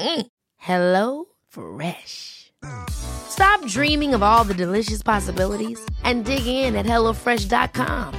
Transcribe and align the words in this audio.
Mm. 0.00 0.26
Hello 0.56 1.26
Fresh. 1.48 2.52
Stop 2.90 3.64
dreaming 3.66 4.14
of 4.14 4.22
all 4.22 4.44
the 4.44 4.54
delicious 4.54 5.02
possibilities 5.02 5.78
and 6.04 6.24
dig 6.24 6.46
in 6.46 6.74
at 6.74 6.86
HelloFresh.com. 6.86 8.14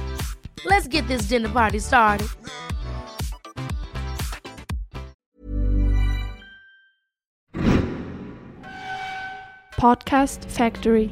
Let's 0.64 0.88
get 0.88 1.06
this 1.08 1.22
dinner 1.22 1.48
party 1.48 1.80
started. 1.80 2.28
Podcast 9.76 10.44
Factory. 10.48 11.10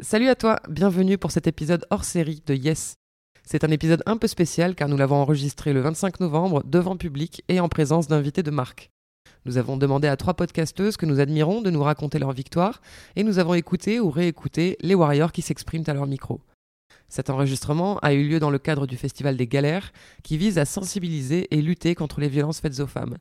Salut 0.00 0.28
à 0.28 0.36
toi, 0.36 0.60
bienvenue 0.68 1.18
pour 1.18 1.32
cet 1.32 1.48
épisode 1.48 1.84
hors 1.90 2.04
série 2.04 2.40
de 2.46 2.54
Yes. 2.54 2.94
C'est 3.50 3.64
un 3.64 3.70
épisode 3.70 4.02
un 4.04 4.18
peu 4.18 4.26
spécial 4.26 4.74
car 4.74 4.88
nous 4.88 4.98
l'avons 4.98 5.16
enregistré 5.16 5.72
le 5.72 5.80
25 5.80 6.20
novembre 6.20 6.62
devant 6.66 6.98
public 6.98 7.42
et 7.48 7.60
en 7.60 7.70
présence 7.70 8.06
d'invités 8.06 8.42
de 8.42 8.50
marque. 8.50 8.90
Nous 9.46 9.56
avons 9.56 9.78
demandé 9.78 10.06
à 10.06 10.18
trois 10.18 10.34
podcasteuses 10.34 10.98
que 10.98 11.06
nous 11.06 11.18
admirons 11.18 11.62
de 11.62 11.70
nous 11.70 11.82
raconter 11.82 12.18
leur 12.18 12.32
victoire 12.32 12.82
et 13.16 13.24
nous 13.24 13.38
avons 13.38 13.54
écouté 13.54 14.00
ou 14.00 14.10
réécouté 14.10 14.76
les 14.82 14.94
Warriors 14.94 15.32
qui 15.32 15.40
s'expriment 15.40 15.84
à 15.86 15.94
leur 15.94 16.06
micro. 16.06 16.42
Cet 17.08 17.30
enregistrement 17.30 17.96
a 18.00 18.12
eu 18.12 18.28
lieu 18.28 18.38
dans 18.38 18.50
le 18.50 18.58
cadre 18.58 18.86
du 18.86 18.98
Festival 18.98 19.38
des 19.38 19.46
Galères 19.46 19.94
qui 20.22 20.36
vise 20.36 20.58
à 20.58 20.66
sensibiliser 20.66 21.48
et 21.50 21.62
lutter 21.62 21.94
contre 21.94 22.20
les 22.20 22.28
violences 22.28 22.60
faites 22.60 22.80
aux 22.80 22.86
femmes. 22.86 23.16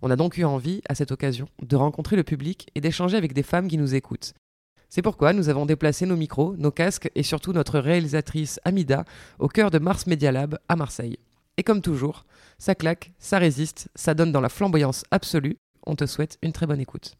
On 0.00 0.10
a 0.10 0.16
donc 0.16 0.38
eu 0.38 0.44
envie, 0.44 0.80
à 0.88 0.94
cette 0.94 1.12
occasion, 1.12 1.48
de 1.60 1.76
rencontrer 1.76 2.16
le 2.16 2.24
public 2.24 2.70
et 2.74 2.80
d'échanger 2.80 3.18
avec 3.18 3.34
des 3.34 3.42
femmes 3.42 3.68
qui 3.68 3.76
nous 3.76 3.94
écoutent. 3.94 4.32
C'est 4.88 5.02
pourquoi 5.02 5.32
nous 5.32 5.48
avons 5.48 5.66
déplacé 5.66 6.06
nos 6.06 6.16
micros, 6.16 6.54
nos 6.56 6.70
casques 6.70 7.10
et 7.14 7.22
surtout 7.22 7.52
notre 7.52 7.78
réalisatrice 7.78 8.60
Amida 8.64 9.04
au 9.38 9.48
cœur 9.48 9.70
de 9.70 9.78
Mars 9.78 10.06
Media 10.06 10.32
Lab 10.32 10.58
à 10.68 10.76
Marseille. 10.76 11.18
Et 11.56 11.62
comme 11.62 11.82
toujours, 11.82 12.24
ça 12.58 12.74
claque, 12.74 13.12
ça 13.18 13.38
résiste, 13.38 13.88
ça 13.94 14.14
donne 14.14 14.32
dans 14.32 14.40
la 14.40 14.48
flamboyance 14.48 15.04
absolue. 15.10 15.58
On 15.86 15.96
te 15.96 16.06
souhaite 16.06 16.38
une 16.42 16.52
très 16.52 16.66
bonne 16.66 16.80
écoute. 16.80 17.16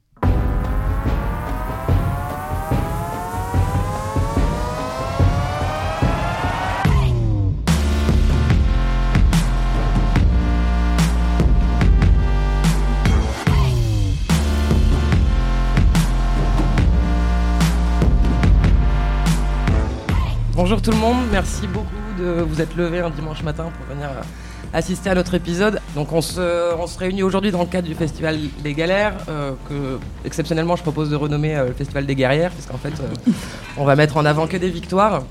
Bonjour 20.56 20.80
tout 20.80 20.90
le 20.90 20.96
monde, 20.96 21.18
merci 21.30 21.66
beaucoup 21.66 21.90
de 22.18 22.40
vous 22.40 22.62
être 22.62 22.74
levé 22.76 23.00
un 23.00 23.10
dimanche 23.10 23.42
matin 23.42 23.64
pour 23.76 23.94
venir 23.94 24.08
euh, 24.08 24.22
assister 24.72 25.10
à 25.10 25.14
notre 25.14 25.34
épisode. 25.34 25.82
Donc 25.94 26.14
on 26.14 26.22
se, 26.22 26.98
réunit 26.98 27.22
aujourd'hui 27.22 27.50
dans 27.50 27.60
le 27.60 27.66
cadre 27.66 27.86
du 27.86 27.94
Festival 27.94 28.38
des 28.64 28.72
Galères, 28.72 29.18
euh, 29.28 29.52
que 29.68 29.98
exceptionnellement 30.24 30.74
je 30.74 30.80
propose 30.80 31.10
de 31.10 31.14
renommer 31.14 31.54
euh, 31.54 31.66
le 31.66 31.74
Festival 31.74 32.06
des 32.06 32.14
Guerrières, 32.14 32.52
puisqu'en 32.52 32.78
fait 32.78 32.94
on 33.76 33.84
va 33.84 33.96
mettre 33.96 34.16
en 34.16 34.24
avant 34.24 34.46
que 34.46 34.56
des 34.56 34.70
victoires. 34.70 35.24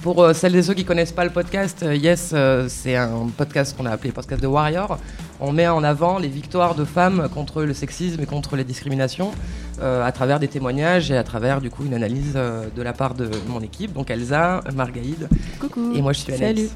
Pour 0.00 0.34
celles 0.34 0.56
et 0.56 0.62
ceux 0.62 0.74
qui 0.74 0.86
connaissent 0.86 1.12
pas 1.12 1.24
le 1.24 1.30
podcast, 1.30 1.84
Yes, 1.88 2.34
c'est 2.68 2.96
un 2.96 3.28
podcast 3.36 3.76
qu'on 3.76 3.86
a 3.86 3.90
appelé 3.90 4.10
podcast 4.10 4.42
de 4.42 4.48
Warrior. 4.48 4.98
On 5.44 5.50
met 5.50 5.66
en 5.66 5.82
avant 5.82 6.20
les 6.20 6.28
victoires 6.28 6.76
de 6.76 6.84
femmes 6.84 7.28
contre 7.34 7.64
le 7.64 7.74
sexisme 7.74 8.22
et 8.22 8.26
contre 8.26 8.54
les 8.54 8.62
discriminations 8.62 9.32
euh, 9.80 10.04
à 10.06 10.12
travers 10.12 10.38
des 10.38 10.46
témoignages 10.46 11.10
et 11.10 11.16
à 11.16 11.24
travers 11.24 11.60
du 11.60 11.68
coup 11.68 11.84
une 11.84 11.94
analyse 11.94 12.34
euh, 12.36 12.66
de 12.74 12.80
la 12.80 12.92
part 12.92 13.14
de 13.14 13.28
mon 13.48 13.60
équipe, 13.60 13.92
donc 13.92 14.12
Elsa, 14.12 14.60
Margaïde 14.72 15.28
Coucou. 15.58 15.94
et 15.96 16.00
moi 16.00 16.12
je 16.12 16.20
suis 16.20 16.32
Annette. 16.32 16.56
Salut. 16.58 16.68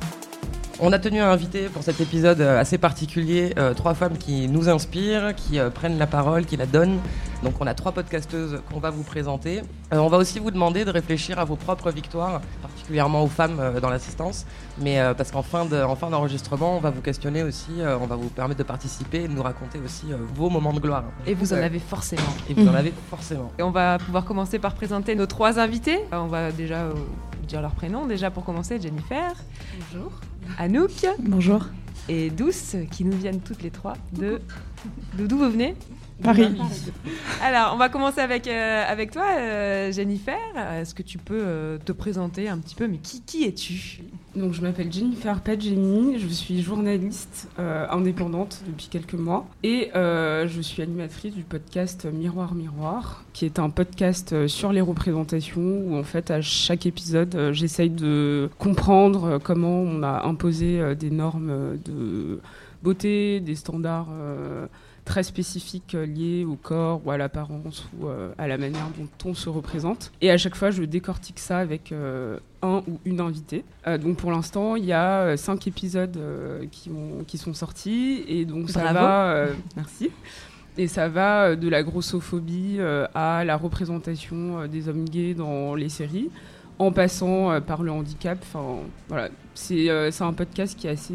On 0.79 0.93
a 0.93 0.99
tenu 0.99 1.21
à 1.21 1.31
inviter 1.33 1.69
pour 1.71 1.83
cet 1.83 2.03
épisode 2.03 2.39
euh, 2.43 2.61
assez 2.61 2.77
particulier 2.77 3.55
euh, 3.57 3.73
trois 3.73 3.95
femmes 3.95 4.19
qui 4.19 4.47
nous 4.47 4.69
inspirent, 4.69 5.35
qui 5.35 5.59
euh, 5.59 5.71
prennent 5.71 5.97
la 5.99 6.07
parole, 6.07 6.45
qui 6.45 6.59
la 6.59 6.67
donnent. 6.67 6.99
Donc 7.43 7.55
on 7.61 7.67
a 7.67 7.73
trois 7.73 7.93
podcasteuses 7.93 8.61
qu'on 8.71 8.79
va 8.79 8.91
vous 8.91 9.03
présenter. 9.03 9.63
Euh, 9.95 9.97
on 9.99 10.09
va 10.09 10.19
aussi 10.19 10.39
vous 10.39 10.51
demander 10.51 10.85
de 10.85 10.91
réfléchir 10.91 11.39
à 11.39 11.45
vos 11.47 11.57
propres 11.57 11.91
victoires, 11.91 12.43
particulièrement 12.61 13.23
aux 13.23 13.27
femmes 13.29 13.59
dans 13.81 13.89
l'assistance. 13.89 14.45
Mais 14.79 14.99
parce 15.17 15.31
qu'en 15.31 15.41
fin 15.43 15.65
de- 15.65 15.81
en 15.83 15.97
fin 15.97 16.11
d'enregistrement, 16.11 16.77
on 16.77 16.81
va 16.81 16.91
vous 16.91 17.01
questionner 17.01 17.43
aussi, 17.43 17.71
on 17.81 18.07
va 18.07 18.17
vous 18.17 18.29
permettre 18.29 18.59
de 18.59 18.65
participer 18.65 19.23
et 19.25 19.29
de 19.29 19.33
nous 19.33 19.43
raconter 19.43 19.79
aussi 19.83 20.07
vos 20.35 20.51
moments 20.51 20.75
de 20.75 20.81
gloire. 20.81 21.05
Et 21.27 21.33
vous 21.33 21.55
en 21.55 21.57
avez 21.57 21.79
forcément. 21.79 22.23
Et 22.51 22.55
vous 22.55 22.69
en 22.69 22.75
avez 22.75 22.93
forcément. 23.09 23.51
Et 23.59 23.63
on 23.63 23.71
va 23.71 23.97
pouvoir 23.99 24.25
commencer 24.27 24.59
par 24.59 24.75
présenter 24.75 25.15
nos 25.15 25.27
trois 25.27 25.59
invités. 25.59 26.01
On 26.13 26.27
va 26.27 26.53
déjà 26.53 26.89
dire 27.47 27.63
leur 27.63 27.73
prénom. 27.73 28.07
Déjà 28.07 28.31
pour 28.31 28.45
commencer, 28.45 28.81
Jennifer. 28.81 29.33
Bonjour. 29.93 30.13
Anouk 30.59 31.07
Bonjour. 31.21 31.67
et 32.09 32.31
Douce, 32.31 32.77
qui 32.91 33.05
nous 33.05 33.17
viennent 33.17 33.41
toutes 33.41 33.63
les 33.63 33.71
trois 33.71 33.95
de... 34.13 34.41
de 35.19 35.27
D'où 35.27 35.39
vous 35.39 35.51
venez? 35.51 35.75
Paris. 36.23 36.49
Alors, 37.43 37.73
on 37.75 37.77
va 37.77 37.89
commencer 37.89 38.21
avec, 38.21 38.49
euh, 38.49 38.85
avec 38.87 39.11
toi, 39.11 39.25
euh, 39.39 39.93
Jennifer. 39.93 40.37
Est-ce 40.81 40.95
que 40.95 41.03
tu 41.03 41.19
peux 41.19 41.39
euh, 41.41 41.79
te 41.85 41.93
présenter 41.93 42.49
un 42.49 42.59
petit 42.59 42.75
peu? 42.75 42.87
Mais 42.89 42.99
qui, 42.99 43.23
qui 43.23 43.45
es-tu? 43.45 44.03
Donc, 44.35 44.53
je 44.53 44.61
m'appelle 44.61 44.93
Jennifer 44.93 45.41
Padgeni, 45.41 46.19
je 46.19 46.29
suis 46.29 46.63
journaliste 46.63 47.49
euh, 47.59 47.87
indépendante 47.91 48.63
depuis 48.67 48.89
quelques 48.89 49.15
mois 49.15 49.47
et 49.63 49.91
euh, 49.95 50.47
je 50.47 50.61
suis 50.61 50.83
animatrice 50.83 51.35
du 51.35 51.43
podcast 51.43 52.07
Miroir 52.13 52.55
Miroir, 52.55 53.25
qui 53.33 53.47
est 53.47 53.59
un 53.59 53.71
podcast 53.71 54.47
sur 54.47 54.73
les 54.73 54.83
représentations 54.83 55.63
où 55.63 55.97
en 55.97 56.03
fait 56.03 56.31
à 56.31 56.43
chaque 56.43 56.85
épisode 56.85 57.51
j'essaye 57.53 57.89
de 57.89 58.51
comprendre 58.59 59.39
comment 59.43 59.81
on 59.81 60.03
a 60.03 60.27
imposé 60.27 60.95
des 60.97 61.11
normes 61.11 61.79
de 61.87 62.41
beauté, 62.83 63.41
des 63.41 63.55
standards 63.55 64.09
euh, 64.11 64.67
très 65.07 65.23
spécifiques 65.23 65.95
euh, 65.95 66.05
liés 66.05 66.45
au 66.45 66.57
corps 66.57 67.01
ou 67.07 67.11
à 67.11 67.17
l'apparence 67.17 67.89
ou 67.99 68.09
euh, 68.09 68.33
à 68.37 68.47
la 68.49 68.59
manière 68.59 68.89
dont 68.99 69.31
on 69.31 69.35
se 69.35 69.49
représente. 69.49 70.13
Et 70.21 70.31
à 70.31 70.37
chaque 70.37 70.57
fois, 70.57 70.71
je 70.71 70.83
décortique 70.83 71.39
ça 71.39 71.59
avec 71.59 71.93
euh, 71.93 72.39
un 72.61 72.83
ou 72.87 72.99
une 73.07 73.21
invitée. 73.21 73.65
Donc 74.03 74.19
pour 74.19 74.31
l'instant, 74.33 74.77
il 74.77 74.85
y 74.85 74.93
a 74.93 75.37
cinq 75.39 75.67
épisodes 75.67 76.19
qui, 76.73 76.91
ont- 76.91 77.25
qui 77.25 77.39
sont 77.39 77.55
sortis 77.55 78.25
et 78.29 78.45
donc 78.45 78.69
ça 78.69 78.93
va. 78.93 79.47
merci. 79.77 80.11
Et 80.79 80.89
ça 80.89 81.09
va 81.09 81.57
de 81.57 81.69
la 81.71 81.83
grossophobie 81.83 82.79
à 83.15 83.45
la 83.45 83.57
représentation 83.57 84.67
des 84.67 84.89
hommes 84.89 85.09
gays 85.09 85.33
dans 85.35 85.75
les 85.75 85.89
séries, 85.89 86.29
en 86.79 86.93
passant 86.93 87.61
par 87.63 87.83
le 87.83 87.91
handicap. 87.93 88.39
Enfin, 88.43 88.81
voilà, 89.09 89.29
c'est 89.55 89.89
un 90.21 90.33
podcast 90.35 90.77
qui 90.79 90.87
est 90.87 90.91
assez 90.91 91.15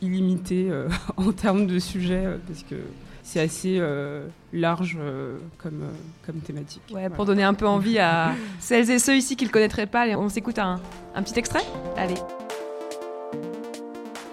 illimité 0.00 0.70
en 1.16 1.32
termes 1.32 1.66
de 1.66 1.78
sujet 1.78 2.24
euh, 2.24 2.36
parce 2.46 2.62
que 2.62 2.76
c'est 3.24 3.40
assez 3.40 3.78
euh, 3.80 4.26
large 4.52 4.98
euh, 5.00 5.38
comme, 5.58 5.82
euh, 5.82 5.92
comme 6.24 6.36
thématique. 6.40 6.82
Ouais, 6.92 7.08
pour 7.08 7.24
donner 7.24 7.42
un 7.42 7.54
peu 7.54 7.66
envie 7.66 7.98
à 7.98 8.34
celles 8.60 8.90
et 8.90 8.98
ceux 8.98 9.16
ici 9.16 9.34
qui 9.34 9.44
ne 9.44 9.48
le 9.48 9.52
connaîtraient 9.52 9.86
pas, 9.86 10.06
on 10.18 10.28
s'écoute 10.28 10.58
un, 10.58 10.80
un 11.14 11.22
petit 11.22 11.38
extrait 11.38 11.64
Allez. 11.96 12.14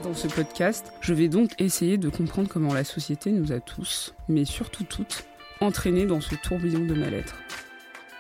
Dans 0.04 0.14
ce 0.14 0.28
podcast, 0.28 0.92
je 1.00 1.14
vais 1.14 1.30
donc 1.30 1.52
essayer 1.58 1.98
de 1.98 2.10
comprendre 2.10 2.50
comment 2.50 2.74
la 2.74 2.84
société 2.84 3.32
nous 3.32 3.54
a 3.54 3.62
tous, 3.62 4.14
mais 4.28 4.44
surtout 4.44 4.84
toutes, 4.84 5.24
entraînés 5.62 6.06
dans 6.06 6.22
ce 6.22 6.36
tourbillon 6.36 6.86
de 6.86 6.94
mal-être. 6.94 7.36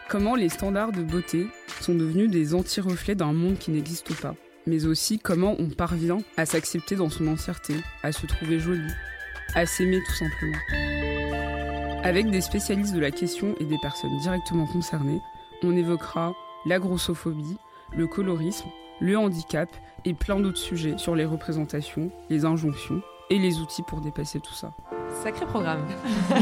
Comment 0.07 0.35
les 0.35 0.49
standards 0.49 0.93
de 0.93 1.03
beauté 1.03 1.47
sont 1.81 1.95
devenus 1.95 2.29
des 2.29 2.53
anti-reflets 2.53 3.15
d'un 3.15 3.33
monde 3.33 3.57
qui 3.57 3.71
n'existe 3.71 4.15
pas, 4.21 4.35
mais 4.67 4.85
aussi 4.85 5.19
comment 5.19 5.55
on 5.59 5.69
parvient 5.69 6.19
à 6.37 6.45
s'accepter 6.45 6.95
dans 6.95 7.09
son 7.09 7.27
entièreté, 7.27 7.75
à 8.03 8.11
se 8.11 8.25
trouver 8.25 8.59
jolie, 8.59 8.93
à 9.55 9.65
s'aimer 9.65 9.99
tout 10.05 10.13
simplement. 10.13 10.57
Avec 12.03 12.29
des 12.29 12.41
spécialistes 12.41 12.93
de 12.95 12.99
la 12.99 13.11
question 13.11 13.55
et 13.59 13.65
des 13.65 13.77
personnes 13.77 14.17
directement 14.19 14.65
concernées, 14.65 15.21
on 15.63 15.75
évoquera 15.75 16.33
la 16.65 16.79
grossophobie, 16.79 17.57
le 17.95 18.07
colorisme, 18.07 18.69
le 18.99 19.17
handicap 19.17 19.69
et 20.05 20.13
plein 20.13 20.39
d'autres 20.39 20.57
sujets 20.57 20.97
sur 20.97 21.15
les 21.15 21.25
représentations, 21.25 22.11
les 22.29 22.45
injonctions 22.45 23.01
et 23.29 23.37
les 23.39 23.59
outils 23.59 23.83
pour 23.83 24.01
dépasser 24.01 24.39
tout 24.39 24.53
ça. 24.53 24.73
Sacré 25.23 25.45
programme. 25.45 25.85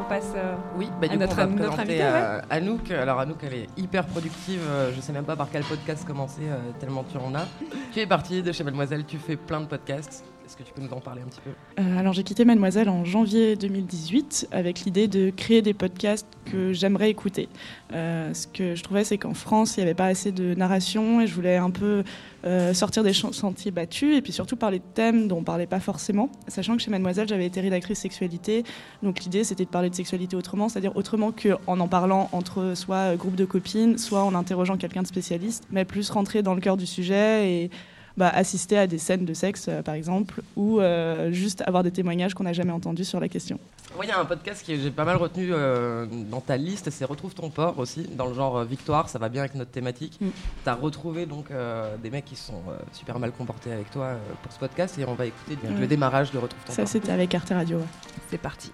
on 0.00 0.04
passe. 0.08 0.32
euh, 0.36 0.54
Oui, 0.76 0.88
bah, 1.00 1.06
À 1.10 1.16
notre- 1.16 1.32
on 1.32 1.36
va 1.36 1.46
notre 1.46 1.56
présenter 1.56 1.80
invité, 1.82 2.02
euh, 2.02 2.40
Anouk. 2.50 2.90
Alors 2.90 3.20
Anouk, 3.20 3.38
elle 3.44 3.54
est 3.54 3.66
hyper 3.76 4.04
productive. 4.06 4.60
euh, 4.68 4.90
Je 4.94 5.00
sais 5.00 5.12
même 5.12 5.24
pas 5.24 5.36
par 5.36 5.48
quel 5.50 5.62
podcast 5.64 6.04
commencer, 6.06 6.42
euh, 6.48 6.58
tellement 6.80 7.04
tu 7.04 7.18
en 7.18 7.34
as. 7.34 7.46
tu 7.92 8.00
es 8.00 8.06
partie 8.06 8.42
de 8.42 8.50
chez 8.52 8.64
Mademoiselle, 8.64 9.04
tu 9.04 9.18
fais 9.18 9.36
plein 9.36 9.60
de 9.60 9.66
podcasts. 9.66 10.24
Est-ce 10.52 10.58
que 10.58 10.64
tu 10.64 10.74
peux 10.74 10.82
nous 10.82 10.92
en 10.92 11.00
parler 11.00 11.22
un 11.22 11.28
petit 11.28 11.40
peu? 11.40 11.50
Euh, 11.80 11.98
alors 11.98 12.12
j'ai 12.12 12.24
quitté 12.24 12.44
Mademoiselle 12.44 12.90
en 12.90 13.06
janvier 13.06 13.56
2018 13.56 14.48
avec 14.52 14.80
l'idée 14.80 15.08
de 15.08 15.30
créer 15.30 15.62
des 15.62 15.72
podcasts 15.72 16.26
que 16.44 16.74
j'aimerais 16.74 17.08
écouter. 17.08 17.48
Euh, 17.94 18.34
ce 18.34 18.48
que 18.48 18.74
je 18.74 18.82
trouvais 18.82 19.02
c'est 19.02 19.16
qu'en 19.16 19.32
France 19.32 19.78
il 19.78 19.80
n'y 19.80 19.84
avait 19.84 19.94
pas 19.94 20.04
assez 20.04 20.30
de 20.30 20.52
narration 20.52 21.22
et 21.22 21.26
je 21.26 21.34
voulais 21.34 21.56
un 21.56 21.70
peu 21.70 22.04
euh, 22.44 22.74
sortir 22.74 23.02
des 23.02 23.14
sentiers 23.14 23.70
battus 23.70 24.14
et 24.14 24.20
puis 24.20 24.34
surtout 24.34 24.56
parler 24.56 24.80
de 24.80 24.84
thèmes 24.92 25.26
dont 25.26 25.38
on 25.38 25.42
parlait 25.42 25.66
pas 25.66 25.80
forcément. 25.80 26.28
Sachant 26.48 26.76
que 26.76 26.82
chez 26.82 26.90
Mademoiselle 26.90 27.28
j'avais 27.28 27.46
été 27.46 27.62
rédactrice 27.62 28.00
sexualité, 28.00 28.62
donc 29.02 29.20
l'idée 29.20 29.44
c'était 29.44 29.64
de 29.64 29.70
parler 29.70 29.88
de 29.88 29.94
sexualité 29.94 30.36
autrement, 30.36 30.68
c'est-à-dire 30.68 30.94
autrement 30.98 31.32
qu'en 31.32 31.80
en 31.80 31.88
parlant 31.88 32.28
entre 32.32 32.74
soit 32.74 33.16
groupe 33.16 33.36
de 33.36 33.46
copines, 33.46 33.96
soit 33.96 34.22
en 34.22 34.34
interrogeant 34.34 34.76
quelqu'un 34.76 35.00
de 35.00 35.06
spécialiste, 35.06 35.64
mais 35.70 35.86
plus 35.86 36.10
rentrer 36.10 36.42
dans 36.42 36.52
le 36.52 36.60
cœur 36.60 36.76
du 36.76 36.84
sujet 36.84 37.50
et 37.50 37.70
bah, 38.16 38.28
assister 38.28 38.78
à 38.78 38.86
des 38.86 38.98
scènes 38.98 39.24
de 39.24 39.34
sexe, 39.34 39.66
euh, 39.68 39.82
par 39.82 39.94
exemple, 39.94 40.42
ou 40.56 40.80
euh, 40.80 41.32
juste 41.32 41.62
avoir 41.66 41.82
des 41.82 41.90
témoignages 41.90 42.34
qu'on 42.34 42.44
n'a 42.44 42.52
jamais 42.52 42.72
entendus 42.72 43.04
sur 43.04 43.20
la 43.20 43.28
question. 43.28 43.58
Il 44.02 44.08
y 44.08 44.10
a 44.12 44.18
un 44.18 44.24
podcast 44.24 44.66
que 44.66 44.74
j'ai 44.74 44.90
pas 44.90 45.04
mal 45.04 45.16
retenu 45.16 45.50
euh, 45.52 46.06
dans 46.30 46.40
ta 46.40 46.56
liste, 46.56 46.88
c'est 46.90 47.04
Retrouve 47.04 47.34
ton 47.34 47.50
port 47.50 47.78
aussi, 47.78 48.04
dans 48.16 48.26
le 48.26 48.32
genre 48.34 48.64
victoire, 48.64 49.08
ça 49.10 49.18
va 49.18 49.28
bien 49.28 49.42
avec 49.42 49.54
notre 49.54 49.70
thématique. 49.70 50.18
Mm. 50.20 50.28
Tu 50.64 50.68
as 50.70 50.74
retrouvé 50.74 51.26
donc 51.26 51.50
euh, 51.50 51.96
des 51.98 52.08
mecs 52.10 52.24
qui 52.24 52.36
sont 52.36 52.62
euh, 52.70 52.76
super 52.92 53.18
mal 53.18 53.32
comportés 53.32 53.70
avec 53.70 53.90
toi 53.90 54.04
euh, 54.04 54.18
pour 54.42 54.50
ce 54.50 54.58
podcast 54.58 54.98
et 54.98 55.04
on 55.04 55.12
va 55.14 55.26
écouter 55.26 55.58
le 55.78 55.86
démarrage 55.86 56.30
de 56.32 56.38
Retrouve 56.38 56.64
ton 56.64 56.72
Ça, 56.72 56.82
port. 56.82 56.90
c'était 56.90 57.12
avec 57.12 57.34
Arte 57.34 57.50
Radio. 57.50 57.78
ouais. 57.78 57.84
C'est 58.30 58.38
parti. 58.38 58.72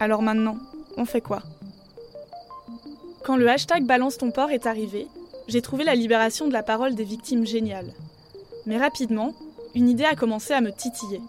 Alors 0.00 0.22
maintenant, 0.22 0.58
on 0.96 1.04
fait 1.04 1.20
quoi? 1.20 1.42
Quand 3.24 3.36
le 3.36 3.48
hashtag 3.48 3.86
Balance 3.86 4.18
ton 4.18 4.30
port 4.32 4.50
est 4.50 4.66
arrivé, 4.66 5.06
j'ai 5.48 5.62
trouvé 5.62 5.84
la 5.84 5.94
libération 5.94 6.48
de 6.48 6.52
la 6.52 6.62
parole 6.62 6.94
des 6.94 7.04
victimes 7.04 7.46
géniale. 7.46 7.92
Mais 8.66 8.78
rapidement, 8.78 9.32
une 9.74 9.88
idée 9.88 10.04
a 10.04 10.16
commencé 10.16 10.52
à 10.52 10.60
me 10.60 10.72
titiller. 10.72 11.20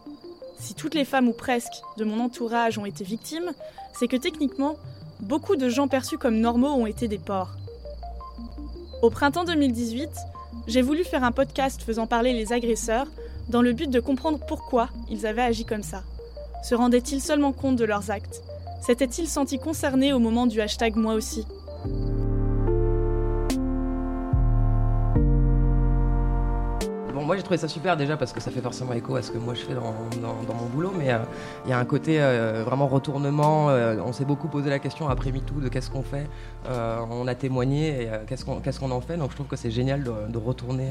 Si 0.60 0.74
toutes 0.74 0.96
les 0.96 1.06
femmes 1.06 1.28
ou 1.28 1.34
presque 1.34 1.84
de 1.98 2.04
mon 2.04 2.20
entourage 2.20 2.78
ont 2.80 2.86
été 2.86 3.04
victimes, 3.04 3.52
c'est 3.94 4.08
que 4.08 4.16
techniquement, 4.16 4.76
beaucoup 5.20 5.56
de 5.56 5.70
gens 5.70 5.88
perçus 5.88 6.18
comme 6.18 6.40
normaux 6.40 6.74
ont 6.74 6.88
été 6.88 7.08
des 7.08 7.20
porcs. 7.20 7.56
Au 9.04 9.12
printemps 9.12 9.44
2018, 9.44 10.10
j'ai 10.68 10.82
voulu 10.82 11.04
faire 11.04 11.24
un 11.24 11.32
podcast 11.32 11.82
faisant 11.84 12.08
parler 12.08 12.34
les 12.34 12.54
agresseurs 12.54 13.08
dans 13.50 13.62
le 13.62 13.74
but 13.74 13.90
de 13.90 14.00
comprendre 14.00 14.40
pourquoi 14.48 14.90
ils 15.10 15.28
avaient 15.28 15.44
agi 15.44 15.64
comme 15.64 15.84
ça. 15.84 16.04
Se 16.64 16.74
rendaient-ils 16.74 17.22
seulement 17.22 17.54
compte 17.54 17.76
de 17.76 17.86
leurs 17.86 18.10
actes? 18.10 18.42
S'étaient-ils 18.82 19.28
sentis 19.28 19.60
concernés 19.60 20.14
au 20.14 20.20
moment 20.20 20.48
du 20.48 20.60
hashtag 20.60 20.96
moi 20.96 21.14
aussi? 21.14 21.46
Bon, 27.18 27.26
moi 27.26 27.36
j'ai 27.36 27.42
trouvé 27.42 27.58
ça 27.58 27.68
super 27.68 27.98
déjà 27.98 28.16
parce 28.16 28.32
que 28.32 28.40
ça 28.40 28.52
fait 28.52 28.62
forcément 28.62 28.94
écho 28.94 29.16
à 29.16 29.24
ce 29.24 29.32
que 29.32 29.40
moi 29.40 29.56
je 29.56 29.62
fais 29.62 29.74
dans, 29.74 29.92
dans- 30.22 30.44
dans 30.48 30.54
mon 30.54 30.66
boulot, 30.68 30.92
mais 30.96 31.12
euh, 31.12 31.18
il 31.66 31.72
y 31.72 31.74
a 31.74 31.80
un 31.80 31.86
côté 31.86 32.22
euh, 32.22 32.62
vraiment 32.64 32.86
retournement. 32.88 33.70
euh, 33.72 33.96
on 34.06 34.14
s'est 34.14 34.24
beaucoup 34.26 34.48
posé 34.50 34.70
la 34.70 34.78
question 34.78 35.10
après 35.10 35.32
MeToo 35.32 35.60
de 35.60 35.68
qu'est-ce 35.68 35.90
qu'on 35.90 36.04
fait. 36.04 36.28
On 36.70 37.28
a 37.28 37.34
témoigné 37.34 38.04
et 38.04 38.10
qu'est-ce 38.28 38.46
qu'on 38.80 38.92
en 38.92 39.02
fait. 39.02 39.18
Donc 39.18 39.32
je 39.32 39.36
trouve 39.36 39.48
que 39.48 39.56
c'est 39.56 39.72
génial 39.72 40.04
de, 40.04 40.14
de 40.30 40.38
retourner, 40.38 40.90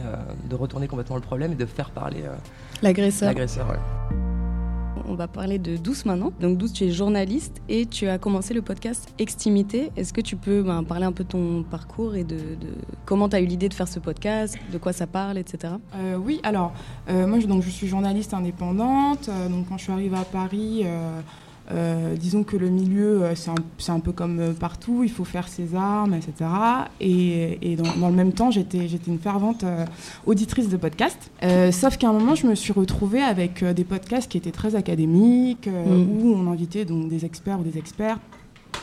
de 0.51 0.55
retourner 0.57 0.89
complètement 0.89 1.17
le 1.17 1.23
problème 1.23 1.53
et 1.53 1.57
de 1.57 1.67
faire 1.67 1.91
parler 1.91 2.25
L'agresseur. 2.83 3.29
l'agresseur. 3.29 3.69
ouais. 3.69 4.36
On 5.09 5.15
va 5.15 5.29
parler 5.29 5.59
de 5.59 5.77
Douce 5.77 6.05
maintenant. 6.05 6.33
Donc 6.41 6.59
Douce, 6.59 6.73
tu 6.73 6.85
es 6.85 6.91
journaliste 6.91 7.63
et 7.69 7.87
tu 7.87 8.09
as 8.09 8.19
commencé 8.19 8.55
le 8.55 8.63
podcast 8.63 9.09
Extimité. 9.19 9.91
Est-ce 9.97 10.13
que 10.13 10.21
tu 10.21 10.37
peux 10.37 10.63
ben, 10.63 10.83
parler 10.83 11.05
un 11.05 11.13
peu 11.13 11.23
de 11.23 11.29
ton 11.29 11.63
parcours 11.63 12.17
et 12.17 12.25
de, 12.25 12.39
comment 13.05 13.29
tu 13.29 13.37
as 13.37 13.41
eu 13.41 13.47
l'idée 13.47 13.69
de 13.69 13.75
faire 13.75 13.89
ce 13.89 14.01
podcast, 14.01 14.59
de 14.73 14.79
quoi 14.79 14.93
ça 14.93 15.07
parle, 15.07 15.39
etc. 15.39 15.75
Euh, 15.95 16.17
oui, 16.17 16.41
alors, 16.43 16.73
euh, 17.09 17.27
moi 17.27 17.39
je, 17.39 17.71
suis 17.71 17.87
journaliste 17.87 18.35
indépendante. 18.35 19.29
euh, 19.29 19.49
donc 19.49 19.69
quand 19.69 19.79
je 19.79 19.85
suis 19.85 19.93
arrivée 19.93 20.17
à 20.17 20.25
Paris, 20.25 20.85
euh, 21.73 22.15
disons 22.17 22.45
que 22.45 22.57
le 22.57 22.69
milieu, 22.69 23.23
euh, 23.25 23.35
c'est 23.35 23.51
un, 23.51 23.55
c'est 23.79 23.93
un 23.93 24.01
peu 24.01 24.13
comme 24.13 24.39
euh, 24.41 24.53
partout, 24.53 25.03
il 25.03 25.11
faut 25.11 25.25
faire 25.25 25.49
ses 25.49 25.75
armes, 25.75 26.15
etc. 26.15 26.49
Et, 27.01 27.73
et 27.73 27.77
dans, 27.77 27.97
dans 28.01 28.09
le 28.09 28.15
même 28.15 28.33
temps, 28.33 28.51
j'étais 28.51 28.89
j'étais 28.89 29.11
une 29.11 29.19
fervente 29.19 29.65
euh, 29.65 29.85
auditrice 30.27 30.69
de 30.69 30.77
podcasts. 30.77 31.31
Euh, 31.43 31.73
sauf 31.73 31.97
qu'à 31.97 32.09
un 32.09 32.13
moment, 32.13 32.35
je 32.35 32.47
me 32.47 32.55
suis 32.55 32.73
retrouvée 32.73 33.23
avec 33.23 33.65
des 33.65 33.85
podcasts 33.85 34.31
qui 34.31 34.39
étaient 34.39 34.51
très 34.53 34.75
académiques, 34.75 35.67
Mm. 35.67 36.23
où 36.23 36.35
on 36.35 36.51
invitait 36.51 36.85
donc, 36.85 37.09
des 37.09 37.25
experts 37.25 37.61
ou 37.61 37.63
des 37.63 37.79
experts 37.79 38.19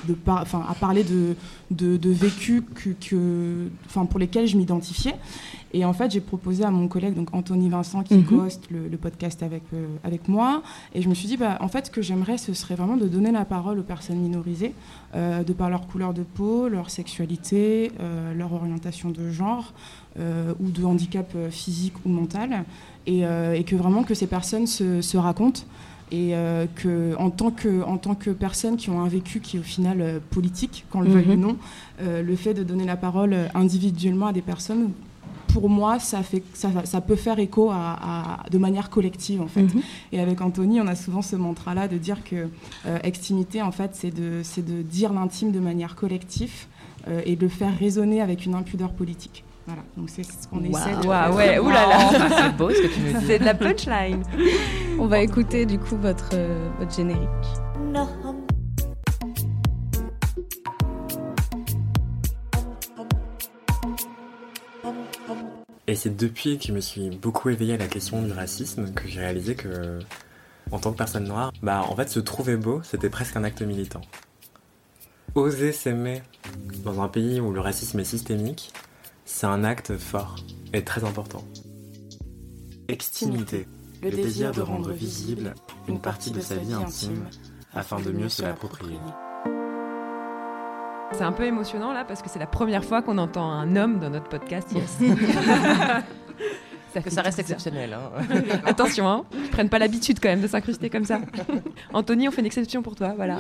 de 0.08 0.14
par- 0.14 0.42
enfin, 0.42 0.64
à 0.70 0.74
parler 0.74 1.04
de, 1.04 1.36
de, 1.72 1.98
de 1.98 2.10
vécus 2.10 2.62
que, 2.76 3.70
pour 4.10 4.20
lesquels 4.20 4.48
je 4.48 4.58
m'identifiais. 4.58 5.16
Et 5.76 5.86
en 5.86 5.94
fait, 5.94 6.12
j'ai 6.12 6.22
proposé 6.22 6.64
à 6.64 6.70
mon 6.70 6.88
collègue, 6.88 7.16
donc 7.16 7.34
Anthony 7.34 7.68
Vincent, 7.70 8.04
qui 8.04 8.14
Mhm. 8.16 8.26
co-hoste 8.26 8.70
le, 8.70 8.88
le 8.88 8.98
podcast 8.98 9.42
avec, 9.42 9.64
euh, 9.74 9.88
avec 10.04 10.28
moi. 10.28 10.62
Et 10.94 11.02
je 11.02 11.10
me 11.10 11.16
suis 11.16 11.28
dit, 11.28 11.36
bah, 11.36 11.58
en 11.62 11.68
fait, 11.68 11.88
ce 11.88 11.92
que 11.92 12.02
j'aimerais, 12.04 12.38
ce 12.38 12.54
serait 12.54 12.76
vraiment 12.76 12.96
de 12.96 13.08
donner 13.08 13.32
la 13.32 13.44
parole 13.44 13.80
aux 13.80 13.84
personnes 13.84 14.18
minorisées, 14.20 14.76
euh, 15.16 15.44
de 15.44 15.52
par 15.54 15.72
leur 15.72 15.88
couleur 15.88 16.14
de 16.14 16.22
peau, 16.22 16.68
leur 16.68 16.92
sexualité, 16.92 17.92
euh, 18.00 18.34
leur 18.36 18.54
orientation 18.54 19.10
de 19.10 19.32
genre 19.32 19.74
ou 20.60 20.70
de 20.70 20.84
handicap 20.86 21.36
physique 21.50 21.94
ou 22.06 22.10
mental. 22.10 22.66
Et, 23.08 23.22
et 23.22 23.64
que 23.64 23.76
vraiment 23.76 24.04
que 24.04 24.14
ces 24.14 24.28
personnes 24.28 24.68
se, 24.68 25.02
se 25.02 25.18
racontent. 25.18 25.62
Et 26.14 26.36
euh, 26.36 26.68
que, 26.76 27.16
en 27.18 27.32
tant 27.32 27.50
que, 27.50 27.82
en 27.84 27.98
tant 27.98 28.14
que 28.14 28.30
personnes 28.30 28.78
qui 28.78 28.92
ont 28.92 29.02
un 29.02 29.08
vécu 29.08 29.40
qui 29.40 29.58
est 29.58 29.60
au 29.60 29.64
final 29.64 30.00
euh, 30.00 30.20
politique, 30.30 30.86
qu'on 30.92 31.02
le 31.02 31.10
veuille 31.10 31.26
Mhm. 31.26 31.34
ou 31.44 31.48
non, 31.48 31.58
euh, 32.02 32.22
le 32.22 32.36
fait 32.36 32.54
de 32.54 32.62
donner 32.64 32.86
la 32.86 32.96
parole 32.98 33.34
euh, 33.34 33.48
individuellement 33.56 34.28
à 34.28 34.32
des 34.34 34.44
personnes, 34.44 34.92
pour 35.48 35.70
moi, 35.70 35.98
ça, 36.00 36.22
fait, 36.22 36.44
ça, 36.54 36.70
ça 36.86 37.02
peut 37.02 37.16
faire 37.16 37.40
écho 37.40 37.72
à, 37.72 37.98
à- 38.44 38.50
de 38.50 38.58
manière 38.60 38.92
collective, 38.92 39.42
en 39.42 39.48
fait. 39.48 39.64
Mhm. 39.64 39.82
Et 40.12 40.20
avec 40.20 40.40
Anthony, 40.42 40.80
on 40.82 40.88
a 40.88 40.96
souvent 40.96 41.24
ce 41.24 41.36
mantra-là 41.36 41.88
de 41.88 41.98
dire 41.98 42.24
que 42.24 42.48
extimité, 43.04 43.62
en 43.64 43.72
fait, 43.72 43.92
c'est 43.96 44.12
de, 44.14 44.42
de 44.62 44.82
dire 44.84 45.14
l'intime 45.14 45.52
de 45.52 45.60
manière 45.60 45.96
collective 45.96 46.66
et 47.26 47.36
de 47.36 47.42
le 47.42 47.50
faire 47.50 47.76
résonner 47.78 48.22
avec 48.22 48.46
une 48.46 48.54
impudeur 48.56 48.92
politique. 48.92 49.44
Voilà, 49.66 49.82
donc 49.96 50.10
c'est 50.10 50.24
ce 50.24 50.48
qu'on 50.50 50.58
Waouh. 50.58 50.68
essaie 50.72 50.96
de 50.98 51.02
faire. 51.04 51.36
ouais, 51.36 51.60
oulala. 51.60 51.98
Ah, 51.98 52.30
c'est 52.42 52.58
beau 52.58 52.70
ce 52.70 52.82
que 52.82 52.88
tu 52.88 53.00
nous 53.00 53.20
dis. 53.20 53.26
C'est 53.26 53.40
de 53.40 53.46
la 53.46 53.54
punchline. 53.54 54.24
On 55.00 55.06
va 55.08 55.20
écouter 55.20 55.66
du 55.66 55.80
coup 55.80 55.96
votre, 55.98 56.32
euh, 56.34 56.70
votre 56.80 56.94
générique. 56.94 57.30
Et 65.88 65.96
c'est 65.96 66.16
depuis 66.16 66.58
que 66.58 66.66
je 66.66 66.72
me 66.72 66.80
suis 66.80 67.10
beaucoup 67.10 67.50
éveillé 67.50 67.74
à 67.74 67.78
la 67.78 67.88
question 67.88 68.22
du 68.22 68.32
racisme 68.32 68.94
que 68.94 69.08
j'ai 69.08 69.20
réalisé 69.20 69.56
que, 69.56 70.00
en 70.72 70.80
tant 70.80 70.92
que 70.92 70.98
personne 70.98 71.26
noire, 71.26 71.52
bah 71.62 71.84
en 71.90 71.96
fait 71.96 72.10
se 72.10 72.20
trouver 72.20 72.56
beau, 72.56 72.82
c'était 72.84 73.10
presque 73.10 73.36
un 73.36 73.44
acte 73.44 73.62
militant. 73.62 74.02
Oser 75.36 75.72
s'aimer 75.72 76.22
dans 76.86 77.02
un 77.02 77.10
pays 77.10 77.42
où 77.42 77.52
le 77.52 77.60
racisme 77.60 78.00
est 78.00 78.04
systémique, 78.06 78.72
c'est 79.34 79.48
un 79.48 79.64
acte 79.64 79.98
fort 79.98 80.36
et 80.74 80.84
très 80.84 81.04
important. 81.04 81.44
Extimité, 82.88 83.68
le 84.04 84.12
désir 84.12 84.52
de 84.52 84.62
rendre 84.62 84.92
visible 84.92 85.56
une 85.88 86.00
partie 86.00 86.30
de 86.30 86.40
sa 86.40 86.56
vie 86.56 86.72
intime 86.72 87.26
afin 87.74 88.00
de 88.00 88.12
mieux 88.12 88.30
se 88.30 88.44
l'approprier. 88.44 89.00
C'est 91.14 91.24
un 91.24 91.32
peu 91.32 91.46
émotionnant 91.46 91.94
là 91.94 92.06
parce 92.06 92.22
que 92.22 92.30
c'est 92.30 92.38
la 92.38 92.46
première 92.46 92.86
fois 92.86 93.02
qu'on 93.02 93.18
entend 93.18 93.52
un 93.52 93.76
homme 93.76 94.00
dans 94.00 94.12
notre 94.12 94.30
podcast. 94.30 94.72
Yes. 94.72 95.00
Que 97.00 97.10
fait 97.10 97.16
ça 97.16 97.22
reste 97.22 97.40
exceptionnel. 97.40 97.94
hein. 97.94 98.24
Attention, 98.66 99.08
hein, 99.08 99.24
ils 99.34 99.50
prennent 99.50 99.70
pas 99.70 99.80
l'habitude 99.80 100.20
quand 100.22 100.30
même 100.30 100.42
de 100.42 100.48
s'incruster 100.48 100.90
comme 100.90 101.06
ça. 101.06 101.20
Anthony, 101.94 102.28
on 102.28 102.32
fait 102.32 102.42
une 102.42 102.48
exception 102.48 102.82
pour 102.82 102.96
toi, 102.96 103.14
voilà. 103.16 103.40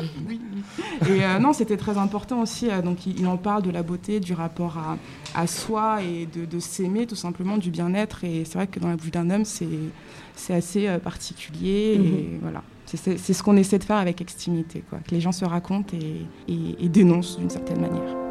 Et 1.07 1.23
euh, 1.23 1.39
non, 1.39 1.53
c'était 1.53 1.77
très 1.77 1.97
important 1.97 2.41
aussi. 2.41 2.69
euh, 2.69 2.81
donc, 2.81 3.05
il, 3.05 3.19
il 3.19 3.27
en 3.27 3.37
parle 3.37 3.61
de 3.63 3.71
la 3.71 3.83
beauté, 3.83 4.19
du 4.19 4.33
rapport 4.33 4.77
à, 4.77 4.97
à 5.39 5.47
soi 5.47 6.01
et 6.03 6.25
de, 6.25 6.45
de 6.45 6.59
s'aimer, 6.59 7.05
tout 7.07 7.15
simplement, 7.15 7.57
du 7.57 7.69
bien-être. 7.71 8.23
Et 8.23 8.43
c'est 8.45 8.55
vrai 8.55 8.67
que 8.67 8.79
dans 8.79 8.89
la 8.89 8.95
bouche 8.95 9.11
d'un 9.11 9.29
homme, 9.29 9.45
c'est 9.45 9.67
c'est 10.35 10.53
assez 10.55 10.87
euh, 10.87 10.97
particulier. 10.97 11.93
Et 12.03 12.39
voilà. 12.41 12.63
C'est- 12.85 13.17
ce 13.33 13.43
qu'on 13.43 13.57
essaie 13.57 13.79
de 13.79 13.83
faire 13.83 13.97
avec 13.97 14.21
Extimité, 14.21 14.83
quoi. 14.89 14.99
Que 14.99 15.11
les 15.15 15.21
gens 15.21 15.31
se 15.31 15.45
racontent 15.45 15.95
et, 15.97 16.51
et- 16.51 16.85
et 16.85 16.89
dénoncent 16.89 17.39
d'une 17.39 17.49
certaine 17.49 17.81
manière. 17.81 18.22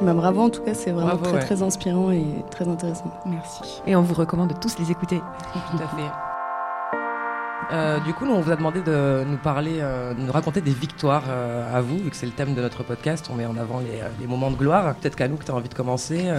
Bah, 0.00 0.14
bravo 0.14 0.42
en 0.42 0.50
tout 0.50 0.62
cas, 0.62 0.74
c'est 0.74 0.90
vraiment 0.90 1.08
Bravo, 1.08 1.24
très 1.24 1.32
ouais. 1.34 1.40
très 1.40 1.62
inspirant 1.62 2.10
et 2.10 2.24
très 2.50 2.68
intéressant. 2.68 3.10
Merci. 3.26 3.82
Et 3.86 3.96
on 3.96 4.02
vous 4.02 4.14
recommande 4.14 4.50
de 4.50 4.54
tous 4.54 4.78
les 4.78 4.90
écouter. 4.90 5.20
Tout 5.52 5.82
à 5.82 5.88
fait. 5.88 6.10
Euh, 7.70 8.00
du 8.00 8.14
coup, 8.14 8.24
nous, 8.24 8.32
on 8.32 8.40
vous 8.40 8.50
a 8.50 8.56
demandé 8.56 8.80
de 8.80 9.24
nous 9.26 9.36
parler, 9.36 9.78
euh, 9.80 10.14
de 10.14 10.20
nous 10.20 10.32
raconter 10.32 10.60
des 10.60 10.72
victoires 10.72 11.24
euh, 11.28 11.76
à 11.76 11.80
vous, 11.82 11.98
vu 11.98 12.10
que 12.10 12.16
c'est 12.16 12.26
le 12.26 12.32
thème 12.32 12.54
de 12.54 12.62
notre 12.62 12.82
podcast. 12.82 13.28
On 13.30 13.34
met 13.34 13.44
en 13.44 13.56
avant 13.56 13.80
les, 13.80 14.00
les 14.20 14.26
moments 14.26 14.50
de 14.50 14.56
gloire. 14.56 14.94
Peut-être 14.94 15.16
qu'Anouk, 15.16 15.44
tu 15.44 15.50
as 15.50 15.54
envie 15.54 15.68
de 15.68 15.74
commencer. 15.74 16.30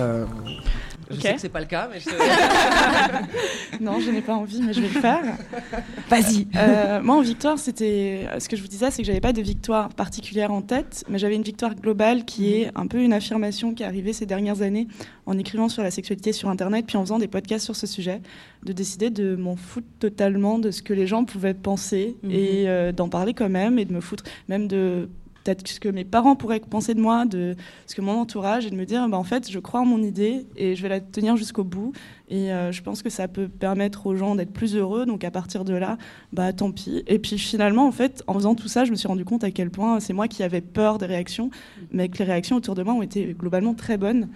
Je 1.10 1.20
sais 1.20 1.34
que 1.34 1.42
c'est 1.42 1.50
pas 1.50 1.60
le 1.60 1.66
cas, 1.66 1.90
mais 1.92 2.00
je 2.00 2.10
Non, 3.84 4.00
je 4.00 4.12
n'ai 4.12 4.22
pas 4.22 4.36
envie, 4.36 4.62
mais 4.62 4.74
je 4.74 4.82
vais 4.82 4.88
le 4.94 5.00
faire. 5.02 5.24
Vas-y. 6.10 6.48
Euh, 6.56 7.02
moi, 7.02 7.16
en 7.16 7.22
victoire, 7.22 7.58
c'était. 7.58 8.28
Ce 8.40 8.48
que 8.50 8.56
je 8.56 8.62
vous 8.62 8.68
disais, 8.68 8.92
c'est 8.92 9.02
que 9.02 9.08
j'avais 9.08 9.22
pas 9.22 9.34
de 9.34 9.42
victoire 9.42 9.90
particulière 9.90 10.52
en 10.52 10.62
tête, 10.62 11.04
mais 11.10 11.18
j'avais 11.18 11.36
une 11.36 11.44
victoire 11.44 11.76
globale 11.76 12.26
qui 12.26 12.54
est 12.54 12.72
un 12.76 12.88
peu 12.88 13.00
une 13.02 13.14
affirmation 13.14 13.74
qui 13.74 13.84
est 13.84 13.86
arrivée 13.86 14.14
ces 14.14 14.26
dernières 14.26 14.62
années 14.62 14.88
en 15.26 15.38
écrivant 15.38 15.70
sur 15.70 15.84
la 15.84 15.92
sexualité 15.92 16.34
sur 16.34 16.50
Internet, 16.50 16.86
puis 16.88 16.98
en 16.98 17.02
faisant 17.02 17.20
des 17.20 17.28
podcasts 17.28 17.66
sur 17.66 17.76
ce 17.76 17.88
sujet, 17.88 18.22
de 18.64 18.74
décider 18.74 19.10
de 19.10 19.36
m'en 19.36 19.56
foutre 19.56 19.88
totalement 20.00 20.60
de 20.60 20.72
ce 20.72 20.82
que 20.82 20.94
les 20.94 21.08
gens 21.08 21.24
pouvaient 21.26 21.54
penser 21.54 22.16
Mhm. 22.24 22.32
et 22.32 22.68
euh, 22.68 22.92
d'en 22.92 23.10
parler 23.10 23.34
quand 23.34 23.50
même 23.50 23.80
et 23.80 23.86
de 23.86 23.94
me 23.94 24.02
foutre 24.02 24.24
même 24.48 24.68
de 24.68 25.10
peut-être 25.44 25.68
ce 25.68 25.80
que 25.80 25.90
mes 25.90 26.06
parents 26.06 26.36
pourraient 26.36 26.60
penser 26.60 26.94
de 26.94 27.02
moi, 27.02 27.26
de 27.26 27.56
ce 27.88 27.96
que 27.96 28.02
mon 28.02 28.20
entourage, 28.20 28.66
et 28.66 28.70
de 28.70 28.76
me 28.76 28.86
dire, 28.86 29.08
bah, 29.08 29.18
en 29.18 29.24
fait, 29.24 29.50
je 29.50 29.60
crois 29.60 29.82
en 29.82 29.86
mon 29.86 30.02
idée 30.02 30.46
et 30.56 30.76
je 30.76 30.82
vais 30.82 30.90
la 30.90 31.00
tenir 31.00 31.38
jusqu'au 31.38 31.64
bout. 31.64 31.94
Et 32.30 32.52
euh, 32.52 32.72
je 32.72 32.82
pense 32.84 33.02
que 33.02 33.10
ça 33.10 33.28
peut 33.28 33.48
permettre 33.48 34.06
aux 34.06 34.16
gens 34.16 34.36
d'être 34.36 34.54
plus 34.54 34.76
heureux. 34.76 35.06
Donc 35.06 35.24
à 35.24 35.32
partir 35.32 35.66
de 35.66 35.74
là, 35.74 35.98
bah 36.32 36.54
tant 36.54 36.72
pis. 36.72 37.04
Et 37.08 37.20
puis 37.20 37.38
finalement, 37.38 37.88
en 37.88 37.92
fait, 37.92 38.24
en 38.28 38.36
faisant 38.36 38.56
tout 38.56 38.68
ça, 38.68 38.86
je 38.86 38.92
me 38.92 38.96
suis 38.96 39.08
rendu 39.08 39.26
compte 39.26 39.44
à 39.44 39.52
quel 39.52 39.72
point 39.72 40.00
c'est 40.00 40.14
moi 40.14 40.28
qui 40.28 40.44
avais 40.44 40.62
peur 40.62 41.00
des 41.00 41.08
réactions, 41.08 41.50
mais 41.92 42.10
que 42.10 42.20
les 42.20 42.26
réactions 42.26 42.56
autour 42.56 42.76
de 42.76 42.84
moi 42.84 42.94
ont 42.94 43.02
été 43.02 43.34
globalement 43.34 43.74
très 43.74 43.98
bonnes. 43.98 44.30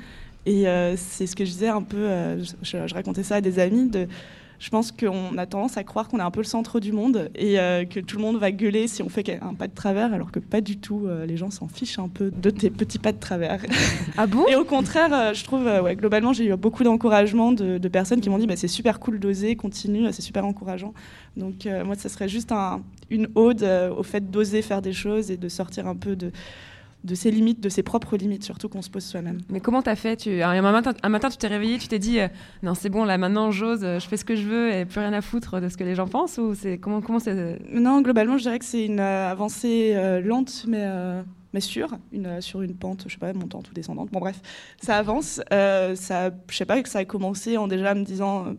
Et 0.45 0.67
euh, 0.67 0.95
c'est 0.98 1.27
ce 1.27 1.36
que 1.36 1.45
je 1.45 1.51
disais 1.51 1.69
un 1.69 1.81
peu, 1.81 1.98
euh, 1.98 2.43
je, 2.63 2.93
racontais 2.93 3.24
ça 3.24 3.36
à 3.36 3.41
des 3.41 3.60
amis, 3.60 3.89
je 4.63 4.70
pense 4.70 4.93
qu'on 4.93 5.38
a 5.38 5.46
tendance 5.46 5.75
à 5.75 5.84
croire 5.84 6.08
qu'on 6.08 6.20
est 6.20 6.24
un 6.24 6.32
peu 6.32 6.39
le 6.39 6.46
centre 6.46 6.79
du 6.79 6.93
monde 6.93 7.29
et 7.36 7.60
euh, 7.60 7.84
que 7.84 8.00
tout 8.00 8.15
le 8.15 8.22
monde 8.24 8.38
va 8.38 8.50
gueuler 8.53 8.88
si 8.88 9.03
on 9.03 9.10
fait 9.10 9.38
un 9.41 9.55
pas 9.55 9.67
de 9.67 9.74
travers, 9.74 10.13
alors 10.13 10.32
que 10.32 10.39
pas 10.39 10.62
du 10.62 10.77
tout. 10.77 11.05
euh, 11.05 11.25
les 11.25 11.36
gens 11.36 11.51
s'en 11.51 11.67
fichent 11.67 12.00
un 12.00 12.08
peu 12.08 12.32
de 12.32 12.50
tes 12.50 12.70
petits 12.70 12.98
pas 12.98 13.12
de 13.12 13.20
travers. 13.20 13.60
Ah 14.17 14.25
bon? 14.25 14.46
Et 14.50 14.55
au 14.55 14.63
contraire, 14.63 15.10
euh, 15.13 15.34
je 15.34 15.43
trouve, 15.43 15.65
ouais, 15.65 15.98
globalement, 15.98 16.32
j'ai 16.32 16.46
eu 16.46 16.55
beaucoup 16.55 16.84
d'encouragement 16.86 17.51
de, 17.51 17.77
de 17.77 17.88
personnes 17.89 18.22
qui 18.22 18.29
m'ont 18.29 18.38
dit 18.38 18.48
bah, 18.48 18.55
c'est 18.55 18.70
super 18.70 19.01
cool 19.01 19.20
d'oser, 19.20 19.58
continue, 19.58 20.05
c'est 20.13 20.22
super 20.22 20.46
encourageant. 20.46 20.93
Donc, 21.36 21.67
moi, 21.86 21.96
ça 21.96 22.08
serait 22.08 22.29
juste 22.29 22.53
un- 22.53 22.82
une 23.10 23.27
ode 23.36 23.63
au 23.98 24.03
fait 24.03 24.32
d'oser 24.32 24.62
faire 24.62 24.82
des 24.82 24.93
choses 24.93 25.29
et 25.29 25.36
de 25.36 25.50
sortir 25.50 25.88
un 25.88 25.96
peu 25.96 26.15
de, 26.15 26.32
de 27.03 27.15
ses 27.15 27.31
limites, 27.31 27.60
de 27.60 27.69
ses 27.69 27.83
propres 27.83 28.17
limites, 28.17 28.43
surtout 28.43 28.69
qu'on 28.69 28.81
se 28.81 28.89
pose 28.89 29.03
soi-même. 29.03 29.39
Mais 29.50 29.60
comment 29.60 29.81
t'as 29.81 29.95
fait? 29.95 30.17
Tu... 30.17 30.41
Alors, 30.41 30.51
un, 30.51 30.72
matin, 30.72 30.93
un 31.03 31.10
matin, 31.10 31.29
tu 31.29 31.38
t'es 31.38 31.48
réveillé, 31.48 31.77
tu 31.77 31.88
t'es 31.88 32.00
dit 32.00 32.19
euh, 32.19 32.27
non, 32.62 32.74
c'est 32.75 32.89
bon, 32.89 33.03
là 33.03 33.17
maintenant 33.17 33.51
j'ose, 33.51 33.83
euh, 33.83 34.00
je 34.00 34.07
fais 34.07 34.17
ce 34.17 34.25
que 34.25 34.36
je 34.36 34.48
veux 34.48 34.72
et 34.72 34.86
plus 34.86 35.00
rien 35.00 35.13
à 35.13 35.22
foutre 35.22 35.60
de 35.60 35.69
ce 35.69 35.77
que 35.77 35.83
les 35.83 35.95
gens 35.95 36.07
pensent 36.07 36.38
Ou 36.38 36.55
c'est 36.55 36.77
comment 36.77 37.01
comment 37.01 37.19
c'est 37.19 37.60
Non, 37.72 38.01
globalement, 38.01 38.38
je 38.38 38.43
dirais 38.43 38.60
que 38.60 38.65
c'est 38.65 38.86
une 38.86 39.00
euh, 39.00 39.29
avancée 39.29 39.93
euh, 39.95 40.22
lente, 40.22 40.65
mais, 40.67 40.81
euh, 40.81 41.22
mais 41.53 41.60
sûre, 41.60 41.89
une, 42.12 42.25
euh, 42.25 42.41
sur 42.41 42.62
une 42.62 42.75
pente, 42.75 43.03
je 43.07 43.13
sais 43.13 43.19
pas, 43.19 43.33
montante 43.33 43.69
ou 43.69 43.74
descendante. 43.74 44.10
Bon, 44.12 44.19
bref, 44.19 44.41
ça 44.81 44.98
avance. 44.98 45.41
Euh, 45.51 45.95
ça, 45.95 46.31
je 46.50 46.55
sais 46.55 46.65
pas 46.65 46.81
que 46.81 46.89
ça 46.89 47.00
a 47.00 47.05
commencé 47.05 47.57
en 47.57 47.67
déjà 47.67 47.93
me 47.93 48.03
disant. 48.03 48.55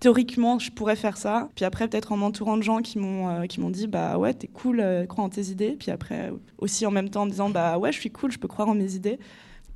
Théoriquement, 0.00 0.58
je 0.58 0.70
pourrais 0.70 0.96
faire 0.96 1.16
ça. 1.16 1.48
Puis 1.54 1.64
après, 1.64 1.88
peut-être 1.88 2.12
en 2.12 2.16
m'entourant 2.18 2.56
de 2.58 2.62
gens 2.62 2.80
qui 2.82 2.98
m'ont 2.98 3.28
euh, 3.30 3.46
qui 3.46 3.60
m'ont 3.60 3.70
dit 3.70 3.86
bah 3.86 4.18
ouais, 4.18 4.34
t'es 4.34 4.48
cool, 4.48 4.80
euh, 4.80 5.06
crois 5.06 5.24
en 5.24 5.30
tes 5.30 5.44
idées. 5.46 5.76
Puis 5.78 5.90
après, 5.90 6.30
aussi 6.58 6.84
en 6.84 6.90
même 6.90 7.08
temps 7.08 7.22
en 7.22 7.26
me 7.26 7.30
disant 7.30 7.48
bah 7.48 7.78
ouais, 7.78 7.90
je 7.92 7.98
suis 8.00 8.10
cool, 8.10 8.30
je 8.30 8.38
peux 8.38 8.48
croire 8.48 8.68
en 8.68 8.74
mes 8.74 8.94
idées. 8.94 9.18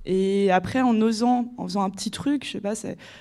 Et 0.04 0.50
après, 0.50 0.80
en 0.80 0.98
osant, 1.00 1.52
en 1.58 1.64
faisant 1.64 1.82
un 1.82 1.90
petit 1.90 2.10
truc, 2.10 2.44
je 2.44 2.52
sais 2.52 2.60
pas, 2.60 2.72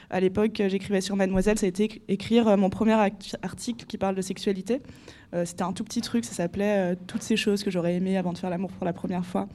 à 0.10 0.20
l'époque, 0.20 0.62
j'écrivais 0.68 1.02
sur 1.02 1.16
Mademoiselle, 1.18 1.58
ça 1.58 1.66
a 1.66 1.70
été 1.70 1.88
éc- 1.88 2.02
écrire 2.08 2.48
euh, 2.48 2.58
mon 2.58 2.70
premier 2.70 2.94
article 3.42 3.86
qui 3.86 3.98
parle 3.98 4.16
de 4.16 4.22
sexualité. 4.22 4.82
C'était 5.44 5.64
un 5.64 5.74
tout 5.74 5.84
petit 5.84 6.00
truc, 6.00 6.24
ça 6.24 6.32
s'appelait 6.34 6.96
Toutes 7.06 7.22
ces 7.22 7.36
choses 7.36 7.62
que 7.62 7.70
j'aurais 7.70 7.96
aimé 7.96 8.16
avant 8.16 8.32
de 8.32 8.38
faire 8.38 8.50
l'amour 8.50 8.72
pour 8.72 8.86
la 8.86 8.94
première 8.94 9.26
fois. 9.26 9.50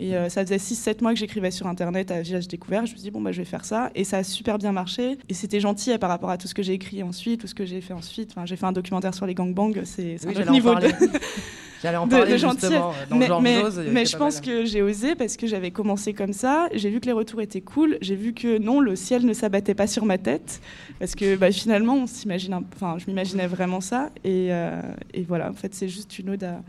Et 0.00 0.14
euh, 0.16 0.28
ça 0.28 0.42
faisait 0.46 0.56
6-7 0.58 1.02
mois 1.02 1.12
que 1.12 1.18
j'écrivais 1.18 1.50
sur 1.50 1.66
Internet 1.66 2.10
à 2.12 2.20
Village 2.22 2.46
Découvert. 2.48 2.86
Je 2.86 2.92
me 2.92 2.96
suis 2.96 3.02
dit, 3.02 3.10
bon, 3.10 3.20
bah, 3.20 3.32
je 3.32 3.38
vais 3.38 3.44
faire 3.44 3.64
ça. 3.64 3.90
Et 3.96 4.04
ça 4.04 4.18
a 4.18 4.22
super 4.22 4.56
bien 4.58 4.70
marché. 4.72 5.18
Et 5.28 5.34
c'était 5.34 5.60
gentil 5.60 5.90
euh, 5.92 5.98
par 5.98 6.08
rapport 6.08 6.30
à 6.30 6.38
tout 6.38 6.46
ce 6.46 6.54
que 6.54 6.62
j'ai 6.62 6.72
écrit 6.74 7.02
ensuite, 7.02 7.40
tout 7.40 7.46
ce 7.48 7.54
que 7.54 7.66
j'ai 7.66 7.80
fait 7.80 7.94
ensuite. 7.94 8.30
Enfin, 8.32 8.46
j'ai 8.46 8.56
fait 8.56 8.66
un 8.66 8.72
documentaire 8.72 9.12
sur 9.12 9.26
les 9.26 9.34
gangbangs. 9.34 9.72
C'est 9.84 10.16
Oui, 10.24 10.34
un 10.36 10.40
autre 10.42 10.50
niveau 10.52 10.74
de, 10.76 10.86
J'allais 11.82 11.96
en 11.96 12.06
de- 12.06 12.10
parler 12.10 12.32
de 12.32 12.36
justement. 12.38 12.92
Dans 13.08 13.16
le 13.18 13.40
mais, 13.42 13.60
genre 13.60 13.70
je 13.70 14.16
pense 14.16 14.34
mal. 14.36 14.44
que 14.44 14.64
j'ai 14.64 14.82
osé 14.82 15.14
parce 15.14 15.36
que 15.36 15.46
j'avais 15.46 15.70
commencé 15.70 16.12
comme 16.12 16.32
ça. 16.32 16.68
J'ai 16.74 16.90
vu 16.90 17.00
que 17.00 17.06
les 17.06 17.12
retours 17.12 17.40
étaient 17.40 17.60
cool. 17.60 17.98
J'ai 18.00 18.16
vu 18.16 18.34
que 18.34 18.58
non, 18.58 18.80
le 18.80 18.96
ciel 18.96 19.24
ne 19.24 19.32
s'abattait 19.32 19.74
pas 19.74 19.86
sur 19.86 20.04
ma 20.04 20.18
tête. 20.18 20.60
Parce 20.98 21.14
que 21.14 21.36
bah, 21.36 21.52
finalement, 21.52 21.94
on 21.94 22.06
s'imagine 22.06 22.54
enfin, 22.74 22.96
je 22.98 23.06
m'imaginais 23.06 23.46
vraiment 23.46 23.80
ça. 23.80 24.10
Et, 24.24 24.48
euh, 24.50 24.80
et 25.14 25.22
voilà, 25.22 25.50
en 25.50 25.54
fait, 25.54 25.74
c'est 25.74 25.88
juste 25.88 26.18
une 26.18 26.30
ode 26.30 26.44
à, 26.44 26.60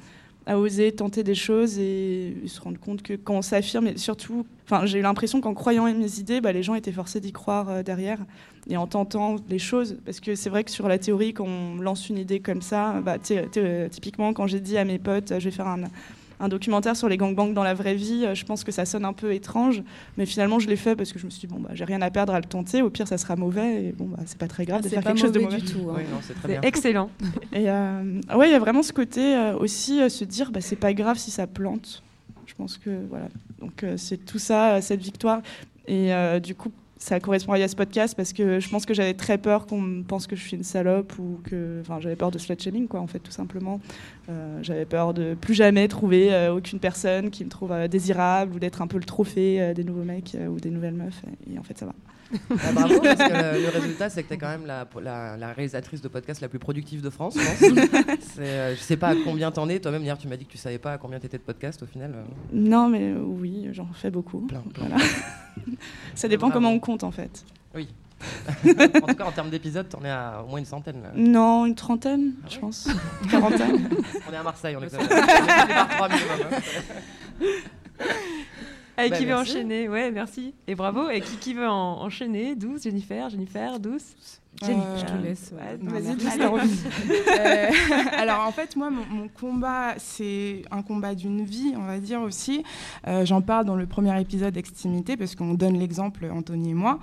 à 0.49 0.57
oser 0.57 0.91
tenter 0.91 1.23
des 1.23 1.35
choses 1.35 1.77
et 1.77 2.33
se 2.47 2.59
rendre 2.59 2.79
compte 2.79 3.03
que 3.03 3.13
quand 3.13 3.35
on 3.35 3.41
s'affirme, 3.43 3.87
et 3.87 3.97
surtout, 3.97 4.45
enfin, 4.65 4.85
j'ai 4.87 4.97
eu 4.97 5.01
l'impression 5.03 5.41
qu'en 5.41 5.53
croyant 5.53 5.87
en 5.87 5.93
mes 5.93 6.19
idées, 6.19 6.41
bah, 6.41 6.51
les 6.51 6.63
gens 6.63 6.73
étaient 6.73 6.91
forcés 6.91 7.19
d'y 7.21 7.31
croire 7.31 7.69
euh, 7.69 7.83
derrière 7.83 8.17
et 8.67 8.75
en 8.75 8.87
tentant 8.87 9.35
les 9.47 9.59
choses. 9.59 9.97
Parce 10.05 10.19
que 10.19 10.33
c'est 10.33 10.49
vrai 10.49 10.63
que 10.63 10.71
sur 10.71 10.87
la 10.87 10.97
théorie, 10.97 11.33
quand 11.33 11.45
on 11.45 11.79
lance 11.79 12.09
une 12.09 12.17
idée 12.17 12.39
comme 12.39 12.61
ça, 12.63 12.99
bah, 13.01 13.19
ty- 13.19 13.35
typiquement, 13.91 14.33
quand 14.33 14.47
j'ai 14.47 14.59
dit 14.59 14.77
à 14.77 14.85
mes 14.85 14.97
potes, 14.97 15.31
euh, 15.31 15.39
je 15.39 15.45
vais 15.45 15.55
faire 15.55 15.67
un, 15.67 15.83
un 16.39 16.47
documentaire 16.47 16.95
sur 16.95 17.09
les 17.09 17.17
gangbangs 17.17 17.53
dans 17.53 17.63
la 17.63 17.73
vraie 17.73 17.95
vie, 17.95 18.25
euh, 18.25 18.33
je 18.35 18.45
pense 18.45 18.63
que 18.63 18.71
ça 18.71 18.85
sonne 18.85 19.05
un 19.05 19.13
peu 19.13 19.33
étrange, 19.33 19.83
mais 20.17 20.25
finalement, 20.25 20.59
je 20.59 20.67
l'ai 20.69 20.75
fait 20.75 20.95
parce 20.95 21.11
que 21.11 21.19
je 21.19 21.25
me 21.25 21.29
suis 21.29 21.47
dit, 21.47 21.53
bon, 21.53 21.59
bah, 21.59 21.69
j'ai 21.73 21.83
rien 21.85 22.01
à 22.01 22.09
perdre 22.09 22.33
à 22.33 22.39
le 22.39 22.45
tenter, 22.45 22.81
au 22.81 22.89
pire, 22.89 23.07
ça 23.07 23.17
sera 23.17 23.35
mauvais, 23.35 23.85
et 23.85 23.91
bon, 23.91 24.05
bah, 24.05 24.19
c'est 24.25 24.37
pas 24.37 24.47
très 24.47 24.65
grave 24.65 24.79
de 24.81 24.83
C'est 24.89 24.95
faire 24.95 25.03
pas 25.03 25.09
quelque 25.09 25.21
chose 25.21 25.31
de 25.31 25.39
mauvais 25.39 25.57
du 25.57 25.65
tout. 25.71 25.89
hein. 25.89 25.95
Oui, 25.97 26.03
c'est 26.21 26.65
excellent. 26.65 27.09
Et 27.53 27.69
euh, 27.69 28.21
ouais, 28.35 28.47
il 28.49 28.51
y 28.51 28.55
a 28.55 28.59
vraiment 28.59 28.83
ce 28.83 28.93
côté 28.93 29.35
euh, 29.35 29.55
aussi, 29.57 30.01
euh, 30.01 30.09
se 30.09 30.23
dire, 30.23 30.51
bah, 30.51 30.61
c'est 30.61 30.75
pas 30.75 30.93
grave 30.93 31.17
si 31.17 31.31
ça 31.31 31.47
plante. 31.47 32.03
Je 32.45 32.53
pense 32.55 32.77
que 32.77 32.89
voilà. 33.09 33.27
Donc 33.59 33.83
euh, 33.83 33.95
c'est 33.97 34.17
tout 34.17 34.39
ça, 34.39 34.75
euh, 34.75 34.81
cette 34.81 35.01
victoire. 35.01 35.41
Et 35.87 36.13
euh, 36.13 36.39
du 36.39 36.55
coup, 36.55 36.71
ça 36.99 37.19
correspond 37.21 37.53
à 37.53 37.67
ce 37.67 37.75
podcast 37.77 38.13
parce 38.15 38.33
que 38.33 38.59
je 38.59 38.69
pense 38.69 38.85
que 38.85 38.93
j'avais 38.93 39.13
très 39.13 39.37
peur 39.37 39.65
qu'on 39.65 40.03
pense 40.05 40.27
que 40.27 40.35
je 40.35 40.45
suis 40.45 40.57
une 40.57 40.63
salope 40.63 41.17
ou 41.17 41.39
que, 41.49 41.79
enfin, 41.79 41.99
j'avais 42.01 42.17
peur 42.17 42.29
de 42.29 42.37
slut 42.37 42.59
shaming, 42.59 42.87
quoi, 42.89 42.99
en 42.99 43.07
fait, 43.07 43.19
tout 43.19 43.31
simplement. 43.31 43.79
Euh, 44.27 44.59
j'avais 44.61 44.85
peur 44.85 45.13
de 45.13 45.33
plus 45.33 45.53
jamais 45.53 45.87
trouver 45.87 46.33
euh, 46.33 46.53
aucune 46.53 46.79
personne 46.79 47.31
qui 47.31 47.45
me 47.45 47.49
trouve 47.49 47.71
euh, 47.71 47.87
désirable 47.87 48.55
ou 48.55 48.59
d'être 48.59 48.81
un 48.81 48.87
peu 48.87 48.97
le 48.97 49.05
trophée 49.05 49.73
des 49.73 49.85
nouveaux 49.85 50.03
mecs 50.03 50.35
ou 50.49 50.59
des 50.59 50.69
nouvelles 50.69 50.93
meufs. 50.93 51.21
Et, 51.49 51.57
en 51.57 51.63
fait, 51.63 51.77
ça 51.77 51.85
va. 51.85 51.93
Ah, 52.51 52.71
bravo, 52.73 52.99
parce 53.01 53.17
que 53.17 53.33
le, 53.57 53.61
le 53.63 53.69
résultat, 53.69 54.09
c'est 54.09 54.21
que 54.23 54.27
tu 54.27 54.33
es 54.35 54.37
quand 54.37 54.49
même 54.49 54.65
la, 54.65 54.87
la- 55.01 55.35
la 55.37 55.53
réalisatrice 55.53 56.01
de 56.01 56.07
podcast 56.07 56.41
la 56.41 56.47
plus 56.49 56.59
productive 56.59 57.01
de 57.01 57.09
France, 57.09 57.35
je 57.37 57.45
pense. 57.45 58.25
Euh, 58.39 58.75
je 58.75 58.79
sais 58.81 58.97
pas 58.97 59.09
à 59.09 59.15
combien 59.23 59.51
t'en 59.51 59.67
es. 59.69 59.79
Toi-même, 59.79 60.03
hier, 60.03 60.17
tu 60.17 60.27
m'as 60.27 60.37
dit 60.37 60.45
que 60.45 60.51
tu 60.51 60.57
savais 60.57 60.77
pas 60.77 60.93
à 60.93 60.97
combien 60.97 61.19
t'étais 61.19 61.37
de 61.37 61.43
podcast 61.43 61.81
au 61.81 61.85
final. 61.87 62.13
euh, 62.15 62.23
Non, 62.53 62.87
mais 62.89 63.11
euh, 63.11 63.19
oui, 63.23 63.67
j'en 63.71 63.87
fais 63.93 64.11
beaucoup. 64.11 64.41
plein, 64.41 64.61
plein. 64.73 64.87
Voilà. 64.89 65.03
ça 66.15 66.27
dépend 66.27 66.47
Bravo. 66.49 66.53
comment 66.61 66.71
on 66.71 66.79
compte, 66.79 67.03
en 67.03 67.11
fait. 67.11 67.43
en 67.75 69.07
tout 69.07 69.15
cas, 69.15 69.23
en 69.25 69.31
termes 69.31 69.49
d'épisodes, 69.49 69.87
t'en 69.87 70.03
es 70.03 70.09
à 70.09 70.43
au 70.43 70.49
moins 70.49 70.59
une 70.59 70.65
centaine. 70.65 71.01
là. 71.01 71.11
Non, 71.15 71.65
une 71.65 71.73
trentaine, 71.75 72.33
Ah 72.43 72.47
je 72.49 72.59
pense. 72.59 72.89
Une 73.23 73.29
quarantaine. 73.29 73.89
On 74.29 74.33
est 74.33 74.35
à 74.35 74.43
Marseille, 74.43 74.75
on 74.75 74.83
est 74.83 74.93
on 74.93 74.99
est 75.01 75.73
par 75.73 75.87
trois 75.89 76.09
minimum. 76.09 76.37
hein. 76.51 77.45
Et 79.05 79.09
Bah, 79.09 79.17
qui 79.17 79.25
veut 79.25 79.35
enchaîner 79.35 79.87
Ouais, 79.89 80.11
merci. 80.11 80.53
Et 80.67 80.75
bravo. 80.75 81.09
Et 81.09 81.21
qui, 81.21 81.37
qui 81.37 81.53
veut 81.53 81.67
en- 81.67 82.01
enchaîner? 82.01 82.55
Douce, 82.55 82.83
Jennifer, 82.83 83.29
Jennifer, 83.29 83.79
Douce? 83.79 84.15
Jennifer, 84.65 84.97
je 84.97 85.05
te 85.05 85.11
Euh, 85.11 85.21
laisse. 85.21 85.53
ouais. 85.53 85.77
Vas-y. 85.81 86.15
Douce, 86.15 86.33
t'as 86.37 86.49
envie. 86.49 86.79
Euh, 87.39 87.67
alors 88.17 88.45
en 88.45 88.51
fait, 88.51 88.75
moi, 88.75 88.89
mon, 88.89 89.05
mon 89.05 89.27
combat, 89.29 89.93
c'est 89.97 90.63
un 90.71 90.81
combat 90.81 91.13
d'une 91.15 91.43
vie, 91.45 91.73
on 91.77 91.83
va 91.85 91.99
dire 91.99 92.19
aussi. 92.21 92.63
Euh, 93.07 93.25
J'en 93.25 93.41
parle 93.41 93.65
dans 93.65 93.75
le 93.75 93.85
premier 93.85 94.19
épisode 94.19 94.57
Extimité, 94.57 95.15
parce 95.15 95.35
qu'on 95.35 95.53
donne 95.53 95.77
l'exemple, 95.77 96.27
Anthony 96.33 96.71
et 96.71 96.73
moi. 96.73 96.99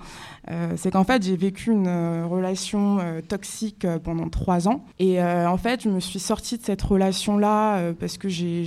Euh, 0.51 0.73
c'est 0.75 0.91
qu'en 0.91 1.05
fait, 1.05 1.23
j'ai 1.23 1.37
vécu 1.37 1.71
une 1.71 1.87
euh, 1.87 2.25
relation 2.27 2.99
euh, 2.99 3.21
toxique 3.21 3.85
euh, 3.85 3.97
pendant 3.97 4.27
trois 4.29 4.67
ans. 4.67 4.85
Et 4.99 5.21
euh, 5.23 5.49
en 5.49 5.57
fait, 5.57 5.81
je 5.83 5.89
me 5.89 5.99
suis 6.01 6.19
sortie 6.19 6.57
de 6.57 6.63
cette 6.63 6.81
relation-là 6.81 7.77
euh, 7.77 7.93
parce 7.97 8.17
que 8.17 8.29
j'ai- 8.29 8.65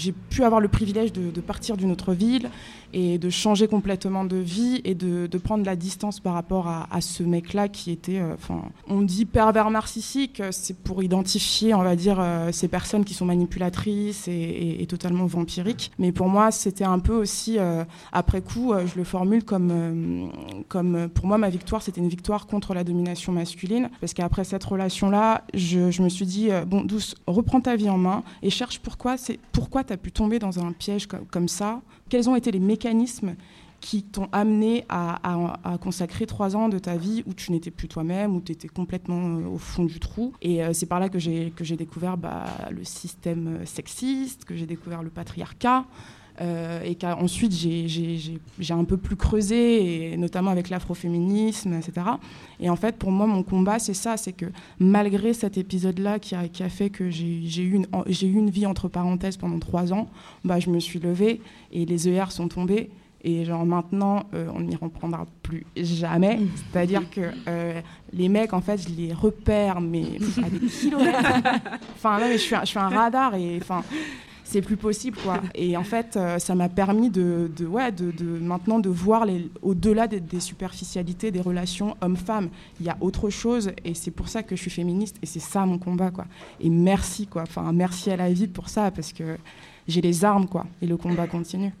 j'ai 0.00 0.12
pu 0.12 0.44
avoir 0.44 0.60
le 0.60 0.68
privilège 0.68 1.12
de, 1.12 1.40
partir 1.40 1.76
d'une 1.76 1.90
autre 1.90 2.14
ville 2.14 2.50
et 2.92 3.18
de 3.18 3.30
changer 3.30 3.68
complètement 3.68 4.24
de 4.24 4.36
vie 4.36 4.80
et 4.84 4.94
de, 4.94 5.28
prendre 5.38 5.64
la 5.64 5.76
distance 5.76 6.20
par 6.20 6.34
rapport 6.34 6.68
à, 6.68 7.00
ce 7.00 7.22
mec-là 7.22 7.68
qui 7.68 7.90
était, 7.90 8.18
euh, 8.18 8.34
enfin, 8.34 8.62
on 8.88 9.00
dit 9.00 9.24
pervers 9.24 9.70
narcissique, 9.70 10.40
euh, 10.40 10.48
c'est 10.52 10.76
pour 10.76 11.02
identifier, 11.02 11.72
on 11.72 11.82
va 11.82 11.96
dire, 11.96 12.18
euh, 12.20 12.52
ces 12.52 12.68
personnes 12.68 13.04
qui 13.04 13.14
sont 13.14 13.24
manipulatrices 13.24 14.28
et, 14.28 14.86
totalement 14.88 15.26
vampiriques. 15.26 15.92
Mais 15.98 16.12
pour 16.12 16.28
moi, 16.28 16.50
c'était 16.50 16.84
un 16.84 16.98
peu 16.98 17.14
aussi, 17.14 17.58
après 18.12 18.40
coup, 18.40 18.72
je 18.74 18.96
le 18.96 19.04
formule 19.04 19.44
comme, 19.44 20.32
comme, 20.68 21.08
pour 21.08 21.26
moi, 21.26 21.38
ma 21.38 21.48
victoire, 21.48 21.80
c'était 21.80 22.00
une 22.00 22.08
victoire 22.08 22.48
contre 22.48 22.74
la 22.74 22.82
domination 22.82 23.32
masculine, 23.32 23.88
parce 24.00 24.14
qu'après 24.14 24.42
cette 24.42 24.64
relation-là, 24.64 25.44
je, 25.54 26.02
me 26.02 26.08
suis 26.08 26.26
dit, 26.26 26.48
bon, 26.66 26.82
douce, 26.82 27.14
reprends 27.28 27.60
ta 27.60 27.76
vie 27.76 27.88
en 27.88 27.98
main 27.98 28.24
et 28.42 28.50
cherche 28.50 28.80
pourquoi, 28.80 29.16
c'est 29.16 29.38
pourquoi 29.52 29.84
tu 29.90 29.94
as 29.94 29.96
pu 29.96 30.12
tomber 30.12 30.38
dans 30.38 30.58
un 30.64 30.72
piège 30.72 31.06
co- 31.06 31.18
comme 31.30 31.48
ça, 31.48 31.82
quels 32.08 32.28
ont 32.30 32.36
été 32.36 32.50
les 32.50 32.60
mécanismes 32.60 33.34
qui 33.80 34.02
t'ont 34.02 34.28
amené 34.30 34.84
à, 34.90 35.18
consacrer 35.80 36.26
trois 36.26 36.54
ans 36.54 36.68
de 36.68 36.78
ta 36.78 36.96
vie 36.96 37.22
où 37.26 37.32
tu 37.32 37.50
n'étais 37.50 37.70
plus 37.70 37.88
toi-même, 37.88 38.36
où 38.36 38.40
tu 38.42 38.52
étais 38.52 38.68
complètement 38.68 39.38
au 39.50 39.56
fond 39.56 39.84
du 39.86 39.98
trou? 39.98 40.34
Et 40.42 40.60
c'est 40.74 40.84
par 40.84 41.00
là 41.00 41.08
que 41.08 41.18
j'ai 41.18 41.76
découvert 41.78 42.18
bah, 42.18 42.44
le 42.70 42.84
système 42.84 43.64
sexiste, 43.64 44.44
que 44.44 44.54
j'ai 44.54 44.66
découvert 44.66 45.02
le 45.02 45.08
patriarcat. 45.08 45.86
Euh, 46.40 46.82
et 46.84 46.94
qu'ensuite 46.94 47.52
j'ai 47.52 48.74
un 48.74 48.84
peu 48.84 48.96
plus 48.96 49.16
creusé, 49.16 50.12
et 50.12 50.16
notamment 50.16 50.50
avec 50.50 50.70
l'afroféminisme, 50.70 51.74
etc. 51.74 52.06
Et 52.60 52.70
en 52.70 52.76
fait, 52.76 52.96
pour 52.96 53.10
moi, 53.10 53.26
mon 53.26 53.42
combat, 53.42 53.78
c'est 53.78 53.94
ça, 53.94 54.16
c'est 54.16 54.32
que 54.32 54.46
malgré 54.78 55.34
cet 55.34 55.58
épisode-là 55.58 56.18
qui 56.18 56.34
a, 56.34 56.48
qui 56.48 56.62
a, 56.62 56.70
fait 56.70 56.88
que 56.88 57.10
j'ai 57.10 57.62
eu, 57.62 57.74
une, 57.74 57.86
eu 58.06 58.38
une 58.38 58.48
vie 58.48 58.64
entre 58.64 58.88
parenthèses 58.88 59.36
pendant 59.36 59.58
trois 59.58 59.92
ans, 59.92 60.08
bah, 60.44 60.60
je 60.60 60.70
me 60.70 60.80
suis 60.80 60.98
levée 60.98 61.42
et 61.72 61.84
les 61.84 62.08
ER 62.08 62.30
sont 62.30 62.48
tombés. 62.48 62.88
Et 63.22 63.44
genre 63.44 63.66
maintenant, 63.66 64.24
euh, 64.32 64.48
on 64.54 64.60
n'y 64.60 64.76
reprendra 64.76 65.26
plus 65.42 65.66
jamais. 65.76 66.40
C'est-à-dire 66.72 67.02
que 67.10 67.20
euh, 67.48 67.80
les 68.14 68.30
mecs, 68.30 68.54
en 68.54 68.62
fait, 68.62 68.88
je 68.88 68.94
les 68.94 69.12
repère, 69.12 69.82
mais 69.82 70.04
à 70.42 70.48
des 70.48 70.66
kilomètres. 70.66 71.18
enfin, 71.96 72.18
non, 72.18 72.26
mais 72.28 72.38
je 72.38 72.42
suis, 72.42 72.56
je 72.60 72.64
suis 72.64 72.78
un 72.78 72.88
radar 72.88 73.34
et 73.34 73.58
enfin, 73.60 73.82
c'est 74.50 74.62
plus 74.62 74.76
possible 74.76 75.16
quoi. 75.22 75.40
Et 75.54 75.76
en 75.76 75.84
fait, 75.84 76.16
euh, 76.16 76.38
ça 76.40 76.56
m'a 76.56 76.68
permis 76.68 77.08
de, 77.08 77.50
de 77.56 77.66
ouais, 77.66 77.92
de, 77.92 78.10
de, 78.10 78.24
maintenant 78.24 78.80
de 78.80 78.88
voir 78.88 79.24
au-delà 79.62 80.08
des, 80.08 80.18
des, 80.18 80.40
superficialités 80.40 81.30
des 81.30 81.40
relations 81.40 81.96
hommes-femmes. 82.00 82.48
Il 82.80 82.86
y 82.86 82.88
a 82.88 82.96
autre 83.00 83.30
chose 83.30 83.70
et 83.84 83.94
c'est 83.94 84.10
pour 84.10 84.28
ça 84.28 84.42
que 84.42 84.56
je 84.56 84.60
suis 84.60 84.70
féministe 84.70 85.16
et 85.22 85.26
c'est 85.26 85.40
ça 85.40 85.64
mon 85.66 85.78
combat 85.78 86.10
quoi. 86.10 86.26
Et 86.60 86.68
merci 86.68 87.28
quoi. 87.28 87.42
Enfin, 87.42 87.70
merci 87.72 88.10
à 88.10 88.16
la 88.16 88.32
vie 88.32 88.48
pour 88.48 88.68
ça 88.68 88.90
parce 88.90 89.12
que 89.12 89.36
j'ai 89.86 90.00
les 90.00 90.24
armes 90.24 90.48
quoi 90.48 90.66
et 90.82 90.86
le 90.86 90.96
combat 90.96 91.28
continue. 91.28 91.72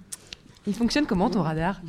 Il 0.66 0.74
fonctionne 0.74 1.06
comment 1.06 1.30
ton 1.30 1.42
radar? 1.42 1.80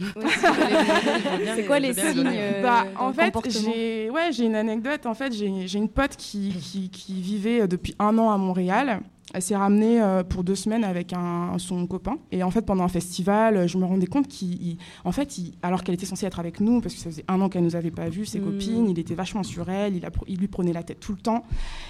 C'est 1.55 1.65
quoi 1.65 1.77
les 1.77 1.93
signes 1.93 2.25
euh, 2.25 2.63
bah, 2.63 2.85
En 2.97 3.11
fait, 3.11 3.33
j'ai 3.49 4.09
ouais, 4.09 4.31
une 4.31 4.55
anecdote. 4.55 5.05
En 5.05 5.13
fait, 5.13 5.33
j'ai 5.33 5.77
une 5.77 5.89
pote 5.89 6.15
qui, 6.15 6.53
qui, 6.53 6.89
qui, 6.89 7.21
vivait 7.21 7.67
depuis 7.67 7.93
un 7.99 8.17
an 8.17 8.31
à 8.31 8.37
Montréal 8.37 9.01
elle 9.33 9.41
s'est 9.41 9.55
ramenée 9.55 10.01
euh, 10.01 10.23
pour 10.23 10.43
deux 10.43 10.55
semaines 10.55 10.83
avec 10.83 11.13
un, 11.13 11.57
son 11.57 11.85
copain. 11.87 12.17
Et 12.31 12.43
en 12.43 12.51
fait, 12.51 12.61
pendant 12.63 12.83
un 12.83 12.89
festival, 12.89 13.67
je 13.67 13.77
me 13.77 13.85
rendais 13.85 14.07
compte 14.07 14.27
qu'il, 14.27 14.77
en 15.05 15.11
fait, 15.11 15.33
alors 15.61 15.83
qu'elle 15.83 15.95
était 15.95 16.05
censée 16.05 16.25
être 16.25 16.39
avec 16.39 16.59
nous, 16.59 16.81
parce 16.81 16.95
que 16.95 16.99
ça 16.99 17.09
faisait 17.09 17.25
un 17.27 17.39
an 17.41 17.49
qu'elle 17.49 17.63
nous 17.63 17.75
avait 17.75 17.91
pas 17.91 18.09
vus, 18.09 18.25
ses 18.25 18.39
mm. 18.39 18.43
copines, 18.43 18.89
il 18.89 18.99
était 18.99 19.15
vachement 19.15 19.43
sur 19.43 19.69
elle, 19.69 19.95
il, 19.95 20.05
a, 20.05 20.09
il 20.27 20.37
lui 20.37 20.47
prenait 20.47 20.73
la 20.73 20.83
tête 20.83 20.99
tout 20.99 21.13
le 21.13 21.19
temps. 21.19 21.43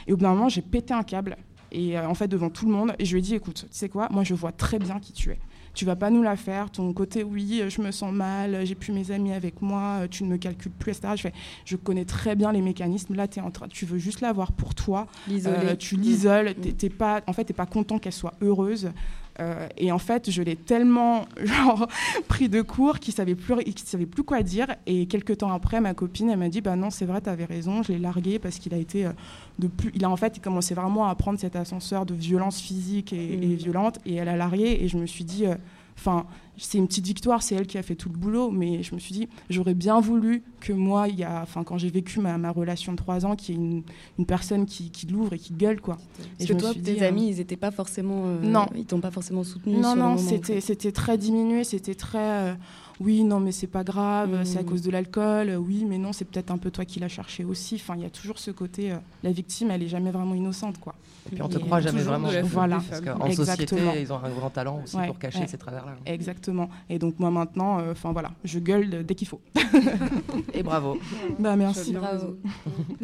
Et 0.08 0.14
au 0.14 0.18
bout 0.18 0.24
d'un 0.24 0.34
moment, 0.34 0.50
j'ai 0.50 0.62
pété 0.62 0.94
un 0.94 1.04
câble. 1.04 1.38
Et 1.72 1.98
euh, 1.98 2.08
en 2.08 2.14
fait, 2.14 2.28
devant 2.28 2.50
tout 2.50 2.66
le 2.66 2.74
monde, 2.74 2.94
et 3.00 3.06
je 3.06 3.14
lui 3.14 3.20
ai 3.20 3.22
dit, 3.22 3.36
écoute, 3.36 3.66
tu 3.70 3.78
sais 3.78 3.90
quoi, 3.90 4.08
moi, 4.12 4.24
je 4.24 4.34
vois 4.34 4.52
très 4.52 4.78
bien 4.78 5.00
qui 5.00 5.14
tu 5.14 5.32
es 5.32 5.40
tu 5.74 5.86
vas 5.86 5.96
pas 5.96 6.10
nous 6.10 6.24
la 6.24 6.36
faire. 6.36 6.70
Ton 6.72 6.92
côté, 6.94 7.24
oui, 7.24 7.64
je 7.68 7.82
me 7.82 7.92
sens 7.92 8.14
mal, 8.14 8.66
j'ai 8.66 8.76
plus 8.76 8.92
mes 8.92 9.12
amis 9.12 9.34
avec 9.34 9.62
moi, 9.62 10.08
tu 10.10 10.24
ne 10.24 10.30
me 10.30 10.38
calcules 10.38 10.72
plus, 10.72 10.92
etc. 10.92 11.14
Je, 11.16 11.22
fais, 11.22 11.34
je 11.66 11.76
connais 11.76 12.06
très 12.06 12.36
bien 12.36 12.52
les 12.52 12.62
mécanismes. 12.62 13.16
Là, 13.16 13.28
es 13.36 13.40
en 13.40 13.52
train, 13.52 13.68
tu 13.68 13.86
veux 13.86 13.98
juste 13.98 14.22
l'avoir 14.22 14.52
pour 14.52 14.76
toi. 14.76 15.08
Euh, 15.30 15.76
tu 15.76 15.96
l'isoles. 15.96 16.54
T'es 16.56 16.90
pas, 16.90 17.22
en 17.28 17.34
fait, 17.34 17.46
t'es 17.46 17.54
pas 17.54 17.66
content 17.66 18.00
qu'elle 18.00 18.14
soit 18.14 18.34
heureuse. 18.42 18.92
Euh, 19.40 19.68
et 19.78 19.92
en 19.92 19.98
fait, 19.98 20.30
je 20.30 20.42
l'ai 20.42 20.56
tellement 20.56 21.26
genre, 21.44 21.88
pris 22.28 22.50
de 22.50 22.62
court 22.62 23.00
qu'il 23.00 23.14
savait 23.14 23.36
plus, 23.36 23.56
savait 23.86 24.06
plus 24.06 24.24
quoi 24.24 24.44
dire. 24.44 24.76
Et 24.86 25.06
quelques 25.08 25.38
temps 25.38 25.52
après, 25.52 25.82
ma 25.82 25.94
copine, 25.94 26.30
elle 26.30 26.40
m'a 26.40 26.50
dit, 26.50 26.62
bah 26.62 26.76
non, 26.76 26.90
c'est 26.90 27.06
vrai, 27.06 27.22
tu 27.22 27.30
avais 27.30 27.46
raison. 27.46 27.84
Je 27.84 27.94
l'ai 27.94 28.00
largué 28.00 28.40
parce 28.40 28.60
qu'il 28.60 28.74
a 28.74 28.78
été 28.78 29.06
euh, 29.06 29.12
de 29.60 29.68
plus, 29.68 29.92
il 29.96 30.04
a 30.06 30.10
en 30.10 30.18
fait 30.18 30.42
commencé 30.42 30.74
vraiment 30.74 31.08
à 31.08 31.16
prendre 31.16 31.40
cet 31.40 31.56
ascenseur 31.56 32.06
de 32.06 32.14
violence 32.14 32.60
physique 32.60 33.14
et, 33.14 33.34
et 33.34 33.38
mmh. 33.38 33.56
violente. 33.56 34.00
Et 34.06 34.16
elle 34.16 34.30
a 34.30 34.36
largué. 34.36 34.80
Et 34.82 34.88
je 34.88 34.98
me 34.98 35.06
suis 35.06 35.24
dit, 35.24 35.46
euh, 35.46 35.56
enfin, 35.98 36.26
c'est 36.58 36.78
une 36.78 36.88
petite 36.88 37.06
victoire, 37.06 37.42
c'est 37.42 37.56
elle 37.56 37.68
qui 37.68 37.78
a 37.78 37.84
fait 37.84 37.96
tout 37.96 38.10
le 38.10 38.18
boulot, 38.18 38.52
mais 38.52 38.84
je 38.84 38.94
me 38.94 39.00
suis 39.00 39.14
dit, 39.14 39.28
j'aurais 39.50 39.74
bien 39.74 40.00
voulu 40.00 40.44
que 40.60 40.74
moi, 40.74 41.08
il 41.08 41.18
y 41.18 41.24
a, 41.24 41.42
enfin, 41.42 41.64
quand 41.64 41.78
j'ai 41.78 41.90
vécu 41.90 42.20
ma, 42.20 42.38
ma, 42.38 42.52
relation 42.52 42.92
de 42.92 42.98
trois 42.98 43.26
ans, 43.26 43.36
qu'il 43.36 43.56
y 43.56 43.58
ait 43.58 43.62
une, 43.62 43.84
une 44.20 44.26
personne 44.26 44.66
qui, 44.66 44.92
qui 44.92 45.08
l'ouvre 45.08 45.34
et 45.34 45.40
qui 45.40 45.54
gueule, 45.54 45.82
quoi. 45.82 45.98
et 46.40 46.46
que 46.46 46.54
toi, 46.54 46.74
tes 46.74 47.04
amis, 47.04 47.30
ils 47.30 47.38
n'étaient 47.38 47.56
pas 47.56 47.72
forcément, 47.72 48.24
euh, 48.26 48.42
non, 48.42 48.68
ils 48.76 48.86
t'ont 48.86 49.00
pas 49.00 49.12
forcément 49.12 49.44
soutenu. 49.44 49.78
Non, 49.78 49.96
non, 49.96 50.18
c'était, 50.18 50.62
c'était 50.62 50.92
très 50.92 51.18
diminué, 51.18 51.64
c'était 51.64 51.96
très. 51.96 52.20
Euh, 52.20 52.54
oui, 53.02 53.24
non, 53.24 53.40
mais 53.40 53.52
c'est 53.52 53.68
pas 53.68 53.84
grave, 53.84 54.44
c'est 54.44 54.60
à 54.60 54.62
mmh. 54.62 54.66
cause 54.66 54.82
de 54.84 54.92
l'alcool, 54.92 55.56
oui, 55.58 55.86
mais 55.88 55.98
non, 55.98 56.14
c'est 56.14 56.26
peut-être 56.26 56.52
un 56.52 56.58
peu 56.60 56.70
toi 56.70 56.86
qui 56.86 57.00
l'as 57.00 57.08
cherché 57.08 57.44
aussi. 57.44 57.76
Enfin, 57.76 57.96
il 57.98 58.04
y 58.04 58.06
a 58.06 58.12
toujours 58.12 58.38
ce 58.38 58.52
côté, 58.52 58.92
euh, 58.92 58.98
la 59.24 59.32
victime, 59.32 59.72
elle 59.72 59.82
est 59.82 59.88
jamais 59.88 60.12
vraiment 60.12 60.36
innocente, 60.36 60.80
quoi. 60.80 60.94
Et 61.26 61.34
puis 61.34 61.42
on 61.42 61.50
te 61.50 61.58
croit 61.58 61.82
jamais 61.82 62.04
vraiment. 62.04 62.30
Voilà. 62.44 62.80
Parce 62.88 63.02
qu'en 63.02 63.32
société, 63.32 63.76
ils 64.02 64.14
ont 64.14 64.24
un 64.24 64.30
grand 64.30 64.52
talent 64.52 64.82
aussi 64.84 64.98
pour 65.08 65.18
cacher 65.18 65.48
ces 65.48 65.58
travers-là. 65.58 65.96
Exactement. 66.06 66.70
Et 66.90 67.00
donc 67.00 67.20
moi 67.20 67.32
maintenant, 67.32 67.80
euh, 67.80 67.92
enfin 67.92 68.12
voilà, 68.12 68.32
je 68.44 68.60
gueule 68.60 69.04
dès 69.06 69.16
qu'il 69.16 69.28
faut. 69.28 69.42
Et 70.54 70.64
bravo. 70.64 71.00
Bah 71.40 71.56
merci. 71.56 71.94
Bravo. 71.94 72.38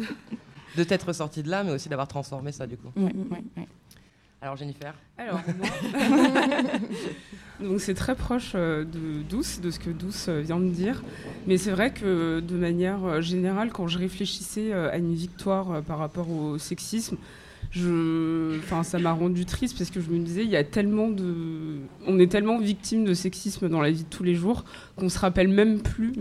de 0.76 0.84
t'être 0.84 1.12
sorti 1.12 1.42
de 1.42 1.50
là, 1.50 1.64
mais 1.64 1.72
aussi 1.72 1.88
d'avoir 1.88 2.08
transformé 2.08 2.52
ça 2.52 2.66
du 2.66 2.76
coup. 2.76 2.88
Oui, 2.96 3.10
oui, 3.14 3.40
oui. 3.56 3.64
Alors 4.40 4.56
Jennifer 4.56 4.94
Alors 5.16 5.40
Donc 7.60 7.80
c'est 7.80 7.94
très 7.94 8.14
proche 8.14 8.52
euh, 8.54 8.84
de 8.84 9.22
Douce, 9.28 9.60
de 9.60 9.70
ce 9.72 9.80
que 9.80 9.90
Douce 9.90 10.26
euh, 10.28 10.40
vient 10.40 10.60
de 10.60 10.68
dire. 10.68 11.02
Mais 11.48 11.58
c'est 11.58 11.72
vrai 11.72 11.92
que 11.92 12.38
de 12.38 12.56
manière 12.56 13.04
euh, 13.04 13.20
générale, 13.20 13.70
quand 13.72 13.88
je 13.88 13.98
réfléchissais 13.98 14.72
à 14.72 14.96
une 14.96 15.14
victoire 15.14 15.82
par 15.82 15.98
rapport 15.98 16.30
au 16.30 16.56
sexisme, 16.58 17.16
je... 17.72 18.56
enfin, 18.58 18.84
ça 18.84 18.98
m'a 18.98 19.12
rendu 19.12 19.44
triste 19.44 19.76
parce 19.76 19.90
que 19.90 20.00
je 20.00 20.08
me 20.08 20.20
disais, 20.20 20.44
il 20.44 20.50
y 20.50 20.56
a 20.56 20.64
tellement 20.64 21.08
de... 21.08 21.80
On 22.06 22.18
est 22.20 22.30
tellement 22.30 22.58
victime 22.58 23.04
de 23.04 23.14
sexisme 23.14 23.68
dans 23.68 23.80
la 23.80 23.90
vie 23.90 24.04
de 24.04 24.08
tous 24.08 24.22
les 24.22 24.36
jours 24.36 24.64
qu'on 24.96 25.08
se 25.08 25.18
rappelle 25.18 25.48
même 25.48 25.80
plus 25.80 26.12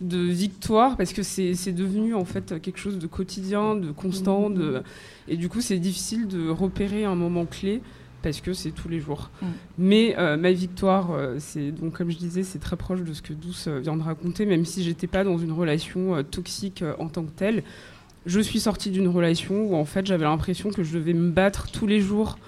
de 0.00 0.18
victoire 0.18 0.96
parce 0.96 1.12
que 1.12 1.22
c'est 1.22 1.72
devenu 1.72 2.14
en 2.14 2.24
fait 2.24 2.60
quelque 2.60 2.78
chose 2.78 2.98
de 2.98 3.06
quotidien, 3.06 3.74
de 3.74 3.90
constant, 3.92 4.50
de... 4.50 4.82
et 5.28 5.36
du 5.36 5.48
coup 5.48 5.60
c'est 5.60 5.78
difficile 5.78 6.26
de 6.26 6.48
repérer 6.48 7.04
un 7.04 7.14
moment 7.14 7.46
clé 7.46 7.80
parce 8.26 8.40
que 8.40 8.52
c'est 8.52 8.72
tous 8.72 8.88
les 8.88 8.98
jours. 8.98 9.30
Mm. 9.40 9.46
Mais 9.78 10.16
euh, 10.18 10.36
ma 10.36 10.50
victoire, 10.50 11.12
euh, 11.12 11.36
c'est 11.38 11.70
donc 11.70 11.92
comme 11.92 12.10
je 12.10 12.16
disais, 12.16 12.42
c'est 12.42 12.58
très 12.58 12.76
proche 12.76 13.02
de 13.02 13.12
ce 13.12 13.22
que 13.22 13.32
Douce 13.32 13.68
euh, 13.68 13.78
vient 13.78 13.96
de 13.96 14.02
raconter, 14.02 14.46
même 14.46 14.64
si 14.64 14.82
j'étais 14.82 15.06
pas 15.06 15.22
dans 15.22 15.38
une 15.38 15.52
relation 15.52 16.22
toxique 16.24 16.82
en 16.98 17.08
tant 17.08 17.22
que 17.22 17.30
telle. 17.30 17.62
Je 18.26 18.40
suis 18.40 18.58
sortie 18.58 18.90
d'une 18.90 19.08
relation 19.08 19.66
où 19.66 19.76
en 19.76 19.84
fait 19.84 20.04
j'avais 20.06 20.24
l'impression 20.24 20.70
que 20.70 20.82
je 20.82 20.98
devais 20.98 21.12
me 21.12 21.30
battre 21.30 21.70
tous 21.70 21.86
les 21.86 22.00
jours 22.00 22.38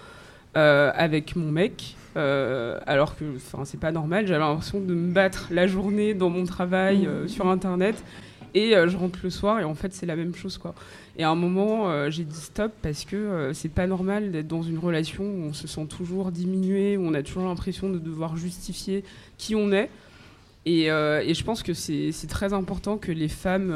avec 0.55 1.37
mon 1.37 1.53
mec, 1.53 1.95
euh, 2.19 2.79
alors 2.87 3.17
que 3.17 3.25
c'est 3.65 3.81
pas 3.81 3.93
normal. 3.93 4.27
J'avais 4.27 4.41
l'impression 4.41 4.81
de 4.81 4.95
me 4.95 5.13
battre 5.13 5.49
la 5.51 5.67
journée 5.67 6.15
dans 6.15 6.31
mon 6.31 6.45
travail 6.45 7.07
euh, 7.07 7.29
sur 7.29 7.49
Internet. 7.49 8.03
Et 8.55 8.75
euh, 8.75 8.89
je 8.89 8.97
rentre 8.97 9.21
le 9.23 9.31
soir 9.31 9.61
et 9.61 9.65
en 9.65 9.75
fait 9.75 9.93
c'est 9.93 10.07
la 10.07 10.17
même 10.17 10.35
chose 10.35 10.57
quoi. 10.57 10.75
Et 11.19 11.23
à 11.23 11.31
un 11.31 11.35
moment 11.35 12.11
j'ai 12.11 12.25
dit 12.25 12.41
stop 12.41 12.73
parce 12.81 13.05
que 13.05 13.51
c'est 13.53 13.69
pas 13.69 13.87
normal 13.87 14.31
d'être 14.31 14.49
dans 14.49 14.63
une 14.63 14.79
relation 14.79 15.23
où 15.25 15.45
on 15.45 15.53
se 15.53 15.67
sent 15.67 15.87
toujours 15.87 16.33
diminué, 16.33 16.97
où 16.97 17.03
on 17.03 17.15
a 17.15 17.23
toujours 17.23 17.45
l'impression 17.45 17.91
de 17.91 17.99
devoir 17.99 18.37
justifier 18.37 19.05
qui 19.37 19.55
on 19.55 19.71
est. 19.73 19.91
Et, 20.65 20.85
et 20.85 21.35
je 21.35 21.45
pense 21.45 21.63
que 21.63 21.75
c'est 21.75 22.13
très 22.29 22.53
important 22.53 22.97
que 22.97 23.13
les 23.13 23.29
femmes 23.29 23.75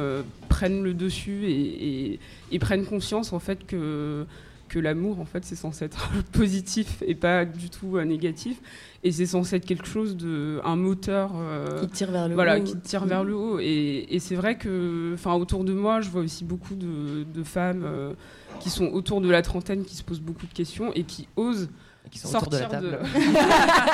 prennent 0.49 0.83
le 0.83 0.95
dessus 0.95 1.45
et, 1.47 2.19
et, 2.51 2.59
prennent 2.59 2.87
conscience 2.87 3.33
en 3.33 3.41
fait 3.41 3.67
que 3.67 4.25
que 4.73 4.79
l'amour, 4.79 5.21
en 5.21 5.27
fait, 5.27 5.45
c'est 5.45 5.55
censé 5.55 5.85
être 5.85 6.11
positif 6.33 7.03
et 7.07 7.15
pas 7.15 7.45
du 7.45 7.69
tout 7.69 7.99
euh, 7.99 8.05
négatif. 8.05 8.61
Et 9.05 9.13
c'est 9.13 9.27
censé 9.27 9.57
être 9.57 9.67
quelque 9.67 9.87
chose 9.87 10.17
de. 10.17 10.61
un 10.65 10.77
moteur. 10.77 11.33
Euh, 11.37 11.81
qui 11.81 11.89
tire 11.89 12.11
vers 12.11 12.29
le 12.29 12.35
voilà, 12.35 12.59
haut. 12.59 12.63
qui 12.63 12.77
tire 12.79 13.05
vers 13.05 13.23
le 13.23 13.35
haut. 13.35 13.59
Et, 13.61 14.07
et 14.09 14.19
c'est 14.19 14.35
vrai 14.35 14.57
que. 14.57 15.13
Enfin, 15.15 15.35
autour 15.35 15.65
de 15.65 15.75
moi, 15.75 16.01
je 16.01 16.09
vois 16.09 16.23
aussi 16.23 16.45
beaucoup 16.45 16.75
de, 16.75 17.25
de 17.25 17.43
femmes 17.43 17.83
euh, 17.85 18.15
qui 18.61 18.71
sont 18.71 18.87
autour 18.87 19.21
de 19.21 19.29
la 19.29 19.43
trentaine, 19.43 19.85
qui 19.85 19.95
se 19.95 20.03
posent 20.03 20.21
beaucoup 20.21 20.47
de 20.47 20.55
questions 20.55 20.91
et 20.95 21.05
qui 21.05 21.29
osent. 21.37 21.69
qui 22.11 22.19
sont 22.19 22.29
sortir 22.29 22.67
autour 22.69 22.81
de 22.81 22.89
la 22.89 22.99
table. 22.99 23.09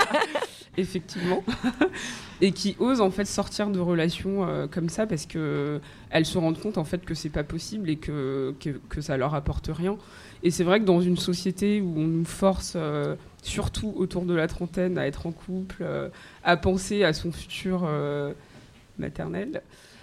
Effectivement. 0.76 1.42
et 2.40 2.52
qui 2.52 2.76
osent 2.78 3.00
en 3.00 3.10
fait 3.10 3.24
sortir 3.24 3.70
de 3.70 3.80
relations 3.80 4.68
comme 4.70 4.88
ça 4.88 5.08
parce 5.08 5.26
que 5.26 5.80
elles 6.10 6.24
se 6.24 6.38
rendent 6.38 6.60
compte 6.60 6.78
en 6.78 6.84
fait 6.84 7.04
que 7.04 7.14
c'est 7.14 7.30
pas 7.30 7.42
possible 7.42 7.90
et 7.90 7.96
que, 7.96 8.54
que, 8.60 8.78
que 8.88 9.00
ça 9.00 9.16
leur 9.16 9.34
apporte 9.34 9.70
rien. 9.72 9.96
Et 10.42 10.50
c'est 10.50 10.64
vrai 10.64 10.80
que 10.80 10.84
dans 10.84 11.00
une 11.00 11.16
société 11.16 11.80
où 11.80 11.94
on 11.96 12.06
nous 12.06 12.24
force, 12.24 12.74
euh, 12.76 13.16
surtout 13.42 13.92
autour 13.96 14.24
de 14.24 14.34
la 14.34 14.46
trentaine, 14.46 14.98
à 14.98 15.06
être 15.06 15.26
en 15.26 15.32
couple, 15.32 15.78
euh, 15.80 16.08
à 16.44 16.56
penser 16.56 17.04
à 17.04 17.12
son 17.12 17.32
futur 17.32 17.82
euh, 17.84 18.32
maternel. 18.98 19.62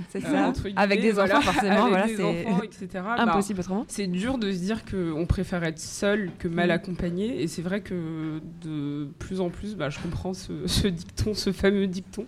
C'est 0.09 0.19
ça, 0.19 0.51
avec 0.75 1.01
des 1.01 1.17
enfants 1.17 1.39
forcément, 1.39 1.87
voilà, 1.87 2.07
c'est 2.09 2.93
bah, 2.93 3.15
impossible 3.17 3.61
autrement. 3.61 3.85
C'est 3.87 4.07
dur 4.07 4.37
de 4.37 4.51
se 4.51 4.57
dire 4.57 4.83
qu'on 4.83 5.25
préfère 5.25 5.63
être 5.63 5.79
seul 5.79 6.31
que 6.37 6.49
mal 6.49 6.67
mm. 6.67 6.71
accompagné, 6.71 7.41
et 7.41 7.47
c'est 7.47 7.61
vrai 7.61 7.79
que 7.79 8.41
de 8.61 9.07
plus 9.19 9.39
en 9.39 9.49
plus, 9.49 9.75
bah, 9.75 9.89
je 9.89 9.99
comprends 9.99 10.33
ce, 10.33 10.51
ce 10.67 10.89
dicton, 10.89 11.33
ce 11.33 11.53
fameux 11.53 11.87
dicton 11.87 12.25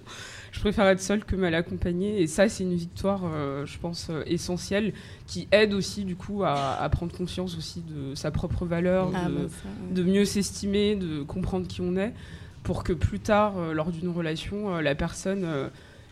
je 0.58 0.62
préfère 0.62 0.88
être 0.88 1.00
seule 1.00 1.24
que 1.24 1.36
mal 1.36 1.54
accompagnée. 1.56 2.22
Et 2.22 2.28
ça, 2.28 2.50
c'est 2.50 2.64
une 2.64 2.76
victoire, 2.76 3.22
euh, 3.26 3.66
je 3.66 3.78
pense, 3.78 4.08
euh, 4.10 4.24
essentielle, 4.26 4.94
qui 5.28 5.48
aide 5.52 5.74
aussi, 5.74 6.04
du 6.04 6.16
coup, 6.16 6.44
à, 6.44 6.88
prendre 6.92 7.16
conscience 7.16 7.58
aussi 7.58 7.82
de 7.82 8.16
sa 8.16 8.32
propre 8.32 8.66
valeur, 8.66 9.12
ah, 9.14 9.30
bah, 9.30 9.42
de, 9.92 10.04
mieux 10.04 10.26
s'estimer, 10.26 10.96
de 10.96 11.22
comprendre 11.22 11.68
qui 11.68 11.82
on 11.82 11.96
est, 11.96 12.14
pour 12.64 12.84
que 12.84 12.94
plus 12.94 13.20
tard, 13.20 13.58
euh, 13.58 13.74
lors 13.74 13.92
d'une 13.92 14.10
relation, 14.10 14.78
la 14.80 14.96
personne 14.96 15.46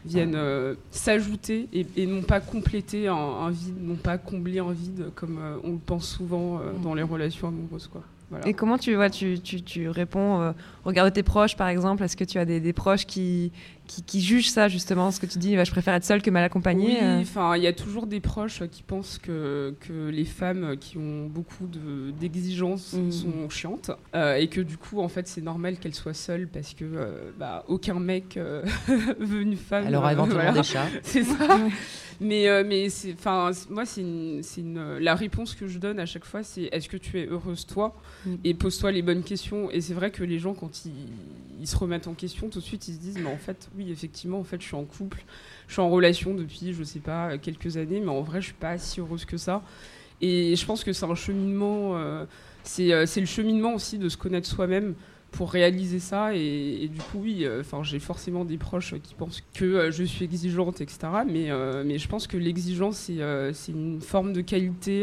viennent 0.06 0.36
euh, 0.36 0.76
s'ajouter 0.92 1.68
et, 1.74 1.86
et 1.98 2.06
non 2.06 2.22
pas 2.22 2.40
compléter 2.40 3.08
un, 3.08 3.16
un 3.16 3.50
vide, 3.50 3.82
non 3.82 3.96
pas 3.96 4.18
combler 4.18 4.60
un 4.60 4.72
vide 4.72 5.06
comme 5.16 5.40
on 5.64 5.74
le 5.74 5.78
pense 5.78 6.08
souvent 6.08 6.60
euh, 6.60 6.72
dans 6.82 6.94
les 6.94 7.04
relations 7.04 7.48
amoureuses. 7.48 7.88
Quoi. 7.88 8.04
Voilà. 8.30 8.48
Et 8.48 8.54
comment 8.54 8.78
tu, 8.78 8.96
vois, 8.96 9.10
tu, 9.10 9.40
tu, 9.40 9.62
tu 9.62 9.90
réponds 9.90 10.42
euh, 10.42 10.52
au 10.84 10.90
regard 10.90 11.06
de 11.06 11.12
tes 11.12 11.24
proches, 11.24 11.56
par 11.56 11.68
exemple? 11.68 12.04
Est-ce 12.04 12.18
que 12.18 12.24
tu 12.24 12.38
as 12.38 12.46
des, 12.46 12.60
des 12.60 12.74
proches 12.74 13.06
qui, 13.06 13.52
qui, 13.88 14.04
qui 14.04 14.22
jugent 14.22 14.50
ça, 14.50 14.68
justement 14.68 15.12
Ce 15.12 15.20
que 15.20 15.26
tu 15.26 15.38
dis, 15.40 15.56
bah, 15.56 15.64
je 15.64 15.72
préfère 15.72 15.94
être 15.94 16.04
seule 16.06 16.22
que 16.22 16.30
mal 16.30 16.44
accompagnée 16.44 16.88
Oui, 16.88 16.98
euh. 17.02 17.22
enfin, 17.22 17.56
il 17.56 17.64
y 17.64 17.68
a 17.68 17.74
toujours 17.74 18.08
des 18.08 18.20
proches 18.20 18.64
qui 18.72 18.84
pensent 18.84 19.18
que, 19.18 19.74
que 19.82 20.10
les 20.10 20.26
femmes 20.26 20.76
qui 20.80 20.98
ont 20.98 21.28
beaucoup 21.28 21.68
de- 21.68 22.12
d'exigences 22.20 22.94
Mhm. 22.94 23.12
sont 23.12 23.50
chiantes 23.50 23.92
euh, 24.16 24.36
et 24.36 24.48
que 24.48 24.62
du 24.62 24.78
coup, 24.78 25.00
en 25.00 25.08
fait, 25.10 25.28
c'est 25.28 25.42
normal 25.42 25.78
qu'elles 25.78 25.96
soient 25.96 26.14
seules 26.14 26.48
parce 26.48 26.74
que 26.74 26.86
euh, 26.86 27.32
bah, 27.40 27.64
aucun 27.68 28.00
mec 28.00 28.38
euh, 28.38 28.64
veut 29.20 29.42
une 29.42 29.56
femme. 29.58 29.86
Elle 29.88 29.96
aura 29.96 30.10
euh, 30.10 30.14
éventuellement 30.14 30.42
voilà. 30.52 30.62
des 30.62 30.68
chats. 30.68 30.88
C'est 31.04 31.24
ça. 31.24 31.58
Mais, 32.22 32.48
euh, 32.48 32.64
mais 32.66 32.88
c'est, 32.90 33.12
enfin, 33.12 33.52
moi, 33.70 33.86
c'est 33.86 34.00
une, 34.00 34.40
c'est 34.42 34.62
une, 34.62 35.00
la 35.00 35.16
réponse 35.16 35.54
que 35.54 35.68
je 35.68 35.80
donne 35.80 36.00
à 36.00 36.06
chaque 36.06 36.24
fois, 36.24 36.44
c'est 36.44 36.70
est-ce 36.72 36.88
que 36.88 36.96
tu 36.96 37.20
es 37.20 37.28
heureuse 37.28 37.66
toi? 37.66 37.94
Mm. 38.26 38.36
Et 38.46 38.54
pose-toi 38.54 38.94
les 38.94 39.02
bonnes 39.02 39.22
questions. 39.24 39.70
Et 39.70 39.82
c'est 39.82 39.94
vrai 39.94 40.12
que 40.12 40.24
les 40.24 40.40
gens, 40.40 40.54
quand 40.54 40.86
ils, 40.86 40.92
ils 41.60 41.68
se 41.68 41.76
remettent 41.76 42.08
en 42.08 42.14
question, 42.14 42.48
tout 42.48 42.60
de 42.60 42.64
suite, 42.64 42.88
ils 42.88 42.94
se 42.94 43.00
disent, 43.00 43.18
mais 43.22 43.30
en 43.30 43.36
fait, 43.38 43.70
oui, 43.78 43.92
effectivement, 43.92 44.40
en 44.40 44.44
fait, 44.44 44.62
je 44.62 44.68
suis 44.68 44.76
en 44.76 44.86
couple, 44.86 45.24
je 45.68 45.74
suis 45.74 45.82
en 45.82 45.90
relation 45.90 46.34
depuis, 46.34 46.74
je 46.74 46.84
sais 46.84 47.00
pas, 47.00 47.38
quelques 47.38 47.78
années, 47.78 48.00
mais 48.00 48.10
en 48.10 48.22
vrai, 48.22 48.42
je 48.42 48.48
suis 48.48 48.54
pas 48.54 48.78
si 48.78 49.00
heureuse 49.00 49.26
que 49.26 49.38
ça. 49.38 49.62
Et 50.22 50.56
je 50.56 50.66
pense 50.66 50.84
que 50.84 50.94
c'est 50.94 51.06
un 51.06 51.16
cheminement, 51.16 51.98
euh, 51.98 52.26
euh, 52.80 53.06
c'est 53.06 53.20
le 53.20 53.26
cheminement 53.26 53.74
aussi 53.74 53.98
de 53.98 54.10
se 54.10 54.18
connaître 54.18 54.48
soi-même 54.48 54.96
pour 55.36 55.52
réaliser 55.52 56.00
ça 56.00 56.34
et, 56.34 56.84
et 56.84 56.88
du 56.88 57.00
coup 57.00 57.20
oui 57.22 57.46
euh, 57.46 57.62
j'ai 57.84 58.00
forcément 58.00 58.46
des 58.46 58.58
proches 58.58 58.96
qui 59.04 59.14
pensent 59.16 59.44
que 59.54 59.66
euh, 59.66 59.92
je 59.92 60.04
suis 60.04 60.24
exigeante 60.24 60.80
etc 60.80 60.98
mais 61.28 61.52
euh, 61.52 61.84
mais 61.86 61.98
je 61.98 62.08
pense 62.08 62.26
que 62.26 62.38
l'exigence 62.38 63.12
c'est 63.54 63.72
une 63.72 64.00
forme 64.02 64.32
de 64.32 64.42
qualité 64.42 65.02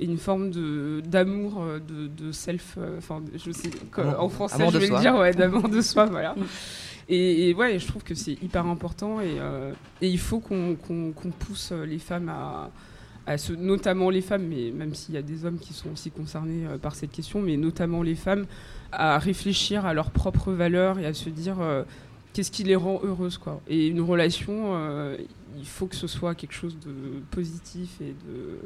et 0.00 0.04
une 0.04 0.18
forme 0.18 0.50
de 0.50 1.00
d'amour 1.06 1.62
euh, 1.62 1.78
de, 1.80 2.08
de 2.08 2.30
self 2.30 2.78
enfin 2.98 3.22
je 3.34 3.50
sais 3.50 3.70
en 3.96 4.28
français 4.28 4.66
je 4.68 4.74
de 4.74 4.78
vais 4.78 4.88
le 4.88 5.00
dire 5.00 5.16
ouais 5.16 5.32
d'amour 5.32 5.68
de 5.68 5.80
soi 5.80 6.04
voilà. 6.06 6.34
Et, 7.08 7.48
et 7.48 7.54
ouais 7.54 7.78
je 7.78 7.86
trouve 7.86 8.02
que 8.02 8.14
c'est 8.14 8.32
hyper 8.42 8.66
important 8.66 9.20
et, 9.20 9.36
et 10.02 10.08
il 10.08 10.18
faut 10.18 10.40
qu'on 10.40 10.76
qu'on 10.76 11.30
pousse 11.30 11.72
les 11.72 11.98
femmes 11.98 12.28
à 12.28 12.70
à 13.26 13.38
ce, 13.38 13.52
notamment 13.52 14.10
les 14.10 14.20
femmes, 14.20 14.46
mais 14.48 14.70
même 14.70 14.94
s'il 14.94 15.14
y 15.14 15.18
a 15.18 15.22
des 15.22 15.44
hommes 15.44 15.58
qui 15.58 15.72
sont 15.72 15.90
aussi 15.92 16.10
concernés 16.10 16.66
euh, 16.66 16.78
par 16.78 16.94
cette 16.94 17.10
question, 17.10 17.40
mais 17.40 17.56
notamment 17.56 18.02
les 18.02 18.14
femmes, 18.14 18.46
à 18.92 19.18
réfléchir 19.18 19.86
à 19.86 19.94
leurs 19.94 20.10
propres 20.10 20.52
valeurs 20.52 20.98
et 20.98 21.06
à 21.06 21.14
se 21.14 21.30
dire 21.30 21.60
euh, 21.60 21.82
qu'est-ce 22.32 22.50
qui 22.50 22.64
les 22.64 22.76
rend 22.76 23.00
heureuses. 23.02 23.38
Quoi. 23.38 23.60
Et 23.68 23.88
une 23.88 24.00
relation, 24.00 24.74
euh, 24.74 25.16
il 25.56 25.66
faut 25.66 25.86
que 25.86 25.96
ce 25.96 26.06
soit 26.06 26.34
quelque 26.34 26.54
chose 26.54 26.76
de 26.78 27.20
positif 27.30 28.00
et 28.00 28.14
de 28.28 28.58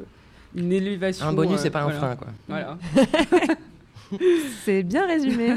une 0.55 0.71
élévation. 0.71 1.25
Un 1.27 1.33
bonus, 1.33 1.59
euh, 1.59 1.63
c'est 1.63 1.69
pas 1.69 1.81
un 1.81 1.91
voilà. 1.91 1.99
frein, 1.99 2.15
quoi. 2.15 2.27
Voilà. 2.47 2.77
C'est 4.65 4.81
bien 4.81 5.05
résumé. 5.05 5.55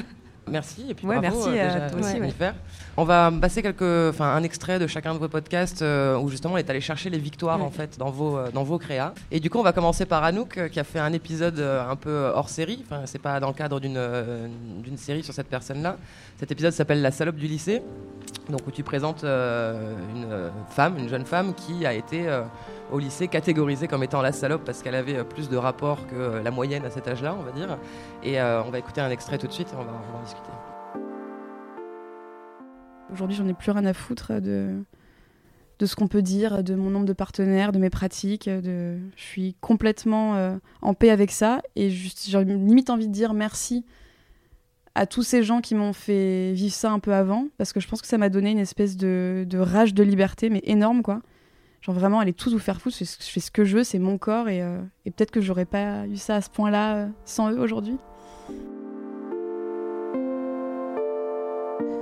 Merci 0.50 0.86
et 0.90 0.94
puis 0.94 1.06
Ouais, 1.06 1.20
bravo, 1.20 1.36
merci 1.36 1.58
euh, 1.58 1.62
à 1.62 1.74
déjà, 1.74 1.90
toi 1.90 2.00
aussi, 2.00 2.08
ouais. 2.14 2.18
Jennifer. 2.18 2.54
On 2.96 3.04
va 3.04 3.30
passer 3.40 3.62
quelques, 3.62 4.10
enfin 4.10 4.34
un 4.34 4.42
extrait 4.42 4.78
de 4.78 4.86
chacun 4.86 5.14
de 5.14 5.18
vos 5.18 5.28
podcasts 5.28 5.82
euh, 5.82 6.18
où 6.18 6.28
justement 6.28 6.54
on 6.54 6.56
est 6.56 6.68
allé 6.68 6.80
chercher 6.80 7.10
les 7.10 7.18
victoires 7.18 7.62
en 7.62 7.70
fait 7.70 7.96
dans 7.98 8.10
vos 8.10 8.36
euh, 8.36 8.50
dans 8.52 8.64
vos 8.64 8.78
créas. 8.78 9.14
Et 9.30 9.40
du 9.40 9.50
coup 9.50 9.58
on 9.58 9.62
va 9.62 9.72
commencer 9.72 10.04
par 10.04 10.24
Anouk 10.24 10.58
euh, 10.58 10.68
qui 10.68 10.80
a 10.80 10.84
fait 10.84 10.98
un 10.98 11.12
épisode 11.12 11.58
euh, 11.58 11.88
un 11.88 11.96
peu 11.96 12.32
hors 12.34 12.48
série. 12.48 12.84
Enfin 12.84 13.02
c'est 13.06 13.20
pas 13.20 13.38
dans 13.40 13.48
le 13.48 13.54
cadre 13.54 13.78
d'une 13.80 13.96
euh, 13.96 14.48
d'une 14.82 14.98
série 14.98 15.22
sur 15.22 15.32
cette 15.32 15.48
personne-là. 15.48 15.96
Cet 16.38 16.50
épisode 16.50 16.72
s'appelle 16.72 17.02
La 17.02 17.12
salope 17.12 17.36
du 17.36 17.46
lycée. 17.46 17.82
Donc 18.50 18.66
où 18.66 18.70
tu 18.72 18.82
présentes 18.82 19.22
euh, 19.24 19.94
une 20.14 20.26
euh, 20.30 20.50
femme, 20.70 20.98
une 20.98 21.08
jeune 21.08 21.24
femme 21.24 21.54
qui 21.54 21.86
a 21.86 21.94
été 21.94 22.28
euh, 22.28 22.42
au 22.92 22.98
lycée 22.98 23.26
catégorisée 23.26 23.88
comme 23.88 24.02
étant 24.02 24.22
la 24.22 24.32
salope 24.32 24.64
parce 24.64 24.82
qu'elle 24.82 24.94
avait 24.94 25.16
euh, 25.16 25.24
plus 25.24 25.48
de 25.48 25.56
rapports 25.56 26.06
que 26.06 26.14
euh, 26.14 26.42
la 26.42 26.50
moyenne 26.50 26.84
à 26.84 26.90
cet 26.90 27.08
âge-là, 27.08 27.34
on 27.38 27.42
va 27.42 27.50
dire. 27.50 27.78
Et 28.22 28.40
euh, 28.40 28.62
on 28.62 28.70
va 28.70 28.78
écouter 28.78 29.00
un 29.00 29.10
extrait 29.10 29.38
tout 29.38 29.46
de 29.46 29.52
suite 29.52 29.68
et 29.72 29.76
on 29.76 29.84
va, 29.84 29.92
en 29.92 30.22
discuter. 30.22 30.50
Aujourd'hui, 33.12 33.36
j'en 33.36 33.48
ai 33.48 33.54
plus 33.54 33.70
rien 33.70 33.84
à 33.86 33.94
foutre 33.94 34.40
de, 34.40 34.82
de 35.78 35.86
ce 35.86 35.96
qu'on 35.96 36.06
peut 36.06 36.22
dire, 36.22 36.62
de 36.62 36.74
mon 36.74 36.90
nombre 36.90 37.06
de 37.06 37.12
partenaires, 37.12 37.72
de 37.72 37.78
mes 37.78 37.90
pratiques. 37.90 38.48
De... 38.48 38.98
Je 39.16 39.22
suis 39.22 39.56
complètement 39.60 40.58
en 40.80 40.94
paix 40.94 41.10
avec 41.10 41.30
ça. 41.30 41.60
Et 41.76 41.90
j'ai 41.90 42.44
limite 42.44 42.88
envie 42.88 43.08
de 43.08 43.12
dire 43.12 43.34
merci 43.34 43.84
à 44.94 45.04
tous 45.04 45.22
ces 45.22 45.42
gens 45.42 45.60
qui 45.60 45.74
m'ont 45.74 45.92
fait 45.92 46.52
vivre 46.52 46.72
ça 46.72 46.90
un 46.90 47.00
peu 47.00 47.12
avant. 47.12 47.48
Parce 47.58 47.74
que 47.74 47.80
je 47.80 47.88
pense 47.88 48.00
que 48.00 48.08
ça 48.08 48.16
m'a 48.16 48.30
donné 48.30 48.50
une 48.50 48.58
espèce 48.58 48.96
de 48.96 49.58
rage 49.58 49.92
de 49.92 50.02
liberté, 50.02 50.48
mais 50.48 50.62
énorme, 50.64 51.02
quoi. 51.02 51.20
Genre 51.82 51.94
vraiment, 51.94 52.20
aller 52.20 52.32
tout 52.32 52.48
vous 52.50 52.58
faire 52.60 52.80
foutre. 52.80 52.96
Je 52.98 53.04
fais 53.04 53.40
ce- 53.40 53.50
que 53.50 53.64
je 53.64 53.76
veux, 53.76 53.84
c'est 53.84 53.98
mon 53.98 54.16
corps. 54.16 54.48
Et, 54.48 54.62
euh, 54.62 54.80
et 55.04 55.10
peut-être 55.10 55.30
que 55.32 55.40
j'aurais 55.40 55.64
pas 55.64 56.06
eu 56.06 56.16
ça 56.16 56.36
à 56.36 56.40
ce 56.40 56.48
point-là 56.48 56.96
euh, 56.96 57.08
sans 57.24 57.50
eux 57.50 57.58
aujourd'hui. 57.60 57.96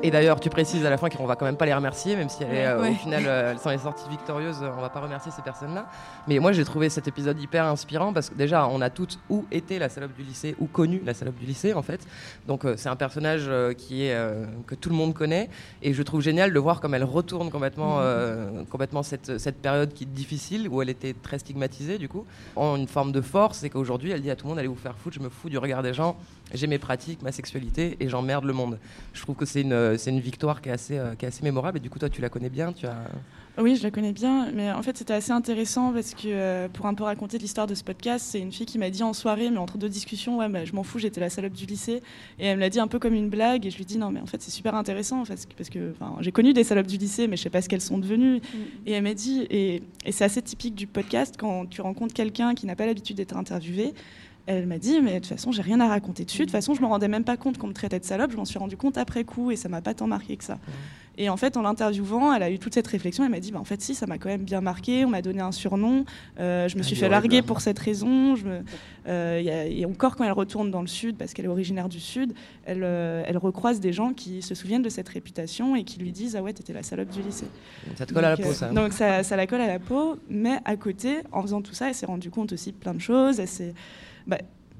Et 0.03 0.11
d'ailleurs, 0.11 0.41
tu 0.41 0.49
précises 0.49 0.87
à 0.87 0.91
la 0.91 0.97
fin 0.97 1.11
qu'on 1.11 1.27
va 1.27 1.37
quand 1.37 1.45
même 1.45 1.57
pas 1.59 1.67
les 1.67 1.75
remercier, 1.75 2.17
même 2.17 2.31
si 2.31 2.43
elle 2.43 2.55
est, 2.55 2.67
euh, 2.67 2.81
Ouais. 2.81 2.91
au 2.93 2.95
final 2.95 3.25
euh, 3.27 3.51
elles 3.53 3.59
sont 3.59 3.69
les 3.69 3.77
sorties 3.79 4.09
victorieuses, 4.09 4.61
euh, 4.63 4.71
on 4.77 4.81
va 4.81 4.89
pas 4.89 5.01
remercier 5.01 5.31
ces 5.31 5.43
personnes-là. 5.43 5.87
Mais 6.27 6.39
moi, 6.39 6.53
j'ai 6.53 6.65
trouvé 6.65 6.89
cet 6.89 7.07
épisode 7.07 7.39
hyper 7.41 7.67
inspirant 7.67 8.13
parce 8.13 8.31
que 8.31 8.35
déjà, 8.35 8.67
on 8.67 8.81
a 8.81 8.89
toutes 8.89 9.19
ou 9.29 9.45
été 9.51 9.79
la 9.79 9.91
salope 9.91 10.15
du 10.17 10.23
lycée 10.23 10.57
ou 10.59 10.67
connu 10.67 11.03
la 11.05 11.13
salope 11.13 11.37
du 11.37 11.45
lycée 11.45 11.75
en 11.75 11.83
fait. 11.83 12.01
Donc 12.47 12.65
euh, 12.65 12.75
c'est 12.79 12.89
un 12.89 12.97
personnage 12.97 13.45
euh, 13.49 13.75
qui 13.75 14.05
est 14.07 14.15
euh, 14.15 14.47
que 14.67 14.75
tout 14.75 14.89
le 14.89 14.95
monde 14.95 15.13
connaît 15.13 15.51
et 15.83 15.93
je 15.93 16.03
trouve 16.03 16.23
génial 16.23 16.53
de 16.53 16.59
voir 16.59 16.81
comme 16.81 16.95
elle 16.95 17.05
retourne 17.05 17.51
complètement, 17.51 17.97
euh, 18.01 18.65
complètement 18.71 19.03
cette, 19.03 19.39
cette 19.39 19.61
période 19.61 19.93
qui 19.93 20.05
est 20.05 20.07
difficile 20.07 20.69
où 20.69 20.81
elle 20.81 20.89
était 20.89 21.13
très 21.15 21.39
stigmatisée 21.39 21.99
du 21.99 22.09
coup 22.09 22.25
en 22.57 22.77
une 22.77 22.89
forme 22.89 23.13
de 23.13 23.21
force 23.21 23.65
et 23.65 23.71
qu'aujourd'hui 23.71 24.13
elle 24.13 24.23
dit 24.23 24.31
à 24.31 24.37
tout 24.37 24.47
le 24.47 24.51
monde 24.51 24.59
allez 24.59 24.69
vous 24.69 24.75
faire 24.77 24.97
foutre, 24.97 25.17
je 25.19 25.23
me 25.23 25.29
fous 25.29 25.51
du 25.51 25.59
regard 25.59 25.83
des 25.83 25.93
gens, 25.93 26.17
j'ai 26.53 26.67
mes 26.67 26.79
pratiques, 26.79 27.23
ma 27.23 27.33
sexualité 27.33 27.97
et 28.01 28.09
j'emmerde 28.09 28.45
le 28.45 28.53
monde. 28.53 28.79
Je 29.13 29.23
trouve 29.23 29.37
que 29.37 29.45
c'est 29.45 29.63
une, 29.63 29.97
c'est 29.99 30.11
une 30.11 30.21
victoire 30.21 30.61
qui 30.61 30.69
est, 30.69 30.73
assez, 30.73 30.99
euh, 30.99 31.15
qui 31.15 31.25
est 31.25 31.29
assez 31.29 31.43
mémorable. 31.43 31.79
Et 31.79 31.81
du 31.81 31.91
coup, 31.91 31.99
toi, 31.99 32.09
tu 32.09 32.21
la 32.21 32.29
connais 32.29 32.51
bien. 32.51 32.73
Tu 32.73 32.87
as... 32.87 32.97
Oui, 33.59 33.77
je 33.77 33.83
la 33.83 33.91
connais 33.91 34.13
bien, 34.13 34.51
mais 34.55 34.71
en 34.71 34.83
fait 34.83 34.97
c'était 34.97 35.13
assez 35.13 35.33
intéressant 35.33 35.93
parce 35.93 36.15
que 36.15 36.29
euh, 36.29 36.69
pour 36.69 36.87
un 36.87 36.95
peu 36.95 37.05
raconter 37.05 37.37
l'histoire 37.37 37.67
de 37.67 37.75
ce 37.75 37.83
podcast, 37.83 38.25
c'est 38.31 38.39
une 38.39 38.53
fille 38.53 38.65
qui 38.65 38.79
m'a 38.79 38.91
dit 38.91 39.03
en 39.03 39.13
soirée, 39.13 39.51
mais 39.51 39.59
entre 39.59 39.77
deux 39.77 39.89
discussions, 39.89 40.39
ouais, 40.39 40.49
bah, 40.49 40.65
je 40.65 40.73
m'en 40.73 40.83
fous, 40.83 40.99
j'étais 40.99 41.21
la 41.21 41.29
salope 41.29 41.53
du 41.53 41.67
lycée, 41.67 42.01
et 42.39 42.47
elle 42.47 42.57
me 42.57 42.61
l'a 42.61 42.71
dit 42.71 42.79
un 42.79 42.87
peu 42.87 42.99
comme 42.99 43.13
une 43.13 43.29
blague, 43.29 43.67
et 43.67 43.71
je 43.71 43.77
lui 43.77 43.85
dis 43.85 43.99
non, 43.99 44.11
mais 44.11 44.21
en 44.21 44.27
fait 44.27 44.41
c'est 44.41 44.53
super 44.53 44.75
intéressant 44.77 45.25
parce 45.25 45.47
que, 45.47 45.55
parce 45.55 45.69
que 45.69 45.91
enfin, 45.91 46.17
j'ai 46.21 46.33
connu 46.33 46.53
des 46.53 46.65
salopes 46.65 46.87
du 46.87 46.97
lycée, 46.97 47.27
mais 47.27 47.37
je 47.37 47.43
sais 47.43 47.51
pas 47.51 47.61
ce 47.61 47.69
qu'elles 47.69 47.81
sont 47.81 47.99
devenues, 47.99 48.41
et 48.87 48.93
elle 48.93 49.03
m'a 49.03 49.15
dit, 49.15 49.47
et, 49.51 49.83
et 50.07 50.13
c'est 50.13 50.25
assez 50.25 50.41
typique 50.41 50.77
du 50.77 50.87
podcast 50.87 51.35
quand 51.37 51.67
tu 51.67 51.83
rencontres 51.83 52.15
quelqu'un 52.15 52.55
qui 52.55 52.67
n'a 52.67 52.77
pas 52.77 52.87
l'habitude 52.87 53.17
d'être 53.17 53.37
interviewé. 53.37 53.93
Elle 54.53 54.67
m'a 54.67 54.79
dit, 54.79 55.01
mais 55.01 55.15
de 55.15 55.19
toute 55.21 55.27
façon, 55.29 55.53
j'ai 55.53 55.63
rien 55.63 55.79
à 55.79 55.87
raconter 55.87 56.25
dessus. 56.25 56.39
De 56.41 56.45
toute 56.47 56.51
façon, 56.51 56.75
je 56.75 56.81
me 56.81 56.87
rendais 56.87 57.07
même 57.07 57.23
pas 57.23 57.37
compte 57.37 57.57
qu'on 57.57 57.69
me 57.69 57.73
traitait 57.73 58.01
de 58.01 58.05
salope. 58.05 58.33
Je 58.33 58.37
m'en 58.37 58.45
suis 58.45 58.59
rendu 58.59 58.77
compte 58.77 58.99
après 58.99 59.23
coup 59.23 59.53
et 59.53 59.57
ça 59.57 59.69
m'a 59.69 59.81
pas 59.81 59.95
tant 59.95 60.09
marqué 60.09 60.37
que 60.37 60.43
ça. 60.43 60.59
Et 61.19 61.29
en 61.29 61.37
fait, 61.37 61.57
en 61.57 61.63
l'interviewant, 61.63 62.33
elle 62.33 62.43
a 62.43 62.51
eu 62.51 62.59
toute 62.59 62.75
cette 62.75 62.87
réflexion. 62.87 63.23
Elle 63.25 63.31
m'a 63.31 63.39
dit, 63.41 63.53
bah, 63.53 63.61
en 63.61 63.65
fait, 63.65 63.81
si, 63.81 63.95
ça 63.95 64.07
m'a 64.07 64.19
quand 64.19 64.29
même 64.29 64.43
bien 64.43 64.61
marqué. 64.61 65.05
On 65.05 65.09
m'a 65.11 65.23
donné 65.23 65.41
un 65.41 65.53
surnom. 65.53 66.05
Euh, 66.41 66.67
je 66.67 66.77
me 66.79 66.83
suis 66.83 66.97
fait 66.97 67.09
larguer 67.09 67.39
hein. 67.39 67.43
pour 67.47 67.61
cette 67.61 67.79
raison. 67.79 68.35
Je 68.35 68.45
me- 68.45 68.65
euh, 69.07 69.41
y 69.45 69.51
a- 69.51 69.67
et 69.67 69.85
encore, 69.85 70.17
quand 70.17 70.25
elle 70.25 70.33
retourne 70.33 70.71
dans 70.73 70.81
le 70.81 70.87
sud, 70.89 71.17
parce 71.17 71.33
qu'elle 71.33 71.45
est 71.45 71.49
originaire 71.49 71.89
du 71.89 72.01
sud, 72.01 72.33
elle, 72.65 72.81
euh, 72.83 73.23
elle 73.27 73.37
recroise 73.39 73.79
des 73.79 73.93
gens 73.93 74.13
qui 74.15 74.43
se 74.43 74.55
souviennent 74.57 74.83
de 74.83 74.89
cette 74.89 75.09
réputation 75.11 75.77
et 75.77 75.85
qui 75.85 76.01
lui 76.01 76.11
disent, 76.11 76.35
ah 76.37 76.43
ouais, 76.43 76.53
t'étais 76.55 76.73
la 76.73 76.83
salope 76.83 77.11
du 77.11 77.23
lycée. 77.23 77.47
Ça 77.97 78.07
te 78.07 78.15
colle 78.15 78.25
à 78.25 78.31
la 78.31 78.37
peau, 78.37 78.53
ça. 78.53 78.71
Donc 78.71 78.93
ça, 78.95 79.23
ça 79.23 79.37
la 79.37 79.47
colle 79.47 79.61
à 79.61 79.69
la 79.69 79.79
peau, 79.79 80.17
mais 80.29 80.59
à 80.65 80.77
côté, 80.77 81.19
en 81.31 81.43
faisant 81.43 81.61
tout 81.63 81.75
ça, 81.75 81.89
elle 81.89 81.95
s'est 81.95 82.07
rendue 82.07 82.31
compte 82.31 82.53
aussi 82.53 82.73
de 82.73 82.77
plein 82.77 82.95
de 82.95 83.01
choses. 83.01 83.39
Elle 83.41 83.49
s'est, 83.49 83.75
bah, 84.27 84.39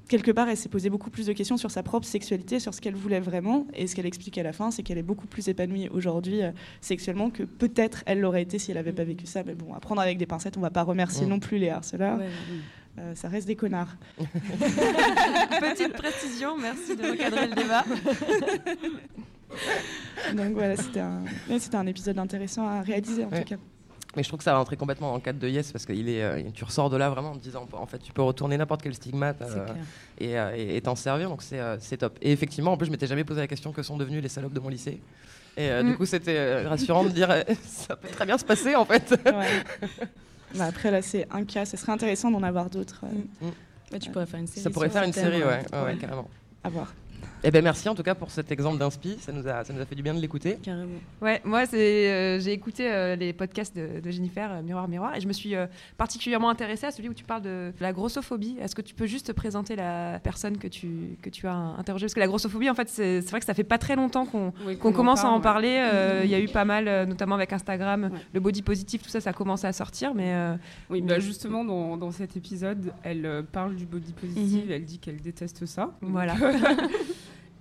quelque 0.09 0.31
part, 0.33 0.49
elle 0.49 0.57
s'est 0.57 0.69
posé 0.69 0.91
beaucoup 0.91 1.11
plus 1.11 1.27
de 1.27 1.33
questions 1.33 1.57
sur 1.57 1.71
sa 1.71 1.83
propre 1.83 2.07
sexualité, 2.07 2.59
sur 2.59 2.75
ce 2.75 2.81
qu'elle 2.81 2.95
voulait 2.97 3.21
vraiment. 3.21 3.67
Et 3.75 3.87
ce 3.87 3.95
qu'elle 3.95 4.07
explique 4.07 4.37
à 4.39 4.43
la 4.43 4.53
fin, 4.53 4.71
c'est 4.71 4.83
qu'elle 4.83 4.99
est 4.99 5.03
beaucoup 5.03 5.27
plus 5.29 5.49
épanouie 5.49 5.89
aujourd'hui 5.91 6.43
euh, 6.43 6.51
sexuellement 6.81 7.31
que 7.31 7.45
peut-être 7.45 8.03
elle 8.07 8.21
l'aurait 8.21 8.43
été 8.43 8.59
si 8.59 8.71
elle 8.73 8.77
n'avait 8.77 8.93
pas 8.93 9.05
vécu 9.05 9.27
ça. 9.27 9.43
Mais 9.45 9.55
bon, 9.55 9.73
à 9.75 9.81
prendre 9.81 10.01
avec 10.01 10.19
des 10.19 10.27
pincettes, 10.27 10.57
on 10.57 10.61
va 10.61 10.71
pas 10.71 10.83
remercier 10.83 11.27
Mm. 11.27 11.31
non 11.31 11.39
plus 11.39 11.59
les 11.59 11.71
harceleurs. 11.71 12.19
Ouais, 12.19 12.29
Euh, 12.99 13.15
ça 13.15 13.29
reste 13.29 13.47
des 13.47 13.55
connards. 13.55 13.97
Petite 14.19 15.93
précision, 15.93 16.59
merci 16.59 16.97
de 16.97 17.09
recadrer 17.09 17.47
le 17.47 17.55
débat. 17.55 17.85
Donc 20.35 20.53
voilà, 20.55 20.77
c'était 20.77 20.99
un, 21.01 21.23
un 21.73 21.87
épisode 21.87 22.19
intéressant 22.19 22.67
à 22.67 22.83
réaliser 22.83 23.25
en 23.25 23.29
Ouais. 23.29 23.43
tout 23.45 23.49
cas. 23.49 23.57
Mais 24.17 24.23
je 24.25 24.29
trouve 24.29 24.39
que 24.39 24.45
ça 24.45 24.53
va 24.53 24.59
rentrer 24.59 24.77
complètement 24.77 25.09
dans 25.11 25.15
le 25.15 25.21
cadre 25.21 25.39
de 25.39 25.49
Yes 25.49 25.71
parce 25.71 25.87
que 25.87 25.93
il 25.93 26.09
est, 26.09 26.23
euh, 26.23 26.43
tu 26.53 26.65
ressors 26.65 26.91
de 26.91 26.97
là 26.97 27.09
vraiment 27.11 27.31
en 27.31 27.37
te 27.37 27.43
disant 27.43 27.69
en 27.73 27.87
fait 27.87 27.99
tu 27.99 28.13
peux 28.13 28.23
retourner 28.23 28.57
n'importe 28.57 28.83
quel 28.83 28.93
stigmate 28.95 29.41
euh, 29.43 29.67
et 30.19 30.37
euh, 30.39 30.57
et- 30.57 30.77
et 30.77 30.81
t'en 30.81 30.97
servir 30.97 31.29
donc 31.29 31.43
c'est 31.43 31.61
euh, 31.61 31.77
c'est 31.79 31.99
top. 31.99 32.19
Et 32.21 32.33
effectivement 32.33 32.73
en 32.73 32.77
plus 32.77 32.87
je 32.87 32.91
m'étais 32.91 33.07
jamais 33.07 33.23
posé 33.25 33.41
la 33.41 33.47
question 33.47 33.71
que 33.73 33.83
sont 33.85 33.97
devenues 33.97 34.21
les 34.21 34.29
salopes 34.29 34.53
de 34.53 34.59
mon 34.61 34.69
lycée. 34.69 35.01
Et 35.57 35.71
euh, 35.71 35.83
du 35.85 35.91
Mm. 35.91 35.97
coup 35.97 36.07
c'était 36.07 36.37
euh, 36.37 36.69
rassurant 36.69 37.05
de 37.05 37.11
dire 37.11 37.29
ça 37.65 37.95
peut 37.95 38.09
très 38.09 38.27
bien 38.27 38.37
se 38.37 38.45
passer 38.45 38.75
en 38.75 38.85
fait. 38.85 39.11
Ouais. 39.27 39.63
Bah, 40.57 40.65
après 40.65 40.91
là, 40.91 41.01
c'est 41.01 41.29
un 41.31 41.45
cas. 41.45 41.65
Ce 41.65 41.77
serait 41.77 41.93
intéressant 41.93 42.29
d'en 42.33 42.43
avoir 42.43 42.69
d'autres. 42.71 43.05
euh, 43.05 43.49
Ouais, 43.93 44.01
tu 44.01 44.11
pourrais 44.11 44.27
faire 44.27 44.41
une 44.41 44.49
série. 44.49 44.65
ça 44.65 44.71
pourrait 44.71 44.91
faire 44.91 45.05
une 45.05 45.13
thème, 45.13 45.27
série 45.31 45.45
ouais, 45.45 45.63
ouais, 45.73 45.83
ouais. 45.85 45.97
carrément. 45.97 46.29
à 46.65 46.69
voir. 46.71 46.93
Eh 47.43 47.51
ben 47.51 47.63
merci 47.65 47.89
en 47.89 47.95
tout 47.95 48.03
cas 48.03 48.15
pour 48.15 48.31
cet 48.31 48.53
exemple 48.53 48.79
d'inspi, 48.79 49.17
ça 49.21 49.33
nous 49.33 49.47
a, 49.49 49.65
ça 49.65 49.73
nous 49.73 49.81
a 49.81 49.85
fait 49.87 49.95
du 49.95 50.03
bien 50.03 50.15
de 50.15 50.21
l'écouter. 50.21 50.59
Carrément. 50.63 50.99
Ouais, 51.23 51.41
moi 51.45 51.67
c'est, 51.67 52.11
euh, 52.11 52.39
j'ai 52.41 52.53
écouté 52.53 52.91
euh, 52.91 53.17
les 53.17 53.33
podcasts 53.33 53.75
de, 53.77 54.01
de 54.01 54.11
Jennifer 54.11 54.51
euh, 54.53 54.63
Miroir 54.63 54.89
Miroir 54.89 55.17
et 55.17 55.21
je 55.21 55.29
me 55.29 55.33
suis 55.33 55.55
euh, 55.55 55.67
particulièrement 55.97 56.51
intéressée 56.51 56.87
à 56.87 56.91
celui 56.91 57.09
où 57.09 57.15
tu 57.15 57.25
parles 57.25 57.43
de 57.43 57.73
la 57.81 57.93
grossophobie. 57.93 58.57
Est-ce 58.61 58.75
que 58.75 58.83
tu 58.83 58.95
peux 58.95 59.07
juste 59.07 59.33
présenter 59.33 59.77
la 59.77 60.19
personne 60.23 60.59
que 60.59 60.69
tu 60.69 61.17
que 61.23 61.31
tu 61.31 61.47
as 61.47 61.55
interrogée? 61.55 62.07
Parce 62.07 62.15
que 62.15 62.21
la 62.21 62.27
grossophobie, 62.27 62.69
en 62.71 62.75
fait, 62.75 62.89
c'est, 62.89 63.23
c'est 63.23 63.31
vrai 63.31 63.41
que 63.41 63.47
ça 63.47 63.55
fait 63.55 63.65
pas 63.65 63.79
très 63.79 63.97
longtemps 63.97 64.27
qu'on, 64.27 64.53
Oui, 64.67 64.79
commence 64.79 65.25
à 65.25 65.29
en 65.31 65.41
parler. 65.41 65.79
Mhm. 65.81 66.21
Il 66.25 66.31
y 66.31 66.35
a 66.35 66.41
eu 66.41 66.49
pas 66.49 66.65
mal, 66.65 67.07
notamment 67.09 67.35
avec 67.37 67.53
Instagram, 67.53 68.11
Ouais. 68.13 68.19
le 68.35 68.41
body 68.41 68.63
positif, 68.63 69.03
tout 69.03 69.09
ça, 69.09 69.21
ça 69.21 69.33
commence 69.33 69.65
à 69.65 69.73
sortir, 69.73 70.15
mais 70.15 70.33
euh, 70.35 70.55
Oui, 70.91 71.01
bah 71.03 71.19
justement, 71.19 71.65
dans, 71.65 71.97
dans 71.97 72.11
cet 72.11 72.37
épisode, 72.37 72.93
elle 73.03 73.45
parle 73.53 73.77
du 73.77 73.87
body 73.87 74.13
positive, 74.13 74.71
elle 74.71 74.85
dit 74.85 74.99
qu'elle 74.99 75.21
déteste 75.21 75.67
ça. 75.67 75.91
Voilà. 76.01 76.35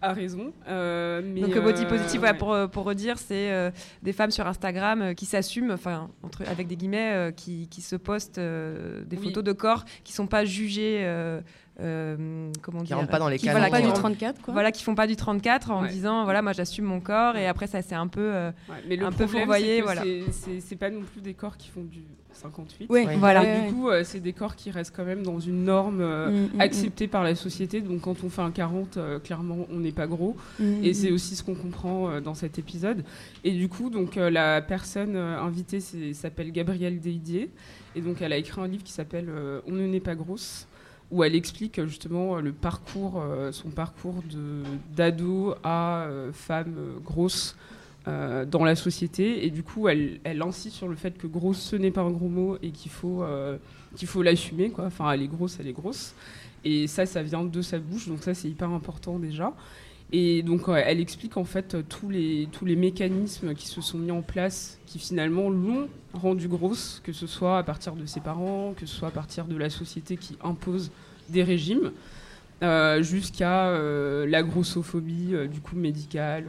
a 0.02 0.14
raison. 0.14 0.54
euh, 0.68 1.22
mais, 1.24 1.42
Donc 1.42 1.56
le 1.56 1.62
body 1.62 1.84
euh, 1.86 1.88
positive, 1.90 2.22
ouais, 2.22 2.32
ouais. 2.32 2.38
pour, 2.38 2.54
euh, 2.54 2.68
pour 2.68 2.84
redire, 2.86 3.18
c'est 3.18 3.52
euh, 3.52 3.72
des 4.04 4.14
femmes 4.14 4.32
sur 4.32 4.48
Instagram 4.48 5.02
euh, 5.02 5.14
qui 5.14 5.26
s'assument, 5.26 5.72
enfin 5.72 6.10
entre 6.24 6.44
avec 6.50 6.68
des 6.68 6.76
guillemets, 6.76 7.12
euh, 7.14 7.32
qui, 7.32 7.68
qui 7.70 7.82
se 7.82 7.96
postent 7.96 8.38
euh, 8.38 9.04
des 9.06 9.18
Oui. 9.18 9.26
photos 9.26 9.44
de 9.44 9.52
corps 9.52 9.86
qui 10.04 10.14
sont 10.14 10.28
pas 10.28 10.46
jugées, 10.46 11.00
euh, 11.04 11.42
euh, 11.82 12.52
comment 12.62 12.84
dire, 12.84 12.98
rentrent 12.98 13.10
pas 13.10 13.20
dans 13.20 13.30
les 13.30 13.38
qui, 13.38 13.46
canons, 13.46 13.58
voilà, 13.60 13.72
Pas 13.72 13.78
qui 13.78 13.84
du 13.84 13.90
euh, 13.90 13.92
rentrent- 13.94 14.02
34, 14.02 14.42
quoi. 14.42 14.54
Voilà, 14.54 14.72
qui 14.72 14.84
font 14.84 14.96
pas 14.96 15.08
du 15.08 15.16
34 15.16 15.72
en 15.72 15.84
Ouais. 15.84 15.90
disant 15.90 16.24
voilà, 16.26 16.42
moi 16.42 16.52
j'assume 16.54 16.86
mon 16.86 17.00
corps 17.00 17.36
et 17.38 17.48
après 17.48 17.68
ça 17.68 17.82
c'est 17.82 17.96
un 17.96 18.08
peu 18.08 18.20
euh, 18.22 18.52
Ouais, 18.70 18.76
mais 18.88 18.96
le 18.98 19.06
un 19.06 19.10
peu 19.12 19.24
problème, 19.26 19.40
fourvoyé, 19.42 19.76
c'est 19.76 19.80
que 19.80 19.86
voilà. 19.86 20.02
c'est- 20.04 20.32
c'est- 20.32 20.60
c'est 20.62 20.76
pas 20.76 20.90
non 20.90 21.02
plus 21.02 21.22
des 21.22 21.34
corps 21.34 21.56
qui 21.58 21.70
font 21.70 21.84
du 21.84 22.00
58. 22.40 22.90
Ouais, 22.90 23.06
Ouais. 23.06 23.16
voilà. 23.18 23.44
Et 23.44 23.68
du 23.68 23.74
coup, 23.74 23.90
euh, 23.90 24.04
c'est 24.04 24.20
des 24.20 24.34
corps 24.34 24.56
qui 24.56 24.72
restent 24.72 24.96
quand 24.96 25.06
même 25.06 25.24
dans 25.24 25.40
une 25.40 25.64
norme 25.66 26.02
euh, 26.02 26.30
Mm, 26.30 26.58
mm, 26.58 26.62
acceptée 26.62 27.08
par 27.08 27.24
la 27.24 27.36
société. 27.36 27.82
Donc 27.82 28.02
quand 28.02 28.24
on 28.24 28.30
fait 28.30 28.42
un 28.42 28.52
40, 28.52 28.98
euh, 28.98 29.20
clairement, 29.20 29.68
on 29.72 29.80
n'est 29.80 29.92
pas 29.92 30.08
gros. 30.08 30.36
mm, 30.60 30.64
mm, 30.64 30.84
Et 30.84 30.92
mm. 30.92 30.94
c'est 30.94 31.12
aussi 31.12 31.36
ce 31.36 31.44
qu'on 31.44 31.56
comprend 31.56 32.22
dans 32.22 32.34
cet 32.34 32.58
épisode. 32.60 33.04
Et 33.44 33.52
du 33.52 33.68
coup, 33.70 33.90
donc 33.90 34.16
la 34.16 34.62
personne 34.62 35.16
invitée 35.16 35.80
s'appelle 36.14 36.52
Gabrielle 36.52 37.00
Deidier. 37.00 37.50
Et 37.96 38.02
donc 38.02 38.22
elle 38.22 38.34
a 38.34 38.38
écrit 38.38 38.62
un 38.62 38.68
livre 38.68 38.84
qui 38.84 38.94
s'appelle 38.94 39.30
On 39.68 39.72
ne 39.72 39.86
n'est 39.88 40.00
pas 40.00 40.16
grosse, 40.16 40.68
où 41.12 41.24
elle 41.24 41.36
explique 41.36 41.84
justement 41.86 42.38
le 42.38 42.52
parcours, 42.52 43.24
son 43.52 43.70
parcours 43.70 44.24
de 44.32 44.64
d'ado 44.96 45.56
à 45.64 46.08
femme 46.34 46.76
grosse. 47.04 47.56
Euh, 48.10 48.46
dans 48.46 48.64
la 48.64 48.76
société. 48.76 49.46
Et 49.46 49.52
du 49.52 49.64
coup 49.64 49.88
elle, 49.88 50.20
elle 50.24 50.42
insiste 50.42 50.76
sur 50.76 50.88
le 50.88 50.96
fait 50.96 51.18
que 51.18 51.28
grosse 51.28 51.60
ce 51.60 51.76
n'est 51.76 51.92
pas 51.92 52.02
un 52.02 52.12
gros 52.12 52.28
mot 52.28 52.58
et 52.62 52.72
qu'il 52.72 52.92
faut 52.92 53.24
euh, 53.24 53.58
qu'il 53.96 54.08
faut 54.08 54.24
l'assumer 54.24 54.70
quoi. 54.70 54.86
Enfin 54.86 55.12
elle 55.12 55.22
est 55.22 55.28
grosse 55.28 55.58
elle 55.60 55.68
est 55.68 55.74
grosse. 55.74 56.16
Et 56.66 56.88
ça 56.88 57.06
ça 57.06 57.22
vient 57.22 57.44
de 57.44 57.62
sa 57.62 57.80
bouche 57.80 58.08
donc 58.08 58.24
ça 58.24 58.34
c'est 58.34 58.50
hyper 58.50 58.70
important 58.72 59.20
déjà. 59.20 59.54
Et 60.12 60.42
donc 60.42 60.64
elle 60.68 61.00
explique 61.00 61.38
en 61.38 61.44
fait 61.44 61.78
tous 61.88 62.10
les, 62.10 62.48
tous 62.52 62.66
les 62.66 62.76
mécanismes 62.76 63.54
qui 63.54 63.68
se 63.68 63.80
sont 63.80 64.00
mis 64.00 64.10
en 64.10 64.24
place, 64.24 64.80
qui 64.88 64.98
finalement 64.98 65.52
l'ont 65.52 65.88
rendue 66.14 66.48
grosse, 66.48 67.00
que 67.04 67.14
ce 67.14 67.28
soit 67.28 67.60
à 67.60 67.64
partir 67.64 67.94
de 67.94 68.08
ses 68.08 68.20
parents, 68.20 68.74
que 68.76 68.88
ce 68.88 68.96
soit 68.96 69.10
à 69.10 69.12
partir 69.12 69.46
de 69.46 69.56
la 69.56 69.70
société 69.70 70.18
qui 70.18 70.36
impose 70.44 70.90
des 71.30 71.44
régimes, 71.44 71.92
euh, 72.64 73.04
jusqu'à 73.04 73.72
la 74.26 74.42
grossophobie 74.42 75.36
du 75.48 75.62
coup 75.62 75.76
médicale. 75.76 76.46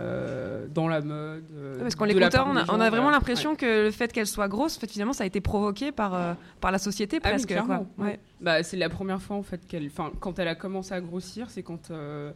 Euh, 0.00 0.66
dans 0.72 0.88
la 0.88 1.00
mode. 1.00 1.44
euh, 1.54 1.80
parce 1.80 1.94
de 1.94 2.00
la 2.00 2.06
l'écoutant, 2.06 2.30
part 2.30 2.48
on 2.48 2.56
a, 2.56 2.64
gens, 2.64 2.76
on 2.76 2.80
a 2.80 2.90
vraiment 2.90 3.10
l'impression 3.10 3.54
que 3.54 3.84
le 3.84 3.90
fait 3.90 4.12
qu'elle 4.12 4.26
soit 4.26 4.48
grosse, 4.48 4.76
en 4.76 4.80
fait, 4.80 4.90
finalement, 4.90 5.12
ça 5.12 5.24
a 5.24 5.26
été 5.26 5.40
provoqué 5.40 5.92
par, 5.92 6.14
euh, 6.14 6.34
par 6.60 6.70
la 6.72 6.78
société 6.78 7.18
Ah 7.22 7.30
oui, 7.34 7.44
presque. 7.44 7.66
quoi. 7.66 7.86
Ouais. 7.98 8.18
Bah, 8.40 8.62
c'est 8.62 8.76
la 8.76 8.88
première 8.88 9.20
fois 9.20 9.36
en 9.36 9.42
fait 9.42 9.66
qu'elle, 9.66 9.86
enfin, 9.86 10.10
quand 10.20 10.38
elle 10.38 10.48
a 10.48 10.54
commencé 10.54 10.94
à 10.94 11.00
grossir, 11.00 11.50
c'est 11.50 11.62
quand 11.62 11.90
euh, 11.90 12.32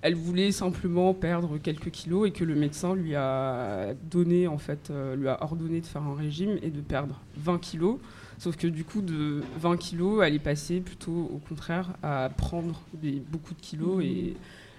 elle 0.00 0.14
voulait 0.14 0.50
simplement 0.50 1.14
perdre 1.14 1.58
quelques 1.58 1.90
kilos 1.90 2.26
et 2.28 2.32
que 2.32 2.44
le 2.44 2.54
médecin 2.54 2.94
lui 2.94 3.14
a 3.14 3.94
donné 4.10 4.48
en 4.48 4.58
fait, 4.58 4.90
euh, 4.90 5.14
lui 5.14 5.28
a 5.28 5.42
ordonné 5.42 5.80
de 5.80 5.86
faire 5.86 6.02
un 6.02 6.14
régime 6.14 6.58
et 6.62 6.70
de 6.70 6.80
perdre 6.80 7.20
20 7.36 7.58
kilos. 7.60 7.98
Sauf 8.38 8.56
que 8.56 8.66
du 8.66 8.82
coup, 8.82 9.02
de 9.02 9.42
20 9.60 9.76
kilos, 9.76 10.24
elle 10.24 10.34
est 10.34 10.40
passée 10.40 10.80
plutôt 10.80 11.30
au 11.32 11.40
contraire 11.48 11.90
à 12.02 12.28
prendre 12.36 12.80
des, 12.94 13.22
beaucoup 13.30 13.54
de 13.54 13.60
kilos 13.60 14.02
et 14.02 14.34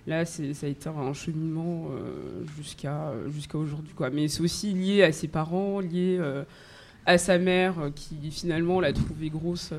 là, 0.07 0.25
ça 0.25 0.43
a 0.43 0.67
été 0.67 0.89
un 0.89 1.13
cheminement 1.13 1.87
euh, 1.91 2.43
jusqu'à, 2.57 3.13
jusqu'à 3.29 3.57
aujourd'hui. 3.57 3.93
Quoi. 3.93 4.09
Mais 4.09 4.27
c'est 4.27 4.41
aussi 4.41 4.73
lié 4.73 5.03
à 5.03 5.11
ses 5.11 5.27
parents, 5.27 5.79
lié 5.79 6.17
euh, 6.19 6.43
à 7.05 7.17
sa 7.17 7.37
mère 7.37 7.79
euh, 7.79 7.89
qui 7.89 8.31
finalement 8.31 8.79
l'a 8.79 8.93
trouvée 8.93 9.29
grosse 9.29 9.71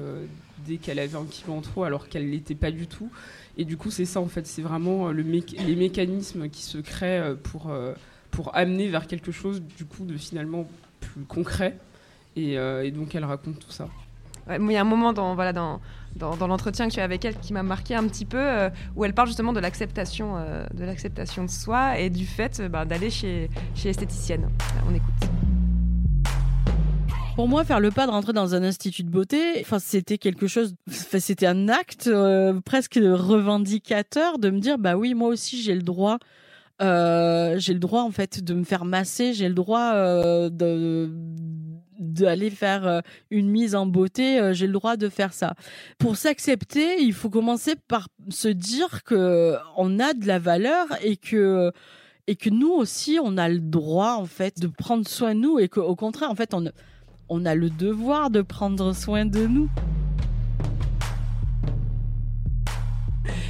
dès 0.66 0.76
qu'elle 0.76 0.98
avait 0.98 1.16
un 1.16 1.26
kilo 1.26 1.54
en 1.54 1.60
trop 1.60 1.84
alors 1.84 2.08
qu'elle 2.08 2.30
l'était 2.30 2.54
pas 2.54 2.70
du 2.70 2.86
tout. 2.86 3.10
Et 3.58 3.64
du 3.64 3.76
coup, 3.76 3.90
c'est 3.90 4.04
ça 4.06 4.20
en 4.20 4.28
fait, 4.28 4.46
c'est 4.46 4.62
vraiment 4.62 5.10
les 5.10 5.76
mécanismes 5.76 6.48
qui 6.48 6.62
se 6.62 6.78
créent 6.78 7.34
pour, 7.42 7.72
pour 8.30 8.56
amener 8.56 8.88
vers 8.88 9.06
quelque 9.06 9.30
chose 9.30 9.62
du 9.62 9.84
coup 9.84 10.04
de 10.04 10.16
finalement 10.16 10.68
plus 11.00 11.24
concret. 11.24 11.76
Et, 12.36 12.54
et 12.54 12.90
donc 12.90 13.14
elle 13.14 13.24
raconte 13.24 13.60
tout 13.60 13.70
ça. 13.70 13.88
Il 14.50 14.70
y 14.70 14.76
a 14.76 14.80
un 14.80 14.84
moment 14.84 15.12
dans, 15.12 15.36
l'entretien 16.46 16.88
que 16.88 16.94
tu 16.94 17.00
as 17.00 17.04
avec 17.04 17.24
elle 17.24 17.36
qui 17.38 17.52
m'a 17.52 17.62
marqué 17.62 17.94
un 17.94 18.06
petit 18.06 18.26
peu, 18.26 18.38
euh, 18.38 18.68
où 18.94 19.04
elle 19.04 19.14
parle 19.14 19.28
justement 19.28 19.52
de 19.52 19.60
l'acceptation, 19.60 20.36
euh, 20.36 20.66
de 20.74 20.84
l'acceptation 20.84 21.44
de 21.44 21.50
soi 21.50 21.98
et 21.98 22.10
du 22.10 22.26
fait 22.26 22.60
euh, 22.60 22.68
bah, 22.68 22.84
d'aller 22.84 23.10
chez, 23.10 23.48
chez 23.74 23.88
l'esthéticienne. 23.88 24.50
On 24.88 24.94
écoute. 24.94 25.14
Pour 27.36 27.48
moi, 27.48 27.64
faire 27.64 27.80
le 27.80 27.90
pas 27.90 28.06
de 28.06 28.12
rentrer 28.12 28.32
dans 28.32 28.54
un 28.54 28.62
institut 28.62 29.02
de 29.02 29.10
beauté, 29.10 29.40
enfin, 29.60 29.80
c'était 29.80 30.18
quelque 30.18 30.46
chose, 30.46 30.76
c'était 30.88 31.46
un 31.46 31.68
acte 31.68 32.08
presque 32.64 32.94
revendicateur 32.94 34.38
de 34.38 34.50
me 34.50 34.60
dire, 34.60 34.78
bah 34.78 34.96
oui, 34.96 35.14
moi 35.14 35.30
aussi, 35.30 35.60
j'ai 35.60 35.74
le 35.74 35.82
droit, 35.82 36.18
j'ai 36.78 36.84
le 37.72 37.78
droit 37.78 38.02
en 38.02 38.12
fait 38.12 38.44
de 38.44 38.54
me 38.54 38.62
faire 38.62 38.84
masser, 38.84 39.32
j'ai 39.32 39.48
le 39.48 39.54
droit 39.54 39.94
de 40.48 41.10
d'aller 41.98 42.50
faire 42.50 42.86
euh, 42.86 43.00
une 43.30 43.48
mise 43.48 43.74
en 43.74 43.86
beauté, 43.86 44.40
euh, 44.40 44.52
j'ai 44.52 44.66
le 44.66 44.72
droit 44.72 44.96
de 44.96 45.08
faire 45.08 45.32
ça. 45.32 45.54
Pour 45.98 46.16
s'accepter, 46.16 47.00
il 47.00 47.12
faut 47.12 47.30
commencer 47.30 47.74
par 47.88 48.08
se 48.28 48.48
dire 48.48 49.04
que 49.04 49.56
on 49.76 49.98
a 50.00 50.14
de 50.14 50.26
la 50.26 50.38
valeur 50.38 50.86
et 51.02 51.16
que 51.16 51.72
et 52.26 52.36
que 52.36 52.48
nous 52.48 52.70
aussi 52.70 53.18
on 53.22 53.36
a 53.36 53.48
le 53.48 53.60
droit 53.60 54.14
en 54.14 54.24
fait 54.24 54.58
de 54.58 54.66
prendre 54.66 55.06
soin 55.06 55.34
de 55.34 55.40
nous 55.40 55.58
et 55.58 55.68
qu'au 55.68 55.94
contraire 55.94 56.30
en 56.30 56.34
fait 56.34 56.54
on 56.54 56.64
on 57.28 57.44
a 57.44 57.54
le 57.54 57.70
devoir 57.70 58.30
de 58.30 58.42
prendre 58.42 58.94
soin 58.94 59.24
de 59.26 59.46
nous. 59.46 59.68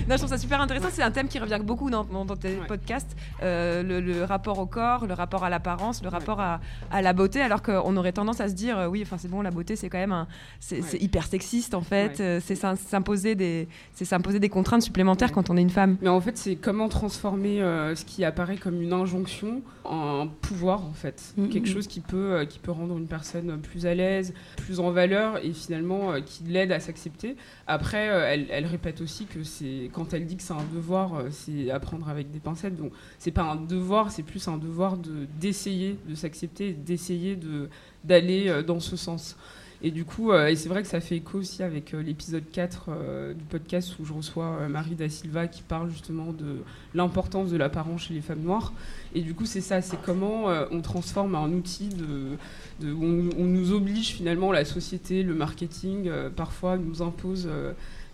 Non, 0.09 0.15
je 0.17 0.19
trouve 0.19 0.29
ça 0.31 0.39
super 0.39 0.61
intéressant. 0.61 0.89
C'est 0.93 1.03
un 1.03 1.11
thème 1.11 1.29
qui 1.29 1.39
revient 1.39 1.61
beaucoup 1.63 1.91
dans, 1.91 2.05
tes 2.37 2.57
podcasts. 2.69 3.17
Euh, 3.43 3.83
le, 3.83 4.01
le 4.01 4.25
rapport 4.25 4.59
au 4.59 4.67
corps, 4.67 5.07
le 5.07 5.15
rapport 5.15 5.45
à 5.45 5.51
l'apparence, 5.51 6.03
le 6.03 6.09
rapport 6.09 6.41
à, 6.41 6.61
à 6.91 7.03
la 7.03 7.13
beauté. 7.13 7.41
Alors 7.41 7.63
qu'on 7.63 7.97
aurait 7.97 8.13
tendance 8.13 8.41
à 8.41 8.49
se 8.49 8.55
dire, 8.55 8.79
euh, 8.79 8.87
oui, 8.89 9.03
enfin 9.03 9.17
c'est 9.19 9.29
bon, 9.29 9.41
la 9.43 9.51
beauté 9.51 9.77
c'est 9.77 9.89
quand 9.89 9.99
même 9.99 10.13
un, 10.13 10.27
c'est 10.61 10.83
hyper 11.01 11.27
sexiste 11.27 11.75
en 11.75 11.81
fait. 11.83 12.21
Euh, 12.21 12.41
C'est 12.45 12.55
s'im- 12.55 12.77
s'imposer 12.77 13.35
des, 13.35 13.69
c'est 13.95 14.05
s'imposer 14.05 14.39
des 14.41 14.49
contraintes 14.49 14.83
supplémentaires 14.83 15.33
quand 15.33 15.51
on 15.51 15.57
est 15.57 15.63
une 15.63 15.71
femme. 15.71 15.97
Mais 16.03 16.09
en 16.09 16.21
fait, 16.21 16.37
c'est 16.37 16.57
comment 16.57 16.89
transformer 16.89 17.59
ce 17.95 18.05
qui 18.05 18.25
apparaît 18.25 18.57
comme 18.57 18.81
une 18.83 18.93
injonction 18.93 19.63
en 19.85 20.27
pouvoir, 20.29 20.85
en 20.87 20.93
fait. 20.93 21.23
Mm, 21.37 21.43
Mhm. 21.45 21.49
Quelque 21.51 21.69
chose 21.69 21.87
qui 21.87 22.01
peut, 22.01 22.45
qui 22.49 22.59
peut 22.59 22.71
rendre 22.73 22.97
une 22.97 23.07
personne 23.07 23.59
plus 23.61 23.85
à 23.87 23.95
l'aise, 23.95 24.33
plus 24.57 24.81
en 24.81 24.91
valeur 24.91 25.45
et 25.45 25.53
finalement 25.53 26.13
qui 26.25 26.45
l'aide 26.45 26.73
à 26.73 26.81
s'accepter. 26.81 27.37
Après, 27.67 28.05
elle, 28.07 28.47
elle 28.51 28.67
répète 28.67 29.01
aussi 29.03 29.27
que 29.27 29.43
c'est 29.45 29.91
quand 29.95 30.13
elle 30.13 30.27
dit 30.27 30.37
que 30.37 30.43
c'est 30.43 30.53
un 30.53 30.67
devoir, 30.75 31.15
euh, 31.15 31.29
c'est 31.31 31.71
apprendre 31.71 32.09
avec 32.09 32.31
des 32.31 32.41
pincettes. 32.41 32.77
Donc, 32.77 32.93
c'est 33.19 33.31
pas 33.31 33.45
un 33.45 33.57
devoir, 33.57 34.11
c'est 34.11 34.23
plus 34.23 34.47
un 34.49 34.59
devoir 34.59 34.97
de 34.97 35.27
d'essayer 35.41 35.97
de 36.09 36.15
s'accepter, 36.15 36.73
d'essayer 36.73 37.37
de 37.37 37.69
d'aller 38.05 38.49
euh, 38.49 38.63
dans 38.63 38.81
ce 38.81 38.97
sens. 38.97 39.37
Et 39.83 39.91
du 39.91 40.05
coup, 40.05 40.33
euh, 40.33 40.47
et 40.47 40.57
c'est 40.57 40.71
vrai 40.71 40.83
que 40.83 40.89
ça 40.89 41.01
fait 41.01 41.17
écho 41.17 41.39
aussi 41.39 41.63
avec 41.63 41.93
l'épisode 41.93 42.45
4 42.51 42.87
euh, 42.89 43.35
du 43.35 43.45
podcast 43.45 43.99
où 43.99 44.05
je 44.07 44.15
reçois 44.15 44.67
Marie 44.69 44.95
Da 44.95 45.11
Silva 45.11 45.47
qui 45.47 45.61
parle 45.63 45.91
justement 45.91 46.33
de 46.33 46.59
l'importance 46.95 47.51
de 47.51 47.57
l'apparence 47.59 48.03
chez 48.03 48.15
les 48.15 48.23
femmes 48.23 48.41
noires. 48.41 48.73
Et 49.15 49.21
du 49.21 49.35
coup, 49.35 49.45
c'est 49.45 49.61
ça, 49.61 49.83
c'est 49.83 50.01
comment 50.01 50.47
on 50.71 50.81
transforme 50.81 51.35
un 51.35 51.51
outil 51.53 51.89
de, 51.89 52.39
on, 52.83 53.45
nous 53.45 53.73
oblige 53.73 54.15
finalement 54.15 54.53
la 54.53 54.65
société, 54.65 55.23
le 55.23 55.35
marketing, 55.35 56.11
parfois 56.35 56.79
nous 56.79 57.03
impose 57.03 57.49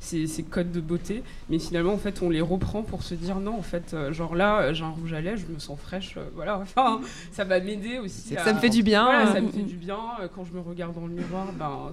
ces, 0.00 0.26
ces 0.26 0.42
codes 0.42 0.72
de 0.72 0.80
beauté, 0.80 1.22
mais 1.50 1.58
finalement 1.58 1.92
en 1.92 1.98
fait 1.98 2.22
on 2.22 2.30
les 2.30 2.40
reprend 2.40 2.82
pour 2.82 3.02
se 3.02 3.14
dire 3.14 3.38
non 3.38 3.58
en 3.58 3.62
fait 3.62 3.92
euh, 3.94 4.12
genre 4.12 4.34
là 4.34 4.60
euh, 4.62 4.74
j'ai 4.74 4.82
un 4.84 4.88
rouge 4.88 5.12
à 5.12 5.20
lèvres, 5.20 5.40
je 5.46 5.52
me 5.52 5.58
sens 5.58 5.78
fraîche, 5.78 6.14
euh, 6.16 6.24
voilà, 6.34 6.58
enfin 6.62 7.00
ça 7.32 7.44
va 7.44 7.60
m'aider 7.60 7.98
aussi. 7.98 8.36
À- 8.36 8.44
ça 8.44 8.52
me 8.54 8.58
fait 8.58 8.70
du 8.70 8.82
bien. 8.82 9.04
Voilà, 9.04 9.32
ça 9.32 9.40
me 9.40 9.48
fait 9.48 9.62
du 9.62 9.76
bien 9.76 9.98
quand 10.34 10.44
je 10.44 10.52
me 10.52 10.60
regarde 10.60 10.94
dans 10.94 11.06
le 11.06 11.12
miroir, 11.12 11.46
ben, 11.58 11.90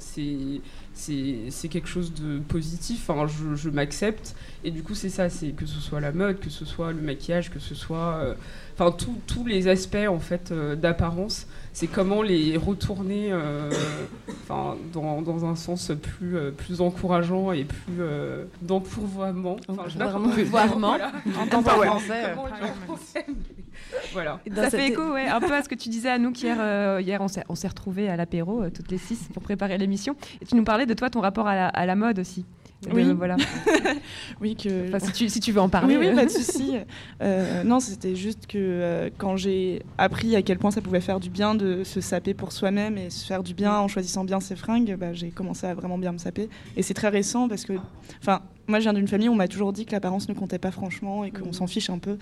c'est 0.93 1.69
quelque 1.69 1.87
chose 1.87 2.13
de 2.13 2.39
positif. 2.39 3.09
Je, 3.27 3.55
je 3.55 3.69
m'accepte. 3.69 4.35
Et 4.63 4.71
du 4.71 4.83
coup, 4.83 4.95
c'est 4.95 5.09
ça, 5.09 5.29
c'est 5.29 5.49
que 5.49 5.65
ce 5.65 5.79
soit 5.79 5.99
la 5.99 6.11
mode, 6.11 6.39
que 6.39 6.49
ce 6.49 6.65
soit 6.65 6.91
le 6.93 7.01
maquillage, 7.01 7.51
que 7.51 7.59
ce 7.59 7.75
soit, 7.75 8.15
euh, 8.21 8.33
enfin, 8.79 8.95
tous 9.27 9.45
les 9.45 9.67
aspects 9.67 9.97
en 10.07 10.19
fait 10.19 10.51
euh, 10.51 10.75
d'apparence. 10.75 11.47
C'est 11.73 11.87
comment 11.87 12.23
les 12.23 12.57
retourner, 12.57 13.31
euh, 13.31 13.69
enfin, 14.41 14.75
dans, 14.93 15.21
dans, 15.21 15.45
un 15.45 15.55
sens 15.55 15.91
plus 16.01 16.35
plus 16.57 16.81
encourageant 16.81 17.51
et 17.51 17.65
plus 17.65 18.01
d'empourvoiement. 18.63 19.57
Enfin, 19.67 19.83
D'empourvoiement. 19.95 20.77
Voilà. 20.89 21.11
En 21.37 21.49
français. 22.87 23.25
voilà. 24.13 24.39
Ça 24.55 24.71
fait 24.71 24.87
écho 24.87 25.13
ouais, 25.13 25.27
un 25.27 25.39
peu 25.39 25.53
à 25.53 25.61
ce 25.61 25.69
que 25.69 25.75
tu 25.75 25.89
disais 25.89 26.09
à 26.09 26.17
nous 26.17 26.33
hier. 26.33 26.99
hier, 26.99 27.21
on 27.21 27.55
s'est 27.55 27.67
retrouvés 27.67 28.09
à 28.09 28.15
l'apéro, 28.15 28.67
toutes 28.71 28.89
les 28.89 28.97
six, 28.97 29.29
pour 29.31 29.43
préparer 29.43 29.77
l'émission. 29.77 30.15
Et 30.41 30.45
tu 30.45 30.55
nous 30.55 30.63
parlais 30.63 30.87
de 30.87 30.95
toi, 30.95 31.11
ton 31.11 31.21
rapport 31.21 31.47
à 31.47 31.85
la, 31.85 31.95
mode 31.95 32.17
aussi. 32.17 32.43
Oui, 32.91 33.11
voilà. 33.13 33.37
oui, 34.41 34.55
que. 34.55 34.91
si, 34.99 35.11
tu, 35.11 35.29
si, 35.29 35.39
tu, 35.39 35.51
veux 35.51 35.61
en 35.61 35.69
parler. 35.69 35.97
Oui, 35.97 36.07
oui 36.09 36.15
pas 36.15 36.25
de 36.25 36.31
souci. 36.31 36.75
Euh, 37.21 37.63
non, 37.63 37.79
c'était 37.79 38.15
juste 38.15 38.45
que 38.47 38.57
euh, 38.57 39.09
quand 39.17 39.35
j'ai 39.35 39.81
appris 39.97 40.35
à 40.35 40.41
quel 40.41 40.59
point 40.59 40.71
ça 40.71 40.81
pouvait 40.81 41.01
faire 41.01 41.19
du 41.19 41.29
bien 41.29 41.55
de 41.55 41.83
se 41.83 42.01
saper 42.01 42.33
pour 42.33 42.51
soi-même 42.51 42.97
et 42.97 43.09
se 43.09 43.25
faire 43.25 43.43
du 43.43 43.53
bien 43.53 43.73
en 43.73 43.87
choisissant 43.87 44.23
bien 44.23 44.39
ses 44.39 44.55
fringues, 44.55 44.95
bah, 44.95 45.13
j'ai 45.13 45.29
commencé 45.29 45.65
à 45.65 45.73
vraiment 45.73 45.97
bien 45.97 46.11
me 46.11 46.17
saper. 46.17 46.49
Et 46.75 46.83
c'est 46.83 46.93
très 46.93 47.09
récent 47.09 47.47
parce 47.47 47.63
que, 47.63 47.73
enfin, 48.21 48.41
moi, 48.67 48.79
je 48.79 48.83
viens 48.83 48.93
d'une 48.93 49.07
famille 49.07 49.29
où 49.29 49.33
on 49.33 49.35
m'a 49.35 49.47
toujours 49.47 49.71
dit 49.71 49.85
que 49.85 49.91
l'apparence 49.93 50.27
ne 50.27 50.33
comptait 50.33 50.59
pas 50.59 50.71
franchement 50.71 51.23
et 51.23 51.31
qu'on 51.31 51.49
mm. 51.49 51.53
s'en 51.53 51.67
fiche 51.67 51.89
un 51.89 51.99
peu. 51.99 52.17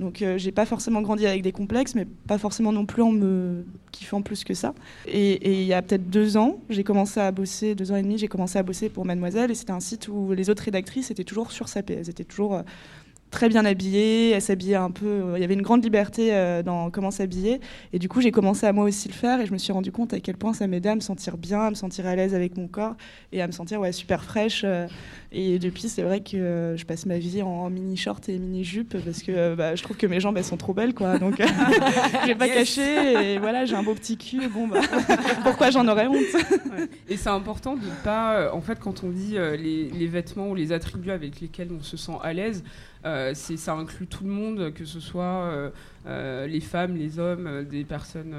Donc, 0.00 0.22
euh, 0.22 0.38
j'ai 0.38 0.50
pas 0.50 0.66
forcément 0.66 1.02
grandi 1.02 1.26
avec 1.26 1.42
des 1.42 1.52
complexes, 1.52 1.94
mais 1.94 2.04
pas 2.26 2.38
forcément 2.38 2.72
non 2.72 2.84
plus 2.84 3.02
en 3.02 3.12
me 3.12 3.64
kiffant 3.92 4.22
plus 4.22 4.42
que 4.42 4.54
ça. 4.54 4.74
Et, 5.06 5.60
il 5.60 5.66
y 5.66 5.72
a 5.72 5.82
peut-être 5.82 6.10
deux 6.10 6.36
ans, 6.36 6.58
j'ai 6.68 6.82
commencé 6.82 7.20
à 7.20 7.30
bosser, 7.30 7.74
deux 7.74 7.92
ans 7.92 7.96
et 7.96 8.02
demi, 8.02 8.18
j'ai 8.18 8.28
commencé 8.28 8.58
à 8.58 8.64
bosser 8.64 8.88
pour 8.88 9.04
Mademoiselle, 9.04 9.52
et 9.52 9.54
c'était 9.54 9.72
un 9.72 9.80
site 9.80 10.08
où 10.08 10.32
les 10.32 10.50
autres 10.50 10.64
rédactrices 10.64 11.10
étaient 11.10 11.24
toujours 11.24 11.52
sur 11.52 11.68
sa 11.68 11.80
Elles 11.88 12.10
étaient 12.10 12.24
toujours 12.24 12.54
euh, 12.54 12.62
très 13.34 13.48
bien 13.48 13.64
habillée, 13.64 14.30
elle 14.30 14.40
s'habillait 14.40 14.76
un 14.76 14.92
peu, 14.92 15.06
euh, 15.06 15.32
il 15.36 15.40
y 15.40 15.44
avait 15.44 15.54
une 15.54 15.62
grande 15.62 15.82
liberté 15.82 16.32
euh, 16.32 16.62
dans 16.62 16.88
comment 16.90 17.10
s'habiller. 17.10 17.60
Et 17.92 17.98
du 17.98 18.08
coup, 18.08 18.20
j'ai 18.20 18.30
commencé 18.30 18.64
à 18.64 18.72
moi 18.72 18.84
aussi 18.84 19.08
le 19.08 19.14
faire 19.14 19.40
et 19.40 19.46
je 19.46 19.52
me 19.52 19.58
suis 19.58 19.72
rendu 19.72 19.90
compte 19.90 20.12
à 20.12 20.20
quel 20.20 20.36
point 20.36 20.52
ça 20.52 20.68
m'aidait 20.68 20.90
à 20.90 20.94
me 20.94 21.00
sentir 21.00 21.36
bien, 21.36 21.60
à 21.62 21.70
me 21.70 21.74
sentir 21.74 22.06
à 22.06 22.14
l'aise 22.14 22.32
avec 22.32 22.56
mon 22.56 22.68
corps 22.68 22.94
et 23.32 23.42
à 23.42 23.48
me 23.48 23.52
sentir 23.52 23.80
ouais, 23.80 23.90
super 23.90 24.22
fraîche. 24.22 24.62
Euh. 24.64 24.86
Et 25.32 25.58
depuis, 25.58 25.88
c'est 25.88 26.02
vrai 26.02 26.20
que 26.20 26.76
je 26.78 26.84
passe 26.84 27.06
ma 27.06 27.18
vie 27.18 27.42
en, 27.42 27.68
mini 27.70 27.96
short 27.96 28.28
et 28.28 28.38
mini 28.38 28.62
jupe 28.62 28.96
parce 29.04 29.24
que 29.24 29.56
bah, 29.56 29.74
je 29.74 29.82
trouve 29.82 29.96
que 29.96 30.06
mes 30.06 30.20
jambes 30.20 30.36
elles 30.36 30.44
sont 30.44 30.56
trop 30.56 30.72
belles 30.72 30.94
quoi. 30.94 31.18
Donc 31.18 31.38
je 32.22 32.26
vais 32.28 32.36
pas 32.36 32.48
cacher 32.48 33.32
et 33.34 33.38
voilà, 33.38 33.64
j'ai 33.64 33.74
un 33.74 33.82
beau 33.82 33.94
petit 33.94 34.16
cul. 34.16 34.46
Bon 34.46 34.68
bah 34.68 34.78
pourquoi 35.42 35.70
j'en 35.70 35.88
aurais 35.88 36.06
honte? 36.06 36.20
Et 37.08 37.16
c'est 37.16 37.30
important 37.30 37.74
de 37.74 37.80
pas, 38.04 38.54
en 38.54 38.60
fait, 38.60 38.78
quand 38.78 39.02
on 39.02 39.08
dit 39.08 39.34
les, 39.58 39.90
les 39.90 40.06
vêtements 40.06 40.50
ou 40.50 40.54
les 40.54 40.70
attributs 40.70 41.10
avec 41.10 41.40
lesquels 41.40 41.70
on 41.76 41.82
se 41.82 41.96
sent 41.96 42.16
à 42.22 42.32
l'aise. 42.32 42.62
Euh, 43.04 43.34
ça 43.34 43.74
inclut 43.74 44.06
tout 44.06 44.24
le 44.24 44.30
monde, 44.30 44.72
que 44.72 44.84
ce 44.84 45.00
soit 45.00 45.22
euh, 45.22 45.70
euh, 46.06 46.46
les 46.46 46.60
femmes, 46.60 46.96
les 46.96 47.18
hommes, 47.18 47.64
des 47.64 47.84
personnes 47.84 48.34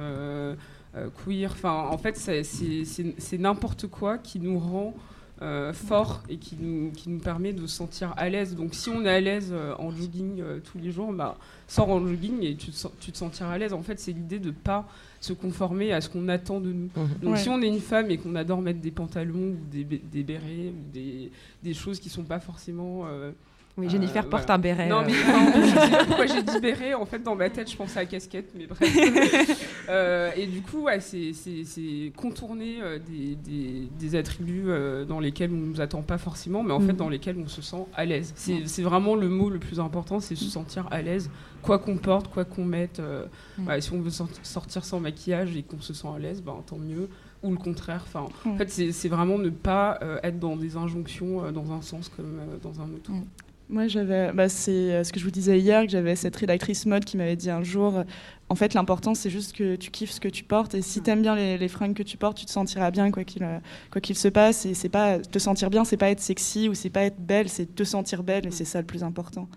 queer. 1.23 1.51
Enfin, 1.51 1.87
en 1.89 1.97
fait, 1.97 2.17
c'est 2.17 3.37
n'importe 3.37 3.87
quoi 3.87 4.17
qui 4.17 4.39
nous 4.39 4.59
rend 4.59 4.93
fort 5.73 6.23
et 6.29 6.37
qui 6.37 6.55
nous, 6.59 6.91
qui 6.91 7.09
nous 7.09 7.19
permet 7.19 7.53
de 7.53 7.67
se 7.67 7.75
sentir 7.75 8.13
à 8.17 8.29
l'aise. 8.29 8.55
Donc 8.55 8.73
si 8.73 8.89
on 8.89 9.03
est 9.03 9.09
à 9.09 9.19
l'aise 9.19 9.53
en 9.77 9.91
jogging 9.91 10.41
tous 10.63 10.77
les 10.77 10.91
jours, 10.91 11.11
bah, 11.11 11.37
sors 11.67 11.89
en 11.89 11.99
jogging 11.99 12.41
et 12.41 12.55
tu 12.55 12.71
te, 12.71 12.87
tu 12.99 13.11
te 13.11 13.17
sentiras 13.17 13.51
à 13.51 13.57
l'aise. 13.57 13.73
En 13.73 13.83
fait, 13.83 13.99
c'est 13.99 14.13
l'idée 14.13 14.39
de 14.39 14.47
ne 14.47 14.51
pas 14.51 14.87
se 15.19 15.33
conformer 15.33 15.91
à 15.91 15.99
ce 15.99 16.09
qu'on 16.09 16.29
attend 16.29 16.61
de 16.61 16.71
nous. 16.71 16.89
Mmh. 16.95 17.07
Donc 17.21 17.37
si 17.37 17.49
on 17.49 17.61
est 17.61 17.67
une 17.67 17.81
femme 17.81 18.09
et 18.09 18.17
qu'on 18.17 18.35
adore 18.35 18.61
mettre 18.61 18.79
des 18.79 18.91
pantalons 18.91 19.49
ou 19.49 19.57
des, 19.69 19.83
des 19.83 20.23
bérets 20.23 20.69
ou 20.69 20.91
des, 20.93 21.31
des, 21.61 21.73
choses 21.73 21.99
qui 21.99 22.07
ne 22.07 22.13
sont 22.13 22.23
pas 22.23 22.39
forcément... 22.39 23.05
Oui, 23.77 23.89
Jennifer 23.89 24.23
euh, 24.25 24.29
porte 24.29 24.49
un 24.49 24.57
béret. 24.57 24.87
Non, 24.87 25.01
euh. 25.01 25.07
mais 25.07 26.05
pourquoi 26.07 26.27
j'ai 26.27 26.43
dit 26.43 26.59
béret 26.61 26.93
En 26.93 27.05
fait, 27.05 27.19
dans 27.19 27.35
ma 27.35 27.49
tête, 27.49 27.69
je 27.69 27.75
pensais 27.75 27.99
à 27.99 28.05
casquette, 28.05 28.51
mais 28.55 28.67
bref. 28.67 28.81
Euh, 29.87 30.31
et 30.35 30.47
du 30.47 30.61
coup, 30.61 30.83
ouais, 30.83 30.99
c'est 30.99 32.11
contourner 32.15 32.79
des, 33.07 33.35
des, 33.35 33.87
des, 33.99 34.15
attributs 34.15 34.65
dans 35.07 35.19
lesquels 35.19 35.51
on 35.51 35.57
ne 35.57 35.65
nous 35.67 35.79
attend 35.79 36.01
pas 36.01 36.17
forcément, 36.17 36.63
mais 36.63 36.73
en 36.73 36.79
fait, 36.79 36.93
mm. 36.93 36.97
dans 36.97 37.09
lesquels 37.09 37.37
on 37.37 37.47
se 37.47 37.61
sent 37.61 37.85
à 37.95 38.03
l'aise. 38.03 38.33
C'est 38.35 38.81
vraiment 38.81 39.15
le 39.15 39.29
mot 39.29 39.49
le 39.49 39.59
plus 39.59 39.79
important, 39.79 40.19
c'est 40.19 40.35
se 40.35 40.45
sentir 40.45 40.87
à 40.89 41.03
l'aise, 41.03 41.29
quoi 41.65 41.79
qu'on 41.79 41.97
porte, 41.97 42.29
quoi 42.29 42.45
qu'on 42.45 42.65
mette. 42.65 43.01
Mm. 43.57 43.81
si 43.81 43.91
on 43.93 44.01
veut 44.01 44.11
sortir 44.43 44.85
sans 44.85 44.99
maquillage 44.99 45.55
et 45.55 45.63
qu'on 45.63 45.81
se 45.81 45.93
sent 45.93 46.07
à 46.15 46.19
l'aise, 46.19 46.41
ben, 46.41 46.55
tant 46.65 46.77
mieux 46.77 47.09
ou 47.43 47.51
le 47.51 47.57
contraire. 47.57 48.03
Enfin, 48.05 48.27
En 48.45 48.53
mm. 48.53 48.57
fait, 48.57 48.91
c'est 48.91 49.09
vraiment 49.09 49.37
ne 49.37 49.49
pas 49.49 49.99
être 50.23 50.39
dans 50.39 50.55
des 50.55 50.77
injonctions 50.77 51.51
dans 51.51 51.71
un 51.71 51.81
sens 51.81 52.09
comme 52.09 52.39
dans 52.61 52.81
un 52.81 52.85
autre. 52.93 53.11
Moi, 53.67 53.87
j'avais, 53.87 54.31
bah, 54.31 54.47
c'est 54.47 54.71
euh, 54.71 55.03
ce 55.03 55.11
que 55.11 55.19
je 55.19 55.25
vous 55.25 55.31
disais 55.31 55.59
hier, 55.59 55.83
que 55.85 55.89
j'avais 55.89 56.15
cette 56.15 56.35
rédactrice 56.35 56.85
mode 56.85 57.03
qui 57.03 57.17
m'avait 57.17 57.35
dit 57.35 57.49
un 57.49 57.63
jour, 57.63 57.97
euh, 57.97 58.03
en 58.49 58.53
fait, 58.53 58.75
l'important, 58.75 59.15
c'est 59.15 59.31
juste 59.31 59.53
que 59.53 59.75
tu 59.75 59.89
kiffes 59.89 60.11
ce 60.11 60.19
que 60.19 60.27
tu 60.27 60.43
portes, 60.43 60.75
et 60.75 60.83
si 60.83 61.01
tu 61.01 61.09
aimes 61.09 61.23
bien 61.23 61.35
les, 61.35 61.67
fringues 61.67 61.95
que 61.95 62.03
tu 62.03 62.15
portes, 62.15 62.37
tu 62.37 62.45
te 62.45 62.51
sentiras 62.51 62.91
bien 62.91 63.09
quoi 63.09 63.23
qu'il 63.23 63.43
euh, 63.43 63.57
quoi 63.91 64.01
qu'il 64.01 64.15
se 64.15 64.27
passe. 64.27 64.67
Et 64.67 64.75
c'est 64.75 64.89
pas 64.89 65.17
te 65.17 65.39
sentir 65.39 65.71
bien, 65.71 65.83
c'est 65.83 65.97
pas 65.97 66.11
être 66.11 66.19
sexy 66.19 66.69
ou 66.69 66.75
c'est 66.75 66.91
pas 66.91 67.01
être 67.05 67.19
belle, 67.19 67.49
c'est 67.49 67.73
te 67.73 67.83
sentir 67.83 68.21
belle, 68.21 68.45
et 68.45 68.51
c'est 68.51 68.65
ça 68.65 68.79
le 68.79 68.85
plus 68.85 69.03
important. 69.03 69.49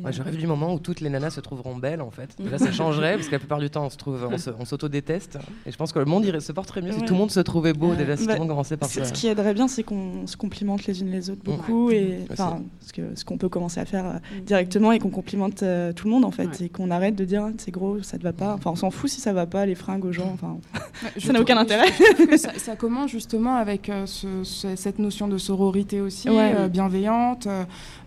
Moi, 0.00 0.10
je 0.10 0.22
rêve 0.22 0.36
du 0.36 0.46
moment 0.46 0.74
où 0.74 0.80
toutes 0.80 1.00
les 1.00 1.08
nanas 1.08 1.30
se 1.30 1.40
trouveront 1.40 1.76
belles, 1.76 2.00
en 2.00 2.10
fait. 2.10 2.34
Là, 2.50 2.58
ça 2.58 2.72
changerait, 2.72 3.14
parce 3.14 3.28
que 3.28 3.32
la 3.32 3.38
plupart 3.38 3.60
du 3.60 3.70
temps, 3.70 3.86
on 3.86 3.90
se 3.90 3.96
trouve, 3.96 4.28
on 4.58 4.64
s'auto-déteste. 4.64 5.38
Et 5.66 5.72
je 5.72 5.76
pense 5.76 5.92
que 5.92 6.00
le 6.00 6.04
monde 6.04 6.24
irait 6.24 6.40
se 6.40 6.52
porterait 6.52 6.82
mieux 6.82 6.92
si 6.92 7.02
tout 7.02 7.14
le 7.14 7.18
monde 7.18 7.30
se 7.30 7.40
trouvait 7.40 7.72
beau. 7.72 7.94
Déjà, 7.94 8.16
si 8.16 8.26
tout 8.26 8.32
le 8.32 8.38
monde 8.38 8.48
commençait 8.48 8.76
par 8.76 8.88
ça. 8.88 9.04
Ce 9.04 9.12
qui 9.12 9.28
aiderait 9.28 9.54
bien, 9.54 9.68
c'est 9.68 9.84
qu'on 9.84 10.26
se 10.26 10.36
complimente 10.36 10.86
les 10.86 11.00
unes 11.00 11.10
les 11.10 11.30
autres 11.30 11.42
beaucoup. 11.44 11.90
Et 11.90 12.20
enfin, 12.30 12.62
ce 12.80 13.24
qu'on 13.24 13.38
peut 13.38 13.48
commencer 13.48 13.80
à 13.80 13.84
faire 13.84 14.06
euh, 14.06 14.12
mm. 14.14 14.44
directement 14.44 14.92
et 14.92 14.98
qu'on 14.98 15.10
complimente 15.10 15.62
euh, 15.62 15.92
tout 15.92 16.06
le 16.06 16.12
monde, 16.12 16.24
en 16.24 16.30
fait. 16.30 16.60
Et 16.60 16.68
qu'on 16.68 16.90
arrête 16.90 17.14
de 17.14 17.24
dire, 17.24 17.48
c'est 17.58 17.70
gros, 17.70 18.02
ça 18.02 18.18
te 18.18 18.22
va 18.22 18.32
pas. 18.32 18.54
Enfin, 18.54 18.70
on 18.72 18.76
s'en 18.76 18.90
fout 18.90 19.10
si 19.10 19.20
ça 19.20 19.32
va 19.32 19.46
pas, 19.46 19.64
les 19.64 19.76
fringues 19.76 20.04
aux 20.04 20.12
gens. 20.12 20.30
Enfin, 20.34 20.58
ça 21.18 21.32
n'a 21.32 21.40
aucun 21.40 21.56
intérêt. 21.56 21.90
ça, 22.36 22.76
commence 22.76 23.10
justement 23.10 23.54
avec 23.54 23.88
euh, 23.88 24.06
cette 24.06 24.98
notion 24.98 25.28
de 25.28 25.38
sororité 25.38 26.00
aussi, 26.00 26.28
bienveillante, 26.70 27.46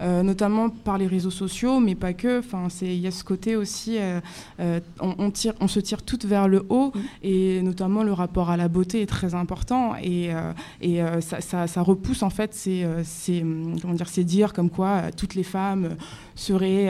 notamment 0.01 0.69
par 0.69 0.97
les 0.97 1.07
réseaux 1.07 1.31
sociaux, 1.31 1.76
mais 1.79 1.95
pas 1.95 2.13
que. 2.13 2.39
Enfin, 2.39 2.67
c'est 2.69 2.87
il 2.87 2.99
y 2.99 3.07
a 3.07 3.11
ce 3.11 3.23
côté 3.23 3.55
aussi, 3.55 3.97
euh, 3.97 4.19
euh, 4.59 4.79
on, 4.99 5.31
tire, 5.31 5.53
on 5.59 5.67
se 5.67 5.79
tire 5.79 6.01
toutes 6.01 6.25
vers 6.25 6.47
le 6.47 6.65
haut, 6.69 6.91
mm. 6.93 6.99
et 7.23 7.61
notamment 7.61 8.03
le 8.03 8.13
rapport 8.13 8.49
à 8.49 8.57
la 8.57 8.67
beauté 8.67 9.01
est 9.01 9.07
très 9.07 9.35
important, 9.35 9.95
et, 10.01 10.33
euh, 10.33 10.53
et 10.81 11.01
ça, 11.21 11.67
ça, 11.67 11.81
repousse 11.81 12.23
en 12.23 12.29
fait 12.29 12.53
ces, 12.53 12.85
ces, 13.03 13.45
comment 13.81 13.93
dire, 13.93 14.09
ces 14.09 14.23
dires 14.23 14.53
comme 14.53 14.69
quoi 14.69 15.11
toutes 15.15 15.35
les 15.35 15.43
femmes 15.43 15.95
seraient 16.37 16.89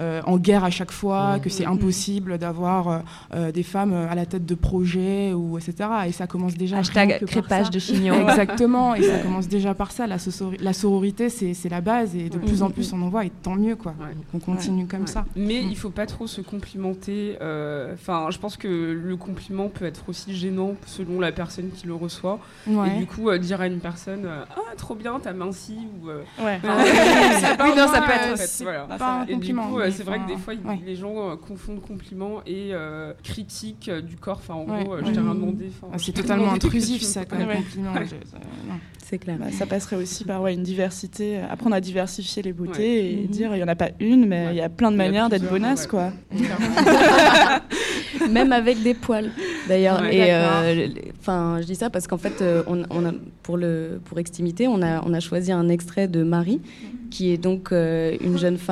en 0.00 0.38
guerre 0.38 0.64
à 0.64 0.70
chaque 0.70 0.92
fois, 0.92 1.36
mm. 1.36 1.40
que 1.40 1.50
c'est 1.50 1.66
mm. 1.66 1.72
impossible 1.72 2.38
d'avoir 2.38 3.02
des 3.52 3.62
femmes 3.62 3.92
à 3.92 4.14
la 4.14 4.26
tête 4.26 4.46
de 4.46 4.54
projets 4.54 5.32
ou 5.32 5.58
etc. 5.58 5.90
Et 6.06 6.12
ça 6.12 6.26
commence 6.26 6.54
déjà. 6.54 6.78
Hashtag 6.78 7.24
crépage 7.26 7.70
de 7.70 7.78
chignon. 7.78 8.28
Exactement, 8.28 8.94
et 8.94 9.02
ça 9.02 9.18
commence 9.18 9.48
déjà 9.48 9.74
par 9.74 9.92
ça. 9.92 10.06
La, 10.06 10.16
la 10.60 10.72
sororité, 10.72 11.28
c'est 11.28 11.68
la 11.68 11.80
base, 11.80 12.14
et 12.14 12.28
de 12.28 12.38
plus 12.38 12.62
en 12.62 12.70
plus 12.70 12.92
on 12.92 13.02
en 13.02 13.08
voit, 13.08 13.24
et 13.24 13.30
tant 13.42 13.56
mieux 13.56 13.76
quoi 13.76 13.94
continue 14.46 14.86
comme 14.86 15.06
ça. 15.06 15.24
Mais 15.34 15.62
il 15.62 15.76
faut 15.76 15.90
pas 15.90 16.06
trop 16.06 16.26
se 16.26 16.40
complimenter. 16.40 17.36
Euh, 17.40 17.94
enfin, 17.94 18.28
je 18.30 18.38
pense 18.38 18.56
que 18.56 18.68
le 18.68 19.16
compliment 19.16 19.68
peut 19.68 19.84
être 19.84 20.08
aussi 20.08 20.34
gênant 20.34 20.74
selon 20.86 21.20
la 21.20 21.32
personne 21.32 21.70
qui 21.70 21.86
le 21.86 21.94
reçoit. 21.94 22.38
Et 22.66 22.98
du 22.98 23.06
coup, 23.06 23.28
euh, 23.28 23.38
dire 23.38 23.60
à 23.60 23.66
une 23.66 23.80
personne 23.80 24.24
euh, 24.26 24.44
Ah, 24.56 24.74
trop 24.76 24.94
bien, 24.94 25.18
t'as 25.22 25.32
minci 25.32 25.78
ou. 26.02 26.08
ouais. 26.08 26.60
ça, 27.40 27.56
oui, 27.62 27.70
non, 27.76 27.88
ça 27.88 28.02
peut 28.02 28.12
être. 28.12 28.34
aussi. 28.34 28.64
Voilà. 28.84 28.98
pas 28.98 29.20
un 29.20 29.26
et 29.26 29.36
du 29.36 29.54
coup, 29.54 29.78
c'est 29.90 30.02
vrai 30.02 30.20
que 30.20 30.26
des 30.26 30.36
fois, 30.36 30.54
les 30.84 30.96
gens 30.96 31.36
confondent 31.36 31.80
compliment 31.80 32.42
et 32.46 32.72
critique 33.22 33.90
du 33.90 34.16
corps. 34.16 34.38
Enfin, 34.38 34.54
en 34.54 34.64
gros, 34.64 34.96
je 34.98 35.04
t'ai 35.04 35.20
rien 35.20 35.34
demandé. 35.34 35.70
Ah, 35.92 35.98
c'est 35.98 36.12
totalement 36.12 36.52
intrusif, 36.52 37.02
ça, 37.02 37.24
comme 37.24 37.46
compliment. 37.46 37.94
C'est 39.08 39.18
clair. 39.18 39.36
Bah, 39.38 39.52
ça 39.52 39.66
passerait 39.66 39.94
aussi 39.94 40.24
par 40.24 40.42
ouais, 40.42 40.52
une 40.52 40.64
diversité, 40.64 41.38
apprendre 41.38 41.76
à 41.76 41.80
diversifier 41.80 42.42
les 42.42 42.52
beautés 42.52 43.12
et 43.12 43.16
mhm. 43.22 43.26
dire 43.28 43.50
il 43.52 43.58
n'y 43.58 43.62
en 43.62 43.68
a 43.68 43.76
pas 43.76 43.90
une, 44.00 44.26
mais 44.26 44.48
il 44.50 44.56
y 44.56 44.60
a 44.60 44.68
plein 44.68 44.90
de 44.90 44.96
manières 44.96 45.28
d'être 45.28 45.48
bonasse, 45.48 45.86
quoi. 45.86 46.10
Même 48.30 48.50
avec 48.50 48.82
des 48.82 48.94
poils, 48.94 49.30
d'ailleurs. 49.68 50.04
et 50.06 50.34
euh, 50.34 50.88
enfin, 51.20 51.58
je 51.60 51.66
dis 51.66 51.76
ça 51.76 51.88
parce 51.88 52.08
qu'en 52.08 52.18
fait, 52.18 52.42
euh, 52.42 52.64
on, 52.66 52.82
a, 52.82 53.12
pour 53.44 53.56
le 53.56 54.00
pour 54.04 54.18
Extimité, 54.18 54.66
on 54.66 54.82
a 54.82 55.00
on 55.06 55.14
a 55.14 55.20
choisi 55.20 55.52
un 55.52 55.68
extrait 55.68 56.08
de 56.08 56.24
Marie, 56.24 56.60
qui 57.10 57.30
est 57.30 57.38
donc 57.38 57.70
euh, 57.70 58.16
une 58.20 58.38
jeune 58.38 58.58
femme 58.58 58.65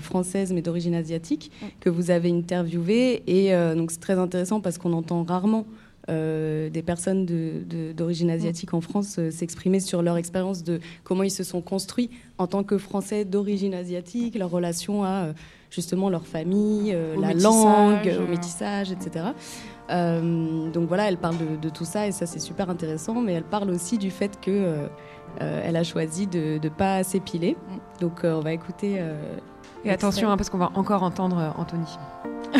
française 0.00 0.52
mais 0.52 0.62
d'origine 0.62 0.94
asiatique 0.94 1.50
que 1.80 1.90
vous 1.90 2.10
avez 2.10 2.30
interviewée 2.30 3.22
et 3.26 3.52
donc 3.76 3.90
c'est 3.90 4.00
très 4.00 4.18
intéressant 4.18 4.60
parce 4.60 4.78
qu'on 4.78 4.92
entend 4.92 5.22
rarement 5.22 5.66
euh, 6.10 6.68
des 6.68 6.82
personnes 6.82 7.26
d'origine 7.96 8.26
Mm. 8.26 8.30
asiatique 8.30 8.74
en 8.74 8.80
France 8.80 9.16
euh, 9.20 9.30
s'exprimer 9.30 9.78
sur 9.78 10.02
leur 10.02 10.16
expérience 10.16 10.64
de 10.64 10.80
comment 11.04 11.22
ils 11.22 11.30
se 11.30 11.44
sont 11.44 11.60
construits 11.60 12.10
en 12.38 12.48
tant 12.48 12.64
que 12.64 12.76
Français 12.76 13.24
d'origine 13.24 13.72
asiatique, 13.72 14.36
leur 14.36 14.50
relation 14.50 15.04
à 15.04 15.26
euh, 15.26 15.32
justement 15.70 16.10
leur 16.10 16.26
famille, 16.26 16.92
euh, 16.92 17.14
la 17.20 17.32
langue, 17.32 18.08
euh. 18.08 18.24
au 18.24 18.28
métissage, 18.28 18.90
etc. 18.90 19.26
Euh, 19.90 20.70
donc 20.70 20.88
voilà, 20.88 21.08
elle 21.08 21.18
parle 21.18 21.36
de, 21.38 21.56
de 21.60 21.68
tout 21.68 21.84
ça 21.84 22.06
et 22.06 22.12
ça 22.12 22.26
c'est 22.26 22.38
super 22.38 22.70
intéressant, 22.70 23.20
mais 23.20 23.32
elle 23.32 23.44
parle 23.44 23.70
aussi 23.70 23.98
du 23.98 24.10
fait 24.10 24.40
que 24.40 24.50
euh, 24.50 24.86
euh, 24.86 24.86
elle 25.40 25.76
a 25.76 25.84
choisi 25.84 26.26
de 26.26 26.58
ne 26.62 26.68
pas 26.68 27.02
s'épiler. 27.04 27.56
Donc 28.00 28.24
euh, 28.24 28.34
on 28.34 28.40
va 28.40 28.52
écouter. 28.52 28.96
euh, 28.98 29.14
Et 29.84 29.90
attention, 29.90 30.30
hein, 30.30 30.36
parce 30.36 30.50
qu'on 30.50 30.58
va 30.58 30.70
encore 30.74 31.02
entendre 31.02 31.38
euh, 31.38 31.50
Anthony. 31.60 31.98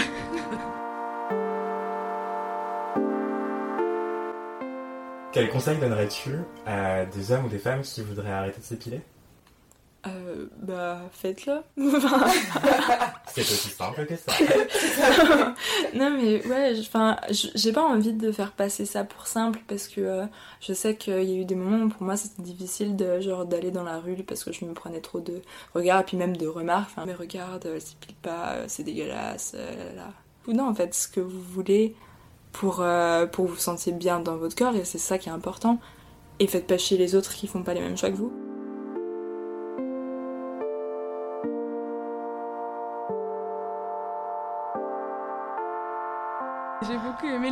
Quel 5.33 5.49
conseil 5.49 5.79
donnerais-tu 5.79 6.37
à 6.67 7.07
des 7.07 7.33
hommes 7.33 7.47
ou 7.47 7.49
des 7.49 7.59
femmes 7.59 7.81
qui 7.81 8.03
voudraient 8.03 8.31
arrêter 8.33 8.61
de 8.61 8.65
s'épiler? 8.65 9.01
Euh, 10.07 10.47
bah, 10.61 10.99
faites-le. 11.13 11.61
C'est 13.33 13.43
aussi 13.43 13.69
simple 13.69 14.05
que 14.05 14.17
ça. 14.17 14.33
non 15.95 16.11
mais 16.11 16.45
ouais, 16.45 16.75
enfin, 16.81 17.17
j'ai 17.31 17.73
pas 17.73 17.85
envie 17.85 18.13
de 18.13 18.33
faire 18.33 18.51
passer 18.51 18.85
ça 18.85 19.05
pour 19.05 19.29
simple 19.29 19.61
parce 19.69 19.87
que 19.87 20.01
euh, 20.01 20.27
je 20.61 20.73
sais 20.73 20.97
qu'il 20.97 21.23
y 21.23 21.39
a 21.39 21.41
eu 21.41 21.45
des 21.45 21.55
moments 21.55 21.85
où 21.85 21.89
pour 21.89 22.03
moi 22.03 22.17
c'était 22.17 22.43
difficile 22.43 22.97
de 22.97 23.21
genre 23.21 23.47
d'aller 23.47 23.71
dans 23.71 23.85
la 23.85 24.01
rue 24.01 24.25
parce 24.25 24.43
que 24.43 24.53
je 24.53 24.65
me 24.65 24.73
prenais 24.73 25.01
trop 25.01 25.21
de 25.21 25.41
regards 25.73 26.01
et 26.01 26.05
puis 26.05 26.17
même 26.17 26.37
de 26.37 26.49
remarques. 26.49 26.91
Enfin, 26.91 27.07
mais 27.07 27.15
regarde, 27.15 27.65
elle 27.65 27.81
s'épile 27.81 28.17
pas, 28.17 28.55
euh, 28.55 28.65
c'est 28.67 28.83
dégueulasse, 28.83 29.53
euh, 29.55 29.95
là, 29.95 30.03
là. 30.03 30.13
Ou 30.49 30.53
non, 30.53 30.69
en 30.69 30.75
fait, 30.75 30.95
ce 30.95 31.07
que 31.07 31.21
vous 31.21 31.41
voulez 31.41 31.95
pour 32.51 32.81
euh, 32.81 33.27
pour 33.27 33.47
vous 33.47 33.57
sentir 33.57 33.95
bien 33.95 34.21
dans 34.21 34.37
votre 34.37 34.57
corps 34.57 34.75
et 34.75 34.85
c'est 34.85 34.99
ça 34.99 35.19
qui 35.19 35.29
est 35.29 35.33
important. 35.33 35.79
Et 36.41 36.47
faites 36.47 36.67
pas 36.67 36.79
chier 36.79 36.99
les 36.99 37.15
autres 37.15 37.35
qui 37.35 37.47
font 37.47 37.63
pas 37.63 37.75
les 37.75 37.81
mêmes 37.81 37.97
choix 37.97 38.11
que 38.11 38.17
vous. 38.17 38.33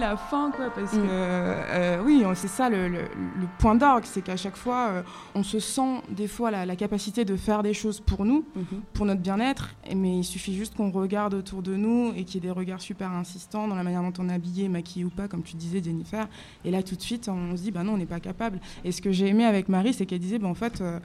La 0.01 0.17
fin, 0.17 0.51
quoi, 0.51 0.71
parce 0.71 0.91
que 0.93 0.97
euh, 0.99 2.03
oui, 2.05 2.25
c'est 2.35 2.49
ça 2.49 2.69
le, 2.69 2.89
le- 2.89 2.99
le 3.39 3.47
point 3.59 3.75
d'orgue, 3.75 4.05
c'est 4.05 4.23
qu'à 4.23 4.37
chaque 4.37 4.57
fois, 4.57 4.89
euh, 4.91 5.03
on 5.35 5.43
se 5.43 5.59
sent 5.61 6.03
des 6.11 6.27
fois 6.27 6.51
la, 6.51 6.67
la 6.67 6.77
capacité 6.77 7.25
de 7.25 7.37
faire 7.37 7.63
des 7.63 7.75
choses 7.75 8.01
pour 8.01 8.25
nous, 8.25 8.45
pour 8.95 9.07
notre 9.07 9.21
bien-être, 9.21 9.71
mais 9.95 10.19
il 10.19 10.25
suffit 10.25 10.55
juste 10.55 10.75
qu'on 10.77 10.91
regarde 10.91 11.35
autour 11.35 11.63
de 11.63 11.77
nous 11.77 12.13
et 12.17 12.25
qu'il 12.25 12.37
y 12.37 12.39
ait 12.39 12.49
des 12.49 12.51
regards 12.51 12.81
super 12.81 13.11
insistants 13.13 13.69
dans 13.69 13.77
la 13.77 13.83
manière 13.83 14.03
dont 14.03 14.13
on 14.19 14.29
est 14.29 14.33
habillé, 14.35 14.69
maquillé 14.69 15.05
ou 15.05 15.11
pas, 15.11 15.29
comme 15.29 15.43
tu 15.43 15.57
disais, 15.57 15.83
Jennifer. 15.83 16.27
Et 16.65 16.71
là, 16.71 16.83
tout 16.83 16.97
de 16.97 17.03
suite, 17.03 17.29
on 17.29 17.57
se 17.57 17.63
dit, 17.63 17.71
bah 17.71 17.83
non, 17.83 17.93
on 17.95 17.97
n'est 17.99 18.07
pas 18.07 18.21
capable. 18.21 18.59
Et 18.85 18.93
ce 18.93 19.01
que 19.03 19.13
j'ai 19.13 19.27
aimé 19.29 19.45
avec 19.45 19.69
Marie, 19.69 19.93
c'est 19.95 20.07
qu'elle 20.07 20.19
disait, 20.21 20.39
bah, 20.39 20.49
en 20.49 20.55
fait, 20.55 20.81
euh, 20.81 20.99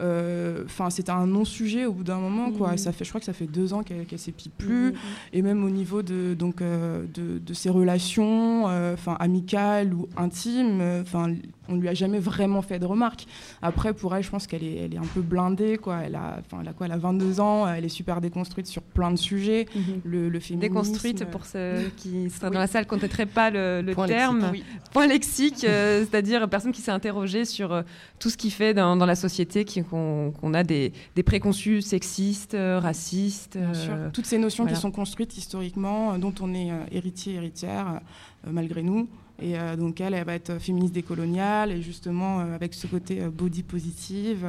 euh, 0.00 0.62
enfin, 0.64 0.90
c'était 0.90 1.10
un 1.10 1.26
non-sujet 1.26 1.84
au 1.86 1.92
bout 1.92 2.04
d'un 2.04 2.18
moment, 2.18 2.50
quoi. 2.50 2.74
Et 2.74 2.76
ça 2.78 2.92
fait, 2.92 3.04
je 3.04 3.10
crois 3.10 3.20
que 3.20 3.26
ça 3.26 3.32
fait 3.32 3.46
deux 3.46 3.72
ans 3.74 3.82
qu'elle 3.82 4.06
qu'elle 4.06 4.18
s'épile 4.18 4.50
plus. 4.50 4.92
Mhm. 4.92 4.94
Et 5.32 5.42
même 5.42 5.64
au 5.64 5.70
niveau 5.70 6.02
de, 6.02 6.34
donc, 6.34 6.62
euh, 6.62 7.04
de, 7.14 7.38
de 7.38 7.54
ses 7.54 7.70
relations, 7.70 8.68
euh, 8.68 8.94
enfin 8.94 9.16
amicales 9.20 9.92
ou 9.94 10.08
intimes, 10.16 10.80
euh, 10.80 11.02
enfin, 11.02 11.32
on 11.68 11.76
lui 11.76 11.88
a 11.88 11.94
jamais 11.94 12.18
vraiment 12.18 12.62
fait 12.62 12.78
de 12.78 12.86
remarques. 12.86 13.26
Après, 13.62 13.94
pour 13.94 14.14
elle, 14.16 14.24
je 14.24 14.30
pense 14.30 14.46
qu'elle 14.46 14.64
est, 14.64 14.76
elle 14.76 14.94
est 14.94 14.98
un 14.98 15.06
peu 15.14 15.20
blindée, 15.20 15.76
quoi. 15.78 15.98
Elle 16.04 16.16
a, 16.16 16.40
enfin, 16.40 16.62
elle 16.62 16.68
a 16.68 16.72
quoi? 16.72 16.86
Elle 16.86 16.92
a 16.92 16.98
22 16.98 17.40
ans, 17.40 17.68
elle 17.68 17.84
est 17.84 17.88
super 17.88 18.20
déconstruite 18.20 18.66
sur 18.66 18.82
plein 18.82 19.10
de 19.12 19.16
sujets. 19.16 19.66
Mhm. 19.74 19.82
Le, 20.04 20.28
le 20.28 20.40
féminisme. 20.40 20.68
Déconstruite, 20.68 21.24
pour 21.26 21.46
ceux 21.46 21.90
qui 21.96 22.28
seraient 22.30 22.50
dans 22.50 22.58
la 22.58 22.66
salle, 22.66 22.86
connaîtraient 22.86 23.26
pas 23.26 23.50
le, 23.50 23.82
le 23.82 23.92
Point 23.94 24.06
terme. 24.08 24.38
lexique, 24.38 24.52
oui. 24.52 24.64
Point 24.92 25.06
lexique, 25.06 25.64
euh, 25.68 26.04
c'est-à-dire 26.08 26.48
personne 26.48 26.72
qui 26.72 26.80
s'est 26.80 26.90
interrogée 26.90 27.44
sur 27.44 27.72
euh, 27.72 27.82
tout 28.18 28.30
ce 28.30 28.36
qui 28.36 28.50
fait 28.50 28.74
dans, 28.74 28.96
dans 28.96 29.06
la 29.06 29.14
société 29.14 29.64
qui- 29.64 29.80
qu'on 29.90 30.54
a 30.54 30.62
des, 30.62 30.92
des 31.16 31.22
préconçus 31.22 31.82
sexistes, 31.82 32.54
euh, 32.54 32.78
racistes. 32.80 33.58
Bien 33.58 33.74
sûr. 33.74 33.92
euh, 33.92 34.10
Toutes 34.12 34.26
ces 34.26 34.38
notions 34.38 34.64
voilà. 34.64 34.76
qui 34.76 34.80
sont 34.80 34.90
construites 34.92 35.36
historiquement, 35.36 36.12
euh, 36.12 36.18
dont 36.18 36.34
on 36.40 36.54
est 36.54 36.70
héritier, 36.92 37.34
héritière, 37.34 38.00
malgré 38.46 38.82
nous. 38.82 39.08
Et 39.42 39.58
euh, 39.58 39.74
donc 39.74 40.02
elle, 40.02 40.12
elle 40.12 40.26
va 40.26 40.34
être 40.34 40.58
féministe 40.58 40.92
décoloniale 40.92 41.72
et 41.72 41.80
justement 41.80 42.40
euh, 42.40 42.54
avec 42.54 42.74
ce 42.74 42.86
côté 42.86 43.22
euh, 43.22 43.30
body 43.30 43.62
positive. 43.62 44.46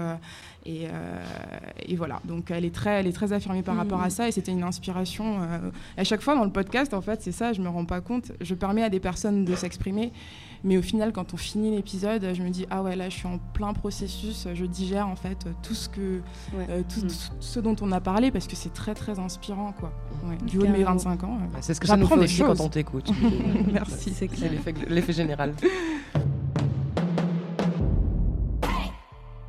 et, 0.65 0.87
et 1.87 1.95
voilà, 1.95 2.19
donc 2.25 2.51
elle 2.51 2.65
est 2.65 2.75
très, 2.75 2.99
elle 2.99 3.07
est 3.07 3.13
très 3.13 3.33
affirmée 3.33 3.63
par 3.63 3.75
rapport 3.77 4.01
à 4.01 4.09
ça 4.11 4.27
et 4.27 4.31
c'était 4.31 4.51
une 4.51 4.63
inspiration. 4.63 5.39
à 5.97 6.03
chaque 6.03 6.21
fois 6.21 6.35
dans 6.35 6.43
le 6.43 6.51
podcast, 6.51 6.93
en 6.93 7.01
fait, 7.01 7.21
c'est 7.23 7.31
ça, 7.31 7.51
je 7.53 7.61
me 7.61 7.69
rends 7.69 7.85
pas 7.85 7.99
compte. 8.01 8.31
Je 8.41 8.53
permets 8.53 8.83
à 8.83 8.89
des 8.89 8.99
personnes 8.99 9.43
de 9.45 9.55
s'exprimer, 9.55 10.11
mais 10.63 10.77
au 10.77 10.81
final, 10.81 11.11
quand 11.11 11.33
on 11.33 11.37
finit 11.37 11.71
l'épisode, 11.75 12.25
je 12.33 12.41
me 12.43 12.49
dis 12.49 12.65
ah 12.69 12.83
ouais 12.83 12.95
là, 12.95 13.09
je 13.09 13.15
suis 13.17 13.27
en 13.27 13.39
plein 13.53 13.73
processus, 13.73 14.47
je 14.53 14.65
digère 14.65 15.07
en 15.07 15.15
fait 15.15 15.47
tout 15.63 15.73
ce 15.73 15.89
que, 15.89 16.21
Ouais. 16.55 16.65
euh, 16.69 16.81
tout, 16.87 17.01
Mhm. 17.01 17.07
tout 17.09 17.15
ce 17.39 17.59
dont 17.59 17.75
on 17.81 17.91
a 17.91 17.99
parlé 18.01 18.31
parce 18.31 18.47
que 18.47 18.55
c'est 18.55 18.73
très 18.73 18.93
très 18.93 19.19
inspirant 19.19 19.71
quoi. 19.79 19.91
Ouais, 20.27 20.37
du 20.45 20.57
haut 20.57 20.61
de 20.61 20.67
mes 20.67 20.71
Carrément. 20.79 20.91
25 20.91 21.23
ans. 21.23 21.37
euh, 21.41 21.45
Bah, 21.53 21.59
c'est 21.61 21.73
ce 21.73 21.79
que 21.81 21.87
ça 21.87 21.97
nous 21.97 22.07
fait 22.07 22.15
des 22.17 22.23
aussi 22.25 22.41
quand 22.43 22.59
on 22.61 22.69
t'écoute. 22.69 23.09
Merci. 23.73 23.95
C'est 24.11 24.11
C'est 24.13 24.27
clair. 24.27 24.51
l'effet- 24.51 24.75
l'effet 24.89 25.13
général. 25.13 25.53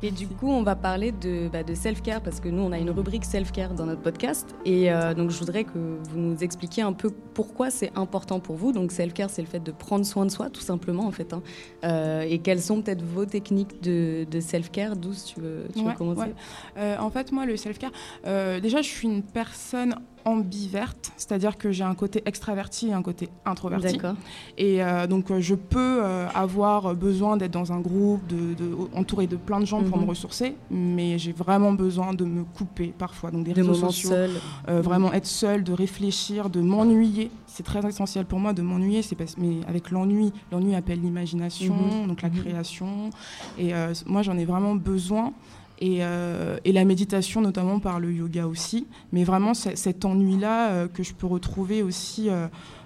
Et 0.05 0.11
du 0.11 0.27
coup, 0.27 0.49
on 0.49 0.63
va 0.63 0.75
parler 0.75 1.13
de, 1.13 1.47
bah, 1.47 1.63
de 1.63 1.73
self-care 1.73 2.19
parce 2.19 2.41
que 2.41 2.49
nous, 2.49 2.61
on 2.61 2.73
a 2.73 2.77
une 2.77 2.89
rubrique 2.89 3.23
self-care 3.23 3.73
dans 3.73 3.85
notre 3.85 4.01
podcast. 4.01 4.53
Et 4.65 4.91
euh, 4.91 5.13
donc, 5.13 5.29
je 5.29 5.39
voudrais 5.39 5.63
que 5.63 5.77
vous 6.09 6.17
nous 6.19 6.43
expliquiez 6.43 6.83
un 6.83 6.91
peu 6.91 7.09
pourquoi 7.33 7.69
c'est 7.69 7.89
important 7.95 8.41
pour 8.41 8.57
vous. 8.57 8.73
Donc, 8.73 8.91
self-care, 8.91 9.29
c'est 9.29 9.41
le 9.41 9.47
fait 9.47 9.61
de 9.61 9.71
prendre 9.71 10.05
soin 10.05 10.25
de 10.25 10.31
soi, 10.31 10.49
tout 10.49 10.59
simplement, 10.59 11.05
en 11.07 11.11
fait. 11.11 11.31
hein. 11.31 11.41
Euh, 11.85 12.25
et 12.27 12.39
quelles 12.39 12.61
sont 12.61 12.81
peut-être 12.81 13.01
vos 13.01 13.25
techniques 13.25 13.81
de, 13.81 14.25
de 14.29 14.39
self-care 14.41 14.97
Douce, 14.97 15.23
tu 15.33 15.39
veux, 15.39 15.67
tu 15.73 15.79
veux 15.79 15.85
Ouais, 15.87 15.95
commencer? 15.95 16.19
ouais. 16.21 16.33
Euh, 16.77 16.97
en 16.99 17.09
fait, 17.09 17.31
moi, 17.31 17.45
le 17.45 17.55
self-care, 17.55 17.91
déjà, 18.25 18.81
je 18.81 18.89
suis 18.89 19.07
une 19.07 19.23
personne 19.23 19.95
ambiverte, 20.25 21.11
c'est-à-dire 21.17 21.57
que 21.57 21.71
j'ai 21.71 21.83
un 21.83 21.95
côté 21.95 22.21
extraverti 22.25 22.87
et 22.89 22.93
un 22.93 23.01
côté 23.01 23.29
introverti. 23.45 23.93
D'accord. 23.97 24.15
Et 24.57 24.83
euh, 24.83 25.07
donc, 25.07 25.31
euh, 25.31 25.39
je 25.39 25.55
peux 25.55 25.99
euh, 26.03 26.27
avoir 26.33 26.95
besoin 26.95 27.37
d'être 27.37 27.51
dans 27.51 27.71
un 27.73 27.79
groupe, 27.79 28.25
de, 28.27 28.53
de- 28.53 28.75
entouré 28.95 29.27
de 29.27 29.35
plein 29.35 29.59
de 29.59 29.65
gens 29.65 29.83
pour 29.83 29.97
Mhm. 29.97 30.03
me 30.03 30.09
ressourcer, 30.09 30.55
mais 30.71 31.17
j'ai 31.17 31.31
vraiment 31.31 31.73
besoin 31.73 32.13
de 32.13 32.25
me 32.25 32.43
couper 32.43 32.93
parfois. 32.97 33.31
Donc, 33.31 33.43
des 33.45 33.51
De 33.53 33.61
réseaux 33.61 33.73
sociaux, 33.73 34.11
vraiment 34.67 35.11
être 35.13 35.25
seule, 35.27 35.63
de 35.63 35.73
réfléchir, 35.73 36.49
de 36.49 36.61
m'ennuyer. 36.61 37.31
C'est 37.47 37.63
très 37.63 37.85
essentiel 37.87 38.25
pour 38.25 38.39
moi 38.39 38.53
de 38.53 38.61
m'ennuyer, 38.61 39.01
c'est 39.01 39.17
mais 39.37 39.57
avec 39.67 39.91
l'ennui, 39.91 40.31
l'ennui 40.51 40.75
appelle 40.75 40.99
l'imagination, 41.01 41.75
Mhm. 41.75 42.07
donc 42.07 42.21
la 42.21 42.29
Mhm. 42.29 42.35
création. 42.39 43.09
Et 43.57 43.71
moi, 44.05 44.21
j'en 44.23 44.37
ai 44.37 44.45
vraiment 44.45 44.75
besoin. 44.75 45.33
Et, 45.79 45.97
euh, 46.01 46.57
et 46.65 46.71
la 46.71 46.85
méditation, 46.85 47.41
notamment 47.41 47.79
par 47.79 47.99
le 47.99 48.11
yoga 48.13 48.47
aussi. 48.47 48.87
Mais 49.11 49.23
vraiment, 49.23 49.53
cet 49.53 50.05
ennui-là 50.05 50.69
euh, 50.71 50.87
que 50.87 51.03
je 51.03 51.13
peux 51.13 51.27
retrouver 51.27 51.81
aussi 51.83 52.29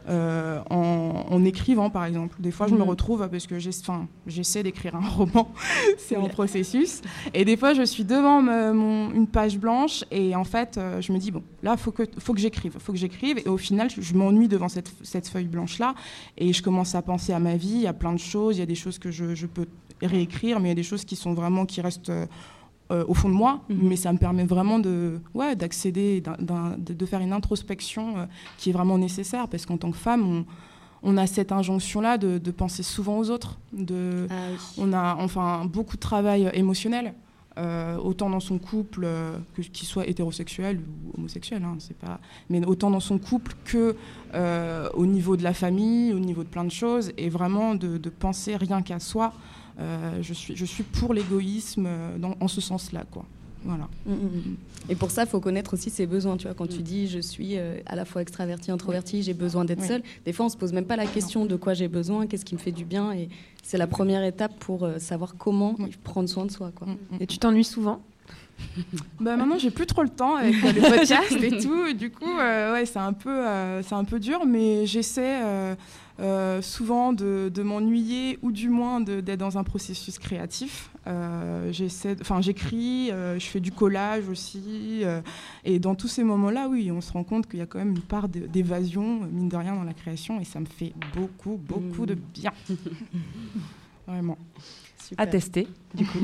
euh, 0.09 0.59
en, 0.69 1.25
en 1.29 1.45
écrivant, 1.45 1.89
par 1.89 2.05
exemple. 2.05 2.37
Des 2.39 2.49
fois, 2.51 2.67
je 2.67 2.73
me 2.73 2.79
Mhm. 2.79 2.87
retrouve 2.89 3.27
parce 3.29 3.45
que 3.45 3.59
j'essaie 3.59 4.63
d'écrire 4.63 4.95
un 4.95 5.01
roman, 5.17 5.51
c'est 5.97 6.15
en 6.15 6.29
processus. 6.29 7.01
Et 7.33 7.43
des 7.45 7.57
fois, 7.57 7.73
je 7.73 7.83
suis 7.83 8.05
devant 8.05 8.41
me- 8.41 8.71
mon- 8.73 9.11
une 9.11 9.27
page 9.27 9.59
blanche 9.59 10.05
et 10.09 10.33
en 10.35 10.45
fait, 10.45 10.79
je 11.01 11.11
me 11.11 11.17
dis, 11.17 11.29
bon, 11.31 11.43
là, 11.61 11.73
il 11.73 11.77
faut 11.79 11.91
que, 11.91 12.03
faut 12.19 12.33
que 12.33 12.39
j'écrive, 12.39 12.77
faut 12.79 12.93
que 12.93 12.97
j'écrive. 12.97 13.37
Et 13.45 13.49
au 13.49 13.57
final, 13.57 13.89
je, 13.89 14.01
je 14.01 14.13
m'ennuie 14.13 14.47
devant 14.47 14.69
cette, 14.69 14.91
cette 15.03 15.27
feuille 15.27 15.47
blanche-là 15.47 15.93
et 16.37 16.53
je 16.53 16.63
commence 16.63 16.95
à 16.95 17.01
penser 17.01 17.33
à 17.33 17.39
ma 17.39 17.57
vie. 17.57 17.73
Il 17.75 17.81
y 17.81 17.87
a 17.87 17.93
plein 17.93 18.13
de 18.13 18.19
choses, 18.19 18.55
il 18.57 18.59
y 18.59 18.63
a 18.63 18.65
des 18.67 18.75
choses 18.75 18.97
que 18.97 19.11
je, 19.11 19.35
je 19.35 19.45
peux 19.45 19.65
réécrire, 20.01 20.59
mais 20.61 20.67
il 20.67 20.71
y 20.71 20.71
a 20.71 20.75
des 20.75 20.83
choses 20.83 21.03
qui 21.03 21.15
sont 21.17 21.33
vraiment, 21.33 21.65
qui 21.65 21.81
restent 21.81 22.11
euh, 22.91 23.03
au 23.07 23.13
fond 23.13 23.29
de 23.29 23.33
moi. 23.33 23.61
Mhm. 23.69 23.79
Mais 23.83 23.95
ça 23.95 24.11
me 24.13 24.17
permet 24.17 24.45
vraiment 24.45 24.79
de, 24.79 25.19
ouais, 25.33 25.55
d'accéder, 25.55 26.21
de, 26.21 26.93
de 26.93 27.05
faire 27.05 27.19
une 27.21 27.33
introspection 27.33 28.17
euh, 28.17 28.25
qui 28.57 28.69
est 28.69 28.73
vraiment 28.73 28.97
nécessaire 28.97 29.47
parce 29.47 29.65
qu'en 29.65 29.77
tant 29.77 29.91
que 29.91 29.97
femme, 29.97 30.25
on, 30.27 30.45
on 31.03 31.17
a 31.17 31.27
cette 31.27 31.51
injonction-là 31.51 32.17
de, 32.17 32.37
de 32.37 32.51
penser 32.51 32.83
souvent 32.83 33.17
aux 33.19 33.29
autres. 33.29 33.59
De, 33.73 34.27
Ah 34.29 34.33
oui. 34.51 34.57
on 34.77 34.93
a 34.93 35.15
enfin 35.19 35.65
beaucoup 35.65 35.95
de 35.95 36.01
travail 36.01 36.49
émotionnel, 36.53 37.13
euh, 37.59 37.97
autant 37.97 38.29
dans 38.29 38.39
son 38.39 38.57
couple, 38.59 39.01
euh, 39.03 39.35
que- 39.55 39.61
qu'il 39.63 39.87
soit 39.87 40.07
hétérosexuel 40.07 40.79
ou 40.79 41.17
homosexuel, 41.19 41.63
hein, 41.63 41.75
c'est 41.79 41.97
pas, 41.97 42.19
mais 42.49 42.63
autant 42.65 42.91
dans 42.91 42.99
son 42.99 43.17
couple 43.17 43.53
que 43.65 43.95
euh, 44.35 44.89
au 44.93 45.05
niveau 45.07 45.37
de 45.37 45.43
la 45.43 45.53
famille, 45.53 46.13
au 46.13 46.19
niveau 46.19 46.43
de 46.43 46.49
plein 46.49 46.63
de 46.65 46.71
choses, 46.71 47.11
et 47.17 47.29
vraiment 47.29 47.73
de, 47.75 47.97
de 47.97 48.09
penser 48.09 48.55
rien 48.55 48.81
qu'à 48.81 48.99
soi. 48.99 49.33
Euh, 49.79 50.19
je 50.21 50.33
suis 50.33 50.55
je 50.55 50.65
suis 50.65 50.83
pour 50.83 51.13
l'égoïsme 51.13 51.85
euh, 51.87 52.17
dans- 52.17 52.35
en 52.39 52.47
ce 52.47 52.61
sens-là, 52.61 53.03
quoi. 53.11 53.25
Voilà. 53.63 53.87
Mm, 54.05 54.11
mm, 54.13 54.15
mm. 54.15 54.55
Et 54.89 54.95
pour 54.95 55.11
ça, 55.11 55.23
il 55.23 55.27
faut 55.27 55.39
connaître 55.39 55.73
aussi 55.73 55.89
ses 55.89 56.05
besoins. 56.07 56.37
Tu 56.37 56.45
vois, 56.47 56.53
quand 56.55 56.67
tu 56.67 56.81
dis 56.81 57.07
je 57.07 57.19
suis 57.19 57.57
euh, 57.57 57.77
à 57.85 57.95
la 57.95 58.05
fois 58.05 58.21
extraverti, 58.21 58.71
introverti, 58.71 59.23
j'ai 59.23 59.33
besoin 59.33 59.65
d'être 59.65 59.81
Oui. 59.81 59.87
seule. 59.87 60.03
Des 60.25 60.33
fois, 60.33 60.45
on 60.45 60.49
se 60.49 60.57
pose 60.57 60.73
même 60.73 60.85
pas 60.85 60.95
la 60.95 61.05
question 61.05 61.45
de 61.45 61.55
quoi 61.55 61.73
j'ai 61.73 61.87
besoin, 61.89 62.27
qu'est-ce 62.27 62.45
qui 62.45 62.55
me 62.55 62.59
fait 62.59 62.71
du 62.71 62.85
bien. 62.85 63.11
Et 63.13 63.29
c'est 63.63 63.77
la 63.77 63.87
première 63.87 64.23
étape 64.23 64.57
pour 64.59 64.83
euh, 64.85 64.99
savoir 64.99 65.35
comment 65.37 65.75
prendre 66.03 66.29
soin 66.29 66.45
de 66.45 66.51
soi. 66.51 66.71
Quoi. 66.73 66.87
Et 67.19 67.27
tu 67.27 67.37
t'ennuies 67.37 67.63
souvent? 67.65 68.01
Bah 69.19 69.35
maintenant 69.37 69.59
j'ai 69.59 69.69
plus 69.69 69.85
trop 69.85 70.01
le 70.01 70.09
temps 70.09 70.35
avec 70.35 70.55
euh, 70.63 70.71
les 70.71 70.81
podcasts 70.97 71.31
et 71.43 71.59
tout 71.59 71.85
et 71.85 71.93
du 71.93 72.09
coup 72.09 72.25
euh, 72.39 72.73
ouais 72.73 72.87
c'est 72.87 72.97
un 72.97 73.13
peu 73.13 73.29
euh, 73.29 73.83
c'est 73.83 73.93
un 73.93 74.03
peu 74.03 74.19
dur 74.19 74.45
mais 74.47 74.87
j'essaie 74.87 75.39
euh, 76.19 76.61
souvent 76.61 77.13
de, 77.13 77.49
de 77.53 77.61
m'ennuyer 77.63 78.39
ou 78.41 78.51
du 78.51 78.69
moins 78.69 78.99
d'être 79.01 79.37
dans 79.37 79.57
un 79.57 79.63
processus 79.63 80.17
créatif 80.19 80.89
Euh, 81.07 81.71
j'écris 82.41 83.11
euh, 83.11 83.39
je 83.39 83.45
fais 83.45 83.61
du 83.61 83.71
collage 83.71 84.27
aussi 84.27 85.03
euh, 85.03 85.21
et 85.63 85.79
dans 85.79 85.95
tous 85.95 86.09
ces 86.09 86.23
moments 86.23 86.51
là 86.51 86.67
oui 86.69 86.91
on 86.91 86.99
se 86.99 87.13
rend 87.13 87.23
compte 87.23 87.47
qu'il 87.47 87.59
y 87.59 87.61
a 87.61 87.65
quand 87.65 87.79
même 87.79 87.95
une 87.95 88.01
part 88.01 88.27
d'évasion 88.27 89.21
mine 89.31 89.47
de 89.47 89.55
rien 89.55 89.73
dans 89.73 89.85
la 89.85 89.93
création 89.93 90.41
et 90.41 90.43
ça 90.43 90.59
me 90.59 90.65
fait 90.65 90.93
beaucoup 91.15 91.55
beaucoup 91.55 92.05
de 92.05 92.15
bien 92.15 92.51
vraiment 94.07 94.37
Super. 94.99 95.23
À 95.23 95.27
tester, 95.27 95.67
du 95.93 96.05
coup. 96.05 96.19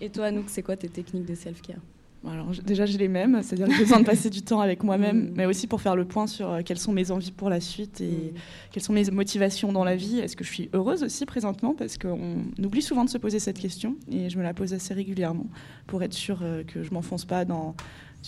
Et 0.00 0.10
toi, 0.10 0.26
Anouk, 0.26 0.44
c'est 0.46 0.62
quoi 0.62 0.76
tes 0.76 0.88
techniques 0.88 1.26
de 1.26 1.34
self-care? 1.34 1.80
Alors, 2.28 2.50
déjà, 2.66 2.84
j'ai 2.84 2.98
les 2.98 3.08
mêmes, 3.08 3.40
c'est-à-dire 3.42 3.66
que 3.68 3.72
j'ai 3.74 3.80
besoin 3.84 4.00
de 4.00 4.04
passer 4.04 4.28
du 4.28 4.42
temps 4.42 4.60
avec 4.60 4.82
moi-même, 4.82 5.28
Mm. 5.28 5.32
mais 5.36 5.46
aussi 5.46 5.66
pour 5.66 5.80
faire 5.80 5.96
le 5.96 6.04
point 6.04 6.26
sur 6.26 6.50
euh, 6.50 6.60
quelles 6.62 6.78
sont 6.78 6.92
mes 6.92 7.10
envies 7.10 7.32
pour 7.32 7.48
la 7.48 7.60
suite 7.60 8.02
et 8.02 8.10
Mm. 8.10 8.38
quelles 8.72 8.82
sont 8.82 8.92
mes 8.92 9.10
motivations 9.10 9.72
dans 9.72 9.84
la 9.84 9.96
vie. 9.96 10.18
Est-ce 10.18 10.36
que 10.36 10.44
je 10.44 10.52
suis 10.52 10.68
heureuse 10.74 11.02
aussi 11.02 11.24
présentement? 11.24 11.74
Parce 11.74 11.96
qu'on 11.96 12.42
oublie 12.62 12.82
souvent 12.82 13.04
de 13.06 13.10
se 13.10 13.16
poser 13.16 13.38
cette 13.38 13.58
question 13.58 13.96
et 14.12 14.28
je 14.28 14.36
me 14.36 14.42
la 14.42 14.52
pose 14.52 14.74
assez 14.74 14.92
régulièrement 14.92 15.46
pour 15.86 16.02
être 16.02 16.12
sûre 16.12 16.40
euh, 16.42 16.62
que 16.62 16.82
je 16.82 16.92
m'enfonce 16.92 17.24
pas 17.24 17.46
dans 17.46 17.74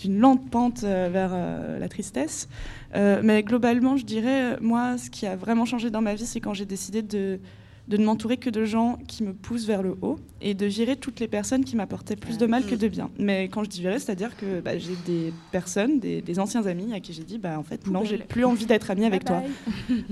une 0.03 0.17
lente 0.17 0.49
pente 0.49 0.83
euh, 0.83 1.09
vers 1.13 1.31
la 1.79 1.87
tristesse. 1.87 2.49
Mais 2.95 3.43
globalement, 3.43 3.95
je 3.95 4.05
dirais, 4.05 4.57
moi, 4.59 4.97
ce 4.97 5.11
qui 5.11 5.27
a 5.27 5.35
vraiment 5.35 5.65
changé 5.65 5.91
dans 5.91 6.01
ma 6.01 6.15
vie, 6.15 6.25
c'est 6.25 6.39
quand 6.39 6.55
j'ai 6.55 6.65
décidé 6.65 7.03
de 7.03 7.39
de 7.87 7.97
ne 7.97 8.05
m'entourer 8.05 8.37
que 8.37 8.49
de 8.49 8.63
gens 8.63 8.97
qui 9.07 9.23
me 9.23 9.33
poussent 9.33 9.65
vers 9.65 9.83
le 9.83 9.95
haut 10.01 10.17
et 10.41 10.53
de 10.53 10.65
virer 10.65 10.95
toutes 10.95 11.19
les 11.19 11.27
personnes 11.27 11.65
qui 11.65 11.75
m'apportaient 11.75 12.15
plus 12.15 12.37
de 12.37 12.45
mal 12.45 12.65
que 12.65 12.75
de 12.75 12.87
bien. 12.87 13.09
Mais 13.19 13.49
quand 13.49 13.63
je 13.63 13.69
dis 13.69 13.81
virer, 13.81 13.99
c'est-à-dire 13.99 14.37
que 14.37 14.61
bah, 14.61 14.77
j'ai 14.77 14.95
des 15.05 15.33
personnes, 15.51 15.99
des, 15.99 16.21
des 16.21 16.39
anciens 16.39 16.65
amis 16.65 16.93
à 16.93 17.01
qui 17.01 17.11
j'ai 17.11 17.23
dit, 17.23 17.37
bah, 17.37 17.59
en 17.59 17.63
fait, 17.63 17.85
non, 17.87 18.05
j'ai 18.05 18.17
plus 18.17 18.45
envie 18.45 18.65
d'être 18.65 18.89
amie 18.89 19.05
avec 19.05 19.25
toi. 19.25 19.43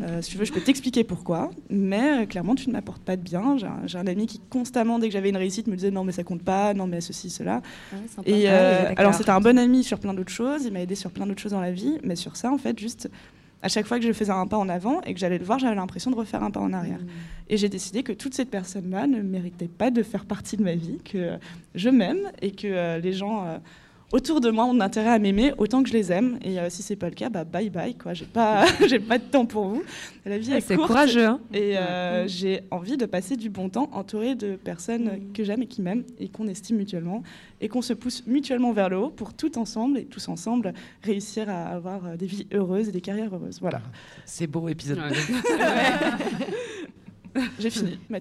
Euh, 0.01 0.21
si 0.21 0.31
tu 0.31 0.37
veux, 0.37 0.45
je 0.45 0.51
peux 0.51 0.61
t'expliquer 0.61 1.03
pourquoi, 1.03 1.51
mais 1.69 2.23
euh, 2.23 2.25
clairement, 2.25 2.55
tu 2.55 2.67
ne 2.67 2.73
m'apportes 2.73 3.03
pas 3.03 3.15
de 3.15 3.21
bien. 3.21 3.57
J'ai 3.85 3.97
un, 3.97 4.07
ami 4.07 4.25
qui, 4.25 4.39
constamment, 4.49 4.99
dès 4.99 5.07
que 5.07 5.13
j'avais 5.13 5.29
une 5.29 5.37
réussite, 5.37 5.67
me 5.67 5.75
disait, 5.75 5.91
non, 5.91 6.03
mais 6.03 6.11
ça 6.11 6.23
compte 6.23 6.43
pas, 6.43 6.73
non, 6.73 6.87
mais 6.87 7.01
ceci, 7.01 7.29
cela. 7.29 7.61
sympa. 8.07 8.29
Et 8.29 8.47
Ah 8.47 8.51
euh, 8.51 8.89
ouais, 8.89 8.93
alors, 8.97 9.13
c'était 9.13 9.29
un 9.31 9.41
bon 9.41 9.57
ami 9.57 9.83
sur 9.83 9.99
plein 9.99 10.13
d'autres 10.13 10.31
choses, 10.31 10.65
il 10.65 10.73
m'a 10.73 10.81
aidé 10.81 10.95
sur 10.95 11.11
plein 11.11 11.25
d'autres 11.25 11.41
choses 11.41 11.51
dans 11.51 11.61
la 11.61 11.71
vie, 11.71 11.97
mais 12.03 12.15
sur 12.15 12.35
ça, 12.35 12.51
en 12.51 12.57
fait, 12.57 12.77
juste 12.79 13.09
à 13.61 13.67
chaque 13.67 13.85
fois 13.85 13.99
que 13.99 14.05
je 14.05 14.11
faisais 14.11 14.31
un 14.31 14.47
pas 14.47 14.57
en 14.57 14.69
avant 14.69 15.01
et 15.01 15.13
que 15.13 15.19
j'allais 15.19 15.37
le 15.37 15.45
voir, 15.45 15.59
j'avais 15.59 15.75
l'impression 15.75 16.11
de 16.11 16.15
refaire 16.15 16.43
un 16.43 16.51
pas 16.51 16.59
en 16.59 16.73
arrière. 16.73 16.99
Et 17.49 17.57
j'ai 17.57 17.69
décidé 17.69 18.01
que 18.03 18.13
toutes 18.13 18.33
ces 18.33 18.45
personnes-là 18.45 19.07
ne 19.07 19.21
méritaient 19.21 19.67
pas 19.67 19.91
de 19.91 20.03
faire 20.03 20.25
partie 20.25 20.57
de 20.57 20.63
ma 20.63 20.75
vie, 20.75 20.99
que 21.03 21.37
je 21.75 21.89
m'aime 21.89 22.31
et 22.41 22.51
que 22.51 22.67
euh, 22.67 22.97
les 22.99 23.13
gens 23.13 23.45
euh, 23.45 23.57
autour 24.11 24.41
de 24.41 24.49
moi 24.49 24.65
ont 24.65 24.79
intérêt 24.79 25.09
à 25.09 25.19
m'aimer 25.19 25.53
autant 25.57 25.83
que 25.83 25.89
je 25.89 25.93
les 25.93 26.11
aime. 26.11 26.37
Et 26.43 26.59
euh, 26.59 26.69
si 26.69 26.83
c'est 26.83 26.95
pas 26.95 27.09
le 27.09 27.15
cas, 27.15 27.29
bah 27.29 27.43
bye 27.43 27.69
bye 27.69 27.95
quoi. 27.95 28.13
J'ai 28.13 28.25
pas, 28.25 28.65
j'ai 28.87 28.99
pas 28.99 29.17
de 29.17 29.23
temps 29.23 29.45
pour 29.45 29.65
vous. 29.65 29.83
La 30.25 30.37
vie 30.37 30.53
est 30.53 30.61
c'est 30.61 30.75
courte 30.75 30.87
courageux, 30.87 31.25
hein. 31.25 31.39
Et 31.53 31.77
euh, 31.77 32.27
j'ai 32.27 32.61
envie 32.71 32.97
de 32.97 33.05
passer 33.05 33.35
du 33.35 33.49
bon 33.49 33.69
temps 33.69 33.89
entouré 33.93 34.35
de 34.35 34.55
personnes 34.55 35.31
que 35.33 35.43
j'aime 35.43 35.63
et 35.63 35.67
qui 35.67 35.81
m'aiment 35.81 36.03
et 36.19 36.29
qu'on 36.29 36.47
estime 36.47 36.77
mutuellement 36.77 37.23
et 37.61 37.67
qu'on 37.67 37.81
se 37.81 37.93
pousse 37.93 38.23
mutuellement 38.27 38.71
vers 38.73 38.89
le 38.89 38.97
haut 38.97 39.09
pour 39.09 39.33
tout 39.33 39.57
ensemble 39.57 39.99
et 39.99 40.05
tous 40.05 40.27
ensemble 40.27 40.73
réussir 41.03 41.49
à 41.49 41.67
avoir 41.67 42.05
euh, 42.05 42.15
des 42.15 42.25
vies 42.25 42.47
heureuses 42.53 42.89
et 42.89 42.91
des 42.91 43.01
carrières 43.01 43.33
heureuses. 43.33 43.59
Voilà. 43.61 43.81
C'est 44.25 44.47
beau 44.47 44.67
épisode. 44.67 44.99
J'ai 47.59 47.69
fini. 47.69 47.97
Mais 48.09 48.19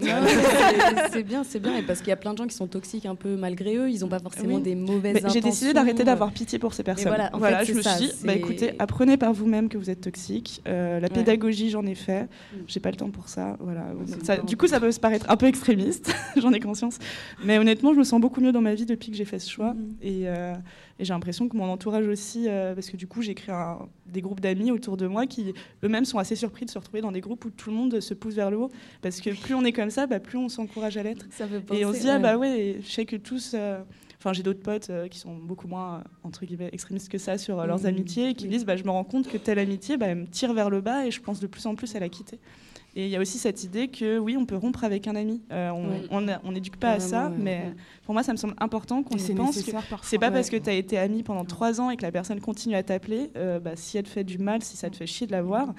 c'est- 1.12 1.22
bien, 1.22 1.42
c'est 1.44 1.58
bien. 1.60 1.76
Et 1.76 1.82
parce 1.82 2.00
qu'il 2.00 2.08
y 2.08 2.12
a 2.12 2.16
plein 2.16 2.32
de 2.32 2.38
gens 2.38 2.46
qui 2.46 2.54
sont 2.54 2.66
toxiques 2.66 3.06
un 3.06 3.14
peu 3.14 3.36
malgré 3.36 3.76
eux, 3.76 3.90
ils 3.90 4.00
n'ont 4.00 4.08
pas 4.08 4.18
forcément 4.20 4.56
Oui. 4.56 4.62
des 4.62 4.74
mauvaises 4.74 5.14
Mais 5.14 5.20
intentions. 5.20 5.32
J'ai 5.34 5.40
décidé 5.40 5.72
d'arrêter 5.72 6.04
d'avoir 6.04 6.32
pitié 6.32 6.58
pour 6.58 6.74
ces 6.74 6.82
personnes. 6.82 7.06
Et 7.06 7.16
voilà, 7.16 7.30
en 7.34 7.40
fait, 7.40 7.64
je 7.64 7.74
me 7.74 7.82
ça, 7.82 7.96
suis 7.96 8.06
dit, 8.08 8.12
bah, 8.24 8.34
écoutez, 8.34 8.72
apprenez 8.78 9.16
par 9.16 9.32
vous-même 9.32 9.68
que 9.68 9.78
vous 9.78 9.90
êtes 9.90 10.00
toxique. 10.00 10.62
Euh, 10.68 11.00
la 11.00 11.08
Ouais. 11.08 11.14
pédagogie, 11.14 11.70
j'en 11.70 11.84
ai 11.86 11.94
fait. 11.94 12.28
J'ai 12.66 12.80
pas 12.80 12.90
le 12.90 12.96
temps 12.96 13.10
pour 13.10 13.28
ça. 13.28 13.56
Voilà. 13.60 13.86
Ça- 14.22 14.36
du 14.38 14.56
coup, 14.56 14.66
ça 14.66 14.80
peut 14.80 14.92
se 14.92 15.00
paraître 15.00 15.26
un 15.28 15.36
peu 15.36 15.46
extrémiste, 15.46 16.12
j'en 16.36 16.52
ai 16.52 16.60
conscience. 16.60 16.98
Mais 17.44 17.58
honnêtement, 17.58 17.92
je 17.94 17.98
me 17.98 18.04
sens 18.04 18.20
beaucoup 18.20 18.40
mieux 18.40 18.52
dans 18.52 18.60
ma 18.60 18.74
vie 18.74 18.86
depuis 18.86 19.10
que 19.10 19.16
j'ai 19.16 19.24
fait 19.24 19.38
ce 19.38 19.50
choix. 19.50 19.74
Et, 20.02 20.22
euh, 20.28 20.54
et 21.00 21.04
j'ai 21.04 21.12
l'impression 21.14 21.48
que 21.48 21.56
mon 21.56 21.64
entourage 21.70 22.06
aussi, 22.06 22.46
euh, 22.48 22.74
parce 22.74 22.90
que 22.90 22.96
du 22.96 23.06
coup, 23.06 23.22
j'ai 23.22 23.34
créé 23.34 23.54
un- 23.54 23.88
des 24.06 24.20
groupes 24.20 24.40
d'amis 24.40 24.70
autour 24.70 24.96
de 24.96 25.06
moi 25.06 25.26
qui 25.26 25.54
eux-mêmes 25.82 26.04
sont 26.04 26.18
assez 26.18 26.36
surpris 26.36 26.66
de 26.66 26.70
se 26.70 26.78
retrouver 26.78 27.00
dans 27.00 27.10
des 27.12 27.20
groupes 27.22 27.44
où 27.46 27.50
tout 27.50 27.70
le 27.70 27.76
monde 27.76 28.00
se 28.00 28.12
pousse 28.14 28.34
vers 28.34 28.50
le 28.50 28.58
haut. 28.58 28.70
Parce 29.02 29.20
que 29.20 29.30
plus 29.30 29.54
on 29.54 29.64
est 29.64 29.72
comme 29.72 29.90
ça, 29.90 30.06
bah, 30.06 30.20
plus 30.20 30.36
on 30.38 30.48
s'encourage 30.48 30.96
à 30.96 31.02
l'être. 31.02 31.26
Et 31.78 31.84
on 31.86 31.92
se 31.92 32.00
dit, 32.00 32.08
ah 32.08 32.18
bah 32.22 32.36
ouais, 32.38 32.78
je 32.82 32.88
sais 32.88 33.06
que 33.06 33.16
tous. 33.16 33.52
euh, 33.54 33.82
Enfin, 34.22 34.34
j'ai 34.34 34.42
d'autres 34.42 34.60
potes 34.62 34.90
euh, 34.90 35.08
qui 35.08 35.18
sont 35.18 35.34
beaucoup 35.34 35.66
moins, 35.66 36.00
euh, 36.00 36.02
entre 36.24 36.44
guillemets, 36.44 36.68
extrémistes 36.72 37.08
que 37.08 37.16
ça 37.16 37.38
sur 37.38 37.58
euh, 37.58 37.64
leurs 37.64 37.78
Mhm. 37.80 37.86
amitiés 37.86 38.28
et 38.28 38.34
qui 38.34 38.48
disent, 38.48 38.66
bah, 38.66 38.76
je 38.76 38.84
me 38.84 38.90
rends 38.90 39.02
compte 39.02 39.26
que 39.28 39.38
telle 39.38 39.58
amitié, 39.58 39.96
bah, 39.96 40.08
elle 40.08 40.18
me 40.18 40.26
tire 40.26 40.52
vers 40.52 40.68
le 40.68 40.82
bas 40.82 41.06
et 41.06 41.10
je 41.10 41.22
pense 41.22 41.40
de 41.40 41.46
plus 41.46 41.64
en 41.64 41.74
plus 41.74 41.96
à 41.96 42.00
la 42.00 42.10
quitter. 42.10 42.38
Et 42.96 43.04
il 43.04 43.10
y 43.10 43.16
a 43.16 43.20
aussi 43.20 43.38
cette 43.38 43.62
idée 43.62 43.86
que 43.88 44.18
oui, 44.18 44.36
on 44.36 44.44
peut 44.46 44.56
rompre 44.56 44.82
avec 44.82 45.06
un 45.06 45.14
ami. 45.14 45.40
Euh, 45.52 45.70
on 46.10 46.26
Ouais. 46.26 46.38
n'éduque 46.52 46.76
pas 46.76 46.90
à 46.92 47.00
ça, 47.00 47.28
ouais, 47.28 47.36
mais 47.38 47.56
ouais. 47.58 47.74
pour 48.04 48.14
moi, 48.14 48.22
ça 48.24 48.32
me 48.32 48.36
semble 48.36 48.54
important 48.58 49.02
qu'on 49.04 49.16
c'est 49.16 49.32
pense 49.34 49.62
que 49.62 49.70
c'est 50.02 50.18
pas 50.18 50.26
Ouais. 50.28 50.32
parce 50.32 50.50
que 50.50 50.56
tu 50.56 50.68
as 50.68 50.74
été 50.74 50.98
ami 50.98 51.22
pendant 51.22 51.44
trois 51.44 51.80
ans 51.80 51.90
et 51.90 51.96
que 51.96 52.02
la 52.02 52.10
personne 52.10 52.40
continue 52.40 52.74
à 52.74 52.82
t'appeler, 52.82 53.30
euh, 53.36 53.60
bah, 53.60 53.72
si 53.76 53.96
elle 53.96 54.04
te 54.04 54.08
fait 54.08 54.24
du 54.24 54.38
mal, 54.38 54.62
si 54.62 54.76
ça 54.76 54.90
te 54.90 54.96
fait 54.96 55.06
chier 55.06 55.26
de 55.28 55.32
la 55.32 55.42
voir, 55.42 55.72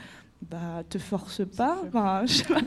bah 0.49 0.83
te 0.89 0.97
force 0.97 1.41
pas. 1.57 1.77
Enfin, 1.87 2.23
je 2.25 2.33
sais 2.33 2.43
pas. 2.45 2.61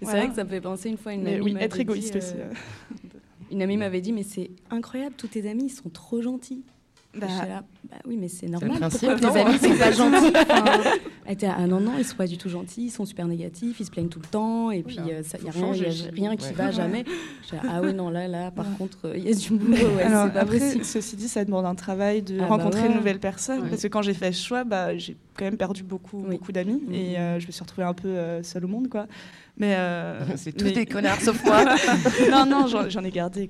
Et 0.00 0.04
C'est 0.04 0.10
vrai 0.12 0.28
que 0.28 0.34
ça 0.34 0.44
me 0.44 0.48
fait 0.48 0.60
penser 0.60 0.88
une 0.90 0.96
fois 0.98 1.12
une 1.12 1.22
Mais 1.22 1.34
amie 1.34 1.44
oui, 1.44 1.52
m'avait 1.54 1.64
être 1.66 1.80
égoïste 1.80 2.12
dit, 2.12 2.18
aussi, 2.18 2.34
euh, 2.36 2.50
euh. 2.50 3.18
Une 3.50 3.62
amie 3.62 3.76
m'avait 3.76 4.00
dit 4.00 4.12
mais 4.12 4.22
c'est 4.24 4.50
incroyable, 4.70 5.14
tous 5.16 5.28
tes 5.28 5.48
amis 5.48 5.64
ils 5.66 5.70
sont 5.70 5.88
trop 5.88 6.20
gentils. 6.20 6.62
Bah, 7.20 7.46
là, 7.48 7.62
bah 7.90 7.96
oui 8.06 8.16
mais 8.20 8.28
c'est 8.28 8.46
normal. 8.48 8.78
principe, 8.78 9.10
Pourquoi 9.20 9.30
tes 9.32 9.40
amis 9.40 9.58
sont 9.58 9.76
pas 9.78 9.92
gentils 9.92 10.32
Enfin, 10.36 10.64
Elle 11.26 11.32
était 11.34 11.46
là, 11.46 11.56
ah 11.58 11.66
non 11.66 11.80
non 11.80 11.92
ils 11.98 12.04
sont 12.04 12.16
pas 12.16 12.26
du 12.26 12.38
tout 12.38 12.48
gentils, 12.48 12.84
ils 12.84 12.90
sont 12.90 13.04
super 13.04 13.26
négatifs, 13.26 13.80
ils 13.80 13.84
se 13.86 13.90
plaignent 13.90 14.08
tout 14.08 14.20
le 14.20 14.26
temps 14.28 14.70
et 14.70 14.82
puis 14.82 14.98
Oula, 14.98 15.14
euh, 15.14 15.22
ça 15.22 15.38
y 15.44 15.48
a 15.48 15.50
rien, 15.50 15.72
y 15.74 15.86
a 15.86 15.90
rien 16.14 16.36
qui 16.36 16.46
Ouais. 16.48 16.52
va 16.52 16.70
jamais. 16.70 17.04
Ah 17.68 17.80
oui 17.82 17.92
non 17.94 18.10
là 18.10 18.28
là 18.28 18.50
par 18.50 18.66
contre 18.76 18.98
euh, 19.06 19.16
il 19.16 19.28
y 19.28 19.32
a 19.32 19.34
du 19.34 19.52
boulot 19.54 19.76
ouais, 19.96 20.02
Alors, 20.02 20.26
c'est 20.26 20.32
pas 20.34 20.40
après, 20.40 20.58
possible. 20.58 20.84
ceci 20.84 21.16
dit, 21.16 21.28
ça 21.28 21.44
demande 21.44 21.66
un 21.66 21.74
travail 21.74 22.22
de 22.22 22.36
Ah 22.38 22.42
bah 22.42 22.46
rencontrer 22.56 22.82
ouais. 22.82 22.88
de 22.88 22.94
nouvelles 22.94 23.18
personnes. 23.20 23.62
Ouais. 23.62 23.68
Parce 23.70 23.82
que 23.82 23.88
quand 23.88 24.02
j'ai 24.02 24.14
fait 24.14 24.32
ce 24.32 24.44
choix, 24.46 24.64
bah, 24.64 24.96
j'ai 24.96 25.16
quand 25.36 25.44
même 25.44 25.56
perdu 25.56 25.82
beaucoup, 25.82 26.24
Oui. 26.26 26.36
beaucoup 26.36 26.52
d'amis. 26.52 26.82
Et 26.92 27.18
euh, 27.18 27.38
je 27.40 27.46
me 27.46 27.52
suis 27.52 27.62
retrouvée 27.62 27.86
un 27.86 27.94
peu 27.94 28.08
euh, 28.08 28.42
seule 28.42 28.64
au 28.64 28.68
monde. 28.68 28.88
Quoi. 28.88 29.06
Mais, 29.60 29.74
euh, 29.76 30.20
C'est 30.36 30.52
tous 30.52 30.66
mais- 30.66 30.72
des 30.72 30.86
connards 30.86 31.20
sauf 31.20 31.44
moi. 31.44 31.64
non, 32.30 32.46
non, 32.46 32.66
j'en 32.66 33.02
ai 33.04 33.10
gardé. 33.10 33.48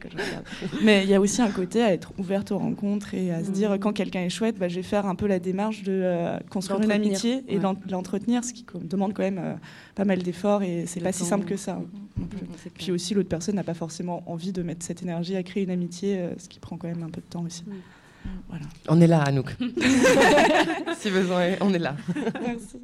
Mais 0.83 1.05
il 1.05 1.11
y 1.11 1.15
a 1.15 1.21
aussi 1.21 1.43
un 1.43 1.51
côté 1.51 1.83
à 1.83 1.93
être 1.93 2.13
ouverte 2.19 2.51
aux 2.51 2.59
rencontres 2.59 3.15
et 3.15 3.31
à 3.33 3.45
se 3.45 3.51
dire 3.51 3.71
Mhm. 3.73 3.79
quand 3.79 3.93
quelqu'un 3.93 4.21
est 4.23 4.31
chouette, 4.31 4.59
bah, 4.59 4.69
je 4.69 4.77
vais 4.77 4.83
faire 4.83 5.07
un 5.07 5.15
peu 5.15 5.27
la 5.27 5.39
démarche 5.39 5.83
de 5.83 5.93
euh, 5.93 6.39
construire 6.51 6.81
une 6.81 6.91
amitié 6.93 7.45
et 7.49 7.59
ouais. 7.59 7.73
l'entretenir, 7.91 8.45
ce 8.45 8.53
qui 8.53 8.65
demande 8.83 9.13
quand 9.13 9.23
même 9.23 9.39
euh, 9.43 9.55
pas 9.95 10.05
mal 10.05 10.23
d'efforts 10.23 10.63
et 10.63 10.85
c'est 10.87 11.01
pas 11.01 11.13
si 11.13 11.25
simple 11.25 11.45
que 11.45 11.57
ça. 11.57 11.79
non 12.19 12.27
plus. 12.27 12.39
C'est 12.63 12.73
Puis 12.73 12.91
aussi, 12.91 13.15
l'autre 13.15 13.29
personne 13.29 13.57
n'a 13.57 13.65
pas 13.65 13.75
forcément 13.75 14.23
envie 14.27 14.53
de 14.53 14.63
mettre 14.63 14.85
cette 14.85 15.03
énergie 15.03 15.37
à 15.37 15.43
créer 15.43 15.65
une 15.65 15.71
amitié, 15.71 16.19
euh, 16.19 16.31
ce 16.39 16.49
qui 16.49 16.59
prend 16.59 16.77
quand 16.77 16.89
même 16.89 17.03
un 17.03 17.11
peu 17.11 17.21
de 17.21 17.27
temps 17.29 17.43
aussi. 17.45 17.65
Voilà. 18.49 18.65
On 18.89 19.01
est 19.01 19.07
là, 19.07 19.23
Anouk. 19.23 19.55
si 20.99 21.11
besoin, 21.11 21.43
est, 21.43 21.59
on 21.61 21.73
est 21.75 21.79
là. 21.79 21.97
Merci. 22.45 22.79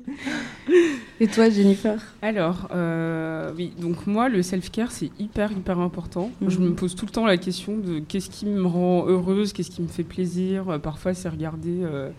Et 1.20 1.26
toi 1.26 1.48
Jennifer? 1.48 2.00
Alors, 2.22 2.68
euh, 2.74 3.52
oui, 3.56 3.72
donc 3.78 4.06
moi, 4.06 4.28
le 4.28 4.42
self-care, 4.42 4.90
c'est 4.90 5.10
hyper, 5.18 5.52
hyper 5.52 5.78
important. 5.78 6.30
Mhm. 6.40 6.50
Je 6.50 6.58
me 6.58 6.74
pose 6.74 6.94
tout 6.94 7.06
le 7.06 7.10
temps 7.12 7.26
la 7.26 7.36
question 7.36 7.78
de 7.78 8.00
qu'est-ce 8.00 8.30
qui 8.30 8.46
me 8.46 8.66
rend 8.66 9.06
heureuse, 9.06 9.52
qu'est-ce 9.52 9.70
qui 9.70 9.82
me 9.82 9.88
fait 9.88 10.02
plaisir? 10.04 10.78
Parfois, 10.82 11.14
c'est 11.14 11.28
regarder 11.28 11.82
euh, 11.82 12.10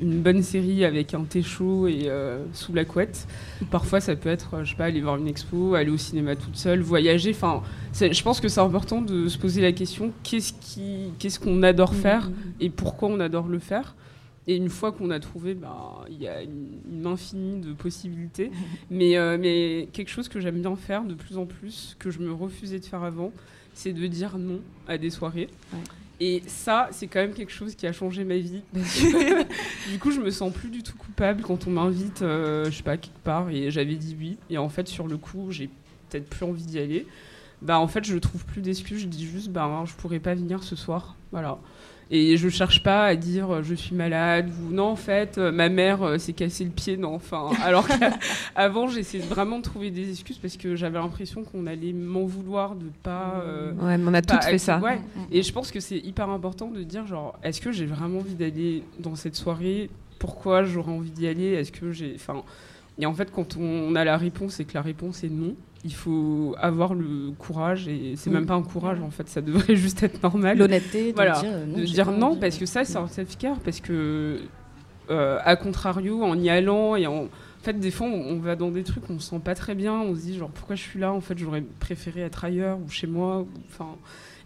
une 0.00 0.20
bonne 0.20 0.42
série 0.42 0.84
avec 0.84 1.14
un 1.14 1.24
thé 1.24 1.42
chaud 1.42 1.86
et 1.86 2.04
euh, 2.06 2.44
sous 2.52 2.72
la 2.72 2.84
couette. 2.84 3.26
Parfois, 3.70 4.00
ça 4.00 4.16
peut 4.16 4.28
être, 4.28 4.54
euh, 4.54 4.64
je 4.64 4.70
sais 4.70 4.76
pas, 4.76 4.86
aller 4.86 5.00
voir 5.00 5.16
une 5.16 5.28
expo, 5.28 5.74
aller 5.74 5.90
au 5.90 5.96
cinéma 5.96 6.36
toute 6.36 6.56
seule, 6.56 6.80
voyager. 6.80 7.30
Enfin, 7.30 7.62
je 7.92 8.22
pense 8.22 8.40
que 8.40 8.48
c'est 8.48 8.60
important 8.60 9.02
de 9.02 9.28
se 9.28 9.38
poser 9.38 9.62
la 9.62 9.72
question 9.72 10.12
qu'est-ce 10.22 10.52
qui, 10.52 11.12
qu'est-ce 11.18 11.38
qu'on 11.38 11.62
adore 11.62 11.94
faire 11.94 12.30
et 12.60 12.70
pourquoi 12.70 13.08
on 13.08 13.20
adore 13.20 13.48
le 13.48 13.58
faire. 13.58 13.94
Et 14.46 14.56
une 14.56 14.68
fois 14.68 14.92
qu'on 14.92 15.10
a 15.10 15.20
trouvé, 15.20 15.54
bah, 15.54 16.04
il 16.10 16.20
y 16.20 16.28
a 16.28 16.42
une, 16.42 16.80
une 16.92 17.06
infinie 17.06 17.60
de 17.60 17.72
possibilités. 17.72 18.50
Mais, 18.90 19.16
euh, 19.16 19.38
mais 19.40 19.88
quelque 19.92 20.10
chose 20.10 20.28
que 20.28 20.38
j'aime 20.38 20.60
bien 20.60 20.76
faire 20.76 21.04
de 21.04 21.14
plus 21.14 21.38
en 21.38 21.46
plus, 21.46 21.96
que 21.98 22.10
je 22.10 22.18
me 22.18 22.32
refusais 22.32 22.78
de 22.78 22.84
faire 22.84 23.02
avant, 23.02 23.32
c'est 23.72 23.92
de 23.92 24.06
dire 24.06 24.36
non 24.38 24.60
à 24.86 24.98
des 24.98 25.10
soirées. 25.10 25.48
Ouais. 25.72 25.78
Et 26.20 26.42
ça, 26.46 26.88
c'est 26.92 27.06
quand 27.06 27.20
même 27.20 27.34
quelque 27.34 27.52
chose 27.52 27.74
qui 27.74 27.86
a 27.86 27.92
changé 27.92 28.24
ma 28.24 28.36
vie. 28.36 28.62
Du 29.90 29.98
coup, 29.98 30.10
je 30.10 30.20
me 30.20 30.30
sens 30.30 30.52
plus 30.52 30.70
du 30.70 30.82
tout 30.82 30.96
coupable 30.96 31.42
quand 31.42 31.66
on 31.66 31.70
m'invite, 31.70 32.22
euh, 32.22 32.64
je 32.66 32.70
sais 32.70 32.82
pas, 32.82 32.96
quelque 32.96 33.18
part, 33.22 33.50
et 33.50 33.70
j'avais 33.70 33.96
dit 33.96 34.16
oui. 34.18 34.38
Et 34.48 34.58
en 34.58 34.68
fait, 34.68 34.88
sur 34.88 35.06
le 35.06 35.16
coup, 35.18 35.50
j'ai 35.50 35.68
peut-être 36.08 36.28
plus 36.28 36.44
envie 36.44 36.64
d'y 36.64 36.78
aller. 36.78 37.06
bah 37.62 37.78
en 37.78 37.88
fait 37.88 38.04
je 38.04 38.16
trouve 38.16 38.44
plus 38.44 38.62
d'excuses. 38.62 39.02
Je 39.02 39.06
dis 39.06 39.26
juste 39.26 39.48
bah 39.48 39.84
je 39.86 39.94
pourrais 39.94 40.20
pas 40.20 40.34
venir 40.34 40.62
ce 40.62 40.76
soir. 40.76 41.16
Voilà. 41.32 41.58
Et 42.10 42.36
je 42.36 42.48
cherche 42.48 42.82
pas 42.82 43.06
à 43.06 43.16
dire 43.16 43.50
euh, 43.50 43.62
je 43.62 43.74
suis 43.74 43.94
malade 43.94 44.50
ou 44.62 44.72
non, 44.72 44.88
en 44.88 44.96
fait, 44.96 45.38
euh, 45.38 45.50
ma 45.50 45.68
mère 45.68 46.02
euh, 46.02 46.18
s'est 46.18 46.32
cassé 46.32 46.64
le 46.64 46.70
pied, 46.70 46.96
non, 46.96 47.14
enfin. 47.14 47.50
Alors 47.64 47.86
qu'avant, 47.88 48.88
j'essayais 48.88 49.24
vraiment 49.24 49.58
de 49.58 49.62
trouver 49.62 49.90
des 49.90 50.10
excuses 50.10 50.38
parce 50.38 50.56
que 50.56 50.76
j'avais 50.76 50.98
l'impression 50.98 51.44
qu'on 51.44 51.66
allait 51.66 51.92
m'en 51.92 52.24
vouloir 52.24 52.76
de 52.76 52.86
pas. 53.02 53.42
ouais, 53.80 53.98
mais 53.98 54.04
on 54.06 54.14
a 54.14 54.22
toutes 54.22 54.44
fait 54.44 54.58
ça. 54.58 54.78
Ouais. 54.78 55.00
Et 55.30 55.42
je 55.42 55.52
pense 55.52 55.70
que 55.70 55.80
c'est 55.80 55.98
hyper 55.98 56.28
important 56.28 56.70
de 56.70 56.82
dire, 56.82 57.06
genre, 57.06 57.38
est-ce 57.42 57.60
que 57.60 57.72
j'ai 57.72 57.86
vraiment 57.86 58.18
envie 58.18 58.34
d'aller 58.34 58.82
dans 58.98 59.14
cette 59.14 59.36
soirée? 59.36 59.88
Pourquoi 60.18 60.64
j'aurais 60.64 60.92
envie 60.92 61.10
d'y 61.10 61.26
aller? 61.26 61.52
Est-ce 61.52 61.72
que 61.72 61.90
j'ai. 61.92 62.12
Enfin. 62.14 62.42
Et 62.98 63.06
en 63.06 63.14
fait, 63.14 63.32
quand 63.32 63.56
on 63.56 63.94
a 63.96 64.04
la 64.04 64.16
réponse 64.16 64.60
et 64.60 64.64
que 64.64 64.74
la 64.74 64.82
réponse 64.82 65.24
est 65.24 65.28
non, 65.28 65.56
il 65.84 65.94
faut 65.94 66.54
avoir 66.58 66.94
le 66.94 67.32
courage 67.38 67.88
et 67.88 68.14
c'est 68.16 68.30
même 68.30 68.46
pas 68.46 68.54
un 68.54 68.62
courage 68.62 69.00
en 69.00 69.10
fait 69.10 69.28
ça 69.28 69.40
devrait 69.40 69.76
juste 69.84 70.02
être 70.02 70.22
normal 70.22 70.58
L'honnêteté 70.58 71.10
de 71.10 71.16
voilà 71.16 71.40
dire, 71.40 71.50
euh, 71.52 71.66
non, 71.66 71.78
de 71.78 71.84
dire 71.84 72.10
non 72.10 72.36
parce 72.36 72.56
que 72.56 72.66
ça 72.66 72.84
c'est 72.84 72.96
un 72.96 73.08
self-care 73.08 73.58
parce 73.60 73.80
que 73.80 74.40
euh, 75.10 75.38
à 75.44 75.56
contrario 75.56 76.22
en 76.22 76.38
y 76.38 76.48
allant 76.48 76.96
et 76.96 77.06
en 77.06 77.28
en 77.64 77.64
fait, 77.64 77.80
des 77.80 77.90
fois, 77.90 78.06
on 78.08 78.36
va 78.40 78.56
dans 78.56 78.70
des 78.70 78.82
trucs, 78.82 79.08
on 79.08 79.18
se 79.18 79.30
sent 79.30 79.40
pas 79.42 79.54
très 79.54 79.74
bien, 79.74 79.94
on 79.94 80.14
se 80.14 80.20
dit 80.20 80.36
genre 80.36 80.50
pourquoi 80.50 80.76
je 80.76 80.82
suis 80.82 81.00
là 81.00 81.14
En 81.14 81.22
fait, 81.22 81.38
j'aurais 81.38 81.62
préféré 81.62 82.20
être 82.20 82.44
ailleurs 82.44 82.78
ou 82.78 82.90
chez 82.90 83.06
moi. 83.06 83.46
Enfin, 83.70 83.96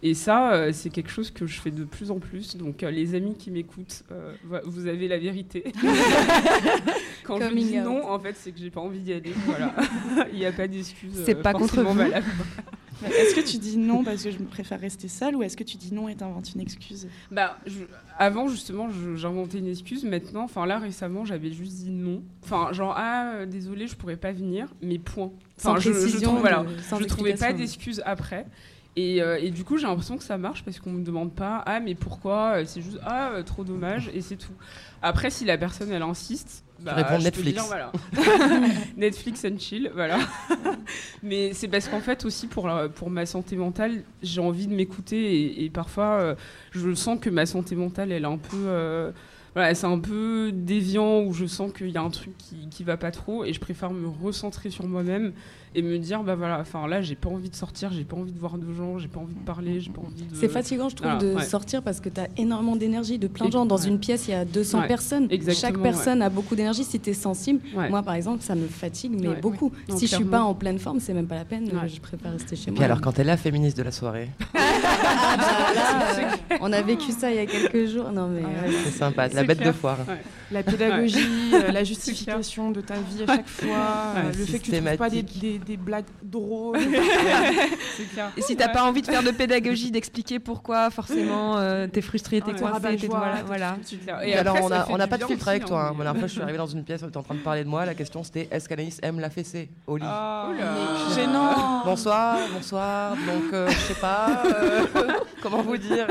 et 0.03 0.14
ça, 0.14 0.53
euh, 0.55 0.72
c'est 0.72 0.90
quelque 0.90 1.11
chose 1.11 1.30
que 1.30 1.46
je 1.46 1.61
fais 1.61 1.70
de 1.70 1.84
plus 1.84 2.11
en 2.11 2.18
plus. 2.18 2.57
Donc, 2.57 2.82
euh, 2.82 2.90
les 2.90 3.14
amis 3.14 3.34
qui 3.36 3.51
m'écoutent, 3.51 4.05
euh, 4.12 4.32
vo- 4.44 4.59
vous 4.64 4.86
avez 4.86 5.09
la 5.09 5.18
vérité. 5.18 5.64
Quand 7.24 7.38
je 7.38 7.49
Coming 7.49 7.66
dis 7.66 7.78
out. 7.78 7.84
non, 7.84 8.11
en 8.11 8.18
fait, 8.18 8.34
c'est 8.36 8.53
que 8.53 8.59
j'ai 8.59 8.70
pas 8.70 8.80
envie 8.80 9.01
d'y 9.01 9.12
aller. 9.12 9.32
Voilà, 9.46 9.74
il 10.32 10.38
n'y 10.38 10.46
a 10.46 10.53
pas 10.53 10.66
d'excuse. 10.68 11.22
C'est 11.24 11.36
euh, 11.36 11.42
pas 11.42 11.53
contre 11.53 11.82
vous. 11.82 11.92
valable. 11.94 12.26
Est-ce 13.05 13.34
que 13.36 13.40
tu 13.49 13.59
dis 13.59 13.76
non 13.76 14.03
parce 14.03 14.24
que 14.24 14.30
je 14.32 14.38
préfère 14.38 14.80
rester 14.80 15.07
seule 15.07 15.36
ou 15.36 15.44
est-ce 15.44 15.57
que 15.57 15.62
tu 15.62 15.76
dis 15.76 15.94
non 15.94 16.09
et 16.09 16.16
t'inventes 16.16 16.53
une 16.55 16.61
excuse? 16.61 17.07
Bah, 17.30 17.57
je- 17.64 17.84
avant 18.18 18.49
justement, 18.49 18.90
je- 18.90 19.14
j'inventais 19.14 19.59
une 19.59 19.68
excuse. 19.68 20.05
Maintenant, 20.05 20.42
enfin 20.42 20.66
là 20.66 20.80
récemment, 20.80 21.24
j'avais 21.24 21.53
juste 21.53 21.74
dit 21.76 21.90
non. 21.90 22.22
Enfin, 22.42 22.72
genre 22.72 22.94
ah 22.96 23.34
euh, 23.36 23.46
désolé, 23.46 23.86
je 23.86 23.94
pourrais 23.94 24.16
pas 24.16 24.32
venir, 24.32 24.66
mais 24.82 24.99
point. 24.99 25.30
Sans 25.59 25.72
Enfin, 25.72 25.80
je, 25.80 25.92
je 25.92 26.18
trouve- 26.20 26.42
de- 26.42 26.99
je 27.01 27.05
trouvais 27.05 27.34
pas 27.34 27.53
d'excuse 27.53 28.03
après. 28.05 28.46
Et, 29.01 29.22
euh, 29.22 29.38
et 29.40 29.51
du 29.51 29.62
coup, 29.64 29.76
j'ai 29.78 29.86
l'impression 29.86 30.16
que 30.16 30.24
ça 30.24 30.38
marche 30.38 30.64
parce 30.64 30.80
qu'on 30.80 30.90
me 30.92 31.05
demande 31.05 31.32
pas 31.32 31.62
ah 31.66 31.78
mais 31.78 31.94
pourquoi 31.94 32.57
Euh, 32.57 32.64
C'est 32.66 32.82
juste 32.82 32.99
ah 33.05 33.30
euh, 33.32 33.42
trop 33.42 33.62
dommage 33.62 34.11
et 34.14 34.20
c'est 34.22 34.36
tout. 34.36 34.53
Après, 35.03 35.30
si 35.30 35.44
la 35.44 35.57
personne 35.57 35.92
elle 35.92 36.03
insiste, 36.03 36.64
bah, 36.80 36.94
réponds 36.94 37.18
je 37.20 37.24
Netflix. 37.24 37.53
dire, 37.53 37.64
voilà. 37.66 37.92
Netflix 38.96 39.44
and 39.44 39.59
chill, 39.59 39.90
voilà. 39.94 40.18
Mais 41.22 41.53
c'est 41.53 41.68
parce 41.68 41.88
qu'en 41.88 42.01
fait 42.01 42.24
aussi 42.24 42.46
pour, 42.46 42.66
la- 42.66 42.88
pour 42.88 43.11
ma 43.11 43.26
santé 43.26 43.57
mentale, 43.57 44.03
j'ai 44.22 44.40
envie 44.40 44.66
de 44.66 44.74
m'écouter 44.74 45.34
et, 45.42 45.64
et 45.64 45.70
parfois 45.70 46.18
euh, 46.20 46.34
je 46.72 46.94
sens 46.94 47.18
que 47.20 47.30
ma 47.30 47.46
santé 47.46 47.76
mentale 47.76 48.12
elle 48.12 48.24
est 48.24 48.26
un 48.26 48.38
peu 48.38 48.57
euh, 48.66 49.11
voilà, 49.55 49.74
c'est 49.74 49.86
un 49.86 49.99
peu 49.99 50.51
déviant 50.53 51.22
ou 51.22 51.32
je 51.32 51.46
sens 51.46 51.72
qu'il 51.72 51.90
y 51.90 51.96
a 51.96 52.03
un 52.03 52.11
truc 52.11 52.36
qui, 52.38 52.68
qui 52.70 52.84
va 52.84 52.96
pas 52.96 53.11
trop 53.11 53.44
et 53.44 53.53
je 53.53 53.61
préfère 53.61 53.90
me 53.90 54.09
recentrer 54.09 54.70
sur 54.70 54.86
moi-même 54.86 55.32
et 55.74 55.82
me 55.82 55.98
dire 55.98 56.22
bah 56.22 56.34
voilà, 56.34 56.58
enfin 56.60 56.86
là 56.88 57.00
j'ai 57.02 57.14
pas 57.14 57.28
envie 57.28 57.50
de 57.50 57.54
sortir, 57.56 57.92
j'ai 57.92 58.04
pas 58.04 58.16
envie 58.16 58.32
de 58.32 58.38
voir 58.38 58.58
de 58.58 58.72
gens, 58.72 58.98
j'ai 58.98 59.08
pas 59.08 59.20
envie 59.20 59.34
de 59.34 59.40
parler, 59.44 59.80
j'ai 59.80 59.90
pas 59.90 60.00
envie 60.00 60.22
de 60.24 60.34
C'est 60.34 60.48
fatigant, 60.48 60.88
je 60.88 60.96
trouve, 60.96 61.10
Voilà, 61.10 61.22
de 61.24 61.34
ouais. 61.34 61.44
sortir 61.44 61.82
parce 61.82 62.00
que 62.00 62.08
tu 62.08 62.20
as 62.20 62.28
énormément 62.36 62.76
d'énergie, 62.76 63.18
de 63.18 63.26
plein 63.28 63.46
de 63.46 63.52
gens. 63.52 63.66
Dans 63.66 63.76
ouais. 63.78 63.88
une 63.88 63.98
pièce, 63.98 64.28
il 64.28 64.32
y 64.32 64.34
a 64.34 64.44
200 64.44 64.80
Ouais, 64.80 64.88
personnes. 64.88 65.26
exactement, 65.30 65.68
Chaque 65.72 65.82
personne 65.82 66.22
a 66.22 66.30
beaucoup 66.30 66.54
d'énergie. 66.56 66.84
Si 66.84 66.98
tu 67.00 67.10
es 67.10 67.14
sensible, 67.14 67.60
Ouais. 67.76 67.90
moi, 67.90 68.02
par 68.02 68.14
exemple, 68.14 68.42
ça 68.42 68.54
me 68.54 68.66
fatigue, 68.66 69.12
mais 69.20 69.28
Ouais. 69.28 69.40
beaucoup. 69.40 69.72
Non, 69.88 69.96
si 69.96 70.06
je 70.06 70.14
suis 70.14 70.24
clairement. 70.24 70.30
pas 70.30 70.42
en 70.44 70.54
pleine 70.54 70.78
forme, 70.78 71.00
c'est 71.00 71.14
même 71.14 71.26
pas 71.26 71.34
la 71.36 71.44
peine. 71.44 71.64
Ouais. 71.64 71.88
Je 71.88 72.00
préfère 72.00 72.32
rester 72.32 72.56
chez 72.56 72.68
Et 72.68 72.70
moi. 72.70 72.76
puis 72.76 72.84
alors, 72.84 73.00
quand 73.00 73.18
elle 73.18 73.26
est 73.26 73.30
la 73.30 73.36
féministe 73.36 73.76
de 73.76 73.82
la 73.82 73.92
soirée, 73.92 74.28
Ah, 75.20 75.36
bah, 75.36 75.44
là, 75.74 76.34
euh, 76.52 76.56
on 76.60 76.72
a 76.72 76.80
vécu 76.82 77.12
ça 77.12 77.30
il 77.30 77.36
y 77.36 77.40
a 77.40 77.46
quelques 77.46 77.86
jours. 77.86 78.10
Non, 78.12 78.28
mais 78.28 78.40
ouais. 78.42 78.72
c'est 78.84 78.90
sympa, 78.90 79.28
la 79.28 79.44
bête 79.44 79.62
de 79.62 79.72
foire. 79.72 79.98
La 80.51 80.62
pédagogie, 80.62 81.18
euh, 81.53 81.70
la 81.72 81.84
justification 81.84 82.70
de 82.70 82.80
ta 82.80 82.94
vie 82.94 83.22
à 83.24 83.26
chaque 83.26 83.46
fois, 83.49 83.68
euh, 83.68 84.14
Ouais, 84.30 84.32
le 84.38 84.44
fait 84.46 84.59
que 84.59 84.64
tu 84.64 84.70
trouves 84.72 84.96
pas 84.96 85.11
des, 85.11 85.16
systématique. 85.18 85.40
des- 85.40 85.59
des 85.59 85.76
blagues 85.76 86.07
drôles. 86.22 86.78
Clair. 88.12 88.30
Et 88.36 88.42
si 88.42 88.57
t'as 88.57 88.66
Ouais. 88.68 88.72
pas 88.72 88.84
envie 88.84 89.03
de 89.03 89.07
faire 89.07 89.22
de 89.22 89.30
pédagogie, 89.30 89.90
d'expliquer 89.90 90.38
pourquoi 90.38 90.88
forcément 90.90 91.59
euh, 91.59 91.86
t'es 91.88 92.01
frustré, 92.01 92.40
t'es 92.40 92.53
Ouais. 92.53 92.59
coincé, 92.61 92.96
t'es 92.96 93.07
voilà, 93.09 93.42
voilà. 93.44 93.76
Et 94.24 94.30
Et 94.30 94.34
alors, 94.36 94.55
après, 94.57 94.64
on 94.66 94.68
n'a 94.70 94.86
on 94.90 95.01
a 95.01 95.07
pas 95.07 95.18
de 95.18 95.24
filtre 95.24 95.49
avec 95.49 95.64
toi. 95.66 95.80
hein, 95.82 95.88
hein. 95.90 95.92
Moi, 95.94 96.05
la 96.05 96.12
dernière 96.12 96.20
fois, 96.20 96.28
je 96.28 96.32
suis 96.32 96.42
arrivée 96.42 96.59
dans 96.59 96.66
une 96.66 96.84
pièce, 96.84 97.03
on 97.05 97.09
était 97.09 97.16
en 97.18 97.22
train 97.22 97.34
de 97.34 97.40
parler 97.40 97.64
de 97.64 97.68
moi. 97.68 97.84
La 97.84 97.94
question, 97.94 98.22
c'était 98.24 98.49
est-ce 98.51 98.68
qu'Anaïs 98.68 98.99
aime 99.03 99.18
la 99.20 99.30
fessée 99.30 99.68
au 99.86 99.96
lit? 99.96 100.05
Oula. 100.05 100.49
Gênant. 101.14 101.82
Bonsoir, 101.84 102.38
bonsoir. 102.55 103.12
Donc, 103.16 103.53
euh, 103.53 103.68
je 103.68 103.78
sais 103.78 104.01
pas. 104.01 104.42
comment 105.42 105.62
vous 105.62 105.76
dire? 105.76 106.07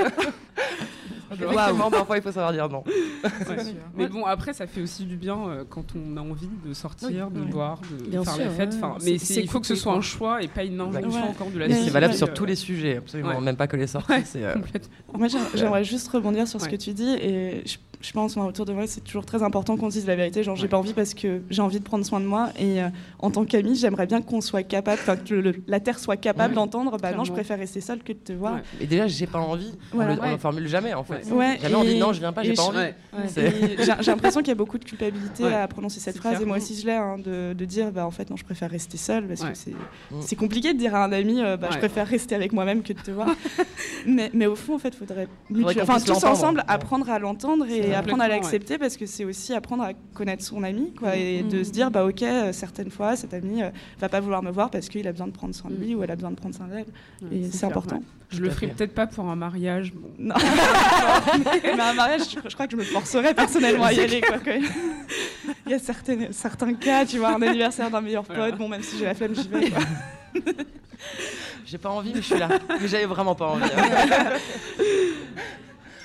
Effectivement, 1.32 1.92
parfois, 1.92 2.18
il 2.18 2.24
faut 2.24 2.32
savoir 2.32 2.54
dire 2.54 2.70
non. 2.70 2.84
Ouais. 2.86 3.56
Mais 3.96 4.08
bon, 4.08 4.26
après, 4.26 4.54
ça 4.54 4.68
fait 4.68 4.82
aussi 4.82 5.06
du 5.06 5.16
bien 5.18 5.38
euh, 5.48 5.64
quand 5.70 5.86
on 5.96 6.16
a 6.18 6.22
envie 6.22 6.50
de 6.66 6.74
sortir, 6.74 7.30
de 7.32 7.42
Ouais. 7.42 7.46
boire, 7.48 7.80
de 8.00 8.06
Bien 8.10 8.24
faire 8.24 8.34
sûr, 8.36 8.44
la 8.46 8.50
fête. 8.52 8.72
ouais. 8.74 8.80
Enfin, 8.82 8.96
C'est- 9.00 9.36
mais 9.36 9.44
il 9.44 9.50
faut 9.50 9.60
que 9.60 9.68
ce 9.68 9.76
soit 9.76 9.94
un 9.94 10.02
choix 10.02 10.42
et 10.42 10.48
pas 10.48 10.64
une 10.64 10.80
injonction 10.80 11.22
Ouais. 11.24 11.30
encore 11.30 11.50
de 11.52 11.60
la 11.60 11.68
c'est 11.70 11.90
valable 11.90 12.14
euh, 12.14 12.18
sur 12.18 12.34
tous 12.34 12.46
les 12.46 12.56
sujets, 12.56 12.98
absolument. 12.98 13.30
Ouais. 13.36 13.42
Même 13.42 13.56
pas 13.58 13.68
que 13.68 13.76
les 13.78 13.88
sorties. 13.88 14.14
Euh. 14.38 14.56
Moi, 15.18 15.28
j'aim- 15.28 15.40
j'aimerais 15.54 15.84
juste 15.84 16.08
rebondir 16.10 16.48
sur 16.48 16.62
ce 16.62 16.70
que 16.70 16.76
tu 16.76 16.94
dis 16.94 17.10
et 17.22 17.64
je, 17.66 17.78
je 18.02 18.12
pense 18.12 18.38
autour 18.38 18.66
de 18.66 18.74
moi, 18.74 18.86
c'est 18.88 19.02
toujours 19.02 19.26
très 19.26 19.41
important 19.43 19.76
qu'on 19.78 19.89
se 19.89 19.95
dise 19.98 20.08
la 20.08 20.16
vérité. 20.16 20.43
Genre, 20.43 20.56
j'ai 20.56 20.68
pas 20.68 20.78
envie 20.78 20.93
parce 20.93 21.14
que 21.14 21.41
j'ai 21.50 21.62
envie 21.62 21.80
de 21.80 21.84
prendre 21.84 22.06
soin 22.06 22.20
de 22.20 22.26
moi 22.26 22.50
et 22.60 22.82
euh, 22.82 22.89
en 23.20 23.32
tant 23.32 23.43
qu'amie, 23.45 23.76
j'aimerais 23.76 24.06
bien 24.06 24.22
qu'on 24.22 24.39
soit 24.41 24.64
capable, 24.64 25.00
que 25.26 25.34
le- 25.34 25.56
la 25.68 25.80
terre 25.80 25.98
soit 26.00 26.16
capable 26.18 26.50
Ouais. 26.52 26.56
d'entendre. 26.56 26.98
Bah 27.02 27.12
non, 27.14 27.24
je 27.24 27.32
préfère 27.32 27.58
rester 27.58 27.82
seule 27.82 28.04
que 28.04 28.14
de 28.14 28.18
te 28.20 28.34
voir. 28.34 28.56
Ouais. 28.56 28.62
Et 28.82 28.86
déjà, 28.88 29.08
j'ai 29.08 29.26
pas 29.28 29.39
envie. 29.39 29.74
Voilà. 29.91 30.14
On 30.14 30.16
le- 30.16 30.22
on 30.22 30.32
le 30.32 30.38
formule 30.38 30.68
jamais, 30.68 30.93
en 30.93 31.04
fait. 31.04 31.26
Jamais 31.28 31.76
on 31.76 31.84
dit 31.84 31.98
non, 32.00 32.14
je 32.14 32.20
viens 32.20 32.34
pas, 32.34 32.43
j'ai 32.43 32.54
pas 32.54 32.64
envie. 32.64 32.78
J'ai 33.38 34.12
l'impression 34.12 34.41
qu'il 34.41 34.50
y 34.50 34.52
a 34.52 34.56
beaucoup 34.56 34.78
de 34.78 34.86
culpabilité 34.86 35.45
à 35.45 35.68
prononcer 35.68 36.00
cette 36.00 36.18
phrase, 36.18 36.34
clair. 36.34 36.41
et 36.43 36.45
moi 36.45 36.58
aussi 36.58 36.80
je 36.80 36.86
l'ai, 36.86 36.93
hein, 36.93 37.18
de, 37.18 37.54
de 37.54 37.66
dire 37.66 37.91
bah, 37.91 38.06
en 38.06 38.12
fait 38.12 38.30
non, 38.30 38.36
je 38.36 38.43
préfère 38.43 38.70
rester 38.70 38.98
seule 38.98 39.28
parce 39.28 39.41
que 39.41 39.54
c'est 39.56 39.72
Mm. 40.12 40.22
c'est 40.22 40.36
compliqué 40.36 40.74
de 40.74 40.78
dire 40.80 40.95
à 40.95 41.04
un 41.04 41.12
ami 41.12 41.41
euh, 41.41 41.58
bah, 41.58 41.70
je 41.72 41.78
préfère 41.78 42.08
rester 42.08 42.36
avec 42.36 42.54
moi-même 42.54 42.82
que 42.84 42.93
de 42.93 43.00
te 43.00 43.12
voir. 43.12 43.28
mais, 44.06 44.30
mais 44.34 44.45
au 44.45 44.56
fond, 44.56 44.76
en 44.76 44.80
fait, 44.80 44.89
il 44.89 44.98
faudrait, 44.98 45.28
Faudrait 45.52 45.82
enfin, 45.82 46.00
tous 46.00 46.24
ensemble 46.24 46.64
apprendre 46.68 47.10
à 47.10 47.20
l'entendre 47.20 47.66
et 47.70 47.87
C'est 47.90 47.96
apprendre 47.96 48.24
à 48.24 48.28
l'accepter 48.28 48.78
parce 48.78 48.98
que 48.98 49.06
c'est 49.06 49.26
aussi 49.26 49.54
apprendre 49.54 49.84
à 49.84 49.94
connaître 50.14 50.44
son 50.44 50.64
ami 50.64 50.94
quoi, 50.94 51.16
et 51.16 51.44
Mm. 51.44 51.50
de 51.50 51.64
se 51.64 51.72
dire 51.72 51.92
bah 51.92 52.06
ok, 52.06 52.22
euh, 52.24 52.52
certaines 52.54 52.90
fois 52.92 53.16
cet 53.16 53.34
ami 53.34 53.64
euh, 53.64 53.70
va 54.00 54.10
pas 54.10 54.20
vouloir 54.20 54.42
me 54.44 54.52
voir 54.52 54.70
parce 54.70 54.90
qu'il 54.90 55.08
a 55.08 55.12
besoin 55.12 55.28
de 55.28 55.32
prendre 55.32 55.54
soin 55.56 55.70
de 55.72 55.76
lui 55.76 55.96
ou 55.96 56.04
elle 56.04 56.12
a 56.12 56.16
besoin 56.16 56.32
de 56.32 56.36
prendre 56.36 56.56
soin 56.56 56.68
d'elle. 56.68 56.86
Ouais, 57.22 57.38
et 57.38 57.52
c'est 57.52 57.66
important. 57.66 57.98
ouais. 57.98 58.02
Je 58.30 58.42
le 58.42 58.50
ferai 58.50 58.68
peut-être 58.68 58.94
pas 58.94 59.08
pour 59.08 59.24
un 59.30 59.38
mariage. 59.38 59.94
Bon. 59.94 60.10
Non. 60.20 60.36
mais 61.64 61.80
un 61.80 61.94
mariage, 61.94 62.24
je, 62.30 62.50
je 62.50 62.54
crois 62.56 62.66
que 62.68 62.74
je 62.74 62.78
me 62.78 62.84
forcerais 62.84 63.34
personnellement 63.34 63.86
à 63.86 63.94
y 63.94 64.02
aller. 64.02 64.20
Quoi, 64.20 64.38
quand 64.40 64.52
même. 64.52 64.64
Il 65.66 65.72
y 65.72 65.76
a 65.76 65.80
certaines, 65.80 66.34
certains 66.34 66.74
cas, 66.74 67.06
tu 67.06 67.20
vois, 67.20 67.30
un 67.36 67.42
anniversaire 67.42 67.90
d'un 67.90 68.02
meilleur 68.02 68.24
pote, 68.26 68.36
Voilà. 68.36 68.56
bon, 68.58 68.68
même 68.68 68.84
si 68.84 68.98
j'ai 68.98 69.06
la 69.06 69.14
flemme, 69.16 69.34
j'y 69.34 69.48
vais. 69.48 69.70
quoi. 69.72 69.82
J'ai 71.66 71.78
pas 71.78 71.90
envie, 71.90 72.12
mais 72.14 72.22
je 72.22 72.26
suis 72.28 72.38
là. 72.40 72.50
Mais 72.82 72.88
j'avais 72.90 73.06
vraiment 73.06 73.34
pas 73.36 73.48
envie. 73.48 73.64
hein. 73.64 74.30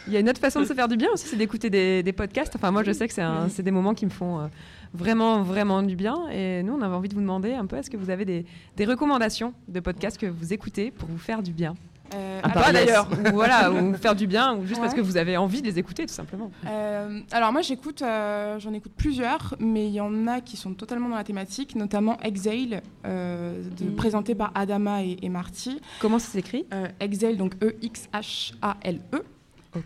Il 0.07 0.12
y 0.12 0.16
a 0.16 0.20
une 0.20 0.28
autre 0.28 0.40
façon 0.40 0.61
de 0.61 0.64
se 0.64 0.72
faire 0.74 0.88
du 0.88 0.96
bien 0.96 1.09
aussi, 1.12 1.28
c'est 1.28 1.36
d'écouter 1.36 1.70
des, 1.70 2.03
des 2.03 2.12
podcasts. 2.12 2.55
Enfin, 2.57 2.70
moi, 2.70 2.82
je 2.82 2.92
sais 2.92 3.07
que 3.09 3.14
c'est 3.14 3.62
des 3.62 3.70
moments 3.70 3.94
qui 3.94 4.05
me 4.05 4.11
font 4.11 4.40
euh, 4.40 4.46
vraiment, 4.94 5.42
vraiment 5.42 5.82
du 5.82 5.96
bien. 5.96 6.28
Et 6.32 6.62
nous, 6.62 6.74
on 6.74 6.82
avait 6.82 6.94
envie 6.94 7.09
de 7.09 7.14
vous 7.14 7.20
demander 7.20 7.53
un 7.55 7.66
peu, 7.66 7.76
est-ce 7.76 7.90
que 7.90 7.96
vous 7.96 8.11
avez 8.11 8.24
des, 8.24 8.44
des 8.76 8.84
recommandations 8.84 9.55
de 9.68 9.80
podcasts 9.80 10.18
que 10.18 10.26
vous 10.26 10.53
écoutez 10.53 10.90
pour 10.90 11.09
vous 11.09 11.18
faire 11.18 11.42
du 11.42 11.53
bien? 11.53 11.74
Euh, 12.14 12.40
part 12.42 12.72
d'ailleurs. 12.72 13.09
ou 13.26 13.32
voilà, 13.32 13.72
ou 13.72 13.94
faire 13.94 14.14
du 14.14 14.26
bien, 14.26 14.55
ou 14.57 14.66
juste 14.66 14.80
parce 14.80 14.94
que 14.94 15.00
vous 15.00 15.16
avez 15.16 15.36
envie 15.36 15.62
de 15.62 15.66
les 15.66 15.78
écouter, 15.78 16.05
tout 16.07 16.12
simplement. 16.12 16.50
Euh, 16.66 17.20
alors 17.30 17.53
moi 17.53 17.62
j'écoute, 17.62 18.03
euh, 18.03 18.59
j'en 18.59 18.72
écoute 18.72 18.92
plusieurs, 18.96 19.55
mais 19.59 19.86
il 19.86 19.94
y 19.94 20.00
en 20.00 20.26
a 20.26 20.40
qui 20.40 20.57
sont 20.57 20.74
totalement 20.74 21.09
dans 21.09 21.16
la 21.16 21.24
thématique, 21.24 21.74
notamment 21.74 22.18
Exhale, 22.20 22.82
de, 23.05 23.84
Mm. 23.84 23.94
présenté 23.96 24.34
par 24.34 24.53
Adama 24.55 25.03
et, 25.03 25.16
et 25.22 25.28
Marty. 25.28 25.80
Comment 26.00 26.18
ça 26.18 26.28
s'écrit? 26.28 26.66
Exhale, 27.00 27.36
donc 27.36 27.55
E-X-H-A-L-E. 27.62 29.22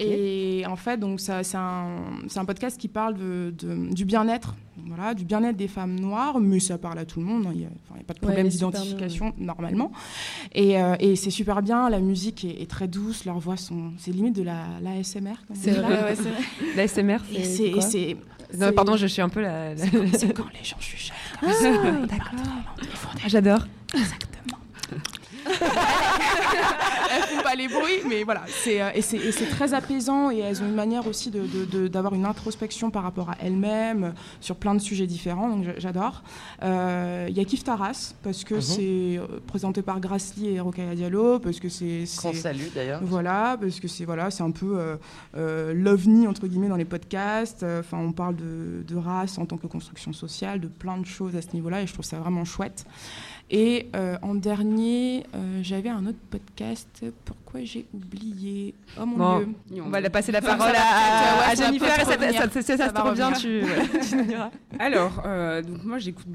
Et 0.00 0.64
en 0.66 0.76
fait, 0.76 0.96
donc 0.98 1.20
ça, 1.20 1.42
c'est 1.44 1.56
un, 1.56 2.44
podcast 2.46 2.78
qui 2.78 2.88
parle 2.88 3.14
de, 3.14 3.54
de- 3.56 3.94
du 3.94 4.04
bien-être, 4.04 4.56
voilà, 4.86 5.14
du 5.14 5.24
bien-être 5.24 5.56
des 5.56 5.68
femmes 5.68 5.98
noires, 5.98 6.40
mais 6.40 6.58
ça 6.60 6.76
parle 6.76 6.98
à 6.98 7.04
tout 7.04 7.20
le 7.20 7.26
monde. 7.26 7.46
hein, 7.46 7.50
Il 7.54 7.60
n'y 7.60 7.66
a, 7.66 7.68
pas 8.06 8.14
de 8.14 8.18
problème 8.20 8.48
d'identification 8.48 9.32
normalement. 9.38 9.92
Et, 10.52 10.80
euh, 10.82 10.96
et 10.98 11.14
c'est 11.16 11.30
super 11.30 11.62
bien. 11.62 11.88
La 11.88 12.00
musique 12.00 12.44
est, 12.44 12.62
est 12.62 12.70
très 12.70 12.88
douce. 12.88 13.24
Leurs 13.24 13.38
voix 13.38 13.56
sont, 13.56 13.92
c'est 13.98 14.10
limite 14.10 14.34
de 14.34 14.42
la, 14.42 14.64
la 14.82 14.90
on 14.90 15.02
C'est 15.02 15.70
dit. 15.70 15.76
vrai, 15.78 16.02
ouais. 16.02 16.14
L'ASMR, 16.76 17.18
Et 17.34 17.44
c'est 17.44 18.16
Non, 18.58 18.72
pardon, 18.72 18.96
je 18.96 19.06
suis 19.06 19.22
un 19.22 19.28
peu 19.28 19.40
la. 19.40 19.74
la- 19.74 19.86
c'est 20.18 20.32
quand, 20.34 20.46
les 20.52 20.64
gens 20.64 20.76
chuchotent. 20.80 21.12
Ah, 21.42 22.06
d'accord. 22.06 22.40
Ah, 23.24 23.28
J'adore. 23.28 23.60
Elles 27.14 27.22
font 27.22 27.42
pas 27.42 27.54
les 27.54 27.68
bruits, 27.68 28.02
mais 28.08 28.24
voilà. 28.24 28.42
C'est, 28.48 28.82
euh, 28.82 28.90
et, 28.94 29.00
c'est, 29.02 29.16
et 29.16 29.32
c'est 29.32 29.46
très 29.46 29.74
apaisant 29.74 30.30
et 30.30 30.38
elles 30.38 30.62
ont 30.62 30.66
une 30.66 30.74
manière 30.74 31.06
aussi 31.06 31.30
de, 31.30 31.42
de- 31.46 31.64
de- 31.64 31.88
d'avoir 31.88 32.14
une 32.14 32.24
introspection 32.26 32.90
par 32.90 33.02
rapport 33.04 33.30
à 33.30 33.36
elles-mêmes 33.40 34.04
euh, 34.04 34.10
sur 34.40 34.56
plein 34.56 34.74
de 34.74 34.80
sujets 34.80 35.06
différents, 35.06 35.48
donc 35.48 35.64
j'a- 35.64 35.78
j'adore. 35.78 36.22
Euh, 36.62 37.26
Il 37.28 37.36
y 37.36 37.40
a 37.40 37.44
Kif 37.44 37.62
Taras, 37.64 38.14
parce 38.22 38.44
que 38.44 38.56
Mhm. 38.56 38.60
c'est 38.60 38.82
euh, 39.18 39.26
présenté 39.46 39.82
par 39.82 40.00
Grassley 40.00 40.54
et 40.54 40.60
Rokhaya 40.60 40.94
Diallo, 40.94 41.38
parce 41.38 41.60
que 41.60 41.68
c'est... 41.68 42.04
Qu'on 42.20 42.32
salue 42.32 42.68
d'ailleurs. 42.74 43.00
Voilà, 43.02 43.56
parce 43.60 43.78
que 43.80 43.88
c'est 43.88 44.04
voilà, 44.04 44.28
un 44.40 44.50
peu 44.50 44.78
euh, 44.78 44.96
euh, 45.36 45.72
l'ovni 45.74 46.26
entre 46.26 46.46
guillemets 46.46 46.68
dans 46.68 46.76
les 46.76 46.84
podcasts. 46.84 47.62
Euh, 47.62 47.80
Enfin, 47.80 47.98
on 47.98 48.10
parle 48.12 48.34
de, 48.36 48.82
de 48.86 48.96
race 48.96 49.38
en 49.38 49.44
tant 49.46 49.58
que 49.58 49.66
construction 49.66 50.12
sociale, 50.12 50.60
de 50.60 50.66
plein 50.66 50.96
de 50.98 51.04
choses 51.06 51.36
à 51.36 51.42
ce 51.42 51.48
niveau-là, 51.54 51.82
et 51.82 51.86
je 51.86 51.92
trouve 51.92 52.04
ça 52.04 52.16
vraiment 52.18 52.44
chouette. 52.44 52.84
Et 53.50 53.88
euh, 53.94 54.16
en 54.22 54.34
dernier, 54.34 55.24
euh, 55.34 55.60
j'avais 55.62 55.88
un 55.88 56.04
autre 56.06 56.18
podcast. 56.30 57.04
Pourquoi 57.24 57.60
j'ai 57.62 57.86
oublié? 57.94 58.74
Oh 59.00 59.06
mon 59.06 59.16
Bon, 59.16 59.46
dieu 59.70 59.82
on 59.86 59.88
va 59.88 60.00
la 60.00 60.10
passer 60.10 60.32
la 60.32 60.42
parole 60.42 60.72
à, 60.76 61.46
va 61.48 61.54
Jennifer. 61.54 61.94
ça- 61.94 62.12
revenir. 62.16 62.42
ça- 62.42 62.50
ça- 62.50 62.62
ça 62.62 62.76
Ça 62.76 62.88
se 62.88 62.92
trouve 62.94 63.14
bien, 63.14 63.30
tu, 63.32 63.62
tu 64.08 64.16
nous 64.16 64.24
diras. 64.26 64.50
Alors, 64.80 65.22
euh, 65.24 65.62
donc 65.62 65.84
moi 65.84 65.98
j'écoute 65.98 66.26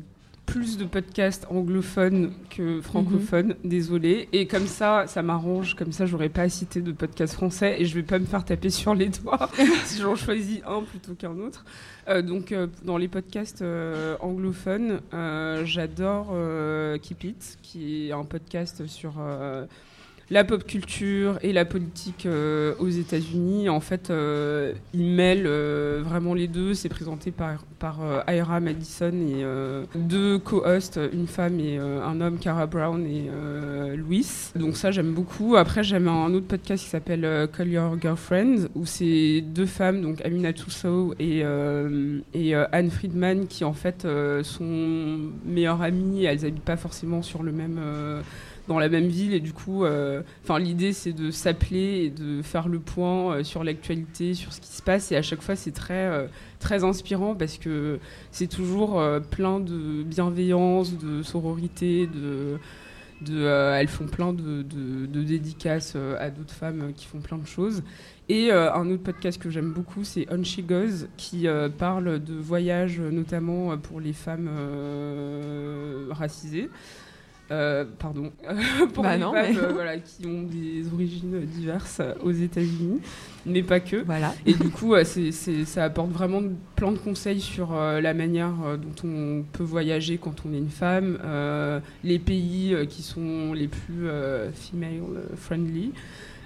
plus 0.52 0.78
de 0.78 0.84
podcasts 0.84 1.48
anglophones 1.50 2.34
que 2.50 2.82
francophones, 2.82 3.56
désolé. 3.64 4.28
Et 4.34 4.48
comme 4.48 4.68
ça, 4.68 5.06
ça 5.08 5.22
m'arrange. 5.22 5.76
Comme 5.76 5.94
ça, 5.94 6.06
j'aurais 6.06 6.28
pas 6.28 6.42
à 6.42 6.50
citer 6.50 6.82
de 6.82 6.92
podcasts 6.92 7.36
français 7.36 7.78
et 7.80 7.86
je 7.86 7.96
vais 7.96 8.04
pas 8.04 8.20
me 8.20 8.26
faire 8.26 8.44
taper 8.44 8.70
sur 8.70 8.94
les 8.94 9.08
doigts 9.08 9.50
si 9.86 10.02
j'en 10.02 10.18
choisis 10.18 10.60
un 10.68 10.82
plutôt 10.82 11.14
qu'un 11.14 11.38
autre. 11.38 11.64
Euh, 12.10 12.22
donc, 12.22 12.52
euh, 12.52 12.68
dans 12.84 12.98
les 12.98 13.08
podcasts 13.08 13.62
euh, 13.62 14.18
anglophones, 14.20 15.00
j'adore 15.64 16.36
Keep 17.02 17.24
It, 17.24 17.58
qui 17.62 18.08
est 18.08 18.12
un 18.12 18.26
podcast 18.26 18.86
sur 18.88 19.14
la 20.32 20.46
pop 20.46 20.64
culture 20.64 21.38
et 21.42 21.52
la 21.52 21.66
politique 21.66 22.26
euh, 22.26 22.74
aux 22.80 22.88
États-Unis. 22.88 23.68
En 23.68 23.82
fait, 23.82 24.10
euh, 24.10 24.72
il 24.94 25.04
mêle 25.14 25.44
euh, 25.46 26.02
vraiment 26.04 26.34
les 26.34 26.48
deux. 26.48 26.74
C'est 26.74 26.88
présenté 26.88 27.32
par, 27.32 27.66
par 27.80 28.00
euh, 28.02 28.22
Ira 28.30 28.62
Madison 28.62 29.12
et 29.12 29.44
euh, 29.44 29.84
deux 29.94 30.40
co-hosts, 30.40 31.00
une 31.12 31.28
femme 31.28 31.60
et 31.60 31.78
un 31.78 32.22
homme, 32.22 32.40
Cara 32.40 32.66
Brown 32.66 33.06
et 33.06 33.30
Louis. 33.98 34.26
Donc 34.56 34.78
ça, 34.78 34.92
j'aime 34.92 35.14
beaucoup. 35.14 35.58
Après, 35.58 35.84
j'aime 35.84 36.08
un 36.08 36.34
autre 36.34 36.48
podcast 36.48 36.84
qui 36.86 36.90
s'appelle 36.90 37.50
Call 37.56 37.68
Your 37.68 37.98
Girlfriend, 38.02 38.70
où 38.76 38.86
c'est 38.86 39.42
deux 39.42 39.66
femmes, 39.66 40.02
donc 40.02 40.22
Amina 40.24 40.54
Toussaint 40.54 41.10
et, 41.20 41.44
et 42.34 42.56
Anne 42.56 42.90
Friedman, 42.90 43.48
qui 43.48 43.66
en 43.66 43.74
fait 43.74 44.08
sont 44.44 45.20
meilleures 45.46 45.82
amies. 45.82 46.24
Elles 46.24 46.46
habitent 46.46 46.64
pas 46.64 46.78
forcément 46.78 47.22
sur 47.22 47.44
le 47.44 47.52
même... 47.52 47.80
dans 48.68 48.80
la 48.80 48.90
même 48.90 49.08
ville 49.08 49.34
et 49.34 49.40
du 49.40 49.54
coup 49.54 49.84
euh, 49.86 50.22
enfin 50.44 50.60
l'idée 50.60 50.94
c'est 50.94 51.14
de 51.14 51.32
s'appeler 51.32 52.06
et 52.06 52.10
de 52.10 52.42
faire 52.42 52.68
le 52.68 52.80
point 52.80 53.34
euh, 53.38 53.44
sur 53.44 53.64
l'actualité 53.64 54.34
sur 54.34 54.54
ce 54.54 54.62
qui 54.62 54.70
se 54.72 54.82
passe 54.82 55.12
et 55.12 55.16
à 55.16 55.22
chaque 55.22 55.42
fois 55.42 55.56
c'est 55.56 55.72
très 55.72 55.94
euh, 56.08 56.28
très 56.60 56.84
inspirant 56.84 57.36
parce 57.36 57.58
que 57.58 58.00
c'est 58.32 58.48
toujours 58.48 59.02
plein 59.32 59.60
de 59.60 60.04
bienveillance 60.04 60.98
de 60.98 61.24
sororité 61.24 62.08
de 62.08 62.58
de, 63.22 63.46
elles 63.46 63.88
font 63.88 64.08
plein 64.08 64.34
de, 64.34 64.64
de- 64.64 65.22
dédicaces 65.24 65.96
à 66.20 66.32
d'autres 66.32 66.56
femmes 66.56 66.92
qui 66.96 67.06
font 67.06 67.20
plein 67.20 67.38
de 67.38 67.46
choses. 67.46 67.84
Et 68.30 68.52
un 68.52 68.90
autre 68.90 69.04
podcast 69.04 69.40
que 69.40 69.52
j'aime 69.52 69.72
beaucoup, 69.74 70.04
c'est 70.04 70.26
On 70.32 70.44
She 70.44 70.62
Goes, 70.62 71.06
qui 71.18 71.46
parle 71.78 72.24
de 72.24 72.34
voyages, 72.34 73.00
notamment 73.00 73.78
pour 73.78 74.00
les 74.00 74.14
femmes 74.14 74.50
racisées. 76.10 76.70
Euh, 77.52 77.84
pardon, 78.00 78.32
pour 78.94 79.04
Bah 79.04 79.16
les 79.18 79.22
non, 79.22 79.34
mais- 79.34 79.54
euh, 79.58 79.74
voilà, 79.74 79.98
qui 79.98 80.26
ont 80.26 80.44
des 80.44 80.86
origines 80.94 81.42
diverses 81.42 82.00
euh, 82.00 82.14
aux 82.24 82.32
États-Unis, 82.32 83.02
mais 83.46 83.62
pas 83.62 83.82
que. 83.82 83.98
Voilà. 83.98 84.34
Et 84.46 84.54
du 84.54 84.70
coup, 84.70 84.94
ça 85.66 85.84
apporte 85.84 86.12
vraiment 86.12 86.42
plein 86.78 86.94
de 86.94 86.98
conseils 86.98 87.42
sur 87.42 87.74
la 87.74 88.14
manière 88.14 88.54
dont 88.82 89.08
on 89.08 89.44
peut 89.52 89.64
voyager 89.64 90.18
quand 90.18 90.46
on 90.48 90.54
est 90.54 90.58
une 90.60 90.70
femme, 90.70 91.20
euh, 91.26 91.80
les 92.06 92.20
pays 92.20 92.76
qui 92.90 93.02
sont 93.02 93.52
les 93.54 93.68
plus 93.68 94.08
female 94.54 95.02
friendly. 95.36 95.92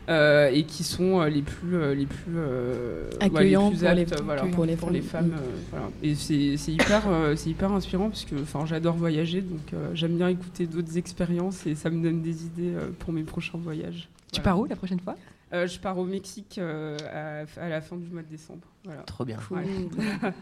Euh, 0.10 0.49
et 0.53 0.64
qui 0.64 0.84
sont 0.84 1.20
euh, 1.22 1.30
les 1.30 1.41
plus 1.41 1.76
euh, 1.76 1.95
les 1.95 2.06
plus 2.06 2.34
euh, 2.36 3.10
ouais, 3.20 3.26
Accueillants 3.26 3.70
plus 3.72 3.80
pour 3.80 3.89
les- 3.93 4.01
aptes, 4.01 4.22
voilà, 4.24 4.41
pour 4.45 4.66
les 4.66 4.76
pour 4.76 4.89
les 4.91 5.01
femmes. 5.01 5.32
femmes 5.32 5.39
euh, 5.39 5.51
voilà. 5.72 5.86
et 6.03 6.14
c'est, 6.16 6.58
c'est 6.58 6.72
hyper 6.74 7.03
euh, 7.08 7.36
c'est 7.36 7.49
hyper 7.49 7.72
inspirant 7.72 8.10
parce 8.10 8.26
que 8.26 8.36
enfin 8.41 8.66
j'adore 8.66 8.95
voyager 8.95 9.41
donc 9.41 9.74
euh, 9.74 9.89
j'aime 9.93 10.18
bien 10.18 10.28
écouter 10.30 10.68
d'autres 10.68 10.97
expériences 10.97 11.66
et 11.66 11.76
ça 11.76 11.89
me 11.89 12.03
donne 12.03 12.22
des 12.22 12.45
idées 12.45 12.74
euh, 12.76 12.89
pour 12.99 13.14
mes 13.14 13.24
prochains 13.24 13.58
voyages 13.58 14.08
Tu 14.32 14.41
pars 14.41 14.60
où 14.60 14.66
la 14.66 14.76
prochaine 14.76 14.99
fois? 14.99 15.16
Euh, 15.53 15.68
je 15.68 15.80
pars 15.80 15.97
au 15.97 16.06
Mexique 16.06 16.58
euh, 16.60 16.97
à, 17.58 17.62
à 17.64 17.70
la 17.70 17.80
fin 17.80 17.95
du 17.95 18.08
mois 18.10 18.24
de 18.24 18.28
décembre. 18.28 18.68
Voilà. 18.84 19.03
Trop 19.03 19.24
bien. 19.26 19.38
Ouais. 19.51 19.64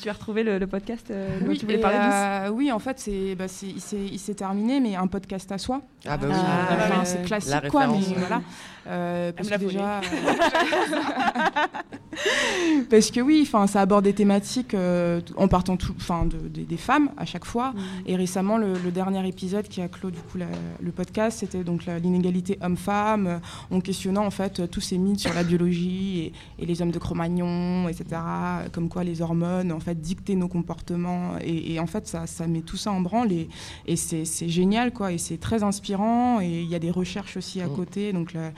Tu 0.00 0.08
as 0.08 0.12
retrouvé 0.12 0.42
le, 0.42 0.58
le 0.58 0.66
podcast 0.66 1.08
euh, 1.10 1.38
dont 1.40 1.46
Oui, 1.48 1.58
tu 1.58 1.66
voulais 1.66 1.78
et, 1.78 1.80
parler 1.80 1.98
Douce 1.98 2.14
euh, 2.14 2.48
oui, 2.50 2.72
en 2.72 2.78
fait, 2.80 2.98
c'est, 2.98 3.34
bah, 3.36 3.46
c'est- 3.48 3.66
il, 3.68 4.18
s'est, 4.18 4.34
terminé, 4.34 4.80
mais 4.80 4.96
un 4.96 5.06
podcast 5.06 5.50
à 5.52 5.58
soi. 5.58 5.82
Ah 6.06 6.16
bah 6.16 6.26
oui. 6.28 6.34
Ah, 6.36 6.76
enfin, 6.80 7.04
c'est 7.04 7.22
classique, 7.24 7.50
La 7.52 7.70
quoi, 7.70 7.86
mais 7.86 8.00
voilà. 8.16 8.42
Euh, 8.86 9.32
parce, 9.32 9.48
que 9.48 9.56
déjà, 9.56 10.02
parce 12.90 13.10
que 13.10 13.20
oui, 13.20 13.40
enfin, 13.42 13.66
ça 13.66 13.80
aborde 13.80 14.04
des 14.04 14.12
thématiques 14.12 14.74
euh, 14.74 15.20
en 15.36 15.48
partant 15.48 15.76
tout, 15.76 15.94
enfin, 15.96 16.26
de, 16.26 16.36
des- 16.48 16.64
des 16.64 16.76
femmes 16.76 17.10
à 17.16 17.24
chaque 17.24 17.44
fois. 17.44 17.72
Et 18.06 18.16
récemment, 18.16 18.56
le, 18.58 18.74
le 18.74 18.90
dernier 18.90 19.26
épisode 19.26 19.68
qui 19.68 19.80
a 19.80 19.88
clos 19.88 20.10
du 20.10 20.18
coup 20.20 20.38
la- 20.38 20.46
le 20.80 20.92
podcast, 20.92 21.38
c'était 21.40 21.64
donc 21.64 21.86
l'inégalité 21.86 22.58
homme-femme, 22.62 23.26
euh, 23.26 23.38
en 23.70 23.80
questionnant 23.80 24.24
en 24.26 24.30
fait 24.30 24.60
euh, 24.60 24.66
tous 24.66 24.80
ces 24.80 24.98
mythes 24.98 25.20
sur 25.20 25.34
la 25.34 25.42
biologie 25.44 26.32
et, 26.58 26.62
et 26.62 26.66
les 26.66 26.82
hommes 26.82 26.90
de 26.92 26.98
Cro-Magnon, 26.98 27.88
etc. 27.88 28.04
euh, 28.14 28.68
Comme 28.72 28.88
quoi 28.88 29.02
les 29.04 29.22
hormones 29.22 29.72
en 29.72 29.80
fait 29.80 30.00
dictaient 30.00 30.34
nos 30.36 30.48
comportements 30.48 31.32
et, 31.40 31.74
et 31.74 31.80
en 31.80 31.86
fait 31.86 32.06
ça, 32.06 32.26
ça 32.26 32.46
met 32.46 32.60
tout 32.60 32.76
ça 32.76 32.90
en 32.92 33.00
branle 33.00 33.32
et, 33.32 33.48
et 33.86 33.96
c'est 33.96 34.24
génial 34.48 34.92
quoi 34.92 35.12
et 35.12 35.18
c'est 35.18 35.38
très 35.38 35.62
inspirant 35.62 36.40
et 36.40 36.62
il 36.62 36.68
y 36.68 36.74
a 36.74 36.78
des 36.78 36.90
recherches 36.90 37.36
aussi 37.36 37.60
à 37.60 37.64
Mm. 37.66 37.76
côté 37.76 38.12
donc 38.12 38.32
la, 38.34 38.40
euh, 38.40 38.50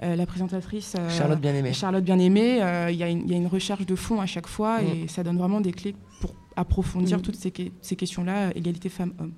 la 0.00 0.26
présentatrice 0.26 0.94
euh, 0.98 1.08
Charlotte 1.10 1.40
Bien-Aimée. 1.40 1.72
Charlotte 1.72 2.04
Bien-Aimée, 2.04 2.62
euh, 2.62 2.90
il 2.90 2.96
y, 2.96 3.02
a 3.02 3.08
une- 3.08 3.22
il 3.22 3.30
y 3.30 3.34
a 3.34 3.36
une 3.36 3.46
recherche 3.46 3.86
de 3.86 3.94
fond 3.96 4.20
à 4.20 4.26
chaque 4.26 4.46
fois 4.48 4.80
Mm. 4.80 4.86
et 5.04 5.08
ça 5.08 5.22
donne 5.22 5.38
vraiment 5.38 5.60
des 5.60 5.72
clés 5.72 5.94
pour 6.20 6.34
approfondir 6.56 7.18
Mm. 7.18 7.22
toutes 7.22 7.36
ces, 7.36 7.50
que- 7.50 7.70
ces 7.80 7.96
questions-là, 7.96 8.50
égalité 8.56 8.88
femmes-hommes. 8.88 9.32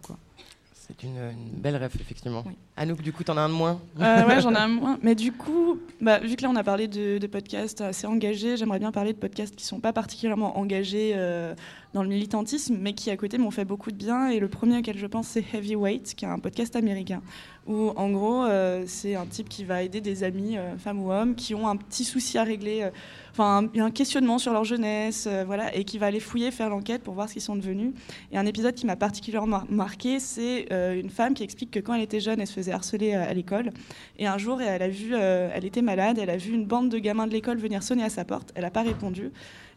C'est 0.87 1.03
une, 1.03 1.17
une 1.17 1.61
belle 1.61 1.83
ref, 1.83 1.95
effectivement. 1.99 2.43
Oui. 2.47 2.53
Anouk, 2.77 3.01
du 3.01 3.11
coup, 3.11 3.25
t'en 3.25 3.39
as 3.39 3.41
un 3.41 3.49
de 3.49 3.55
moins 3.55 3.81
Euh, 4.01 4.27
ouais, 4.27 4.41
j'en 4.43 4.53
ai 4.53 4.59
un 4.59 4.69
moins. 4.69 4.99
Mais 5.03 5.15
du 5.15 5.33
coup, 5.33 5.79
bah, 6.01 6.19
vu 6.19 6.37
que 6.37 6.43
là 6.43 6.51
on 6.51 6.57
a 6.57 6.63
parlé 6.63 6.89
de, 6.89 7.17
de 7.17 7.27
podcasts 7.27 7.81
assez 7.81 8.07
engagés, 8.07 8.59
j'aimerais 8.59 8.81
bien 8.81 8.93
parler 8.93 9.15
de 9.15 9.19
podcasts 9.19 9.57
qui 9.57 9.65
sont 9.65 9.81
pas 9.81 9.95
particulièrement 9.95 10.59
engagés 10.59 11.13
euh, 11.17 11.55
dans 11.95 12.03
le 12.03 12.09
militantisme, 12.11 12.77
mais 12.79 12.93
qui 12.93 13.11
à 13.11 13.17
côté 13.17 13.39
m'ont 13.39 13.51
fait 13.51 13.65
beaucoup 13.65 13.93
de 13.93 13.97
bien. 13.97 14.29
Et 14.29 14.41
le 14.41 14.49
premier 14.49 14.79
auquel 14.79 14.99
je 14.99 15.07
pense, 15.07 15.29
c'est 15.29 15.45
Heavyweight, 15.55 16.15
qui 16.15 16.27
est 16.27 16.29
un 16.29 16.39
podcast 16.39 16.77
américain, 16.77 17.23
où 17.67 17.91
en 17.97 18.11
gros, 18.11 18.45
euh, 18.45 18.85
c'est 18.87 19.15
un 19.15 19.25
type 19.27 19.49
qui 19.49 19.65
va 19.65 19.83
aider 19.83 20.03
des 20.03 20.23
amis, 20.23 20.59
euh, 20.59 20.77
femmes 20.77 21.01
ou 21.03 21.11
hommes, 21.13 21.35
qui 21.35 21.55
ont 21.55 21.67
un 21.67 21.77
petit 21.77 22.05
souci 22.05 22.37
à 22.37 22.45
régler. 22.45 22.91
Enfin, 23.37 23.69
un, 23.75 23.81
un 23.81 23.91
questionnement 23.91 24.39
sur 24.39 24.53
leur 24.53 24.63
jeunesse, 24.63 25.27
euh, 25.27 25.43
voilà, 25.45 25.75
et 25.75 25.83
qui 25.83 25.99
va 25.99 26.07
aller 26.07 26.21
fouiller, 26.21 26.53
faire 26.53 26.71
l'enquête 26.71 27.03
pour 27.03 27.15
voir 27.15 27.29
ce 27.29 27.33
qu'ils 27.33 27.43
sont 27.43 27.57
devenus. 27.57 27.93
Et 28.31 28.39
un 28.39 28.47
épisode 28.47 28.77
qui 28.77 28.87
m'a 28.87 28.95
particulièrement 28.95 29.49
mar- 29.49 29.67
marqué, 29.69 30.21
c'est 30.21 30.67
euh, 30.71 31.01
une 31.01 31.11
femme 31.11 31.35
qui 31.35 31.43
explique 31.43 31.73
que 31.73 31.81
quand 31.81 31.95
elle 31.95 32.03
était 32.03 32.21
jeune, 32.21 32.41
elle 32.41 32.47
se 32.47 32.53
faisait 32.53 32.71
harceler 32.71 33.15
euh, 33.15 33.29
à 33.29 33.35
l'école. 33.35 33.73
Et 34.21 34.29
un 34.29 34.39
jour, 34.39 34.63
elle 34.63 34.83
a 34.83 34.89
vu, 34.89 35.17
elle 35.17 35.65
était 35.65 35.83
malade, 35.83 36.21
elle 36.21 36.31
a 36.31 36.37
vu 36.37 36.53
une 36.53 36.65
bande 36.65 36.91
de 36.91 36.99
gamins 36.99 37.27
de 37.27 37.33
l'école 37.33 37.59
venir 37.59 37.83
sonner 37.83 38.05
à 38.05 38.09
sa 38.09 38.25
porte. 38.25 38.53
Elle 38.55 38.63
n'a 38.63 38.71
pas 38.71 38.83
répondu. 38.83 39.33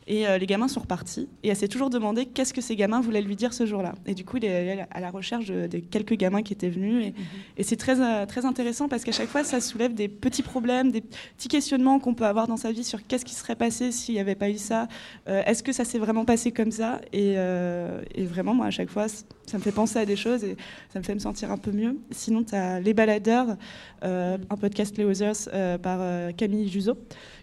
Et 0.09 0.25
euh, 0.25 0.37
les 0.37 0.45
gamins 0.45 0.69
sont 0.69 0.79
repartis. 0.79 1.27
Et 1.43 1.49
elle 1.49 1.55
s'est 1.55 1.67
toujours 1.67 1.89
demandé 1.89 2.25
qu'est-ce 2.25 2.53
que 2.53 2.61
ces 2.61 2.75
gamins 2.77 3.01
voulaient 3.01 3.21
lui 3.21 3.35
dire 3.35 3.53
ce 3.53 3.65
jour-là. 3.65 3.93
Et 4.05 4.13
du 4.13 4.23
coup, 4.23 4.37
elle 4.37 4.45
est 4.45 4.71
allée 4.71 4.85
à 4.89 4.99
la 5.01 5.09
recherche 5.11 5.45
de, 5.47 5.67
de 5.67 5.79
quelques 5.79 6.13
gamins 6.13 6.43
qui 6.43 6.53
étaient 6.53 6.69
venus. 6.69 7.07
Et, 7.07 7.13
et 7.57 7.63
c'est 7.63 7.75
très, 7.75 7.99
euh, 7.99 8.25
très 8.25 8.45
intéressant 8.45 8.87
parce 8.87 9.03
qu'à 9.03 9.11
chaque 9.11 9.27
fois, 9.27 9.43
ça 9.43 9.59
soulève 9.59 9.93
des 9.93 10.07
petits 10.07 10.43
problèmes, 10.43 10.91
des 10.91 11.01
petits 11.01 11.49
questionnements 11.49 11.99
qu'on 11.99 12.13
peut 12.13 12.25
avoir 12.25 12.47
dans 12.47 12.55
sa 12.57 12.71
vie 12.71 12.85
sur 12.85 13.05
qu'est-ce 13.05 13.25
qui 13.25 13.35
serait 13.35 13.57
passé 13.57 13.91
s'il 13.91 14.15
n'y 14.15 14.21
avait 14.21 14.35
pas 14.35 14.49
eu 14.49 14.57
ça. 14.57 14.87
Euh, 15.27 15.43
Est-ce 15.45 15.61
que 15.61 15.73
ça 15.73 15.83
s'est 15.83 15.99
vraiment 15.99 16.23
passé 16.23 16.51
comme 16.53 16.71
ça? 16.71 17.01
Et, 17.11 17.33
et 17.33 18.23
vraiment, 18.23 18.53
moi, 18.53 18.67
à 18.67 18.71
chaque 18.71 18.89
fois, 18.89 19.07
ça 19.09 19.57
me 19.57 19.61
fait 19.61 19.71
penser 19.71 19.99
à 19.99 20.05
des 20.05 20.15
choses 20.15 20.43
et 20.43 20.55
ça 20.93 20.99
me 20.99 21.03
fait 21.03 21.13
me 21.13 21.19
sentir 21.19 21.51
un 21.51 21.57
peu 21.57 21.71
mieux. 21.71 21.97
Sinon, 22.11 22.43
tu 22.43 22.55
as 22.55 22.79
Les 22.79 22.93
Baladeurs, 22.93 23.57
un 24.01 24.37
podcast 24.59 24.97
Les 24.97 25.03
Others 25.03 25.79
par 25.81 25.99
Camille 26.35 26.69
Juzo 26.69 26.97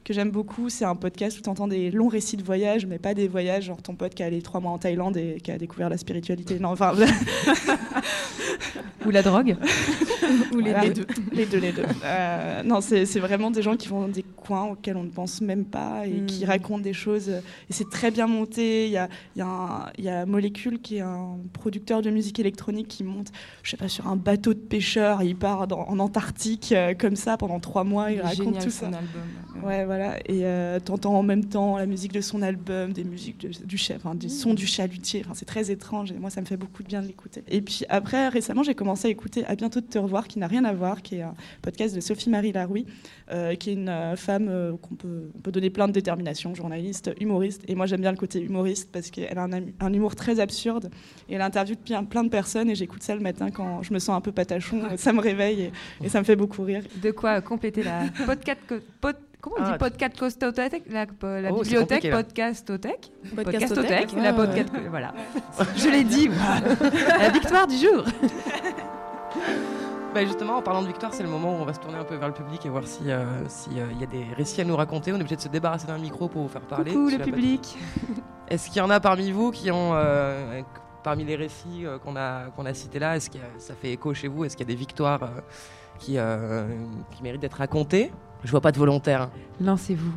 que 0.04 0.12
j'aime 0.12 0.30
beaucoup. 0.30 0.68
C'est 0.68 0.84
un 0.84 0.94
podcast 0.96 1.38
où 1.38 1.42
tu 1.42 1.48
entends 1.48 1.66
des 1.68 1.90
longs 1.90 2.08
récits 2.08 2.36
de 2.36 2.42
voyage, 2.42 2.86
mais 2.86 2.98
pas 2.98 3.14
des 3.14 3.26
voyages 3.28 3.64
genre 3.64 3.80
ton 3.82 3.94
pote 3.94 4.14
qui 4.14 4.22
est 4.22 4.26
allé 4.26 4.42
trois 4.42 4.60
mois 4.60 4.72
en 4.72 4.78
Thaïlande 4.78 5.16
et 5.16 5.40
qui 5.42 5.50
a 5.50 5.58
découvert 5.58 5.88
la 5.88 5.96
spiritualité. 5.98 6.58
Non, 6.58 6.70
enfin, 6.70 6.92
Ou 9.06 9.10
la 9.10 9.22
drogue 9.22 9.56
Ou 10.54 10.58
les, 10.58 10.70
Voilà. 10.70 10.84
les 10.84 10.90
deux. 10.94 11.06
Les 11.32 11.46
deux, 11.46 11.58
les 11.58 11.72
deux. 11.72 11.82
Euh, 12.04 12.62
non, 12.62 12.80
c'est 12.80 13.04
c'est 13.06 13.20
vraiment 13.20 13.50
des 13.50 13.60
gens 13.60 13.76
qui 13.76 13.88
vont 13.88 14.00
dans 14.02 14.08
des 14.08 14.22
coins 14.22 14.64
auxquels 14.72 14.96
on 14.96 15.02
ne 15.02 15.10
pense 15.10 15.40
même 15.42 15.64
pas 15.64 16.06
et 16.06 16.20
Mm. 16.20 16.26
qui 16.26 16.44
racontent 16.46 16.80
des 16.82 16.92
choses. 16.94 17.28
Et 17.28 17.72
c'est 17.72 17.88
très 17.90 18.10
bien 18.10 18.26
monté. 18.26 18.86
Il 18.86 18.92
y 18.92 18.96
a, 18.96 19.08
il 19.36 19.40
y, 19.40 19.42
a 19.42 19.46
un- 19.46 19.86
il 19.98 20.04
y 20.04 20.08
a 20.08 20.24
Molécule 20.24 20.80
qui 20.80 20.96
est 20.96 21.00
un 21.00 21.36
producteur 21.52 22.00
de 22.02 22.10
musique 22.10 22.38
électronique 22.40 22.88
qui 22.88 23.04
monte, 23.04 23.28
je 23.62 23.70
sais 23.72 23.76
pas, 23.76 23.88
sur 23.88 24.06
un 24.06 24.16
bateau 24.16 24.54
de 24.54 24.58
pêcheurs. 24.58 25.22
Il 25.22 25.36
part 25.36 25.66
dans- 25.66 25.86
en 25.88 25.98
Antarctique 25.98 26.72
euh, 26.72 26.94
comme 26.94 27.16
ça 27.16 27.36
pendant 27.36 27.60
trois 27.60 27.84
mois. 27.84 28.10
Il, 28.10 28.16
Il 28.16 28.20
raconte 28.22 28.36
génial, 28.46 28.62
tout 28.64 28.70
son 28.70 28.90
ça. 28.90 28.98
album. 28.98 29.62
Ouais, 29.64 29.84
voilà. 29.96 30.18
Et 30.26 30.44
euh, 30.44 30.78
t'entends 30.80 31.14
en 31.14 31.22
même 31.22 31.44
temps 31.44 31.76
la 31.78 31.86
musique 31.86 32.12
de 32.12 32.20
son 32.20 32.42
album, 32.42 32.92
des 32.92 33.04
musiques 33.04 33.40
de- 33.40 33.64
du 33.66 33.76
chef, 33.78 33.98
enfin, 34.04 34.14
des 34.14 34.28
sons 34.28 34.54
du 34.54 34.66
chalutier. 34.66 35.22
Enfin, 35.24 35.34
c'est 35.34 35.44
très 35.44 35.70
étrange 35.70 36.12
et 36.12 36.14
moi, 36.18 36.30
ça 36.30 36.40
me 36.40 36.46
fait 36.46 36.56
beaucoup 36.56 36.82
de 36.82 36.88
bien 36.88 37.02
de 37.02 37.06
l'écouter. 37.06 37.42
Et 37.48 37.60
puis 37.60 37.84
après, 37.88 38.28
récemment, 38.28 38.62
j'ai 38.62 38.74
commencé 38.74 39.08
à 39.08 39.10
écouter 39.10 39.44
À 39.46 39.54
bientôt 39.56 39.80
de 39.80 39.86
te 39.86 39.98
revoir, 39.98 40.26
qui 40.28 40.38
n'a 40.38 40.46
rien 40.46 40.64
à 40.64 40.72
voir, 40.72 41.02
qui 41.02 41.16
est 41.16 41.22
un 41.22 41.34
podcast 41.62 41.94
de 41.94 42.00
Sophie-Marie 42.00 42.52
Larouille, 42.52 42.86
euh, 43.30 43.54
qui 43.54 43.70
est 43.70 43.74
une 43.74 43.88
euh, 43.88 44.16
femme 44.16 44.48
euh, 44.48 44.72
qu'on 44.76 44.94
peut, 44.94 45.30
on 45.36 45.40
peut 45.40 45.52
donner 45.52 45.70
plein 45.70 45.88
de 45.88 45.92
déterminations, 45.92 46.54
journaliste, 46.54 47.10
humoriste. 47.20 47.62
Et 47.68 47.74
moi, 47.74 47.86
j'aime 47.86 48.00
bien 48.00 48.10
le 48.12 48.16
côté 48.18 48.40
humoriste 48.40 48.88
parce 48.92 49.10
qu'elle 49.10 49.38
a 49.38 49.48
un, 49.80 49.92
humour 49.92 50.14
très 50.14 50.40
absurde. 50.40 50.90
Et 51.28 51.34
elle 51.34 51.40
interviewe 51.42 51.76
plein, 51.76 52.04
plein 52.04 52.24
de 52.24 52.28
personnes 52.28 52.70
et 52.70 52.74
j'écoute 52.74 53.02
ça 53.02 53.14
le 53.14 53.20
matin 53.20 53.50
quand 53.50 53.82
je 53.82 53.92
me 53.94 53.98
sens 53.98 54.16
un 54.16 54.20
peu 54.20 54.32
patachon. 54.32 54.82
Ça 54.96 55.12
me 55.12 55.20
réveille 55.20 55.62
et, 55.62 55.72
et 56.04 56.08
ça 56.08 56.18
me 56.20 56.24
fait 56.24 56.36
beaucoup 56.36 56.62
rire. 56.62 56.82
De 57.02 57.10
quoi 57.10 57.40
compléter 57.40 57.82
la 57.82 58.04
podcast. 58.26 58.60
co- 58.68 58.76
pod- 59.00 59.16
Comment 59.44 59.56
on 59.58 59.62
Ah, 59.62 59.72
dit 59.72 59.78
podcast 59.78 60.18
costothèque 60.18 60.82
La, 60.88 61.04
la 61.40 61.52
Oh, 61.52 61.60
bibliothèque 61.60 62.10
podcastothèque 62.10 63.12
Podcastothèque, 63.36 64.12
la 64.16 64.32
podcast. 64.32 64.70
Voilà. 64.88 65.12
Je 65.76 65.90
l'ai 65.90 66.02
dit. 66.02 66.30
la 67.18 67.28
victoire 67.28 67.66
du 67.66 67.76
jour. 67.76 68.04
Bah 70.14 70.24
justement, 70.24 70.56
en 70.56 70.62
parlant 70.62 70.80
de 70.80 70.86
victoire, 70.86 71.12
c'est 71.12 71.24
le 71.24 71.28
moment 71.28 71.58
où 71.58 71.60
on 71.60 71.64
va 71.66 71.74
se 71.74 71.80
tourner 71.80 71.98
un 71.98 72.04
peu 72.04 72.14
vers 72.14 72.28
le 72.28 72.32
public 72.34 72.64
et 72.64 72.70
voir 72.70 72.86
s'il 72.86 73.14
si, 73.48 73.68
euh, 73.78 73.84
y 74.00 74.02
a 74.02 74.06
des 74.06 74.24
récits 74.34 74.62
à 74.62 74.64
nous 74.64 74.76
raconter. 74.76 75.12
On 75.12 75.16
est 75.16 75.20
obligé 75.20 75.36
de 75.36 75.40
se 75.42 75.48
débarrasser 75.48 75.86
d'un 75.88 75.98
micro 75.98 76.28
pour 76.28 76.42
vous 76.42 76.48
faire 76.48 76.62
parler. 76.62 76.92
Coucou 76.92 77.10
le 77.10 77.18
public. 77.18 77.76
Est-ce 78.48 78.68
qu'il 78.68 78.78
y 78.78 78.80
en 78.80 78.88
a 78.88 79.00
parmi 79.00 79.30
vous 79.30 79.50
qui 79.50 79.70
ont, 79.70 79.90
euh, 79.92 80.62
parmi 81.04 81.24
les 81.24 81.36
récits 81.36 81.84
euh, 81.84 81.98
qu'on 81.98 82.16
a, 82.16 82.46
qu'on 82.56 82.64
a 82.64 82.74
cités 82.74 82.98
là, 82.98 83.16
est-ce 83.16 83.28
que 83.28 83.38
ça 83.58 83.74
fait 83.74 83.92
écho 83.92 84.14
chez 84.14 84.26
vous? 84.26 84.44
Est-ce 84.44 84.56
qu'il 84.56 84.66
y 84.66 84.72
a 84.72 84.74
des 84.74 84.78
victoires 84.78 85.22
euh, 85.22 85.40
qui, 85.98 86.14
euh, 86.16 86.66
qui 87.10 87.22
méritent 87.22 87.42
d'être 87.42 87.58
racontées? 87.58 88.10
Je 88.44 88.50
vois 88.50 88.60
pas 88.60 88.72
de 88.72 88.78
volontaire. 88.78 89.30
Lancez-vous. 89.60 90.12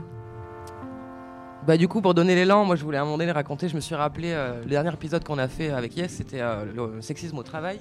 Bah 1.66 1.76
du 1.76 1.90
coup 1.90 2.02
pour 2.02 2.14
donner 2.14 2.34
l'élan, 2.34 2.64
moi 2.64 2.78
je 2.78 2.84
voulais 2.84 2.98
à 2.98 3.02
un 3.02 3.04
moment 3.04 3.18
donné 3.18 3.32
raconter, 3.32 3.68
je 3.68 3.76
me 3.76 3.82
suis 3.82 3.96
rappelé 3.96 4.32
euh, 4.32 4.62
le 4.64 4.70
dernier 4.70 4.94
épisode 4.94 5.26
qu'on 5.26 5.38
a 5.38 5.50
fait 5.50 5.70
avec 5.70 5.98
Yes, 5.98 6.12
c'était 6.14 6.40
euh, 6.40 6.64
le 6.74 7.02
sexisme 7.02 7.38
au 7.38 7.44
travail. 7.44 7.80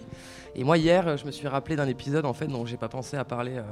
Et 0.59 0.65
moi 0.65 0.79
hier, 0.79 1.19
je 1.19 1.27
me 1.27 1.31
suis 1.31 1.47
rappelé 1.47 1.77
d'un 1.77 1.87
épisode 1.87 2.25
en 2.25 2.33
fait 2.33 2.47
dont 2.47 2.65
j'ai 2.65 2.79
pas 2.79 2.89
pensé 2.89 3.19
à 3.19 3.27
parler 3.27 3.59
euh, 3.59 3.63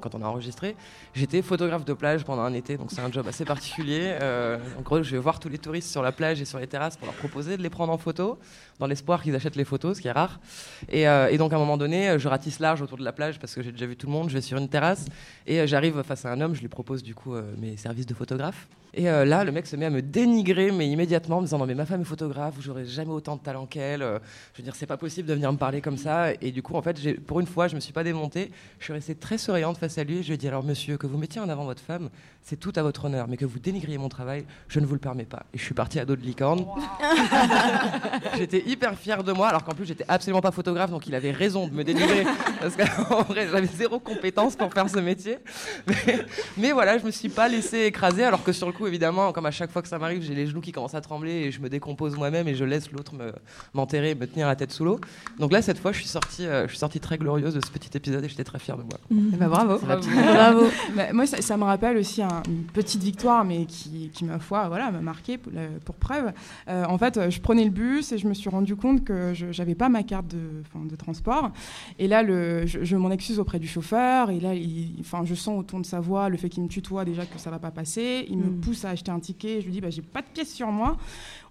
quand 0.00 0.14
on 0.14 0.22
a 0.22 0.26
enregistré. 0.26 0.74
J'étais 1.12 1.42
photographe 1.42 1.84
de 1.84 1.92
plage 1.92 2.24
pendant 2.24 2.40
un 2.40 2.54
été, 2.54 2.78
donc 2.78 2.90
c'est 2.90 3.02
un 3.02 3.12
job 3.12 3.28
assez 3.28 3.44
particulier. 3.44 4.16
Euh, 4.22 4.56
en 4.78 4.80
gros, 4.80 5.02
je 5.02 5.10
vais 5.10 5.18
voir 5.18 5.38
tous 5.38 5.50
les 5.50 5.58
touristes 5.58 5.90
sur 5.90 6.00
la 6.00 6.10
plage 6.10 6.40
et 6.40 6.46
sur 6.46 6.58
les 6.58 6.66
terrasses 6.66 6.96
pour 6.96 7.04
leur 7.04 7.14
proposer 7.16 7.58
de 7.58 7.62
les 7.62 7.68
prendre 7.68 7.92
en 7.92 7.98
photo, 7.98 8.38
dans 8.78 8.86
l'espoir 8.86 9.22
qu'ils 9.22 9.36
achètent 9.36 9.56
les 9.56 9.66
photos, 9.66 9.98
ce 9.98 10.00
qui 10.00 10.08
est 10.08 10.12
rare. 10.12 10.40
Et, 10.88 11.06
euh, 11.06 11.28
et 11.28 11.36
donc 11.36 11.52
à 11.52 11.56
un 11.56 11.58
moment 11.58 11.76
donné, 11.76 12.18
je 12.18 12.26
ratisse 12.26 12.58
large 12.58 12.80
autour 12.80 12.96
de 12.96 13.04
la 13.04 13.12
plage 13.12 13.38
parce 13.38 13.54
que 13.54 13.62
j'ai 13.62 13.70
déjà 13.70 13.84
vu 13.84 13.94
tout 13.94 14.06
le 14.06 14.12
monde. 14.12 14.30
Je 14.30 14.34
vais 14.34 14.40
sur 14.40 14.56
une 14.56 14.70
terrasse 14.70 15.04
et 15.46 15.66
j'arrive 15.66 16.02
face 16.04 16.24
à 16.24 16.32
un 16.32 16.40
homme, 16.40 16.54
je 16.54 16.62
lui 16.62 16.68
propose 16.68 17.02
du 17.02 17.14
coup 17.14 17.34
mes 17.58 17.76
services 17.76 18.06
de 18.06 18.14
photographe. 18.14 18.66
Et 18.94 19.08
euh, 19.08 19.24
là, 19.24 19.42
le 19.42 19.52
mec 19.52 19.66
se 19.66 19.74
met 19.74 19.86
à 19.86 19.90
me 19.90 20.02
dénigrer, 20.02 20.70
mais 20.70 20.86
immédiatement, 20.86 21.38
en 21.38 21.40
me 21.40 21.46
disant 21.46 21.58
non 21.58 21.66
mais 21.66 21.74
ma 21.74 21.86
femme 21.86 22.02
est 22.02 22.04
photographe, 22.04 22.56
j'aurais 22.60 22.84
jamais 22.84 23.10
autant 23.10 23.36
de 23.36 23.40
talent 23.40 23.64
qu'elle. 23.64 24.02
Euh, 24.02 24.18
je 24.52 24.58
veux 24.58 24.64
dire, 24.64 24.74
c'est 24.74 24.86
pas 24.86 24.98
possible 24.98 25.26
de 25.28 25.32
venir 25.32 25.50
me 25.50 25.56
parler 25.56 25.80
comme 25.80 25.96
ça. 25.96 26.32
Et 26.42 26.52
du 26.52 26.62
coup, 26.62 26.74
en 26.74 26.82
fait, 26.82 27.20
pour 27.22 27.40
une 27.40 27.46
fois, 27.46 27.68
je 27.68 27.74
me 27.74 27.80
suis 27.80 27.94
pas 27.94 28.04
démontée. 28.04 28.50
Je 28.78 28.84
suis 28.84 28.92
restée 28.92 29.14
très 29.14 29.38
souriante 29.38 29.78
face 29.78 29.96
à 29.96 30.04
lui. 30.04 30.18
Et 30.18 30.22
je 30.22 30.28
lui 30.28 30.34
ai 30.34 30.36
dit 30.36 30.48
alors 30.48 30.62
monsieur, 30.62 30.98
que 30.98 31.06
vous 31.06 31.16
mettiez 31.16 31.40
en 31.40 31.48
avant 31.48 31.64
votre 31.64 31.80
femme, 31.82 32.10
c'est 32.44 32.58
tout 32.58 32.72
à 32.76 32.82
votre 32.82 33.04
honneur, 33.04 33.26
mais 33.28 33.36
que 33.36 33.44
vous 33.44 33.58
dénigriez 33.58 33.98
mon 33.98 34.08
travail, 34.08 34.44
je 34.68 34.80
ne 34.80 34.86
vous 34.86 34.94
le 34.94 35.00
permets 35.00 35.24
pas. 35.24 35.44
Et 35.54 35.58
je 35.58 35.62
suis 35.62 35.74
parti 35.74 35.98
à 36.00 36.04
dos 36.04 36.16
de 36.16 36.22
licorne. 36.22 36.64
j'étais 38.36 38.62
hyper 38.66 38.94
fier 38.98 39.22
de 39.22 39.32
moi, 39.32 39.48
alors 39.48 39.64
qu'en 39.64 39.72
plus 39.74 39.86
j'étais 39.86 40.04
absolument 40.08 40.40
pas 40.40 40.50
photographe, 40.50 40.90
donc 40.90 41.06
il 41.06 41.14
avait 41.14 41.30
raison 41.30 41.66
de 41.68 41.72
me 41.72 41.84
dénigrer 41.84 42.24
parce 42.60 42.76
qu'en 42.76 43.22
vrai 43.28 43.46
j'avais 43.50 43.66
zéro 43.66 43.98
compétence 43.98 44.56
pour 44.56 44.72
faire 44.72 44.88
ce 44.88 44.98
métier. 44.98 45.38
Mais, 45.86 46.18
mais 46.56 46.72
voilà, 46.72 46.98
je 46.98 47.04
me 47.06 47.10
suis 47.10 47.28
pas 47.28 47.48
laissé 47.48 47.80
écraser, 47.82 48.24
alors 48.24 48.42
que 48.42 48.52
sur 48.52 48.66
le 48.66 48.72
coup 48.72 48.86
évidemment, 48.86 49.32
comme 49.32 49.46
à 49.46 49.50
chaque 49.50 49.70
fois 49.70 49.82
que 49.82 49.88
ça 49.88 49.98
m'arrive, 49.98 50.22
j'ai 50.22 50.34
les 50.34 50.46
genoux 50.46 50.60
qui 50.60 50.72
commencent 50.72 50.94
à 50.94 51.00
trembler 51.00 51.32
et 51.32 51.50
je 51.52 51.60
me 51.60 51.68
décompose 51.68 52.16
moi-même 52.16 52.48
et 52.48 52.54
je 52.54 52.64
laisse 52.64 52.90
l'autre 52.92 53.14
me- 53.14 53.32
m'enterrer, 53.74 54.10
et 54.10 54.14
me 54.14 54.26
tenir 54.26 54.46
la 54.46 54.56
tête 54.56 54.72
sous 54.72 54.84
l'eau. 54.84 55.00
Donc 55.38 55.52
là 55.52 55.62
cette 55.62 55.78
fois 55.78 55.92
je 55.92 55.98
suis 55.98 56.08
sortie, 56.08 56.46
euh, 56.46 56.64
je 56.64 56.70
suis 56.70 56.78
sortie 56.78 57.00
très 57.00 57.18
glorieuse 57.18 57.54
de 57.54 57.64
ce 57.64 57.70
petit 57.70 57.96
épisode 57.96 58.24
et 58.24 58.28
j'étais 58.28 58.44
très 58.44 58.58
fier 58.58 58.76
de 58.76 58.82
moi. 58.82 58.98
Bah, 59.10 59.46
bravo. 59.48 59.78
Ma 59.86 59.96
petite- 59.96 60.12
Bravo. 60.12 60.64
Bah, 60.96 61.12
moi, 61.12 61.26
ça, 61.26 61.40
ça 61.42 61.56
me 61.56 61.64
rappelle 61.64 61.96
aussi 61.96 62.22
un- 62.22 62.28
une 62.46 62.64
petite 62.64 63.02
victoire, 63.02 63.44
mais 63.44 63.66
qui, 63.66 64.10
qui 64.12 64.24
ma 64.24 64.38
foi, 64.38 64.68
voilà, 64.68 64.90
m'a 64.90 65.00
marqué 65.00 65.38
pour, 65.38 65.94
preuve. 65.96 66.32
Euh, 66.68 66.84
en 66.86 66.98
fait, 66.98 67.30
je 67.30 67.40
prenais 67.40 67.64
le 67.64 67.70
bus 67.70 68.12
et 68.12 68.18
je 68.18 68.26
me 68.26 68.34
suis 68.34 68.48
rendu 68.48 68.76
compte 68.76 69.04
que 69.04 69.32
je 69.34 69.46
n'avais 69.56 69.74
pas 69.74 69.88
ma 69.88 70.02
carte 70.02 70.26
de, 70.28 70.96
transport. 70.96 71.50
Et 71.98 72.06
là, 72.06 72.22
le, 72.22 72.66
je, 72.66 72.84
je 72.84 72.96
m'en 72.96 73.10
excuse 73.10 73.38
auprès 73.38 73.58
du 73.58 73.66
chauffeur. 73.66 74.30
Et 74.30 74.40
là, 74.40 74.54
il, 74.54 75.02
je 75.24 75.34
sens 75.34 75.58
au 75.58 75.62
ton 75.62 75.80
de 75.80 75.86
sa 75.86 76.00
voix 76.00 76.28
le 76.28 76.36
fait 76.36 76.48
qu'il 76.48 76.62
me 76.62 76.68
tutoie 76.68 77.04
déjà 77.04 77.24
que 77.26 77.38
ça 77.38 77.50
va 77.50 77.58
pas 77.58 77.70
passer. 77.70 78.26
Il 78.28 78.38
me 78.38 78.52
Mm. 78.52 78.60
pousse 78.60 78.84
à 78.84 78.90
acheter 78.90 79.10
un 79.10 79.20
ticket. 79.20 79.60
Je 79.60 79.66
lui 79.66 79.72
dis, 79.72 79.80
bah, 79.80 79.90
j'ai 79.90 80.02
pas 80.02 80.22
de 80.22 80.26
pièces 80.26 80.52
sur 80.52 80.70
moi. 80.70 80.96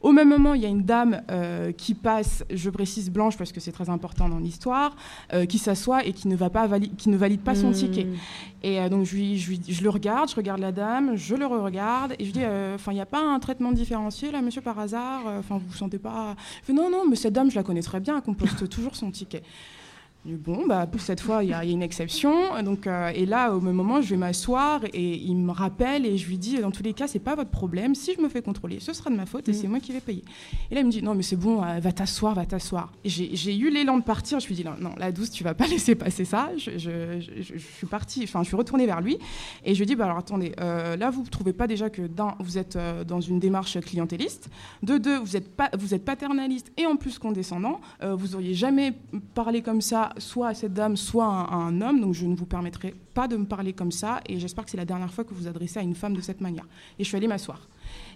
Au 0.01 0.11
même 0.11 0.29
moment, 0.29 0.53
il 0.55 0.61
y 0.61 0.65
a 0.65 0.69
une 0.69 0.83
dame 0.83 1.21
euh, 1.29 1.71
qui 1.71 1.93
passe, 1.93 2.43
je 2.49 2.69
précise 2.69 3.11
blanche 3.11 3.37
parce 3.37 3.51
que 3.51 3.59
c'est 3.59 3.71
très 3.71 3.89
important 3.89 4.27
dans 4.29 4.39
l'histoire, 4.39 4.95
euh, 5.33 5.45
qui 5.45 5.59
s'assoit 5.59 6.03
et 6.05 6.13
qui 6.13 6.27
ne, 6.27 6.35
va 6.35 6.49
pas 6.49 6.67
qui 6.97 7.09
ne 7.09 7.17
valide 7.17 7.41
pas 7.41 7.53
son 7.55 7.69
Mm. 7.69 7.73
ticket. 7.73 8.07
Et 8.63 8.79
euh, 8.79 8.89
donc 8.89 9.05
je, 9.05 9.15
lui, 9.15 9.37
je, 9.37 9.49
lui- 9.51 9.61
je 9.67 9.83
le 9.83 9.89
regarde, 9.89 10.29
je 10.29 10.35
regarde 10.35 10.59
la 10.59 10.71
dame, 10.71 11.15
je 11.15 11.35
le 11.35 11.45
regarde 11.45 12.15
et 12.17 12.25
je 12.25 12.31
dis, 12.31 12.43
enfin, 12.75 12.91
il 12.91 12.95
n'y 12.95 13.01
a 13.01 13.05
pas 13.05 13.21
un 13.21 13.39
traitement 13.39 13.71
différencié 13.71 14.31
là, 14.31 14.41
monsieur, 14.41 14.61
par 14.61 14.79
hasard? 14.79 15.21
Enfin, 15.39 15.57
vous 15.59 15.67
vous 15.67 15.77
sentez 15.77 15.99
pas 15.99 16.35
fait, 16.63 16.73
non, 16.73 16.89
non, 16.89 17.03
mais 17.09 17.15
cette 17.15 17.33
dame, 17.33 17.51
je 17.51 17.55
la 17.55 17.63
connais 17.63 17.81
très 17.81 17.99
bien, 17.99 18.15
elle 18.17 18.23
compose 18.23 18.49
toujours 18.69 18.95
son 18.95 19.11
ticket. 19.11 19.43
Bon, 20.23 20.67
bah, 20.67 20.85
pour 20.85 21.01
cette 21.01 21.19
fois, 21.19 21.43
il 21.43 21.49
y, 21.49 21.53
a 21.53 21.63
il 21.63 21.69
y 21.69 21.71
a 21.71 21.73
une 21.73 21.81
exception. 21.81 22.31
Donc, 22.63 22.85
euh, 22.85 23.09
et 23.15 23.25
là, 23.25 23.55
au 23.55 23.59
même 23.59 23.73
moment, 23.73 24.01
je 24.03 24.11
vais 24.11 24.17
m'asseoir 24.17 24.81
et 24.93 25.15
il 25.15 25.35
me 25.35 25.51
rappelle 25.51 26.05
et 26.05 26.15
je 26.15 26.27
lui 26.27 26.37
dis, 26.37 26.59
dans 26.59 26.69
tous 26.69 26.83
les 26.83 26.93
cas, 26.93 27.07
c'est 27.07 27.17
pas 27.17 27.33
votre 27.33 27.49
problème. 27.49 27.95
Si 27.95 28.13
je 28.15 28.21
me 28.21 28.29
fais 28.29 28.43
contrôler, 28.43 28.79
ce 28.79 28.93
sera 28.93 29.09
de 29.09 29.15
ma 29.15 29.25
faute 29.25 29.49
et 29.49 29.53
c'est 29.53 29.67
moi 29.67 29.79
qui 29.79 29.91
vais 29.91 29.99
payer. 29.99 30.23
Et 30.69 30.75
là, 30.75 30.81
il 30.81 30.85
me 30.85 30.91
dit, 30.91 31.01
non, 31.01 31.15
mais 31.15 31.23
c'est 31.23 31.35
bon, 31.37 31.63
euh, 31.63 31.79
va 31.79 31.91
t'asseoir, 31.91 32.35
va 32.35 32.45
t'asseoir. 32.45 32.91
J'ai 33.03 33.57
eu 33.57 33.71
l'élan 33.71 33.97
de 33.97 34.03
partir. 34.03 34.39
Je 34.39 34.47
lui 34.47 34.53
dis, 34.53 34.63
non, 34.63 34.75
non, 34.79 34.91
la 34.99 35.11
douce, 35.11 35.31
tu 35.31 35.43
vas 35.43 35.55
pas 35.55 35.65
laisser 35.67 35.95
passer 35.95 36.23
ça. 36.23 36.51
Je, 36.55 36.77
je- 36.77 37.19
je- 37.19 37.41
je- 37.41 37.53
je 37.57 37.57
suis 37.77 37.87
partie, 37.87 38.21
enfin, 38.23 38.43
je 38.43 38.47
suis 38.49 38.55
retournée 38.55 38.85
vers 38.85 39.01
lui 39.01 39.17
et 39.65 39.73
je 39.73 39.79
lui 39.79 39.87
dis, 39.87 39.95
bah, 39.95 40.05
alors 40.05 40.17
attendez, 40.19 40.51
euh, 40.61 40.95
là, 40.97 41.09
vous 41.09 41.23
ne 41.23 41.27
trouvez 41.29 41.53
pas 41.53 41.65
déjà 41.65 41.89
que 41.89 42.03
d'un, 42.03 42.35
vous 42.39 42.59
êtes 42.59 42.77
dans 43.07 43.21
une 43.21 43.39
démarche 43.39 43.79
clientéliste, 43.79 44.49
de 44.83 44.99
deux, 44.99 45.17
vous 45.17 45.35
êtes, 45.35 45.49
pas, 45.55 45.71
vous 45.79 45.95
êtes 45.95 46.05
paternaliste 46.05 46.71
et 46.77 46.85
en 46.85 46.95
plus 46.95 47.17
condescendant. 47.17 47.81
Vous 48.03 48.35
auriez 48.35 48.53
jamais 48.53 48.93
parlé 49.33 49.63
comme 49.63 49.81
ça, 49.81 50.09
soit 50.17 50.49
à 50.49 50.53
cette 50.53 50.73
dame, 50.73 50.97
soit 50.97 51.25
à 51.25 51.27
un, 51.27 51.43
à 51.43 51.55
un 51.55 51.81
homme. 51.81 52.01
Donc, 52.01 52.13
je 52.13 52.25
ne 52.25 52.35
vous 52.35 52.45
permettrai 52.45 52.93
pas 53.13 53.27
de 53.27 53.37
me 53.37 53.45
parler 53.45 53.73
comme 53.73 53.91
ça 53.91 54.21
et 54.27 54.39
j'espère 54.39 54.65
que 54.65 54.71
c'est 54.71 54.77
la 54.77 54.85
dernière 54.85 55.11
fois 55.13 55.23
que 55.23 55.29
vous 55.33 55.41
vous 55.41 55.47
adressez 55.47 55.79
à 55.79 55.83
une 55.83 55.95
femme 55.95 56.15
de 56.15 56.21
cette 56.21 56.41
manière. 56.41 56.65
Et 56.97 57.03
je 57.03 57.07
suis 57.07 57.17
allée 57.17 57.27
m'asseoir. 57.27 57.67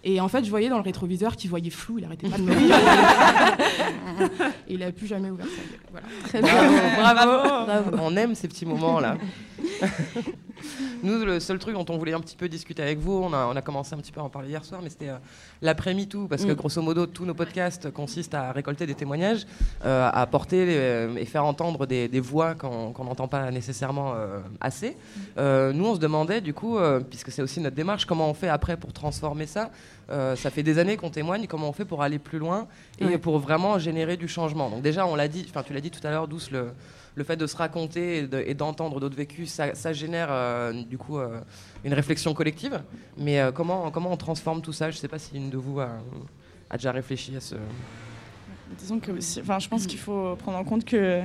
Et 0.04 0.22
en 0.22 0.28
fait, 0.28 0.46
je 0.46 0.50
voyais 0.50 0.70
dans 0.70 0.78
le 0.78 0.84
rétroviseur 0.84 1.36
qu'il 1.36 1.50
voyait 1.50 1.70
flou, 1.70 1.98
il 1.98 2.06
arrêtait 2.06 2.30
pas 2.30 2.38
de 2.38 2.44
me 2.44 2.54
rire. 2.54 2.76
et 4.68 4.74
il 4.74 4.84
a 4.84 4.92
plus 4.92 5.08
jamais 5.08 5.30
ouvert 5.30 5.48
sa 5.48 5.62
gueule. 5.62 5.80
Voilà. 5.92 6.08
Très 6.24 6.42
Bravo, 6.42 7.66
Bravo. 7.66 7.98
On 8.02 8.16
aime 8.16 8.36
ces 8.36 8.48
petits 8.48 8.66
moments-là. 8.66 9.18
Nous, 11.04 11.24
le 11.26 11.40
seul 11.40 11.60
truc 11.60 11.76
dont 11.76 11.86
on 11.90 11.98
voulait 11.98 12.14
un 12.14 12.20
petit 12.20 12.36
peu 12.36 12.48
discuter 12.50 12.82
avec 12.82 12.98
vous, 12.98 13.12
on 13.14 13.34
a, 13.34 13.46
on 13.46 13.56
a 13.56 13.62
commencé 13.62 13.94
un 13.94 13.98
petit 13.98 14.12
peu 14.12 14.20
à 14.22 14.24
en 14.24 14.30
parler 14.30 14.50
hier 14.50 14.64
soir, 14.64 14.82
mais 14.82 14.90
c'était 14.90 15.10
euh, 15.10 15.18
l'après-MeToo, 15.62 16.28
parce 16.28 16.44
que 16.46 16.52
Mm. 16.52 16.56
grosso 16.56 16.82
modo, 16.82 17.06
tous 17.06 17.26
nos 17.26 17.34
podcasts 17.34 17.92
consistent 17.92 18.34
à 18.36 18.52
récolter 18.52 18.86
des 18.86 18.96
témoignages, 18.96 19.46
euh, 19.84 20.10
à 20.12 20.26
porter 20.28 20.66
euh, 20.70 21.16
et 21.18 21.26
faire 21.26 21.46
entendre 21.46 21.86
des, 21.86 22.08
des 22.08 22.20
voix 22.20 22.56
qu'on 22.56 22.94
n'entend 23.04 23.28
pas 23.28 23.52
nécessairement 23.52 24.14
euh, 24.16 24.40
assez. 24.62 24.96
Nous, 25.38 25.86
on 25.86 25.96
se 25.96 26.00
demandait, 26.00 26.42
du 26.42 26.54
coup, 26.54 26.78
puisque 27.10 27.32
c'est 27.32 27.42
aussi 27.42 27.60
notre 27.60 27.76
démarche, 27.76 28.06
comment 28.06 28.30
on 28.30 28.34
fait 28.34 28.50
après 28.50 28.78
pour 28.78 28.94
transformer 28.94 29.46
ça 29.48 29.70
Ça 30.10 30.50
fait 30.50 30.64
des 30.64 30.80
années 30.80 30.98
qu'on 30.98 31.10
témoigne, 31.10 31.46
comment 31.48 31.70
on 31.70 31.74
fait 31.74 31.86
pour 31.86 32.02
aller 32.02 32.20
plus 32.20 32.40
loin 32.40 32.68
et 33.00 33.06
Ouais. 33.06 33.18
pour 33.18 33.38
vraiment 33.40 33.78
générer 33.78 34.18
du 34.18 34.28
changement. 34.28 34.70
Donc 34.70 34.82
déjà, 34.82 35.06
on 35.06 35.16
l'a 35.16 35.28
dit, 35.28 35.46
enfin 35.50 35.64
tu 35.64 35.74
l'as 35.74 35.82
dit 35.82 35.92
tout 35.92 36.06
à 36.08 36.10
l'heure, 36.10 36.28
Douce, 36.28 36.50
le, 36.52 36.68
le 37.16 37.24
fait 37.24 37.38
de 37.38 37.48
se 37.48 37.56
raconter 37.56 38.18
et 38.18 38.28
de- 38.28 38.44
et 38.46 38.54
d'entendre 38.54 39.00
d'autres 39.00 39.16
vécus, 39.16 39.50
ça, 39.50 39.74
ça 39.74 39.94
génère 39.94 40.28
euh, 40.32 40.74
du 40.84 40.98
coup 40.98 41.18
euh, 41.18 41.40
une 41.84 41.94
réflexion 41.94 42.34
collective. 42.34 42.82
Mais 43.18 43.40
euh, 43.40 43.52
comment, 43.52 43.90
comment 43.92 44.12
on 44.12 44.18
transforme 44.18 44.62
tout 44.62 44.74
ça? 44.74 44.92
Je 44.92 44.98
ne 44.98 45.00
sais 45.00 45.08
pas 45.08 45.20
si 45.20 45.36
une 45.38 45.50
de 45.50 45.58
vous 45.58 45.80
a, 45.80 45.90
a 46.70 46.78
déjà 46.78 46.92
réfléchi 46.92 47.36
à 47.36 47.40
ce... 47.40 47.56
Disons 48.78 49.00
que, 49.00 49.20
si- 49.22 49.40
enfin, 49.42 49.60
je 49.60 49.70
pense 49.70 49.88
qu'il 49.88 50.00
faut 50.00 50.36
prendre 50.36 50.58
en 50.58 50.64
compte 50.64 50.84
que, 50.86 51.22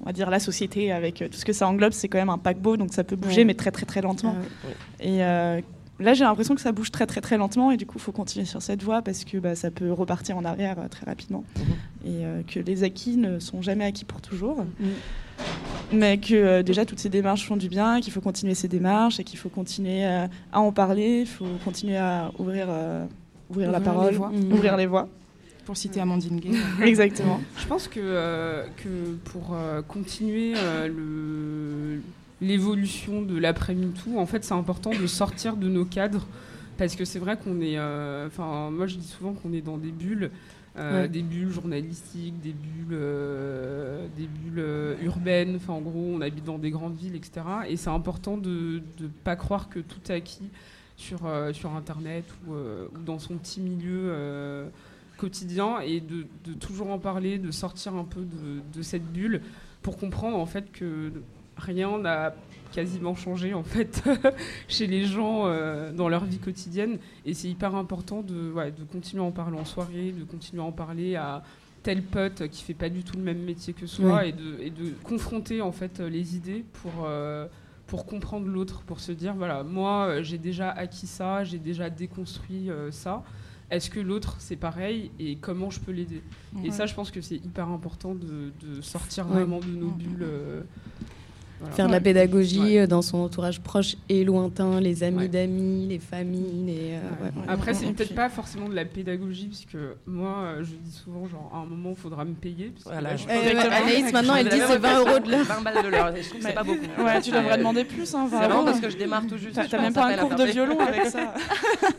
on 0.00 0.06
va 0.06 0.12
dire, 0.12 0.30
la 0.30 0.38
société, 0.40 0.92
avec 0.92 1.16
tout 1.30 1.36
ce 1.38 1.44
que 1.44 1.52
ça 1.52 1.66
englobe, 1.68 1.92
c'est 1.92 2.08
quand 2.08 2.18
même 2.18 2.30
un 2.30 2.38
paquebot, 2.38 2.76
donc 2.76 2.94
ça 2.94 3.04
peut 3.04 3.16
bouger, 3.16 3.38
Ouais. 3.38 3.44
mais 3.44 3.54
très 3.54 3.70
très 3.70 3.84
très 3.86 4.00
lentement. 4.00 4.36
Ah 4.38 4.66
ouais. 4.68 4.74
Et 5.06 5.22
euh, 5.24 5.60
là, 5.98 6.14
j'ai 6.14 6.24
l'impression 6.24 6.54
que 6.54 6.60
ça 6.60 6.72
bouge 6.72 6.90
très 6.92 7.06
très 7.06 7.20
très 7.20 7.36
lentement, 7.36 7.72
et 7.72 7.76
du 7.76 7.86
coup, 7.86 7.98
il 7.98 8.00
faut 8.02 8.12
continuer 8.12 8.46
sur 8.46 8.62
cette 8.62 8.82
voie 8.84 9.02
parce 9.02 9.24
que 9.24 9.36
bah, 9.38 9.54
ça 9.56 9.70
peut 9.70 9.92
repartir 9.92 10.36
en 10.38 10.44
arrière 10.44 10.78
euh, 10.78 10.88
très 10.88 11.04
rapidement, 11.06 11.44
Mhm. 11.56 11.64
et 12.04 12.24
euh, 12.24 12.42
que 12.46 12.60
les 12.60 12.84
acquis 12.84 13.16
ne 13.16 13.38
sont 13.40 13.60
jamais 13.62 13.84
acquis 13.84 14.04
pour 14.04 14.20
toujours. 14.22 14.64
Mais 15.92 16.18
que 16.18 16.34
euh, 16.34 16.62
déjà 16.62 16.84
toutes 16.84 16.98
ces 16.98 17.08
démarches 17.08 17.46
font 17.46 17.56
du 17.56 17.68
bien, 17.68 18.00
qu'il 18.00 18.12
faut 18.12 18.20
continuer 18.20 18.54
ces 18.54 18.68
démarches 18.68 19.20
et 19.20 19.24
qu'il 19.24 19.38
faut 19.38 19.48
continuer 19.48 20.04
euh, 20.04 20.26
à 20.52 20.60
en 20.60 20.72
parler, 20.72 21.20
il 21.20 21.26
faut 21.26 21.46
continuer 21.64 21.96
à 21.96 22.30
ouvrir, 22.38 22.66
euh, 22.68 23.04
ouvrir, 23.50 23.70
la 23.70 23.80
parole, 23.80 24.12
les 24.12 24.18
ouvrir 24.52 24.76
les 24.76 24.86
voies. 24.86 25.08
Pour 25.64 25.76
citer 25.76 26.00
Amandine 26.00 26.38
Gay. 26.38 26.50
Exactement. 26.84 27.40
Je 27.58 27.66
pense 27.66 27.88
que, 27.88 27.98
euh, 28.00 28.64
que 28.76 29.14
pour 29.30 29.54
euh, 29.54 29.82
continuer 29.82 30.54
euh, 30.56 30.86
le- 30.88 32.00
l'évolution 32.40 33.22
de 33.22 33.36
l'après-MeToo, 33.38 34.18
en 34.18 34.26
fait, 34.26 34.44
c'est 34.44 34.54
important 34.54 34.90
de 34.90 35.06
sortir 35.06 35.56
de 35.56 35.68
nos 35.68 35.84
cadres. 35.84 36.26
Parce 36.78 36.94
que 36.94 37.04
c'est 37.06 37.18
vrai 37.18 37.36
qu'on 37.42 37.60
est. 37.62 37.78
euh, 37.78 38.26
Enfin, 38.26 38.70
moi, 38.70 38.86
je 38.86 38.96
dis 38.96 39.06
souvent 39.08 39.32
qu'on 39.32 39.52
est 39.54 39.62
dans 39.62 39.78
des 39.78 39.90
bulles. 39.90 40.30
Euh, 40.78 41.02
Ouais. 41.02 41.08
Des 41.08 41.22
bulles 41.22 41.50
journalistiques, 41.50 42.40
des 42.40 42.52
bulles, 42.52 42.92
euh, 42.92 44.06
des 44.16 44.26
bulles 44.26 44.58
euh, 44.58 44.96
urbaines. 45.02 45.56
Enfin, 45.56 45.72
en 45.72 45.80
gros, 45.80 46.04
on 46.14 46.20
habite 46.20 46.44
dans 46.44 46.58
des 46.58 46.70
grandes 46.70 46.96
villes, 46.96 47.16
etc. 47.16 47.46
Et 47.68 47.76
c'est 47.76 47.90
important 47.90 48.36
de 48.36 48.82
ne 49.00 49.08
pas 49.24 49.36
croire 49.36 49.68
que 49.68 49.78
tout 49.78 50.00
est 50.08 50.14
acquis 50.14 50.50
sur, 50.96 51.20
sur 51.52 51.74
Internet 51.74 52.24
ou, 52.46 52.52
ou 52.52 53.02
dans 53.04 53.18
son 53.18 53.36
petit 53.36 53.60
milieu 53.60 54.70
quotidien 55.18 55.80
et 55.80 56.00
de, 56.00 56.26
de 56.44 56.52
toujours 56.54 56.90
en 56.90 56.98
parler, 56.98 57.38
de 57.38 57.50
sortir 57.50 57.94
un 57.94 58.04
peu 58.04 58.20
de, 58.20 58.60
de 58.74 58.82
cette 58.82 59.04
bulle 59.04 59.40
pour 59.82 59.96
comprendre 59.96 60.36
en 60.36 60.46
fait 60.46 60.70
que 60.72 61.12
rien 61.56 61.98
n'a 61.98 62.34
quasiment 62.72 63.14
changé 63.14 63.54
en 63.54 63.62
fait 63.62 64.02
chez 64.68 64.86
les 64.86 65.04
gens 65.06 65.46
euh, 65.46 65.92
dans 65.92 66.08
leur 66.08 66.24
vie 66.24 66.38
quotidienne. 66.38 66.98
Et 67.24 67.32
c'est 67.34 67.48
hyper 67.48 67.74
important 67.74 68.22
de, 68.22 68.52
ouais, 68.52 68.70
de 68.72 68.84
continuer 68.84 69.22
à 69.22 69.26
en 69.26 69.30
parler 69.32 69.58
en 69.58 69.64
soirée, 69.64 70.12
de 70.12 70.24
continuer 70.24 70.62
à 70.62 70.66
en 70.66 70.72
parler 70.72 71.16
à 71.16 71.42
tel 71.82 72.02
pote 72.02 72.48
qui 72.48 72.64
fait 72.64 72.74
pas 72.74 72.88
du 72.88 73.02
tout 73.04 73.16
le 73.16 73.22
même 73.22 73.42
métier 73.42 73.72
que 73.72 73.86
soi 73.86 74.26
et, 74.26 74.32
de, 74.32 74.58
et 74.60 74.70
de 74.70 74.90
confronter 75.04 75.62
en 75.62 75.70
fait 75.72 76.00
les 76.00 76.34
idées 76.36 76.64
pour 76.82 76.92
euh, 77.04 77.46
pour 77.86 78.04
comprendre 78.06 78.48
l'autre, 78.48 78.82
pour 78.82 78.98
se 78.98 79.12
dire 79.12 79.34
voilà 79.36 79.62
moi 79.62 80.20
j'ai 80.22 80.38
déjà 80.38 80.70
acquis 80.70 81.06
ça, 81.06 81.44
j'ai 81.44 81.58
déjà 81.58 81.88
déconstruit 81.88 82.68
euh, 82.70 82.90
ça. 82.90 83.22
Est-ce 83.70 83.88
que 83.90 84.00
l'autre 84.00 84.36
c'est 84.40 84.56
pareil 84.56 85.12
et 85.20 85.36
comment 85.36 85.70
je 85.70 85.78
peux 85.80 85.92
l'aider? 85.92 86.22
Et 86.64 86.70
ça 86.72 86.86
je 86.86 86.94
pense 86.94 87.10
que 87.12 87.20
c'est 87.20 87.36
hyper 87.36 87.68
important 87.68 88.14
de, 88.16 88.52
de 88.60 88.80
sortir 88.80 89.24
vraiment 89.26 89.60
de 89.60 89.66
nos 89.70 89.90
bulles. 89.90 90.22
euh, 90.22 90.62
voilà. 91.60 91.74
Faire 91.74 91.86
de 91.86 91.92
la 91.92 92.00
pédagogie 92.00 92.60
Ouais. 92.60 92.78
euh, 92.80 92.86
dans 92.86 93.00
son 93.02 93.18
entourage 93.18 93.60
proche 93.60 93.96
et 94.08 94.24
lointain, 94.24 94.80
les 94.80 95.02
amis 95.02 95.18
Ouais. 95.20 95.28
d'amis, 95.28 95.86
les 95.88 95.98
familles, 95.98 96.64
les. 96.66 96.72
euh, 96.92 97.00
Ouais. 97.22 97.30
ouais. 97.34 97.44
Après, 97.48 97.72
c'est 97.74 97.90
peut-être 97.92 98.14
pas 98.14 98.28
forcément 98.28 98.68
de 98.68 98.74
la 98.74 98.84
pédagogie, 98.84 99.46
parce 99.46 99.64
que 99.64 99.94
moi, 100.06 100.36
euh, 100.44 100.64
je 100.64 100.70
dis 100.72 100.90
souvent, 100.92 101.26
genre, 101.28 101.50
à 101.54 101.58
un 101.58 101.64
moment, 101.64 101.90
il 101.90 101.96
faudra 101.96 102.24
me 102.24 102.34
payer. 102.34 102.66
Parce 102.72 102.84
que 102.84 102.88
Voilà, 102.90 103.10
là, 103.10 103.16
je-. 103.16 103.28
Anaïs, 103.28 104.12
maintenant, 104.12 104.34
elle 104.36 104.48
dit 104.48 104.56
c'est 104.66 104.78
20 104.78 104.98
refait, 104.98 105.10
euros 105.10 105.18
de 105.20 105.30
l'heure. 105.30 105.44
20 105.46 105.60
balles 105.62 105.82
de 105.84 105.88
l'heure. 105.88 106.12
Je 106.16 106.28
trouve 106.28 106.40
que 106.40 106.46
c'est 106.46 106.52
pas 106.52 106.62
beaucoup. 106.64 107.02
Ouais, 107.04 107.20
tu 107.22 107.30
devrais 107.30 107.58
demander 107.58 107.84
plus. 107.84 108.14
Hein, 108.14 108.26
C'est 108.30 108.36
vraiment. 108.36 108.54
vraiment 108.54 108.64
parce 108.64 108.80
que 108.80 108.90
je 108.90 108.96
démarre 108.98 109.26
tout 109.26 109.38
juste. 109.38 109.58
T'as 109.70 109.80
même 109.80 109.92
pas 109.94 110.06
un 110.06 110.16
cours 110.18 110.34
de 110.34 110.44
violon 110.44 110.78
avec 110.80 111.06
ça. 111.06 111.32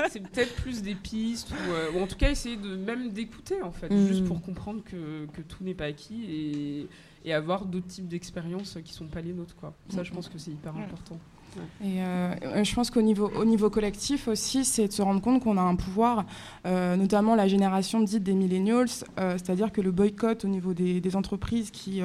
c'est 0.09 0.21
peut-être 0.21 0.53
plus 0.55 0.81
des 0.81 0.95
pistes, 0.95 1.49
ou, 1.51 1.71
euh, 1.71 1.99
ou 1.99 2.03
en 2.03 2.07
tout 2.07 2.15
cas, 2.17 2.29
essayer 2.29 2.57
de 2.57 2.75
même 2.75 3.09
d'écouter, 3.09 3.61
en 3.63 3.71
fait, 3.71 3.87
Mm. 3.89 4.07
juste 4.07 4.25
pour 4.25 4.41
comprendre 4.41 4.81
que, 4.85 5.25
que 5.35 5.41
tout 5.41 5.63
n'est 5.63 5.73
pas 5.73 5.85
acquis 5.85 6.23
et, 6.29 6.87
et 7.27 7.33
avoir 7.33 7.65
d'autres 7.65 7.87
types 7.87 8.07
d'expériences 8.07 8.77
qui 8.85 8.93
sont 8.93 9.07
pas 9.07 9.19
les 9.21 9.33
nôtres, 9.33 9.55
quoi. 9.55 9.73
Ça, 9.89 10.03
je 10.03 10.11
pense 10.13 10.29
que 10.29 10.37
c'est 10.37 10.51
hyper 10.51 10.75
important. 10.75 11.19
Et 11.83 12.03
euh, 12.03 12.63
je 12.63 12.75
pense 12.75 12.91
qu'au 12.91 13.01
niveau, 13.01 13.31
au 13.35 13.43
niveau 13.43 13.69
collectif 13.71 14.27
aussi, 14.27 14.63
c'est 14.63 14.87
de 14.89 14.93
se 14.93 15.01
rendre 15.01 15.21
compte 15.21 15.41
qu'on 15.41 15.57
a 15.57 15.61
un 15.61 15.75
pouvoir, 15.75 16.25
euh, 16.67 16.95
notamment 16.95 17.33
la 17.35 17.47
génération 17.47 17.99
dite 17.99 18.23
des 18.23 18.33
millennials, 18.33 18.87
euh, 19.19 19.31
c'est-à-dire 19.37 19.71
que 19.71 19.81
le 19.81 19.91
boycott 19.91 20.45
au 20.45 20.47
niveau 20.47 20.73
des, 20.75 21.01
des 21.01 21.15
entreprises 21.15 21.71
qui, 21.71 22.01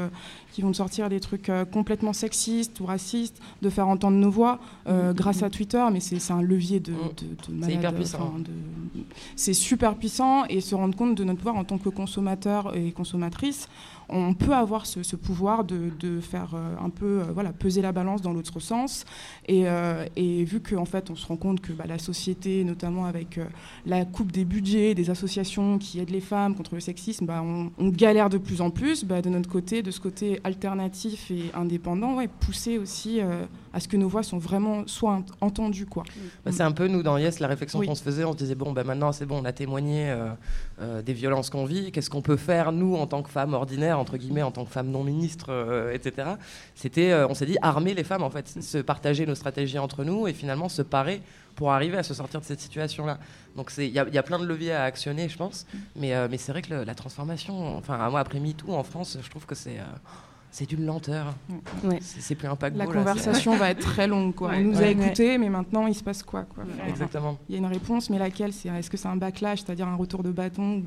qui 0.52 0.62
vont 0.62 0.72
sortir 0.72 1.08
des 1.10 1.20
trucs 1.20 1.50
complètement 1.70 2.14
sexistes 2.14 2.80
ou 2.80 2.86
racistes, 2.86 3.42
de 3.60 3.68
faire 3.68 3.88
entendre 3.88 4.16
nos 4.16 4.30
voix 4.30 4.58
euh, 4.86 5.12
grâce 5.12 5.42
à 5.42 5.50
Twitter, 5.50 5.84
mais 5.92 6.00
c'est 6.00 6.32
un 6.32 6.40
levier 6.42 6.80
de, 6.80 6.92
Mm. 6.92 6.96
de, 7.16 7.52
de 7.58 7.64
C'est 7.64 7.74
hyper 7.74 7.94
puissant. 7.94 8.34
C'est 9.36 9.54
super 9.54 9.96
puissant 9.96 10.44
et 10.46 10.60
se 10.60 10.74
rendre 10.74 10.96
compte 10.96 11.14
de 11.14 11.24
notre 11.24 11.38
pouvoir 11.38 11.56
en 11.56 11.64
tant 11.64 11.78
que 11.78 11.88
consommateur 11.88 12.74
et 12.76 12.92
consommatrice. 12.92 13.68
On 14.12 14.34
peut 14.34 14.52
avoir 14.52 14.84
ce, 14.86 15.16
pouvoir 15.16 15.64
de, 15.64 16.20
faire 16.20 16.54
euh, 16.54 16.74
un 16.84 16.90
peu 16.90 17.20
euh, 17.20 17.24
voilà, 17.32 17.52
peser 17.52 17.80
la 17.80 17.92
balance 17.92 18.20
dans 18.20 18.32
l'autre 18.32 18.60
sens. 18.60 19.04
Et, 19.48 19.64
euh, 19.66 20.04
vu 20.16 20.60
qu'en 20.60 20.84
fait, 20.84 21.10
on 21.10 21.16
se 21.16 21.26
rend 21.26 21.36
compte 21.36 21.60
que 21.60 21.72
bah, 21.72 21.84
la 21.88 21.98
société, 21.98 22.62
notamment 22.64 23.06
avec 23.06 23.40
la 23.86 24.04
coupe 24.04 24.30
des 24.30 24.44
budgets, 24.44 24.94
des 24.94 25.10
associations 25.10 25.78
qui 25.78 25.98
aident 25.98 26.10
les 26.10 26.20
femmes 26.20 26.54
contre 26.54 26.74
le 26.74 26.80
sexisme, 26.80 27.26
bah, 27.26 27.42
on, 27.42 27.88
galère 27.88 28.28
de 28.28 28.38
plus 28.38 28.60
en 28.60 28.70
plus. 28.70 29.04
Bah, 29.04 29.22
de 29.22 29.30
notre 29.30 29.48
côté, 29.48 29.82
de 29.82 29.90
ce 29.90 30.00
côté 30.00 30.40
alternatif 30.44 31.30
et 31.30 31.50
indépendant, 31.54 32.16
ouais, 32.16 32.28
pousser 32.28 32.78
aussi 32.78 33.20
à 33.72 33.80
ce 33.80 33.88
que 33.88 33.96
nos 33.96 34.08
voix 34.08 34.22
sont 34.22 34.38
vraiment 34.38 34.86
soient 34.86 35.14
ent- 35.14 35.24
entendues. 35.40 35.86
Quoi. 35.86 36.04
Bah, 36.44 36.52
c'est 36.52 36.62
un 36.62 36.72
peu 36.72 36.88
nous 36.88 37.02
dans 37.02 37.16
Yes 37.18 37.40
la 37.40 37.48
réflexion 37.48 37.78
Oui. 37.78 37.86
qu'on 37.86 37.94
se 37.94 38.02
faisait. 38.02 38.24
On 38.24 38.32
se 38.32 38.36
disait 38.38 38.54
bon 38.54 38.72
bah 38.72 38.84
maintenant 38.84 39.12
c'est 39.12 39.26
bon, 39.26 39.40
on 39.40 39.44
a 39.44 39.52
témoigné 39.52 40.10
euh, 40.10 40.30
euh, 40.80 41.02
des 41.02 41.12
violences 41.14 41.50
qu'on 41.50 41.64
vit. 41.64 41.90
Qu'est-ce 41.92 42.10
qu'on 42.10 42.22
peut 42.22 42.36
faire 42.36 42.72
nous 42.72 42.94
en 42.96 43.06
tant 43.06 43.22
que 43.22 43.30
femmes 43.30 43.54
ordinaires 43.54 43.98
entre 43.98 44.16
guillemets, 44.16 44.42
en 44.42 44.50
tant 44.50 44.64
que 44.64 44.70
femmes 44.70 44.90
non 44.90 45.04
ministres, 45.04 45.46
euh, 45.50 45.92
etc. 45.92 46.28
C'était, 46.74 47.12
euh, 47.12 47.26
on 47.28 47.34
s'est 47.34 47.46
dit 47.46 47.56
armer 47.62 47.94
les 47.94 48.04
femmes 48.04 48.22
en 48.22 48.30
fait, 48.30 48.48
se 48.48 48.78
partager 48.78 49.26
nos 49.26 49.34
stratégies 49.34 49.78
entre 49.78 50.04
nous 50.04 50.26
et 50.26 50.32
finalement 50.32 50.68
se 50.68 50.82
parer 50.82 51.22
pour 51.54 51.70
arriver 51.72 51.98
à 51.98 52.02
se 52.02 52.14
sortir 52.14 52.40
de 52.40 52.46
cette 52.46 52.60
situation 52.60 53.04
là. 53.06 53.18
Donc 53.56 53.70
c'est 53.70 53.86
il 53.86 53.92
y, 53.92 53.98
a- 53.98 54.06
il 54.08 54.14
y 54.14 54.18
a 54.18 54.22
plein 54.22 54.38
de 54.38 54.46
leviers 54.46 54.72
à 54.72 54.84
actionner 54.84 55.28
je 55.28 55.36
pense. 55.36 55.66
Mais 55.96 56.14
euh, 56.14 56.28
mais 56.30 56.38
c'est 56.38 56.52
vrai 56.52 56.62
que 56.62 56.72
le- 56.74 56.84
la 56.84 56.94
transformation, 56.94 57.76
enfin 57.76 58.08
moi 58.10 58.20
après 58.20 58.40
MeToo 58.40 58.72
en 58.74 58.82
France, 58.82 59.18
je 59.22 59.28
trouve 59.30 59.44
que 59.46 59.54
c'est 59.54 59.78
euh, 59.78 59.82
c'est 60.52 60.68
d'une 60.68 60.84
lenteur. 60.84 61.34
Ouais. 61.82 61.98
C'est 62.02 62.34
plus 62.34 62.46
un 62.46 62.56
paquebot. 62.56 62.78
La 62.78 62.84
là, 62.84 62.92
conversation 62.92 63.56
va 63.56 63.70
être 63.70 63.80
très 63.80 64.06
longue. 64.06 64.34
Quoi. 64.34 64.50
Ouais. 64.50 64.58
On 64.58 64.64
nous 64.64 64.76
a 64.76 64.82
Ouais. 64.82 64.92
écoutés, 64.92 65.38
mais 65.38 65.48
maintenant, 65.48 65.86
il 65.86 65.94
se 65.94 66.04
passe 66.04 66.22
quoi, 66.22 66.44
Exactement. 66.86 67.38
Il 67.48 67.52
y 67.52 67.56
a 67.56 67.58
une 67.58 67.66
réponse, 67.66 68.10
mais 68.10 68.18
laquelle 68.18 68.52
c'est, 68.52 68.68
Est-ce 68.68 68.90
que 68.90 68.98
c'est 68.98 69.08
un 69.08 69.16
backlash, 69.16 69.60
c'est-à-dire 69.62 69.88
un 69.88 69.96
retour 69.96 70.22
de 70.22 70.30
bâton 70.30 70.76
où, 70.76 70.82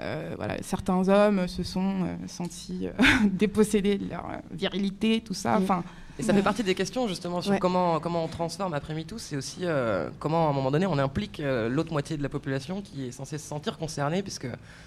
euh, 0.00 0.32
voilà, 0.36 0.56
Certains 0.62 1.06
hommes 1.10 1.46
se 1.46 1.62
sont 1.62 2.04
euh, 2.04 2.16
sentis 2.26 2.86
euh, 2.88 2.92
dépossédés 3.30 3.98
de 3.98 4.08
leur 4.08 4.24
euh, 4.30 4.38
virilité, 4.50 5.20
tout 5.20 5.34
ça. 5.34 5.58
Mm. 5.58 5.62
Enfin, 5.62 5.84
Et 6.18 6.22
ça 6.22 6.32
fait 6.32 6.42
partie 6.42 6.62
des 6.62 6.76
questions 6.76 7.08
justement 7.08 7.40
sur 7.42 7.50
Ouais. 7.52 7.58
comment, 7.58 7.98
comment 7.98 8.24
on 8.24 8.28
transforme 8.28 8.72
après 8.74 8.94
MeToo. 8.94 9.18
C'est 9.18 9.36
aussi 9.36 9.58
euh, 9.62 10.08
comment 10.20 10.46
à 10.46 10.50
un 10.50 10.52
moment 10.52 10.70
donné 10.70 10.86
on 10.86 10.96
implique 10.98 11.40
euh, 11.40 11.68
l'autre 11.68 11.90
moitié 11.92 12.16
de 12.16 12.22
la 12.22 12.28
population 12.28 12.82
qui 12.82 13.06
est 13.06 13.10
censée 13.10 13.36
se 13.36 13.46
sentir 13.48 13.78
concernée. 13.78 14.22
Puisque 14.22 14.46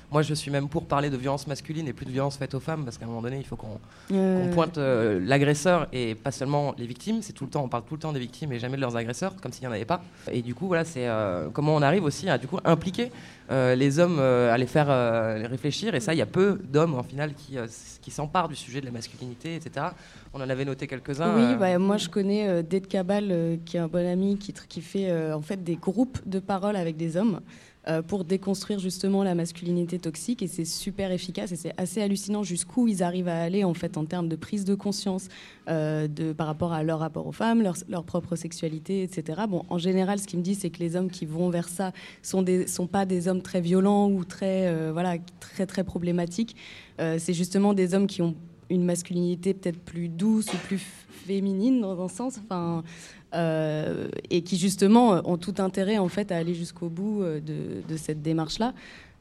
moi 0.09 0.21
je 0.21 0.33
suis 0.33 0.49
même 0.51 0.69
pour 0.69 0.85
parler 0.85 1.09
de 1.09 1.17
violence 1.17 1.45
masculine 1.47 1.85
et 1.87 1.91
plus 1.93 2.05
de 2.05 2.11
violence 2.11 2.37
faite 2.37 2.53
aux 2.53 2.61
femmes. 2.61 2.85
Parce 2.85 2.97
qu'à 2.97 3.03
un 3.05 3.09
moment 3.09 3.21
donné 3.21 3.37
il 3.37 3.45
faut 3.45 3.57
qu'on 3.57 3.77
Euh, 4.13 4.53
pointe 4.53 4.77
l'agresseur 4.77 5.87
et 5.91 6.15
pas 6.15 6.31
seulement 6.31 6.73
les 6.77 6.85
victimes. 6.87 7.21
C'est 7.21 7.33
tout 7.33 7.43
le 7.43 7.49
temps, 7.49 7.63
on 7.63 7.67
parle 7.69 7.83
tout 7.83 7.95
le 7.95 7.99
temps 7.99 8.13
des 8.13 8.19
victimes 8.21 8.53
et 8.53 8.59
jamais 8.59 8.77
de 8.77 8.81
leurs 8.81 8.95
agresseurs, 8.95 9.33
comme 9.41 9.51
s'il 9.51 9.63
n'y 9.63 9.67
en 9.67 9.75
avait 9.75 9.85
pas. 9.85 10.01
Et 10.31 10.41
du 10.41 10.55
coup 10.55 10.67
voilà, 10.67 10.85
c'est 10.85 11.07
comment 11.53 11.75
on 11.75 11.81
arrive 11.81 12.03
aussi 12.05 12.29
à 12.29 12.37
du 12.37 12.47
coup 12.47 12.59
impliquer 12.63 13.11
euh, 13.49 13.75
les 13.75 13.99
hommes, 13.99 14.17
euh, 14.19 14.53
à 14.53 14.57
les 14.57 14.65
faire 14.65 14.87
euh, 14.89 15.37
les 15.37 15.47
réfléchir. 15.47 15.95
Et 15.95 15.99
ça, 15.99 16.13
il 16.13 16.17
y 16.17 16.21
a 16.21 16.25
peu 16.25 16.59
d'hommes 16.63 16.95
en 16.95 17.03
final 17.03 17.33
qui, 17.33 17.57
euh, 17.57 17.67
s'emparent 18.09 18.47
du 18.47 18.55
sujet 18.55 18.79
de 18.79 18.85
la 18.85 18.91
masculinité, 18.91 19.55
etc. 19.55 19.87
On 20.33 20.39
en 20.39 20.49
avait 20.49 20.63
noté 20.65 20.87
quelques-uns. 20.87 21.35
Oui, 21.35 21.53
euh, 21.53 21.55
bah, 21.55 21.77
moi 21.77 21.97
je 21.97 22.07
connais 22.07 22.47
euh, 22.47 22.61
Ded 22.61 22.87
Cabal, 22.87 23.27
euh, 23.31 23.57
qui 23.65 23.75
est 23.75 23.81
un 23.81 23.87
bon 23.87 24.05
ami, 24.07 24.37
qui, 24.37 24.53
qui 24.53 24.81
fait 24.81 25.09
euh, 25.09 25.35
en 25.35 25.41
fait 25.41 25.61
des 25.61 25.75
groupes 25.75 26.19
de 26.25 26.39
parole 26.39 26.77
avec 26.77 26.95
des 26.95 27.17
hommes 27.17 27.41
euh, 27.87 28.01
pour 28.01 28.25
déconstruire 28.25 28.79
justement 28.79 29.23
la 29.23 29.35
masculinité 29.35 29.97
toxique 29.99 30.41
et 30.41 30.47
c'est 30.47 30.65
super 30.65 31.11
efficace 31.11 31.51
et 31.51 31.55
c'est 31.55 31.73
assez 31.77 32.01
hallucinant 32.01 32.43
jusqu'où 32.43 32.87
ils 32.87 33.01
arrivent 33.01 33.27
à 33.27 33.41
aller 33.41 33.63
en 33.63 33.73
fait 33.73 33.97
en 33.97 34.05
termes 34.05 34.27
de 34.27 34.35
prise 34.35 34.65
de 34.65 34.75
conscience 34.75 35.29
euh, 35.69 36.07
de, 36.07 36.33
par 36.33 36.47
rapport 36.47 36.73
à 36.73 36.83
leur 36.83 36.99
rapport 36.99 37.27
aux 37.27 37.31
femmes, 37.31 37.61
leur, 37.61 37.75
leur 37.87 38.03
propre 38.03 38.35
sexualité, 38.35 39.03
etc. 39.03 39.43
Bon, 39.47 39.63
en 39.69 39.77
général, 39.77 40.19
ce 40.19 40.27
qu'il 40.27 40.39
me 40.39 40.43
dit, 40.43 40.55
c'est 40.55 40.69
que 40.69 40.79
les 40.79 40.95
hommes 40.95 41.09
qui 41.09 41.25
vont 41.25 41.49
vers 41.49 41.69
ça 41.69 41.93
sont 42.21 42.41
des 42.41 42.67
sont 42.67 42.87
pas 42.87 43.05
des 43.05 43.27
hommes 43.27 43.41
très 43.41 43.61
violents 43.61 44.09
ou 44.09 44.25
très 44.25 44.67
euh, 44.67 44.91
voilà 44.91 45.15
très 45.39 45.65
très 45.65 45.83
problématiques. 45.83 46.55
C'est 46.99 47.33
justement 47.33 47.75
des 47.75 47.93
hommes 47.93 48.07
qui 48.07 48.23
ont 48.23 48.33
une 48.69 48.83
masculinité 48.83 49.53
peut-être 49.53 49.79
plus 49.79 50.09
douce 50.09 50.51
ou 50.51 50.57
plus 50.57 50.79
féminine 51.27 51.81
dans 51.81 52.03
un 52.03 52.07
sens, 52.07 52.39
enfin, 52.43 52.83
euh, 53.33 54.07
et 54.29 54.41
qui 54.41 54.57
justement 54.57 55.15
euh, 55.15 55.21
ont 55.25 55.37
tout 55.37 55.55
intérêt 55.59 55.97
en 55.97 56.07
fait 56.07 56.31
à 56.31 56.37
aller 56.37 56.53
jusqu'au 56.53 56.89
bout 56.89 57.21
euh, 57.23 57.39
de, 57.39 57.81
de 57.87 57.97
cette 57.97 58.21
démarche-là. 58.21 58.73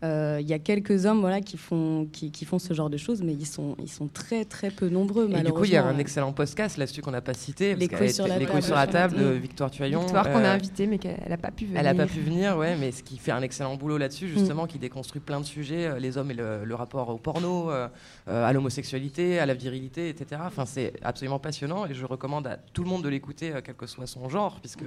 Euh, 0.04 0.38
Il 0.42 0.46
y 0.46 0.52
a 0.52 0.59
quelques 0.59 1.07
hommes 1.07 1.20
voilà 1.20 1.40
qui 1.40 1.57
font 1.57 2.07
qui, 2.12 2.30
qui 2.30 2.44
font 2.44 2.59
ce 2.59 2.74
genre 2.74 2.90
de 2.90 2.98
choses, 2.98 3.22
mais 3.22 3.32
ils 3.32 3.46
sont 3.46 3.76
ils 3.82 3.88
sont 3.90 4.09
très 4.09 4.44
très 4.44 4.70
peu 4.70 4.90
nombreux 4.90 5.24
Et 5.24 5.28
malheureusement. 5.28 5.54
du 5.54 5.59
coup, 5.61 5.64
il 5.64 5.72
y 5.72 5.76
a 5.76 5.86
un 5.86 5.96
excellent 5.96 6.32
podcast 6.34 6.76
là-dessus 6.76 7.00
qu'on 7.00 7.12
n'a 7.12 7.22
pas 7.22 7.32
cité. 7.32 7.70
parce 7.70 7.80
Les 7.80 7.88
couilles 7.88 8.12
sur 8.12 8.26
la 8.28 8.38
les 8.38 8.44
table. 8.44 8.52
couilles 8.52 8.62
sur 8.62 8.74
la 8.74 8.86
table 8.86 9.16
de. 9.18 9.24
Victoire 9.30 9.70
Tuaillon. 9.70 10.00
Victoire 10.00 10.30
qu'on 10.30 10.44
a 10.44 10.50
invitée, 10.50 10.86
mais 10.86 10.98
qu'elle 10.98 11.16
n'a 11.30 11.38
pas 11.38 11.50
pu 11.50 11.64
venir. 11.64 11.80
Elle 11.80 11.86
n'a 11.86 11.94
pas 11.94 12.07
pu 12.07 12.20
venir, 12.20 12.59
ouais, 12.59 12.76
mais 12.76 12.92
ce 12.92 13.02
qui 13.02 13.16
fait 13.16 13.32
un 13.32 13.40
excellent 13.40 13.76
boulot 13.76 13.96
là-dessus, 13.96 14.26
Mm. 14.26 14.38
justement, 14.38 14.66
qui 14.66 14.78
déconstruit 14.78 15.22
plein 15.22 15.40
de 15.40 15.46
sujets, 15.46 15.98
les 15.98 16.18
hommes 16.18 16.30
et 16.30 16.34
le, 16.34 16.64
le 16.66 16.74
rapport 16.74 17.09
au 17.09 17.16
porno, 17.16 17.70
euh, 17.70 17.88
à 18.27 18.53
l'homosexualité, 18.53 19.39
à 19.39 19.47
la 19.47 19.55
virilité, 19.55 20.09
etc. 20.09 20.41
Enfin, 20.45 20.66
c'est 20.66 20.93
absolument 21.03 21.39
passionnant 21.39 21.87
et 21.87 21.95
je 21.95 22.05
recommande 22.05 22.47
à 22.47 22.57
tout 22.57 22.83
le 22.83 22.89
monde 22.89 23.03
de 23.03 23.09
l'écouter, 23.09 23.53
euh, 23.55 23.61
quel 23.64 23.74
que 23.77 23.87
soit 23.87 24.07
son 24.07 24.29
genre, 24.29 24.59
puisque 24.61 24.85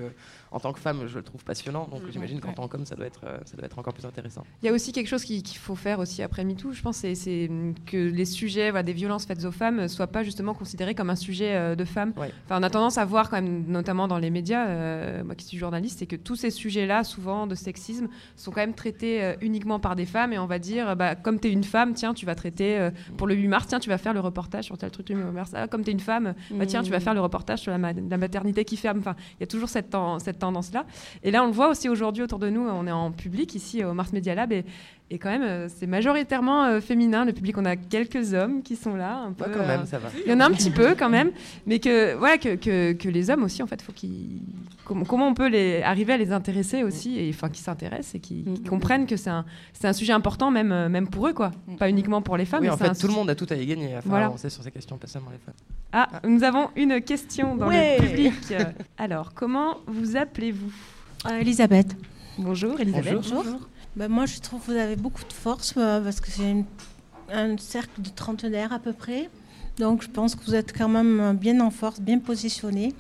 en 0.52 0.60
tant 0.60 0.74
que 0.74 0.80
femme, 0.80 1.08
je 1.08 1.18
le 1.18 1.24
trouve 1.24 1.44
passionnant. 1.44 1.88
Donc 1.90 2.04
Mhm. 2.04 2.12
j'imagine 2.12 2.40
qu'en 2.42 2.50
Ouais. 2.50 2.54
tant 2.56 2.68
qu'homme, 2.68 2.86
ça 2.86 2.96
doit 2.96 3.06
être, 3.06 3.22
euh, 3.26 3.38
ça 3.46 3.56
doit 3.56 3.66
être 3.66 3.80
encore 3.80 3.94
plus 3.94 4.06
intéressant. 4.06 4.44
Il 4.62 4.66
y 4.66 4.70
a 4.70 4.74
aussi 4.74 4.92
quelque 4.92 5.08
chose 5.08 5.24
qui- 5.24 5.42
qu'il 5.42 5.58
faut 5.58 5.76
faire 5.76 6.00
aussi 6.00 6.22
après 6.22 6.44
MeToo, 6.44 6.74
je 6.74 6.82
pense, 6.82 6.98
c'est- 6.98 7.48
hum, 7.50 7.74
que 7.86 7.98
les 7.98 8.26
sujets 8.26 8.72
voilà, 8.72 8.84
des 8.84 8.94
violences 8.94 9.26
faites 9.26 9.46
aux 9.46 9.52
femmes 9.52 9.78
ne 9.82 9.88
soient 9.88 10.08
pas 10.08 10.24
justement 10.24 10.54
considérés 10.54 10.94
comme 10.96 11.10
un 11.10 11.16
sujet 11.16 11.56
euh, 11.56 11.76
de 11.76 11.86
femmes. 11.86 12.14
Enfin, 12.18 12.60
on 12.60 12.64
a 12.64 12.70
tendance 12.70 12.98
à 12.98 13.06
voir 13.06 13.30
quand 13.30 13.38
même, 13.42 13.66
notamment 13.68 14.08
dans 14.08 14.18
les 14.18 14.30
médias, 14.30 14.68
euh, 14.68 15.24
moi 15.24 15.36
qui 15.36 15.46
suis 15.46 15.58
journaliste, 15.58 16.00
c'est 16.00 16.08
que 16.08 16.16
tous 16.18 16.36
ces 16.36 16.52
sujets-là, 16.52 17.04
souvent 17.04 17.48
de 17.48 17.56
sexisme, 17.56 18.08
sont 18.36 18.52
quand 18.52 18.62
même 18.62 18.74
traités 18.74 19.24
euh, 19.24 19.34
uniquement 19.42 19.80
par 19.80 19.96
des 19.96 20.06
femmes 20.06 20.34
et 20.34 20.40
on 20.40 20.46
va 20.48 20.60
dire, 20.60 20.90
euh, 20.90 20.96
bah, 20.96 21.16
comme 21.16 21.40
tu 21.40 21.48
es 21.48 21.52
une 21.52 21.64
femme, 21.64 21.94
tiens, 21.94 22.14
tu 22.14 22.26
vas 22.26 22.36
traiter 22.36 22.78
euh, 22.78 22.92
pour 23.18 23.28
le 23.30 23.36
8 23.36 23.48
mars, 23.48 23.68
tiens, 23.68 23.80
tu 23.80 23.88
vas 23.90 23.98
faire 23.98 24.14
le 24.14 24.20
reportage 24.20 24.66
sur 24.66 24.78
tel 24.78 24.92
truc 24.92 25.08
8 25.10 25.16
mars. 25.16 25.52
Ah, 25.54 25.68
comme 25.68 25.84
tu 25.84 25.90
es 25.90 25.94
une 25.94 26.00
femme, 26.02 26.34
bah, 26.52 26.66
tiens, 26.66 26.84
tu 26.84 26.92
vas 26.92 26.98
Mhm. 26.98 27.04
faire 27.04 27.14
le 27.14 27.22
reportage 27.22 27.60
sur 27.60 27.72
la, 27.72 27.78
ma- 27.78 27.94
la 27.94 28.18
maternité 28.18 28.66
qui 28.66 28.76
ferme. 28.76 29.00
Enfin, 29.00 29.16
il 29.38 29.42
y 29.42 29.44
a 29.44 29.48
toujours 29.48 29.70
cette, 29.70 29.90
ten- 29.92 30.20
cette 30.20 30.40
tendance-là. 30.40 30.86
Et 31.24 31.32
là, 31.32 31.44
on 31.44 31.48
le 31.48 31.54
voit 31.54 31.70
aussi 31.70 31.88
aujourd'hui 31.88 32.24
autour 32.24 32.40
de 32.40 32.50
nous, 32.50 32.62
on 32.62 32.86
est 32.88 32.92
en 32.92 33.12
public 33.12 33.56
ici 33.56 33.84
au 33.84 33.94
Mars 33.94 34.12
Media 34.12 34.36
Lab 34.36 34.52
et, 34.52 34.66
et 35.12 35.18
quand 35.18 35.30
même, 35.30 35.42
euh, 35.44 35.68
c'est 35.76 35.88
majoritairement 35.88 36.66
euh, 36.66 36.82
féminin. 36.82 37.26
Le 37.26 37.34
public, 37.34 37.58
on 37.58 37.66
a 37.66 37.76
quelques 37.76 38.34
hommes 38.36 38.62
qui 38.62 38.76
sont 38.76 38.96
là. 38.96 39.18
Un 39.18 39.32
peu, 39.34 39.46
Ouais, 39.46 39.52
quand 39.58 39.66
même, 39.66 39.82
euh, 39.82 39.86
ça 39.86 39.98
va. 39.98 40.10
Il 40.24 40.32
y 40.32 40.34
en 40.34 40.40
a 40.40 40.46
un 40.46 40.52
petit 40.52 40.70
peu 40.70 40.94
quand 40.94 41.10
même, 41.10 41.32
mais 41.66 41.80
que, 41.80 42.14
voilà, 42.16 42.38
que, 42.38 42.56
que, 42.56 42.94
que 42.94 43.10
les 43.10 43.32
hommes 43.32 43.44
aussi, 43.44 43.64
en 43.64 43.68
fait, 43.68 43.82
faut 43.82 43.92
qu'ils. 43.92 44.42
Comment, 44.86 45.06
comment 45.06 45.28
on 45.28 45.34
peut 45.34 45.48
les, 45.48 45.82
arriver 45.82 46.14
à 46.14 46.18
les 46.18 46.32
intéresser 46.32 46.84
aussi, 46.84 47.20
et 47.20 47.30
enfin 47.30 47.50
qu'ils 47.50 47.64
s'intéressent 47.64 48.16
et 48.16 48.20
qu'ils 48.20 48.44
qu'ils 48.44 48.70
comprennent 48.70 49.06
que 49.08 49.18
c'est 49.18 49.30
un, 49.30 49.94
sujet 49.94 50.14
important, 50.14 50.52
même, 50.52 50.88
même 50.90 51.08
pour 51.08 51.28
eux, 51.28 51.34
quoi. 51.34 51.52
Pas 51.78 51.90
uniquement 51.90 52.22
pour 52.22 52.38
les 52.38 52.46
femmes. 52.46 52.62
oui, 52.62 52.68
mais 52.68 52.74
en 52.74 52.78
fait, 52.78 52.90
un 52.90 52.94
tout 52.94 53.08
le 53.08 53.14
monde 53.14 53.30
a 53.30 53.36
tout 53.36 53.48
à 53.50 53.56
y 53.56 53.66
gagner 53.66 53.96
à 53.96 54.02
faire 54.02 54.10
Voilà. 54.10 54.26
avancer 54.28 54.50
sur 54.50 54.64
ces 54.64 54.72
questions, 54.72 54.98
pas 54.98 55.08
seulement 55.08 55.30
les 55.32 55.38
femmes. 55.38 55.54
Ah, 55.92 56.08
nous 56.28 56.44
avons 56.44 56.70
une 56.76 57.02
question 57.02 57.56
dans 57.56 57.68
Ouais. 57.68 57.98
le 58.00 58.08
public. 58.08 58.34
Alors, 58.98 59.34
comment 59.34 59.78
vous 59.88 60.18
appelez-vous? 60.18 60.72
Elisabeth. 61.40 61.96
Bonjour, 62.38 62.80
Elisabeth. 62.80 63.16
Bonjour. 63.16 63.60
Ben, 64.00 64.08
moi, 64.08 64.26
je 64.26 64.40
trouve 64.40 64.62
que 64.62 64.72
vous 64.72 64.78
avez 64.78 64.96
beaucoup 64.96 65.26
de 65.26 65.34
force 65.34 65.74
euh, 65.76 66.00
parce 66.00 66.22
que 66.22 66.32
c'est 66.32 66.64
un 67.34 67.58
cercle 67.58 68.02
de 68.02 68.08
trentenaires 68.08 68.72
à 68.72 68.80
peu 68.80 68.94
près. 68.94 69.30
Donc, 69.78 70.04
je 70.04 70.08
pense 70.08 70.36
que 70.36 70.46
vous 70.46 70.56
êtes 70.56 70.72
quand 70.72 70.88
même 70.88 71.20
euh, 71.20 71.34
bien 71.34 71.60
en 71.60 71.70
force, 71.70 72.00
bien 72.00 72.18
positionné 72.20 72.96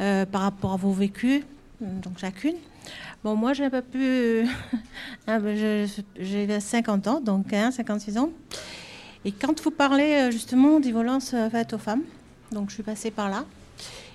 euh, 0.00 0.26
par 0.26 0.40
rapport 0.40 0.72
à 0.72 0.76
vos 0.78 0.90
vécus, 0.90 1.44
donc 1.80 2.18
chacune. 2.18 2.56
Bon, 3.22 3.36
moi, 3.36 3.52
j'ai 3.52 3.70
pas 3.70 3.82
pu. 3.82 4.48
Ah, 5.28 5.38
ben, 5.38 5.86
J'ai 6.18 6.58
50 6.58 7.06
ans, 7.06 7.20
donc 7.20 7.52
hein, 7.52 7.70
56 7.70 8.18
ans. 8.18 8.30
Et 9.24 9.30
quand 9.30 9.62
vous 9.62 9.70
parlez 9.70 10.32
justement 10.32 10.80
des 10.80 10.90
violences 10.90 11.36
faites 11.52 11.72
aux 11.72 11.78
femmes, 11.78 12.02
donc 12.50 12.70
je 12.70 12.74
suis 12.74 12.82
passée 12.82 13.12
par 13.12 13.28
là, 13.28 13.44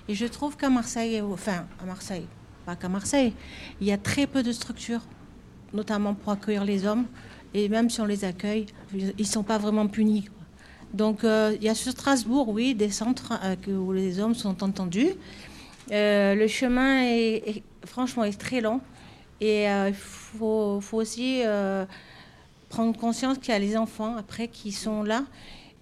et 0.08 0.14
je 0.14 0.26
trouve 0.26 0.58
qu'à 0.58 0.68
Marseille, 0.68 1.22
enfin 1.22 1.64
à 1.82 1.86
Marseille, 1.86 2.26
pas 2.66 2.76
qu'à 2.76 2.90
Marseille, 2.90 3.32
il 3.80 3.86
y 3.86 3.92
a 3.92 3.98
très 3.98 4.26
peu 4.26 4.42
de 4.42 4.52
structures, 4.52 5.00
notamment 5.72 6.14
pour 6.14 6.32
accueillir 6.32 6.64
les 6.64 6.86
hommes, 6.86 7.06
et 7.54 7.68
même 7.68 7.90
si 7.90 8.00
on 8.00 8.06
les 8.06 8.24
accueille, 8.24 8.66
ils 8.94 9.12
ne 9.18 9.24
sont 9.24 9.42
pas 9.42 9.58
vraiment 9.58 9.86
punis. 9.86 10.28
Donc 10.92 11.24
euh, 11.24 11.56
il 11.56 11.64
y 11.64 11.68
a 11.68 11.74
sur 11.74 11.92
Strasbourg, 11.92 12.48
oui, 12.48 12.74
des 12.74 12.90
centres 12.90 13.32
euh, 13.42 13.76
où 13.76 13.92
les 13.92 14.20
hommes 14.20 14.34
sont 14.34 14.62
entendus. 14.62 15.10
Euh, 15.90 16.34
le 16.34 16.46
chemin 16.46 17.02
est, 17.04 17.62
franchement 17.86 18.24
est 18.24 18.38
très 18.38 18.60
long 18.60 18.80
et 19.40 19.64
il 19.64 19.94
faut, 19.94 20.80
aussi 20.92 21.42
prendre 22.68 22.96
conscience 22.96 23.38
qu'il 23.38 23.52
y 23.52 23.56
a 23.56 23.58
les 23.58 23.76
enfants 23.76 24.16
après 24.16 24.46
qui 24.48 24.70
sont 24.70 25.02
là. 25.02 25.24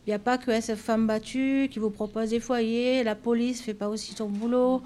Il 0.07 0.11
n'y 0.11 0.15
a 0.15 0.19
pas 0.19 0.39
que 0.39 0.59
ces 0.63 0.77
femmes 0.77 1.07
battues 1.07 1.69
qui 1.71 1.79
vous 1.79 1.91
proposent 1.91 2.31
des 2.31 2.41
foyers, 2.41 3.05
la 3.05 3.15
police 3.15 3.61
fait 3.61 3.75
pas 3.75 3.89
aussi 3.89 4.15
son 4.15 4.31
boulot. 4.31 4.83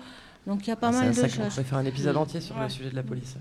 Donc 0.46 0.66
il 0.66 0.68
y 0.68 0.72
a 0.72 0.76
pas 0.76 0.88
Ah, 0.88 0.92
mal 0.92 1.08
de 1.08 1.12
sacré- 1.14 1.40
On 1.40 1.44
choses. 1.44 1.54
pourrait 1.54 1.64
faire 1.64 1.78
un 1.78 1.84
épisode 1.86 2.16
entier 2.16 2.40
sur 2.40 2.58
le 2.58 2.68
sujet 2.68 2.90
de 2.90 2.96
la 2.96 3.02
police. 3.02 3.34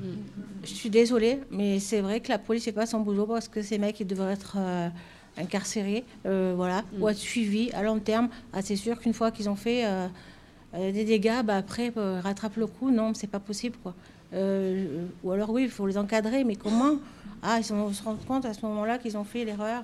Je 0.63 0.73
suis 0.73 0.89
désolée, 0.89 1.39
mais 1.51 1.79
c'est 1.79 1.99
vrai 2.01 2.21
que 2.21 2.29
la 2.29 2.39
police 2.39 2.63
fait 2.63 2.71
pas 2.71 2.85
son 2.85 3.01
boulot 3.01 3.25
parce 3.25 3.47
que 3.49 3.61
ces 3.61 3.77
mecs 3.77 3.99
ils 3.99 4.07
devraient 4.07 4.33
être 4.33 4.55
euh, 4.57 4.87
incarcérés, 5.37 6.05
euh, 6.25 6.53
voilà, 6.55 6.83
ou 6.99 7.09
être 7.09 7.17
suivis 7.17 7.71
à 7.73 7.83
long 7.83 7.99
terme. 7.99 8.29
Ah, 8.53 8.61
c'est 8.61 8.77
sûr 8.77 8.99
qu'une 8.99 9.13
fois 9.13 9.31
qu'ils 9.31 9.49
ont 9.49 9.55
fait 9.57 9.85
euh, 9.85 10.07
des 10.73 11.03
dégâts, 11.03 11.41
bah, 11.43 11.57
après 11.57 11.91
euh, 11.97 12.21
rattrape 12.23 12.55
le 12.55 12.67
coup. 12.67 12.89
Non, 12.89 13.13
c'est 13.13 13.27
pas 13.27 13.39
possible 13.39 13.75
quoi. 13.83 13.93
Euh, 14.33 15.05
ou 15.23 15.31
alors 15.31 15.49
oui, 15.49 15.63
il 15.63 15.69
faut 15.69 15.85
les 15.85 15.97
encadrer, 15.97 16.43
mais 16.45 16.55
comment? 16.55 16.95
Ah, 17.41 17.57
ils 17.59 17.65
se 17.65 17.73
rendent 17.73 18.25
compte 18.25 18.45
à 18.45 18.53
ce 18.53 18.65
moment-là 18.65 18.97
qu'ils 18.97 19.17
ont 19.17 19.25
fait 19.25 19.43
l'erreur. 19.43 19.83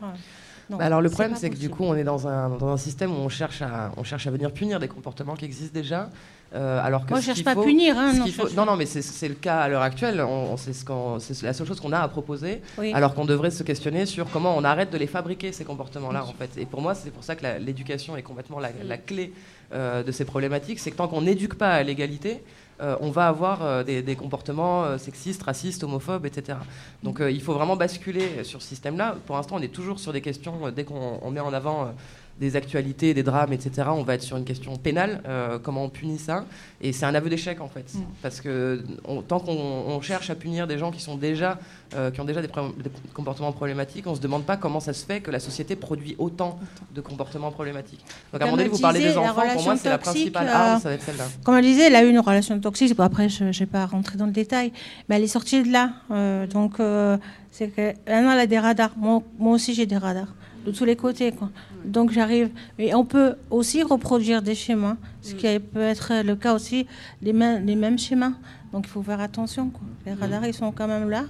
Non, 0.70 0.78
Bah 0.78 0.86
alors 0.86 1.02
le 1.02 1.10
problème, 1.10 1.36
c'est 1.36 1.50
que 1.50 1.56
du 1.58 1.70
coup, 1.70 1.84
on 1.84 1.96
est 1.96 2.04
dans 2.04 2.28
un, 2.28 2.50
dans 2.50 2.68
un 2.70 2.78
système 2.78 3.12
où 3.12 3.16
on 3.16 3.30
cherche, 3.30 3.62
à, 3.62 3.92
on 3.98 4.04
cherche 4.04 4.28
à 4.28 4.32
venir 4.32 4.52
punir 4.52 4.80
des 4.80 4.88
comportements 4.88 5.36
qui 5.36 5.46
existent 5.46 5.74
déjà. 5.74 6.10
euh, 6.54 6.80
alors 6.84 7.06
que 7.06 7.12
Moi, 7.12 7.20
je 7.22 7.26
cherche 7.28 7.44
pas 7.44 7.52
à 7.52 7.56
punir, 7.56 7.96
hein, 7.98 8.14
non, 8.14 8.26
faut- 8.28 8.50
non, 8.56 8.66
non, 8.66 8.76
mais 8.76 8.86
c'est- 8.88 9.28
le 9.28 9.36
cas 9.36 9.60
à 9.62 9.68
l'heure 9.68 9.82
actuelle. 9.84 10.20
On, 10.22 10.54
on- 10.54 10.58
c'est 10.58 10.74
ce 10.74 11.46
la 11.46 11.54
seule 11.54 11.68
chose 11.68 11.80
qu'on 11.80 11.92
a 11.92 12.00
à 12.00 12.08
proposer. 12.08 12.62
Oui. 12.78 12.92
Alors 12.94 13.14
qu'on 13.16 13.26
devrait 13.26 13.52
se 13.52 13.64
questionner 13.64 14.06
sur 14.06 14.30
comment 14.32 14.56
on 14.58 14.64
arrête 14.64 14.92
de 14.92 14.98
les 14.98 15.08
fabriquer 15.08 15.52
ces 15.52 15.64
comportements-là, 15.66 16.24
en 16.24 16.34
fait. 16.34 16.50
Et 16.58 16.66
pour 16.66 16.82
moi, 16.82 16.94
c'est 16.96 17.12
pour 17.12 17.24
ça 17.24 17.36
que 17.36 17.46
l'éducation 17.60 18.16
est 18.18 18.24
complètement 18.24 18.60
la, 18.60 18.70
la 18.84 18.98
clé 18.98 19.32
euh, 19.74 20.02
de 20.04 20.12
ces 20.12 20.26
problématiques. 20.26 20.80
C'est 20.80 20.92
que 20.92 20.96
tant 20.98 21.08
qu'on 21.08 21.22
n'éduque 21.22 21.56
pas 21.56 21.70
à 21.74 21.84
l'égalité, 21.84 22.44
euh, 22.82 22.96
on 23.02 23.10
va 23.12 23.28
avoir 23.28 23.62
euh, 23.62 23.84
des, 23.84 24.16
comportements 24.16 24.86
euh, 24.86 24.98
sexistes, 24.98 25.44
racistes, 25.44 25.84
homophobes, 25.84 26.26
etc. 26.26 26.58
Donc 27.04 27.22
il 27.22 27.42
faut 27.42 27.54
vraiment 27.54 27.76
basculer 27.76 28.44
sur 28.44 28.62
ce 28.62 28.68
système-là. 28.70 29.16
Pour 29.26 29.36
l'instant, 29.36 29.58
on 29.58 29.62
est 29.62 29.74
toujours 29.74 30.00
sur 30.00 30.14
des 30.14 30.22
questions, 30.22 30.72
dès 30.72 30.86
qu'on 30.86 31.20
on 31.22 31.32
met 31.32 31.40
en 31.40 31.54
avant 31.54 31.94
des 32.40 32.56
actualités, 32.56 33.14
des 33.14 33.24
drames, 33.24 33.52
etc., 33.54 33.90
on 33.92 34.04
va 34.04 34.14
être 34.16 34.22
sur 34.24 34.38
une 34.38 34.46
question 34.46 34.76
pénale, 34.78 35.22
euh, 35.28 35.60
comment 35.62 35.84
on 35.84 35.90
punit 35.90 36.18
ça. 36.18 36.46
Et 36.82 36.94
c'est 36.94 37.06
un 37.06 37.14
aveu 37.14 37.30
d'échec, 37.30 37.60
en 37.60 37.68
fait. 37.68 37.92
Parce 38.22 38.40
que 38.40 38.82
on- 39.06 39.22
tant 39.22 39.40
qu'on 39.42 39.52
on 39.52 40.00
cherche 40.02 40.30
à 40.30 40.36
punir 40.36 40.66
des 40.66 40.78
gens 40.78 40.90
qui, 40.92 41.02
sont 41.02 41.18
déjà, 41.18 41.60
euh, 41.96 42.12
qui 42.12 42.22
ont 42.22 42.26
déjà 42.26 42.42
des, 42.42 42.48
pro- 42.48 42.70
des 42.82 42.90
comportements 43.14 43.52
problématiques, 43.52 44.08
on 44.08 44.12
ne 44.12 44.16
se 44.16 44.22
demande 44.22 44.46
pas 44.46 44.56
comment 44.56 44.80
ça 44.80 44.94
se 44.94 45.06
fait 45.06 45.20
que 45.20 45.32
la 45.32 45.40
société 45.42 45.76
produit 45.76 46.16
autant 46.18 46.60
de 46.96 47.02
comportements 47.02 47.52
problématiques. 47.52 48.06
Donc 48.32 48.42
à 48.42 48.46
un 48.46 48.48
moment 48.48 48.58
donné, 48.58 48.70
vous 48.70 48.80
parlez 48.80 49.00
des 49.02 49.18
enfants, 49.18 49.42
pour 49.54 49.64
moi, 49.64 49.76
c'est 49.76 49.90
la 49.90 49.98
principale 49.98 50.48
euh, 50.48 50.54
arme, 50.54 50.80
ça 50.82 50.90
va 50.90 50.96
être 50.96 51.04
celle-là. 51.04 51.26
Comme 51.44 51.56
elle 51.56 51.66
disait, 51.66 51.88
elle 51.88 51.96
a 51.96 52.04
eu 52.06 52.10
une 52.10 52.20
relation 52.20 52.58
toxique. 52.60 52.96
Bon, 52.96 53.04
après, 53.04 53.28
je 53.28 53.44
n'ai 53.60 53.66
pas 53.66 53.86
rentré 53.86 54.18
dans 54.18 54.26
le 54.28 54.32
détail, 54.32 54.72
mais 55.10 55.18
elle 55.18 55.24
est 55.24 55.28
sortie 55.28 55.62
de 55.64 55.72
là. 55.72 55.92
Euh, 56.12 56.48
donc, 56.48 56.80
euh, 56.80 57.18
c'est 57.52 57.68
que 57.68 57.88
maintenant, 58.10 58.32
elle 58.32 58.40
a 58.40 58.48
des 58.48 58.60
radars. 58.60 58.92
Moi, 58.96 59.22
moi 59.38 59.56
aussi, 59.56 59.74
j'ai 59.74 59.86
des 59.86 59.98
radars 59.98 60.34
de 60.72 60.76
tous 60.78 60.86
les 60.86 60.96
côtés. 60.96 61.32
Quoi. 61.32 61.50
Donc, 61.86 62.12
j'arrive. 62.12 62.50
Et 62.78 62.94
on 62.96 63.06
peut 63.06 63.36
aussi 63.50 63.84
reproduire 63.84 64.42
des 64.42 64.56
schémas, 64.56 64.98
ce 65.22 65.34
qui 65.34 65.60
peut 65.60 65.82
être 65.82 66.14
le 66.24 66.36
cas 66.36 66.54
aussi, 66.54 66.88
les, 67.22 67.34
mêmes- 67.34 67.66
les 67.66 67.76
mêmes 67.76 67.98
schémas. 68.00 68.34
Donc, 68.72 68.86
il 68.88 68.90
faut 68.90 69.04
faire 69.04 69.20
attention. 69.20 69.70
Quoi. 69.70 69.82
Les 70.06 70.14
radars, 70.14 70.46
ils 70.46 70.54
sont 70.54 70.72
quand 70.72 70.88
même 70.88 71.10
là. 71.10 71.26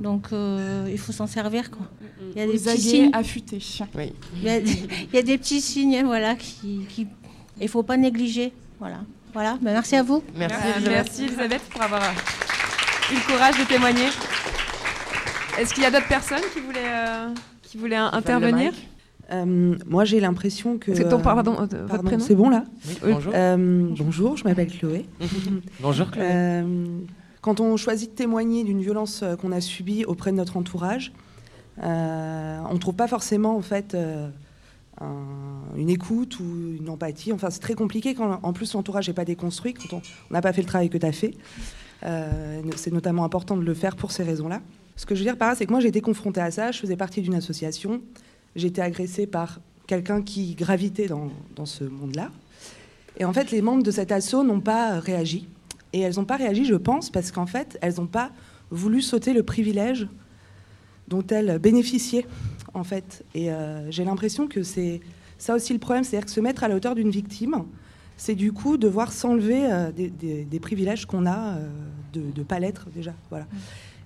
Donc, 0.00 0.28
euh, 0.32 0.88
il 0.90 0.98
faut 0.98 1.12
s'en 1.12 1.26
servir. 1.26 1.70
Quoi. 1.70 1.86
Il 2.34 2.38
y 2.40 2.42
a 2.42 2.46
des 2.46 2.52
petits 2.58 2.80
signes. 2.80 3.10
affûtés. 3.12 3.58
Oui. 3.94 4.12
Il 4.36 4.42
y, 4.44 4.48
a, 4.48 4.58
il 4.58 5.14
y 5.14 5.18
a 5.18 5.22
des 5.22 5.36
petits 5.38 5.60
signes, 5.60 6.02
voilà, 6.04 6.34
qui, 6.36 6.86
qui 6.88 7.06
il 7.60 7.68
faut 7.68 7.82
pas 7.82 7.96
négliger, 7.98 8.52
voilà. 8.78 9.00
Voilà, 9.34 9.58
ben, 9.60 9.72
merci 9.74 9.94
à 9.96 10.02
vous. 10.02 10.22
Merci, 10.34 10.56
Euh, 10.56 10.76
Elisabeth. 10.76 10.92
merci 11.04 11.24
Elisabeth 11.24 11.60
pour 11.70 11.82
avoir 11.82 12.00
eu 12.02 13.14
le 13.14 13.26
courage 13.32 13.58
de 13.60 13.64
témoigner. 13.64 14.08
Est-ce 15.58 15.74
qu'il 15.74 15.82
y 15.82 15.86
a 15.86 15.90
d'autres 15.90 16.08
personnes 16.08 16.42
qui 16.54 16.60
voulaient, 16.60 16.78
euh, 16.88 17.28
qui 17.70 17.78
voulaient 17.78 17.96
euh, 17.98 18.10
intervenir 18.12 18.72
Euh, 19.32 19.76
moi, 19.86 20.04
j'ai 20.04 20.18
l'impression 20.18 20.76
que. 20.78 20.92
C'est 20.92 21.08
ton- 21.08 21.20
euh, 21.20 21.22
pardon, 21.22 21.54
euh, 21.60 21.86
votre 21.86 22.02
prénom 22.02 22.24
C'est 22.24 22.34
bon 22.34 22.50
là 22.50 22.64
Oui, 22.88 22.96
bonjour. 23.12 23.32
Euh, 23.34 23.88
bonjour, 23.96 24.36
je 24.36 24.42
m'appelle 24.44 24.66
Chloé. 24.68 25.06
Bonjour, 25.80 26.10
Chloé. 26.10 26.26
Euh, 26.28 26.98
quand 27.40 27.60
on 27.60 27.76
choisit 27.76 28.10
de 28.10 28.14
témoigner 28.16 28.64
d'une 28.64 28.80
violence 28.80 29.22
euh, 29.22 29.36
qu'on 29.36 29.52
a 29.52 29.60
subie 29.60 30.04
auprès 30.04 30.32
de 30.32 30.36
notre 30.36 30.56
entourage, 30.56 31.12
euh, 31.82 32.58
on 32.68 32.74
ne 32.74 32.78
trouve 32.78 32.94
pas 32.96 33.06
forcément 33.06 33.56
en 33.56 33.62
fait 33.62 33.94
euh, 33.94 34.28
un- 35.00 35.76
une 35.76 35.90
écoute 35.90 36.40
ou 36.40 36.44
une 36.80 36.88
empathie. 36.90 37.32
Enfin, 37.32 37.50
c'est 37.50 37.60
très 37.60 37.74
compliqué 37.74 38.14
quand 38.16 38.40
en 38.42 38.52
plus 38.52 38.74
l'entourage 38.74 39.06
n'est 39.06 39.14
pas 39.14 39.24
déconstruit, 39.24 39.74
quand 39.74 39.96
on 39.96 40.02
n'a 40.34 40.40
pas 40.42 40.52
fait 40.52 40.62
le 40.62 40.66
travail 40.66 40.90
que 40.90 40.98
tu 40.98 41.06
as 41.06 41.12
fait. 41.12 41.34
Euh, 42.02 42.60
c'est 42.74 42.92
notamment 42.92 43.24
important 43.24 43.56
de 43.56 43.62
le 43.62 43.74
faire 43.74 43.94
pour 43.94 44.10
ces 44.10 44.24
raisons-là. 44.24 44.60
Ce 45.00 45.06
que 45.06 45.14
je 45.14 45.20
veux 45.20 45.24
dire 45.24 45.38
par 45.38 45.48
là, 45.48 45.54
c'est 45.54 45.64
que 45.64 45.70
moi 45.70 45.80
j'ai 45.80 45.88
été 45.88 46.02
confrontée 46.02 46.42
à 46.42 46.50
ça. 46.50 46.72
Je 46.72 46.78
faisais 46.78 46.94
partie 46.94 47.22
d'une 47.22 47.34
association. 47.34 48.02
J'ai 48.54 48.66
été 48.66 48.82
agressée 48.82 49.26
par 49.26 49.58
quelqu'un 49.86 50.20
qui 50.20 50.54
gravitait 50.54 51.06
dans, 51.06 51.30
ce 51.64 51.84
monde-là. 51.84 52.30
Et 53.16 53.24
en 53.24 53.32
fait, 53.32 53.50
les 53.50 53.62
membres 53.62 53.82
de 53.82 53.90
cet 53.90 54.12
assaut 54.12 54.44
n'ont 54.44 54.60
pas 54.60 55.00
réagi. 55.00 55.48
Et 55.94 56.00
elles 56.00 56.16
n'ont 56.16 56.26
pas 56.26 56.36
réagi, 56.36 56.66
je 56.66 56.74
pense, 56.74 57.08
parce 57.08 57.32
qu'en 57.32 57.46
fait, 57.46 57.78
elles 57.80 57.94
n'ont 57.94 58.06
pas 58.06 58.30
voulu 58.70 59.00
sauter 59.00 59.32
le 59.32 59.42
privilège 59.42 60.06
dont 61.08 61.26
elles 61.28 61.58
bénéficiaient, 61.58 62.26
en 62.74 62.84
fait. 62.84 63.24
Et 63.34 63.50
euh, 63.50 63.90
j'ai 63.90 64.04
l'impression 64.04 64.48
que 64.48 64.62
c'est 64.62 65.00
ça 65.38 65.54
aussi 65.54 65.72
le 65.72 65.78
problème, 65.78 66.04
c'est-à-dire 66.04 66.26
que 66.26 66.32
se 66.32 66.40
mettre 66.40 66.62
à 66.62 66.68
la 66.68 66.76
hauteur 66.76 66.94
d'une 66.94 67.10
victime, 67.10 67.64
c'est 68.18 68.34
du 68.34 68.52
coup 68.52 68.76
devoir 68.76 69.12
s'enlever 69.12 69.72
euh, 69.72 69.92
des, 69.92 70.60
privilèges 70.60 71.06
qu'on 71.06 71.24
a 71.24 71.54
euh, 71.54 71.68
de 72.12 72.20
ne 72.36 72.44
pas 72.44 72.58
l'être 72.58 72.88
déjà. 72.94 73.14
Voilà. 73.30 73.46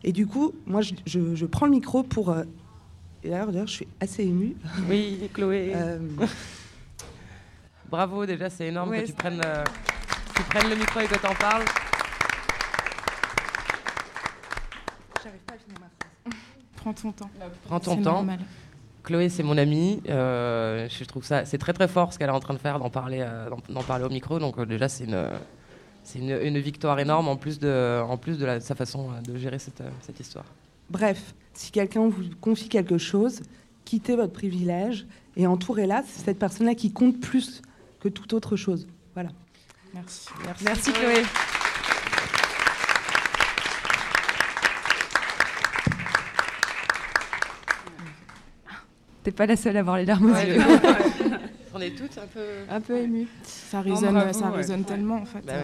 Et 0.05 0.13
du 0.13 0.27
coup, 0.27 0.53
moi, 0.67 0.83
je, 0.83 0.93
je- 1.07 1.35
je 1.35 1.47
prends 1.47 1.67
le 1.67 1.73
micro 1.73 2.03
pour... 2.03 2.31
euh, 2.31 2.45
et 3.23 3.31
d'ailleurs, 3.31 3.67
je 3.67 3.73
suis 3.73 3.89
assez 4.01 4.23
émue. 4.25 4.55
Oui, 4.89 5.29
Chloé. 5.33 5.73
Euh, 5.77 5.99
Bravo, 7.91 8.27
déjà, 8.27 8.51
c'est 8.51 8.67
énorme 8.67 8.91
Ouais, 8.91 9.03
que 9.03 9.07
tu 9.07 9.13
prennes. 9.13 9.41
euh, 9.45 9.63
tu 10.35 10.43
prennes 10.45 10.69
le 10.69 10.77
micro 10.77 11.01
et 11.01 11.07
que 11.07 11.15
t'en 11.19 11.35
parles. 11.35 11.63
J'arrive 15.23 15.41
pas 15.47 15.55
à 15.55 15.59
finir 15.59 15.79
ma 15.81 15.87
phrase. 15.87 16.41
Prends 16.77 16.93
ton 16.93 17.13
temps. 17.13 17.31
Prends 17.67 17.81
ton 17.81 17.97
temps. 17.97 18.13
normal. 18.15 18.41
Chloé, 19.05 19.29
c'est 19.29 19.43
mon 19.43 19.57
amie. 19.59 20.03
Euh, 20.09 20.89
je 20.89 21.05
trouve 21.05 21.25
ça, 21.25 21.45
c'est 21.45 21.59
très 21.59 21.73
très 21.73 21.89
fort 21.89 22.13
ce 22.13 22.19
qu'elle 22.19 22.31
est 22.31 22.33
en 22.33 22.41
train 22.41 22.55
de 22.55 22.59
faire, 22.59 22.79
d'en 22.79 22.91
parler, 22.91 23.19
euh, 23.21 23.49
d'en- 23.69 23.83
parler 23.83 24.05
au 24.05 24.09
micro. 24.11 24.39
Donc 24.39 24.59
euh, 24.59 24.67
déjà, 24.67 24.89
c'est 24.89 25.05
une, 25.05 25.29
c'est 26.05 26.19
une, 26.19 26.31
une 26.43 26.59
victoire 26.59 26.99
énorme 27.01 27.29
en 27.29 27.37
plus 27.37 27.59
de, 27.59 28.01
en 28.03 28.17
plus 28.17 28.39
de 28.39 28.45
la- 28.47 28.61
sa 28.61 28.75
façon 28.75 29.11
euh, 29.11 29.21
de 29.23 29.37
gérer 29.39 29.59
cette, 29.59 29.81
euh, 29.81 29.89
cette 30.03 30.21
histoire. 30.21 30.45
Bref, 30.91 31.35
si 31.55 31.71
quelqu'un 31.71 32.09
vous 32.09 32.23
confie 32.41 32.69
quelque 32.69 32.99
chose, 32.99 33.41
quittez 33.85 34.15
votre 34.17 34.33
privilège 34.33 35.07
et 35.37 35.47
entourez-la. 35.47 36.03
C'est 36.07 36.25
cette 36.27 36.39
personne-là 36.39 36.75
qui 36.75 36.93
compte 36.93 37.21
plus 37.21 37.63
que 38.01 38.09
toute 38.09 38.33
autre 38.35 38.55
chose. 38.57 38.87
Voilà. 39.15 39.31
Merci. 39.95 40.29
Merci 40.65 40.93
Chloé. 40.93 41.23
T'es 49.23 49.31
pas 49.33 49.47
la 49.47 49.57
seule 49.57 49.77
à 49.77 49.81
avoir 49.81 49.97
les 49.97 50.05
larmes 50.05 50.27
aux 50.31 50.35
Ouais, 50.35 50.49
yeux. 50.49 50.61
On 51.75 51.81
est 51.81 51.91
toutes 51.91 52.17
un 52.19 52.27
peu, 52.33 52.41
un 52.71 52.81
peu 52.81 52.97
émues. 52.99 53.29
Ça 53.43 53.79
Non, 53.83 53.95
résonne, 53.95 54.15
bravo, 54.15 54.33
ça 54.33 54.51
ouais. 54.51 54.57
résonne 54.57 54.85
tellement 54.85 55.17
en 55.17 55.25
fait. 55.25 55.45
Bah 55.47 55.53
ouais. 55.55 55.63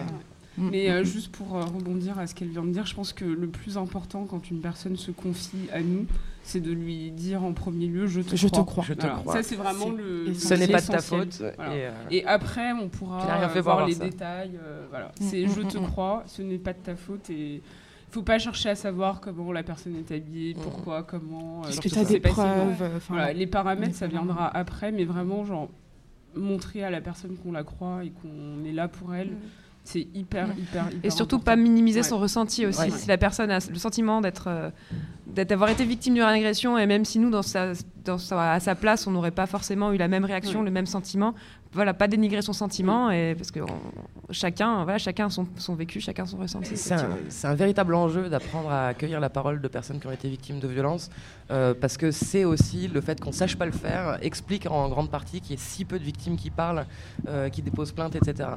Mais 0.57 0.89
euh, 0.91 1.03
juste 1.05 1.31
pour 1.31 1.55
euh, 1.55 1.61
rebondir 1.63 2.19
à 2.19 2.27
ce 2.27 2.35
qu'elle 2.35 2.49
vient 2.49 2.63
de 2.65 2.71
dire, 2.71 2.85
je 2.85 2.93
pense 2.93 3.13
que 3.13 3.23
le 3.23 3.47
plus 3.47 3.77
important 3.77 4.25
quand 4.25 4.51
une 4.51 4.59
personne 4.59 4.97
se 4.97 5.09
confie 5.11 5.69
à 5.71 5.79
nous, 5.79 6.05
c'est 6.43 6.59
de 6.59 6.71
lui 6.73 7.09
dire 7.11 7.41
en 7.43 7.53
premier 7.53 7.87
lieu 7.87 8.05
je 8.05 8.19
te 8.19 8.35
Je 8.35 8.47
te 8.49 8.59
crois. 8.59 8.83
Je 8.85 8.93
te 8.93 9.01
Voilà. 9.01 9.15
crois. 9.21 9.33
Ça 9.35 9.43
c'est 9.43 9.55
vraiment 9.55 9.89
le. 9.89 10.33
Ce 10.33 10.53
n'est 10.55 10.67
pas 10.67 10.81
de 10.81 10.87
ta 10.87 10.99
faute. 10.99 11.41
Voilà. 11.55 11.75
Et, 11.75 11.85
euh, 11.85 11.91
Et 12.11 12.25
après, 12.25 12.73
on 12.73 12.89
pourra 12.89 13.25
euh, 13.55 13.61
voir 13.61 13.87
les 13.87 13.93
ça. 13.93 14.03
détails. 14.03 14.59
euh, 14.61 14.85
voilà. 14.89 15.07
Mm, 15.21 15.23
C'est 15.29 15.45
mm, 15.45 15.49
je 15.55 15.61
te 15.61 15.77
mm, 15.77 15.81
mm. 15.83 15.87
crois, 15.87 16.23
ce 16.27 16.41
n'est 16.41 16.57
pas 16.57 16.73
de 16.73 16.79
ta 16.79 16.95
faute 16.97 17.29
et 17.29 17.55
il 17.55 18.13
faut 18.13 18.21
pas 18.23 18.37
chercher 18.37 18.69
à 18.71 18.75
savoir 18.75 19.21
comment 19.21 19.53
la 19.53 19.63
personne 19.63 19.95
est 19.95 20.13
habillée, 20.13 20.53
Mm. 20.53 20.61
pourquoi, 20.63 21.03
comment. 21.03 21.61
Est-ce 21.69 21.79
que 21.79 21.87
tu 21.87 21.97
as 21.97 22.03
des 22.03 22.19
preuves 22.19 22.73
enfin, 22.97 22.99
Voilà, 23.13 23.31
les 23.31 23.47
paramètres, 23.47 23.95
ça 23.95 24.07
viendra 24.07 24.47
après, 24.53 24.91
mais 24.91 25.05
vraiment, 25.05 25.45
genre, 25.45 25.69
montrer 26.35 26.83
à 26.83 26.89
la 26.89 27.01
personne 27.01 27.35
qu'on 27.37 27.51
la 27.51 27.63
croit 27.63 28.03
et 28.03 28.11
qu'on 28.11 28.63
est 28.65 28.71
là 28.73 28.87
pour 28.87 29.13
elle, 29.13 29.31
c'est 29.83 30.07
hyper, 30.13 30.47
hyper, 30.57 30.85
hyper. 30.91 30.99
Et 31.03 31.09
surtout 31.09 31.37
important. 31.37 31.51
pas 31.51 31.55
minimiser 31.55 31.99
Ouais. 32.01 32.03
son 32.03 32.19
ressenti 32.19 32.65
aussi. 32.67 32.79
Ouais. 32.79 32.89
Si 32.91 33.07
la 33.07 33.17
personne 33.17 33.49
a 33.49 33.57
le 33.67 33.75
sentiment 33.79 34.21
d'être, 34.21 34.45
euh, 34.47 34.69
d'être- 35.27 35.49
d'avoir 35.49 35.69
été 35.69 35.85
victime 35.85 36.13
d'une 36.13 36.23
agression, 36.23 36.77
et 36.77 36.85
même 36.85 37.03
si 37.03 37.17
nous, 37.17 37.31
dans 37.31 37.41
sa, 37.41 37.73
dans 38.05 38.17
sa- 38.19 38.51
à 38.53 38.59
sa 38.59 38.75
place, 38.75 39.07
on 39.07 39.11
n'aurait 39.11 39.31
pas 39.31 39.47
forcément 39.47 39.91
eu 39.91 39.97
la 39.97 40.07
même 40.07 40.23
réaction, 40.25 40.59
Ouais. 40.59 40.65
le 40.65 40.71
même 40.71 40.85
sentiment, 40.85 41.33
voilà, 41.73 41.93
pas 41.93 42.07
dénigrer 42.07 42.41
son 42.41 42.53
sentiment, 42.53 43.11
et 43.11 43.33
parce 43.35 43.51
que 43.51 43.59
on- 43.61 44.31
chacun, 44.31 44.83
voilà, 44.83 44.97
chacun 44.97 45.29
son, 45.29 45.47
son 45.57 45.75
vécu, 45.75 45.99
chacun 46.01 46.25
son 46.25 46.37
ressenti. 46.37 46.75
C'est 46.77 46.93
un, 46.93 47.51
un 47.51 47.55
véritable 47.55 47.95
enjeu 47.95 48.29
d'apprendre 48.29 48.69
à 48.69 48.87
accueillir 48.87 49.19
la 49.19 49.29
parole 49.29 49.61
de 49.61 49.67
personnes 49.67 49.99
qui 49.99 50.07
ont 50.07 50.11
été 50.11 50.27
victimes 50.29 50.59
de 50.59 50.67
violences, 50.67 51.09
euh, 51.49 51.73
parce 51.73 51.97
que 51.97 52.11
c'est 52.11 52.43
aussi 52.45 52.87
le 52.87 52.99
fait 53.01 53.19
qu'on 53.21 53.31
sache 53.31 53.55
pas 53.57 53.65
le 53.65 53.71
faire 53.71 54.17
explique 54.21 54.65
en 54.69 54.89
grande 54.89 55.09
partie 55.09 55.39
qu'il 55.41 55.51
y 55.51 55.53
ait 55.53 55.57
si 55.57 55.85
peu 55.85 55.97
de 55.99 56.03
victimes 56.03 56.35
qui 56.37 56.49
parlent, 56.49 56.85
euh, 57.27 57.49
qui 57.49 57.61
déposent 57.61 57.91
plainte, 57.93 58.15
etc. 58.15 58.49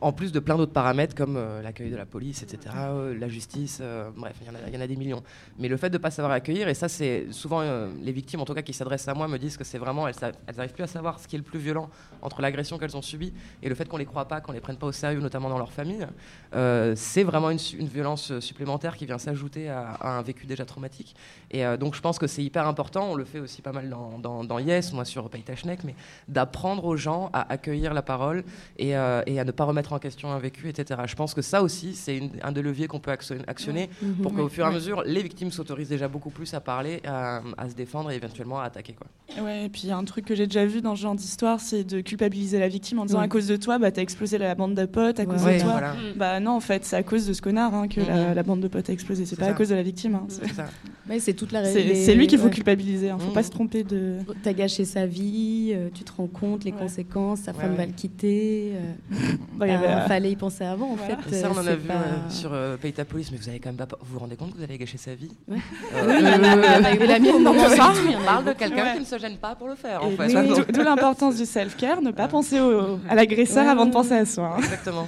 En 0.00 0.12
plus 0.12 0.32
de 0.32 0.40
plein 0.40 0.56
d'autres 0.56 0.72
paramètres 0.72 1.14
comme 1.14 1.36
euh, 1.36 1.62
l'accueil 1.62 1.90
de 1.90 1.96
la 1.96 2.06
police, 2.06 2.42
etc., 2.42 2.74
la 3.18 3.28
justice, 3.28 3.80
bref, 4.16 4.34
il 4.42 4.46
y 4.46 4.50
en 4.50 4.54
a- 4.54 4.68
il 4.68 4.74
y, 4.74 4.78
en 4.78 4.80
a 4.80 4.86
des 4.86 4.96
millions. 4.96 5.22
Mais 5.58 5.68
le 5.68 5.76
fait 5.76 5.88
de 5.90 5.98
ne 5.98 6.02
pas 6.02 6.10
savoir 6.10 6.32
accueillir, 6.32 6.68
et 6.68 6.74
ça 6.74 6.88
c'est 6.88 7.26
souvent 7.30 7.62
les 8.02 8.12
victimes 8.12 8.40
en 8.40 8.44
tout 8.44 8.54
cas 8.54 8.62
qui 8.62 8.72
s'adressent 8.72 9.08
à 9.08 9.14
moi 9.14 9.28
me 9.28 9.38
disent 9.38 9.56
que 9.56 9.64
c'est 9.64 9.78
vraiment, 9.78 10.08
elles 10.08 10.14
n'arrivent 10.56 10.72
plus 10.72 10.84
à 10.84 10.86
savoir 10.88 11.18
ce 11.20 11.28
qui 11.28 11.36
est 11.36 11.38
le 11.38 11.44
plus 11.44 11.58
violent 11.58 11.88
entre 12.22 12.40
l'agression 12.56 12.78
qu'elles 12.78 12.96
ont 12.96 13.02
subie 13.02 13.32
et 13.62 13.68
le 13.68 13.74
fait 13.74 13.86
qu'on 13.86 13.98
les 13.98 14.06
croit 14.06 14.24
pas, 14.26 14.40
qu'on 14.40 14.52
les 14.52 14.60
prenne 14.60 14.76
pas 14.76 14.86
au 14.86 14.92
sérieux, 14.92 15.20
notamment 15.20 15.48
dans 15.50 15.58
leur 15.58 15.70
famille, 15.72 16.06
euh, 16.54 16.94
c'est 16.96 17.22
vraiment 17.22 17.50
une, 17.50 17.58
violence 17.88 18.30
euh, 18.30 18.40
supplémentaire 18.40 18.96
qui 18.96 19.04
vient 19.06 19.18
s'ajouter 19.18 19.68
à, 19.68 19.90
à 20.00 20.18
un 20.18 20.22
vécu 20.22 20.46
déjà 20.46 20.64
traumatique. 20.64 21.14
Et 21.50 21.64
euh, 21.66 21.76
donc 21.76 21.94
je 21.94 22.00
pense 22.00 22.18
que 22.18 22.26
c'est 22.26 22.42
hyper 22.42 22.66
important, 22.66 23.10
on 23.12 23.14
le 23.14 23.24
fait 23.24 23.40
aussi 23.40 23.60
pas 23.62 23.72
mal 23.72 23.90
dans, 23.90 24.18
dans, 24.18 24.42
dans 24.42 24.58
Yes, 24.58 24.92
moi 24.94 25.04
sur 25.04 25.28
Paytachnek, 25.28 25.84
mais 25.84 25.94
d'apprendre 26.28 26.84
aux 26.86 26.96
gens 26.96 27.30
à 27.32 27.50
accueillir 27.52 27.92
la 27.94 28.02
parole 28.02 28.42
et, 28.78 28.96
euh, 28.96 29.22
et 29.26 29.38
à 29.38 29.44
ne 29.44 29.50
pas 29.50 29.64
remettre 29.64 29.92
en 29.92 29.98
question 29.98 30.32
un 30.32 30.38
vécu, 30.38 30.68
etc. 30.68 31.02
Je 31.06 31.14
pense 31.14 31.34
que 31.34 31.42
ça 31.42 31.62
aussi, 31.62 31.94
c'est 31.94 32.22
un 32.42 32.52
des 32.52 32.62
leviers 32.62 32.86
qu'on 32.88 33.00
peut 33.00 33.10
actionner, 33.12 33.90
Mhm. 34.00 34.14
pour 34.22 34.34
qu'au 34.34 34.44
Ouais. 34.44 34.50
fur 34.50 34.64
et 34.64 34.68
à 34.68 34.70
mesure, 34.72 35.02
les 35.04 35.22
victimes 35.22 35.50
s'autorisent 35.50 35.88
déjà 35.88 36.08
beaucoup 36.08 36.30
plus 36.30 36.54
à 36.54 36.60
parler, 36.60 37.00
à, 37.04 37.42
à 37.58 37.68
se 37.68 37.74
défendre 37.74 38.10
et 38.10 38.16
éventuellement 38.16 38.60
à 38.60 38.64
attaquer. 38.64 38.94
Quoi. 38.94 39.42
Ouais, 39.44 39.64
et 39.66 39.68
puis 39.68 39.90
un 39.90 40.04
truc 40.04 40.24
que 40.24 40.34
j'ai 40.34 40.46
déjà 40.46 40.64
vu 40.64 40.80
dans 40.80 40.94
ce 40.96 41.02
genre 41.02 41.14
d'histoire, 41.14 41.60
c'est 41.60 41.84
de 41.84 42.00
culpabiliser 42.00 42.45
la 42.52 42.68
victime 42.68 42.98
en 43.00 43.04
disant 43.04 43.18
Ouais. 43.18 43.24
à 43.24 43.28
cause 43.28 43.46
de 43.46 43.56
toi, 43.56 43.78
bah 43.78 43.90
t'as 43.90 44.02
explosé 44.02 44.38
la 44.38 44.54
bande 44.54 44.74
de 44.74 44.84
potes, 44.86 45.18
à 45.20 45.26
cause 45.26 45.42
Ouais, 45.44 45.56
de 45.56 45.62
toi. 45.62 45.72
voilà. 45.72 45.94
Bah 46.16 46.40
non, 46.40 46.52
en 46.52 46.60
fait, 46.60 46.84
c'est 46.84 46.96
à 46.96 47.02
cause 47.02 47.26
de 47.26 47.32
ce 47.32 47.42
connard 47.42 47.74
hein, 47.74 47.88
que 47.88 48.00
la, 48.00 48.28
Mhm. 48.28 48.34
la 48.34 48.42
bande 48.42 48.60
de 48.60 48.68
potes 48.68 48.88
a 48.88 48.92
explosé. 48.92 49.26
C'est 49.26 49.36
pas 49.36 49.46
à 49.46 49.52
cause 49.52 49.68
de 49.70 49.74
la 49.74 49.82
victime. 49.82 50.14
hein, 50.14 50.26
c'est- 50.28 51.32
toute 51.36 51.52
la 51.52 51.64
C'est 51.64 52.14
lui 52.14 52.26
qu'il 52.26 52.38
faut 52.38 52.44
ouais. 52.46 52.50
culpabiliser. 52.50 53.10
Hein, 53.10 53.18
faut 53.18 53.30
pas 53.32 53.42
se 53.42 53.50
tromper 53.50 53.82
de. 53.84 54.18
T'as 54.42 54.52
gâché 54.52 54.84
sa 54.84 55.06
vie, 55.06 55.72
euh, 55.74 55.88
tu 55.92 56.04
te 56.04 56.12
rends 56.16 56.26
compte 56.28 56.64
les 56.64 56.72
Ouais. 56.72 56.78
conséquences, 56.78 57.40
sa 57.40 57.52
Ouais, 57.52 57.58
femme 57.60 57.70
ouais. 57.72 57.76
va 57.76 57.86
le 57.86 57.92
quitter. 57.92 58.72
euh, 58.74 58.92
Bah, 59.56 59.64
avait, 59.64 59.86
euh, 59.86 60.06
fallait 60.06 60.30
y 60.32 60.36
penser 60.36 60.64
avant 60.64 60.90
en 60.90 60.94
Voilà. 60.96 61.16
fait. 61.22 61.34
Ça, 61.34 61.48
on 61.50 61.58
en 61.58 61.66
a 61.66 61.74
vu 61.74 61.86
pas- 61.88 61.94
euh, 61.94 62.30
sur 62.30 62.52
euh, 62.52 62.76
Paye 62.76 62.92
ta 62.92 63.04
police, 63.04 63.30
mais 63.32 63.38
vous 63.38 63.48
avez 63.48 63.58
quand 63.58 63.70
même 63.70 63.76
pas. 63.76 63.88
Vous 64.00 64.14
vous 64.14 64.18
rendez 64.18 64.36
compte 64.36 64.52
que 64.52 64.58
vous 64.58 64.62
allez 64.64 64.76
gâcher 64.78 64.98
sa 64.98 65.14
vie? 65.14 65.30
Oui, 65.48 65.56
il 65.96 66.24
y 66.24 66.28
en 66.28 66.42
a- 66.42 66.56
il 66.56 66.64
y 66.64 66.84
en 66.84 66.84
a 66.84 66.94
eu 66.94 67.06
la 67.06 67.18
mienne, 67.18 67.42
non, 67.42 67.52
On 67.56 68.24
parle 68.24 68.44
de 68.44 68.52
quelqu'un 68.52 68.92
qui 68.94 69.00
ne 69.00 69.04
se 69.04 69.18
gêne 69.18 69.36
pas 69.38 69.54
pour 69.54 69.68
le 69.68 69.74
faire, 69.74 70.04
en 70.04 70.10
fait. 70.10 70.32
Donc, 70.48 70.70
D'où 70.72 70.82
l'importance 70.82 71.36
du 71.36 71.46
self-care, 71.46 72.02
ne 72.02 72.10
pas 72.10 72.28
penser 72.36 72.60
au- 72.60 72.98
à 73.08 73.14
l'agresseur 73.14 73.64
Ouais, 73.64 73.70
avant 73.70 73.86
de 73.86 73.92
penser 73.92 74.12
à 74.14 74.24
soi. 74.26 74.54
hein. 74.56 74.58
Exactement. 74.58 75.06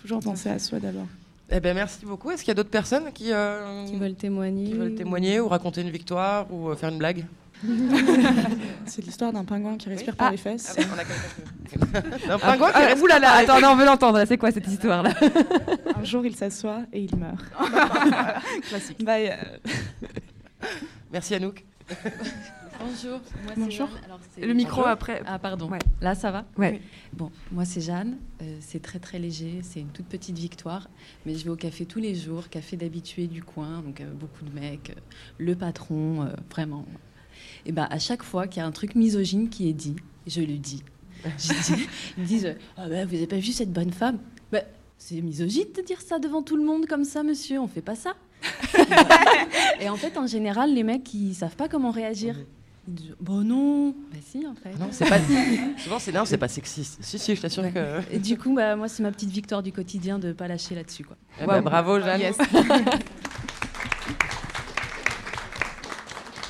Toujours 0.00 0.20
penser 0.20 0.48
à 0.50 0.58
soi 0.58 0.78
d'abord. 0.78 1.06
Eh 1.50 1.60
ben, 1.60 1.74
merci 1.74 2.04
beaucoup. 2.04 2.30
Est-ce 2.30 2.42
qu'il 2.42 2.48
y 2.48 2.52
a 2.52 2.54
d'autres 2.54 2.70
personnes 2.70 3.12
qui, 3.14 3.32
euh, 3.32 3.84
Qui 3.86 3.96
veulent 3.96 4.14
témoigner. 4.14 4.64
qui 4.66 4.72
veulent 4.74 4.94
témoigner 4.94 5.38
ou 5.40 5.48
raconter 5.48 5.80
une 5.82 5.90
victoire 5.90 6.46
ou 6.52 6.68
euh, 6.70 6.76
faire 6.76 6.88
une 6.90 6.98
blague? 6.98 7.24
C'est 8.84 9.02
l'histoire 9.04 9.32
d'un 9.32 9.44
pingouin 9.44 9.76
qui 9.76 9.88
respire 9.88 10.12
Oui. 10.12 10.16
par 10.18 10.28
Ah. 10.28 10.30
les 10.32 10.36
fesses. 10.36 10.76
Ah, 10.78 10.82
on 10.94 10.98
a 10.98 11.04
quelqu'un. 11.04 12.32
Un 12.34 12.38
pingouin 12.38 12.68
qui 12.68 12.72
Ah, 12.76 12.86
reste 12.86 13.02
oulala, 13.02 13.32
attends, 13.32 13.60
non, 13.60 13.68
on 13.70 13.76
veut 13.76 13.86
l'entendre, 13.86 14.18
là, 14.18 14.26
c'est 14.26 14.36
quoi 14.36 14.50
cette 14.50 14.66
histoire-là? 14.68 15.10
Un 15.98 16.04
jour, 16.04 16.26
il 16.26 16.36
s'assoit 16.36 16.80
et 16.92 17.00
il 17.00 17.16
meurt. 17.16 17.42
Classique. 18.68 19.02
Bah, 19.04 19.14
euh, 19.16 19.30
Merci 21.12 21.34
Anouk. 21.36 21.64
Bonjour, 22.86 23.12
moi 23.12 23.52
c'est 23.54 23.60
Bonjour. 23.60 23.88
Jeanne. 23.88 24.04
Alors, 24.04 24.20
c'est- 24.34 24.46
Le 24.46 24.54
micro 24.54 24.76
Bonjour. 24.76 24.88
après. 24.88 25.22
Ah 25.26 25.38
pardon. 25.38 25.68
Ouais. 25.70 25.78
Là 26.00 26.14
ça 26.14 26.30
va 26.30 26.44
Ouais. 26.56 26.80
Bon, 27.12 27.30
moi 27.52 27.64
c'est 27.64 27.80
Jeanne. 27.80 28.16
Euh, 28.42 28.56
c'est 28.60 28.80
très 28.80 28.98
très 28.98 29.18
léger. 29.18 29.60
C'est 29.62 29.80
une 29.80 29.88
toute 29.88 30.06
petite 30.06 30.38
victoire, 30.38 30.88
mais 31.24 31.34
je 31.34 31.44
vais 31.44 31.50
au 31.50 31.56
café 31.56 31.84
tous 31.86 31.98
les 32.00 32.14
jours, 32.14 32.48
café 32.48 32.76
d'habitués 32.76 33.26
du 33.26 33.42
coin, 33.42 33.82
donc 33.82 34.00
euh, 34.00 34.10
beaucoup 34.12 34.44
de 34.44 34.50
mecs, 34.58 34.90
euh, 34.90 35.00
le 35.38 35.54
patron, 35.56 36.22
euh, 36.22 36.28
vraiment. 36.50 36.84
Et 37.64 37.72
ben 37.72 37.86
à 37.90 37.98
chaque 37.98 38.22
fois 38.22 38.46
qu'il 38.46 38.60
y 38.60 38.64
a 38.64 38.66
un 38.66 38.72
truc 38.72 38.94
misogyne 38.94 39.48
qui 39.48 39.68
est 39.68 39.72
dit, 39.74 39.96
je 40.26 40.40
le 40.40 40.56
dis. 40.58 40.82
Je 41.38 41.74
dis- 41.74 41.86
ils 42.16 42.22
me 42.22 42.26
disent 42.26 42.54
ah 42.76 42.88
ben, 42.88 43.06
vous 43.06 43.14
avez 43.14 43.26
pas 43.26 43.36
vu 43.38 43.52
cette 43.52 43.72
bonne 43.72 43.92
femme? 43.92 44.18
Ben, 44.52 44.62
c'est 44.98 45.20
misogyne 45.20 45.66
de 45.76 45.82
dire 45.82 46.00
ça 46.00 46.18
devant 46.18 46.42
tout 46.42 46.56
le 46.56 46.64
monde 46.64 46.86
comme 46.86 47.04
ça, 47.04 47.22
monsieur. 47.22 47.58
On 47.60 47.66
fait 47.66 47.82
pas 47.82 47.96
ça. 47.96 48.14
Et 49.80 49.88
en 49.88 49.96
fait, 49.96 50.16
en 50.18 50.26
général, 50.26 50.72
les 50.74 50.82
mecs, 50.82 51.12
ils 51.14 51.34
savent 51.34 51.56
pas 51.56 51.68
comment 51.68 51.90
réagir. 51.90 52.36
Bon 53.20 53.42
non, 53.44 53.90
bah 54.12 54.18
si 54.24 54.46
en 54.46 54.54
fait. 54.54 54.78
Non, 54.78 54.88
c'est 54.92 55.08
pas. 55.08 55.18
Souvent, 55.78 55.98
c'est 55.98 56.12
non, 56.12 56.24
c'est 56.24 56.38
pas 56.38 56.46
sexiste. 56.48 56.98
Si, 57.00 57.18
si, 57.18 57.34
je 57.34 57.40
t'assure 57.40 57.64
Ouais. 57.64 57.72
que. 57.72 58.14
Et 58.14 58.18
du 58.18 58.38
coup, 58.38 58.54
bah, 58.54 58.76
moi, 58.76 58.88
c'est 58.88 59.02
ma 59.02 59.10
petite 59.10 59.30
victoire 59.30 59.62
du 59.62 59.72
quotidien 59.72 60.18
de 60.18 60.32
pas 60.32 60.46
lâcher 60.46 60.74
là-dessus. 60.74 61.04
Quoi. 61.04 61.16
Eh 61.42 61.46
ben, 61.46 61.62
bravo, 61.62 61.98
Jeanne. 62.00 62.20
Yes. 62.20 62.38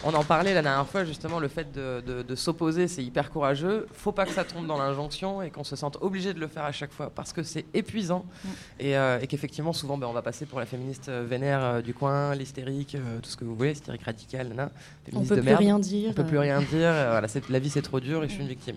On 0.09 0.15
en 0.15 0.23
parlait 0.23 0.55
la 0.55 0.62
dernière 0.62 0.87
fois, 0.87 1.05
justement, 1.05 1.41
le 1.41 1.49
fait 1.49 1.73
de, 1.73 2.01
de- 2.07 2.23
de 2.23 2.35
s'opposer, 2.37 2.87
c'est 2.87 3.03
hyper 3.03 3.31
courageux. 3.31 3.87
Faut 3.93 4.12
pas 4.12 4.24
que 4.24 4.33
ça 4.33 4.45
tombe 4.45 4.66
dans 4.66 4.78
l'injonction 4.78 5.43
et 5.43 5.51
qu'on 5.51 5.65
se 5.65 5.74
sente 5.74 5.99
obligé 6.01 6.33
de 6.33 6.39
le 6.39 6.47
faire 6.47 6.62
à 6.65 6.70
chaque 6.70 6.93
fois 6.93 7.11
parce 7.11 7.33
que 7.33 7.43
c'est 7.43 7.65
épuisant 7.74 8.24
et, 8.78 8.97
euh, 8.97 9.19
et 9.20 9.27
qu'effectivement, 9.27 9.73
souvent, 9.73 9.99
ben, 9.99 10.07
on 10.07 10.12
va 10.12 10.23
passer 10.23 10.47
pour 10.47 10.61
la 10.61 10.66
féministe 10.66 11.09
euh, 11.09 11.27
vénère 11.28 11.61
euh, 11.65 11.83
du 11.83 11.93
coin, 11.93 12.35
l'hystérique, 12.37 12.95
euh, 12.95 13.19
tout 13.20 13.28
ce 13.31 13.37
que 13.37 13.45
vous 13.45 13.57
voulez, 13.57 13.73
hystérique 13.73 14.05
radicale, 14.05 14.49
nana, 14.49 14.70
féministe 15.05 15.28
peut 15.31 15.37
de 15.37 15.41
plus 15.41 15.47
merde. 15.51 15.61
rien 15.61 15.78
dire, 15.81 16.11
On 16.11 16.15
peut 16.15 16.24
plus 16.24 16.39
rien 16.39 16.61
dire. 16.61 16.69
voilà, 16.70 17.27
la 17.51 17.59
vie, 17.59 17.70
c'est 17.70 17.83
trop 17.83 17.99
dur 17.99 18.23
et 18.23 18.28
je 18.28 18.33
suis 18.35 18.43
une 18.43 18.49
victime. 18.49 18.77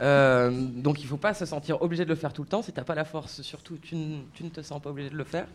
Euh, 0.00 0.50
donc, 0.52 1.00
il 1.02 1.06
faut 1.06 1.16
pas 1.16 1.34
se 1.34 1.44
sentir 1.44 1.82
obligé 1.82 2.04
de 2.04 2.08
le 2.10 2.14
faire 2.14 2.32
tout 2.32 2.42
le 2.42 2.48
temps. 2.48 2.62
Si 2.62 2.72
t'as 2.72 2.84
pas 2.84 2.94
la 2.94 3.04
force, 3.04 3.42
surtout, 3.42 3.78
tu, 3.82 3.96
ne- 3.96 4.20
tu 4.34 4.44
ne 4.44 4.48
te 4.50 4.62
sens 4.62 4.80
pas 4.80 4.90
obligé 4.90 5.10
de 5.10 5.16
le 5.16 5.24
faire. 5.24 5.46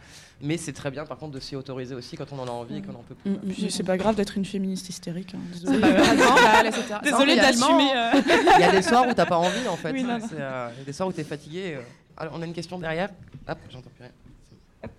Mais 0.42 0.58
c'est 0.58 0.74
très 0.74 0.92
bien, 0.92 1.06
par 1.06 1.18
contre, 1.18 1.32
de 1.32 1.40
s'y 1.40 1.56
autoriser 1.56 1.96
aussi 1.96 2.18
quand 2.18 2.26
on 2.34 2.40
en 2.40 2.48
a 2.48 2.52
envie 2.52 2.78
et 2.78 2.82
qu'on 2.82 2.96
en 2.96 3.04
peut 3.08 3.16
plus. 3.16 3.70
C'est 3.70 3.84
pas 3.84 3.96
grave 3.98 4.16
d'être 4.16 4.38
une 4.38 4.44
féministe 4.46 4.90
hystérique. 4.90 5.13
Hein, 5.22 5.40
C'est 5.54 5.60
désolée. 5.66 5.80
pas 5.82 5.92
grave. 5.92 7.04
Désolée 7.04 7.12
Non, 7.12 7.26
mais 7.26 7.34
il 7.34 7.36
y 7.36 7.40
a- 7.40 7.44
d'assumer. 7.44 7.92
euh. 7.96 8.12
Il 8.58 8.62
y 8.62 8.64
a 8.64 8.72
des 8.72 8.82
soirs 8.82 9.08
où 9.08 9.14
t'as 9.14 9.26
pas 9.26 9.38
envie 9.38 9.68
en 9.70 9.76
fait. 9.78 9.92
Oui, 9.92 10.04
non, 10.04 10.18
non. 10.20 10.26
C'est, 10.30 10.36
euh, 10.40 10.70
il 10.76 10.80
y 10.80 10.82
a 10.82 10.86
des 10.86 10.94
soirs 10.94 11.10
où 11.10 11.12
t'es 11.14 11.24
fatigué. 11.24 11.76
euh. 11.78 11.82
Alors, 12.18 12.34
on 12.38 12.42
a 12.42 12.46
une 12.46 12.54
question 12.54 12.78
derrière. 12.80 13.10
Hop, 13.48 13.58
j'entends 13.72 13.90
plus 13.96 14.04
rien. 14.04 14.12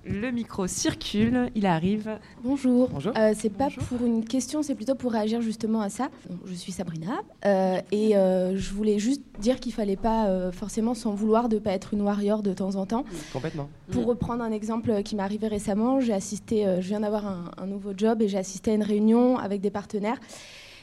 Le 0.05 0.31
micro 0.31 0.66
circule, 0.66 1.51
il 1.55 1.66
arrive. 1.66 2.19
Bonjour. 2.43 2.89
Bonjour. 2.89 3.12
Euh, 3.16 3.32
c'est 3.36 3.51
pas 3.51 3.69
pour 3.89 4.05
une 4.06 4.24
question, 4.24 4.62
c'est 4.62 4.74
plutôt 4.74 4.94
pour 4.94 5.12
réagir 5.12 5.43
justement 5.43 5.81
à 5.81 5.89
ça. 5.89 6.09
Donc, 6.28 6.40
je 6.47 6.55
suis 6.55 6.73
Sabrina 6.73 7.20
euh, 7.44 7.81
et 7.93 8.16
euh, 8.16 8.56
je 8.56 8.73
voulais 8.73 8.98
juste 8.98 9.23
dire 9.39 9.61
qu'il 9.61 9.73
fallait 9.73 9.97
pas 9.97 10.27
euh, 10.28 10.52
forcément 10.52 10.94
s'en 10.94 11.12
vouloir 11.12 11.48
de 11.48 11.59
pas 11.59 11.73
être 11.73 11.94
une 11.94 12.02
warrior 12.02 12.43
de 12.43 12.52
temps 12.52 12.77
en 12.77 12.86
temps. 12.86 13.05
Complètement. 13.32 13.69
Pour 13.90 14.06
reprendre 14.06 14.43
un 14.43 14.52
exemple 14.52 15.02
qui 15.02 15.16
m'est 15.16 15.23
arrivé 15.23 15.48
récemment, 15.48 16.01
j'ai 16.01 16.15
assisté, 16.15 16.66
euh, 16.66 16.81
je 16.81 16.89
viens 16.89 17.01
d'avoir 17.01 17.27
un, 17.27 17.51
un 17.59 17.66
nouveau 17.66 17.93
job 17.97 18.23
et 18.23 18.28
j'ai 18.28 18.39
assisté 18.39 18.70
à 18.70 18.74
une 18.74 18.82
réunion 18.82 19.39
avec 19.39 19.61
des 19.61 19.70
partenaires. 19.70 20.19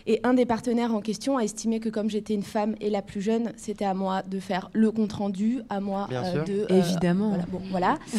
Et 0.08 0.20
un 0.24 0.34
des 0.34 0.46
partenaires 0.46 0.94
en 0.94 1.02
question 1.02 1.38
a 1.38 1.42
estimé 1.44 1.80
que 1.80 1.90
comme 1.90 2.10
j'étais 2.10 2.34
une 2.34 2.44
femme 2.44 2.76
et 2.82 2.90
la 2.90 3.02
plus 3.02 3.22
jeune, 3.22 3.52
c'était 3.58 3.86
à 3.86 3.94
moi 3.94 4.24
de 4.24 4.40
faire 4.40 4.70
le 4.74 4.92
compte 4.92 5.14
rendu, 5.14 5.60
à 5.70 5.80
moi 5.80 6.08
Bien 6.10 6.24
euh, 6.24 6.32
sûr. 6.34 6.44
de 6.46 6.66
Évidemment. 6.74 7.30
Voilà, 7.30 7.46
bon, 7.52 7.62
voilà. 7.70 7.98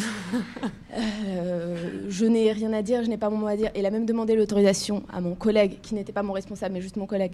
Euh, 0.95 2.05
je 2.09 2.25
n'ai 2.25 2.51
rien 2.51 2.71
à 2.71 2.83
dire, 2.83 3.03
je 3.03 3.09
n'ai 3.09 3.17
pas 3.17 3.29
mon 3.31 3.37
mot 3.37 3.47
à 3.47 3.55
dire. 3.55 3.71
Et 3.73 3.79
il 3.79 3.85
a 3.85 3.89
même 3.91 4.05
demandé 4.05 4.35
l'autorisation 4.35 5.01
à 5.11 5.21
mon 5.21 5.33
collègue, 5.33 5.79
qui 5.81 5.95
n'était 5.95 6.11
pas 6.13 6.21
mon 6.21 6.33
responsable, 6.33 6.75
mais 6.75 6.81
juste 6.81 6.97
mon 6.97 7.07
collègue, 7.07 7.33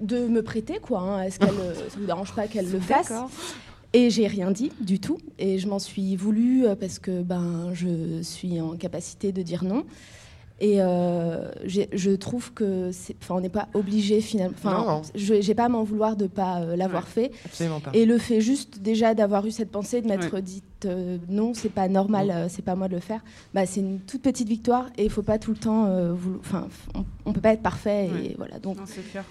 de 0.00 0.26
me 0.28 0.42
prêter, 0.42 0.78
quoi. 0.80 1.00
hein. 1.00 1.22
Est-ce 1.22 1.38
qu'elle, 1.38 1.48
euh, 1.48 1.74
ça 1.74 1.96
ne 1.96 2.00
vous 2.00 2.06
dérange 2.06 2.34
pas 2.34 2.46
qu'elle 2.46 2.70
le 2.70 2.78
fasse? 2.78 3.08
D'accord. 3.08 3.30
et 3.94 4.10
j'ai 4.10 4.26
rien 4.26 4.50
dit 4.50 4.70
du 4.80 5.00
tout. 5.00 5.18
Et 5.38 5.58
je 5.58 5.66
m'en 5.66 5.78
suis 5.78 6.14
voulu 6.16 6.66
euh, 6.66 6.74
parce 6.74 6.98
que 6.98 7.22
ben, 7.22 7.70
je 7.72 8.20
suis 8.22 8.60
en 8.60 8.76
capacité 8.76 9.32
de 9.32 9.40
dire 9.42 9.64
non. 9.64 9.84
Et 10.62 10.82
euh, 10.82 11.50
je 11.64 12.10
trouve 12.16 12.52
que 12.52 12.90
enfin, 13.22 13.36
on 13.36 13.40
n'est 13.40 13.48
pas 13.48 13.68
obligé 13.72 14.20
finalement. 14.20 14.54
Non, 14.62 14.70
Enfin, 14.70 14.84
non. 14.96 15.02
je 15.14 15.40
j'ai 15.40 15.54
pas 15.54 15.64
à 15.64 15.68
m'en 15.70 15.84
vouloir 15.84 16.16
de 16.16 16.26
pas 16.26 16.60
euh, 16.60 16.76
l'avoir 16.76 17.08
fait. 17.08 17.30
Absolument 17.46 17.80
pas. 17.80 17.90
Et 17.94 18.04
le 18.04 18.18
fait 18.18 18.42
juste 18.42 18.80
déjà 18.80 19.14
d'avoir 19.14 19.46
eu 19.46 19.50
cette 19.52 19.70
pensée 19.70 20.02
de 20.02 20.06
m'être 20.08 20.34
Ouais. 20.34 20.42
dite 20.42 20.64
euh, 20.86 21.18
non, 21.28 21.52
c'est 21.54 21.68
pas 21.70 21.88
normal, 21.88 22.30
euh, 22.30 22.46
c'est 22.48 22.62
pas 22.64 22.74
moi 22.74 22.88
de 22.88 22.94
le 22.94 23.00
faire. 23.00 23.20
Bah, 23.54 23.64
c'est 23.66 23.80
une 23.80 24.00
toute 24.00 24.22
petite 24.22 24.48
victoire 24.48 24.86
et 24.98 25.04
il 25.04 25.10
faut 25.10 25.22
pas 25.22 25.38
tout 25.38 25.50
le 25.50 25.56
temps. 25.58 25.86
euh, 25.86 26.12
vouloir- 26.12 26.40
Enfin, 26.40 26.68
on, 26.94 27.04
on 27.26 27.32
peut 27.32 27.40
pas 27.40 27.52
être 27.52 27.62
parfait 27.62 28.06
et 28.24 28.34
voilà. 28.38 28.58
Donc, 28.58 28.76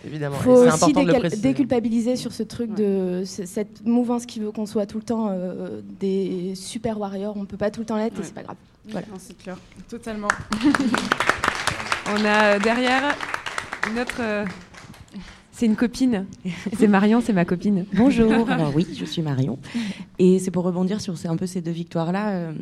Évidemment. 0.06 0.36
faut 0.38 0.52
Et 0.66 0.70
c'est 0.70 0.74
aussi 0.74 0.84
important 0.86 1.02
de 1.02 1.08
le 1.08 1.12
décal- 1.14 1.20
préciser. 1.22 1.42
déculpabiliser 1.42 2.16
sur 2.16 2.34
ce 2.34 2.44
truc 2.44 2.74
de 2.76 3.24
cette 3.26 3.86
mouvance 3.86 4.26
qui 4.26 4.40
veut 4.40 4.52
qu'on 4.52 4.66
soit 4.68 4.86
tout 4.86 4.98
le 4.98 5.04
temps 5.04 5.30
euh, 5.32 5.82
des 6.00 6.54
super 6.56 7.00
warriors. 7.00 7.36
On 7.38 7.46
peut 7.46 7.58
pas 7.58 7.72
tout 7.72 7.80
le 7.82 7.86
temps 7.86 7.98
l'être 7.98 8.20
et 8.20 8.24
c'est 8.24 8.34
pas 8.34 8.44
grave. 8.44 8.58
Voilà. 8.92 9.08
c'est 9.20 9.38
clair. 9.38 9.58
Totalement. 9.90 10.28
On 12.12 12.26
a 12.26 12.56
euh, 12.56 12.60
derrière 12.60 13.16
une 13.92 14.00
autre. 14.00 14.16
euh, 14.20 14.46
C'est 15.52 15.66
une 15.68 15.76
copine. 15.76 16.26
C'est 16.78 16.88
Marion, 16.88 17.22
c'est 17.22 17.34
ma 17.34 17.46
copine. 17.46 17.86
Bonjour, 17.94 18.32
alors 18.50 18.74
oui, 18.76 18.88
je 18.98 19.06
suis 19.06 19.22
Marion. 19.22 19.60
Et 20.18 20.40
c'est 20.40 20.52
pour 20.52 20.64
rebondir 20.64 21.02
sur 21.02 21.18
ces- 21.18 21.28
un 21.28 21.36
peu 21.38 21.46
ces 21.46 21.62
deux 21.62 21.72
victoires-là. 21.72 22.30
euh, 22.30 22.54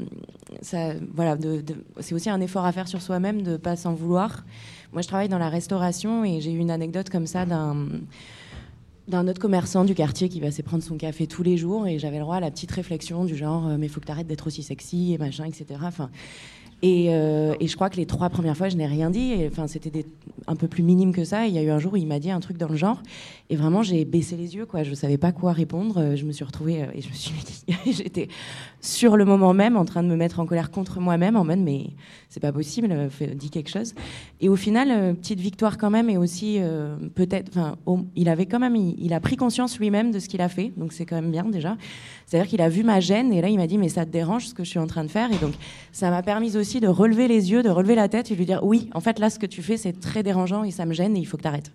ça, 0.62 0.94
voilà, 1.14 1.36
de- 1.36 1.62
de- 1.62 1.76
c'est 2.02 2.14
aussi 2.16 2.30
un 2.30 2.42
effort 2.42 2.66
à 2.66 2.72
faire 2.72 2.88
sur 2.88 3.02
soi-même 3.02 3.42
de 3.42 3.52
ne 3.52 3.58
pas 3.58 3.76
s'en 3.76 3.94
vouloir. 3.94 4.44
Moi, 4.94 5.02
je 5.02 5.08
travaille 5.08 5.30
dans 5.30 5.38
la 5.38 5.50
restauration 5.50 6.26
et 6.26 6.42
j'ai 6.42 6.52
eu 6.52 6.58
une 6.58 6.72
anecdote 6.72 7.10
comme 7.10 7.28
ça 7.28 7.46
d'un 7.46 7.76
d'un 9.08 9.28
autre 9.28 9.40
commerçant 9.40 9.86
du 9.86 9.96
quartier 9.96 10.30
qui 10.30 10.40
va 10.40 10.52
se 10.52 10.62
prendre 10.62 10.84
son 10.84 10.98
café 10.98 11.28
tous 11.28 11.44
les 11.44 11.58
jours 11.58 11.88
et 11.88 12.00
j'avais 12.00 12.18
le 12.18 12.24
droit 12.24 12.38
à 12.38 12.40
la 12.40 12.52
petite 12.52 12.72
réflexion 12.72 13.26
du 13.26 13.36
genre 13.36 13.68
euh, 13.68 13.78
mais 13.80 13.88
faut 13.88 14.00
que 14.00 14.06
tu 14.06 14.12
arrêtes 14.12 14.28
d'être 14.28 14.48
aussi 14.48 14.64
sexy 14.64 15.14
et 15.14 15.18
machin 15.18 15.46
etc 15.46 15.80
enfin 15.84 16.10
et, 16.84 17.08
euh, 17.10 17.56
et 17.60 17.68
je 17.68 17.76
crois 17.76 17.90
que 17.90 17.98
les 17.98 18.06
trois 18.06 18.30
premières 18.30 18.56
fois, 18.56 18.70
je 18.70 18.76
n'ai 18.76 18.86
rien 18.86 19.10
dit. 19.10 19.34
Enfin, 19.50 19.66
c'était 19.68 20.06
un 20.46 20.56
peu 20.56 20.68
plus 20.68 20.84
minime 20.84 21.12
que 21.12 21.24
ça. 21.24 21.48
Il 21.48 21.54
y 21.54 21.58
a 21.58 21.64
eu 21.64 21.70
un 21.70 21.80
jour 21.80 21.94
où 21.94 21.98
il 21.98 22.06
m'a 22.06 22.20
dit 22.20 22.30
un 22.30 22.40
truc 22.40 22.58
dans 22.58 22.68
le 22.68 22.76
genre. 22.76 23.02
Et 23.50 23.56
vraiment, 23.56 23.82
j'ai 23.82 24.04
baissé 24.04 24.36
les 24.36 24.56
yeux. 24.56 24.66
Quoi. 24.66 24.84
Je 24.84 24.94
savais 24.94 25.18
pas 25.18 25.32
quoi 25.32 25.54
répondre. 25.54 25.98
Euh, 26.00 26.16
Je 26.18 26.26
me 26.26 26.34
suis 26.34 26.44
retrouvée 26.44 26.84
euh, 26.84 26.88
et 26.94 27.02
je 27.02 27.08
me 27.08 27.14
suis 27.14 27.32
dit, 27.86 27.94
j'étais 27.94 28.28
sur 28.82 29.16
le 29.16 29.24
moment 29.24 29.54
même 29.54 29.78
en 29.78 29.86
train 29.86 30.04
de 30.04 30.08
me 30.10 30.16
mettre 30.16 30.40
en 30.40 30.46
colère 30.46 30.70
contre 30.70 31.00
moi-même, 31.00 31.36
en 31.38 31.46
mode 31.46 31.60
mais 31.60 31.92
c'est 32.30 32.42
pas 32.42 32.52
possible, 32.52 32.90
euh, 32.92 33.10
dis 33.36 33.50
quelque 33.50 33.70
chose. 33.70 33.96
Et 34.42 34.50
au 34.50 34.56
final, 34.58 35.16
petite 35.16 35.40
victoire 35.40 35.78
quand 35.78 35.90
même. 35.90 36.10
Et 36.10 36.18
aussi 36.18 36.60
peut-être, 37.16 37.58
enfin, 37.58 37.78
il 38.16 38.30
avait 38.30 38.46
quand 38.46 38.60
même, 38.60 38.76
il, 38.76 38.96
il 39.00 39.14
a 39.14 39.20
pris 39.20 39.36
conscience 39.36 39.80
lui-même 39.80 40.12
de 40.12 40.20
ce 40.20 40.28
qu'il 40.28 40.42
a 40.42 40.50
fait. 40.50 40.74
Donc 40.76 40.94
c'est 40.94 41.06
quand 41.06 41.16
même 41.16 41.32
bien 41.32 41.46
déjà. 41.46 41.78
C'est-à-dire 42.26 42.50
qu'il 42.50 42.62
a 42.62 42.70
vu 42.70 42.84
ma 42.84 43.00
gêne 43.00 43.32
et 43.32 43.42
là 43.42 43.48
il 43.48 43.58
m'a 43.58 43.68
dit 43.68 43.78
mais 43.78 43.90
ça 43.90 44.06
te 44.06 44.12
dérange 44.12 44.48
ce 44.48 44.54
que 44.54 44.64
je 44.64 44.70
suis 44.70 44.80
en 44.80 44.88
train 44.88 45.04
de 45.04 45.10
faire? 45.10 45.32
Et 45.32 45.38
donc 45.38 45.54
ça 45.92 46.10
m'a 46.10 46.22
permis 46.22 46.58
aussi 46.58 46.80
de 46.80 46.88
relever 46.88 47.28
les 47.28 47.52
yeux, 47.52 47.64
de 47.64 47.70
relever 47.70 47.96
la 47.96 48.10
tête 48.10 48.30
et 48.30 48.36
lui 48.36 48.46
dire 48.46 48.60
oui, 48.64 48.90
en 48.94 49.00
fait 49.00 49.20
là 49.20 49.30
ce 49.30 49.40
que 49.40 49.46
tu 49.46 49.62
fais 49.62 49.78
c'est 49.78 50.00
très 50.00 50.24
dérangeant 50.24 50.64
et 50.64 50.72
ça 50.72 50.86
me 50.86 50.94
gêne 50.94 51.16
et 51.16 51.20
il 51.20 51.26
faut 51.26 51.38
que 51.38 51.44
tu 51.44 51.48
arrêtes. 51.48 51.72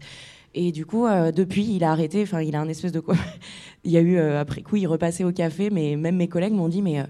Et 0.54 0.70
du 0.72 0.84
coup, 0.84 1.06
euh, 1.06 1.32
depuis, 1.32 1.64
il 1.74 1.82
a 1.84 1.92
arrêté. 1.92 2.22
Enfin, 2.22 2.42
il 2.42 2.54
a 2.54 2.60
un 2.60 2.68
espèce 2.68 2.92
de 2.92 3.02
il 3.84 3.90
y 3.90 3.96
a 3.96 4.00
eu 4.00 4.16
euh, 4.16 4.40
après 4.40 4.62
coup, 4.62 4.76
il 4.76 4.86
repassait 4.86 5.24
au 5.24 5.32
café, 5.32 5.70
mais 5.70 5.96
même 5.96 6.16
mes 6.16 6.28
collègues 6.28 6.52
m'ont 6.52 6.68
dit, 6.68 6.82
mais 6.82 7.00
euh, 7.00 7.04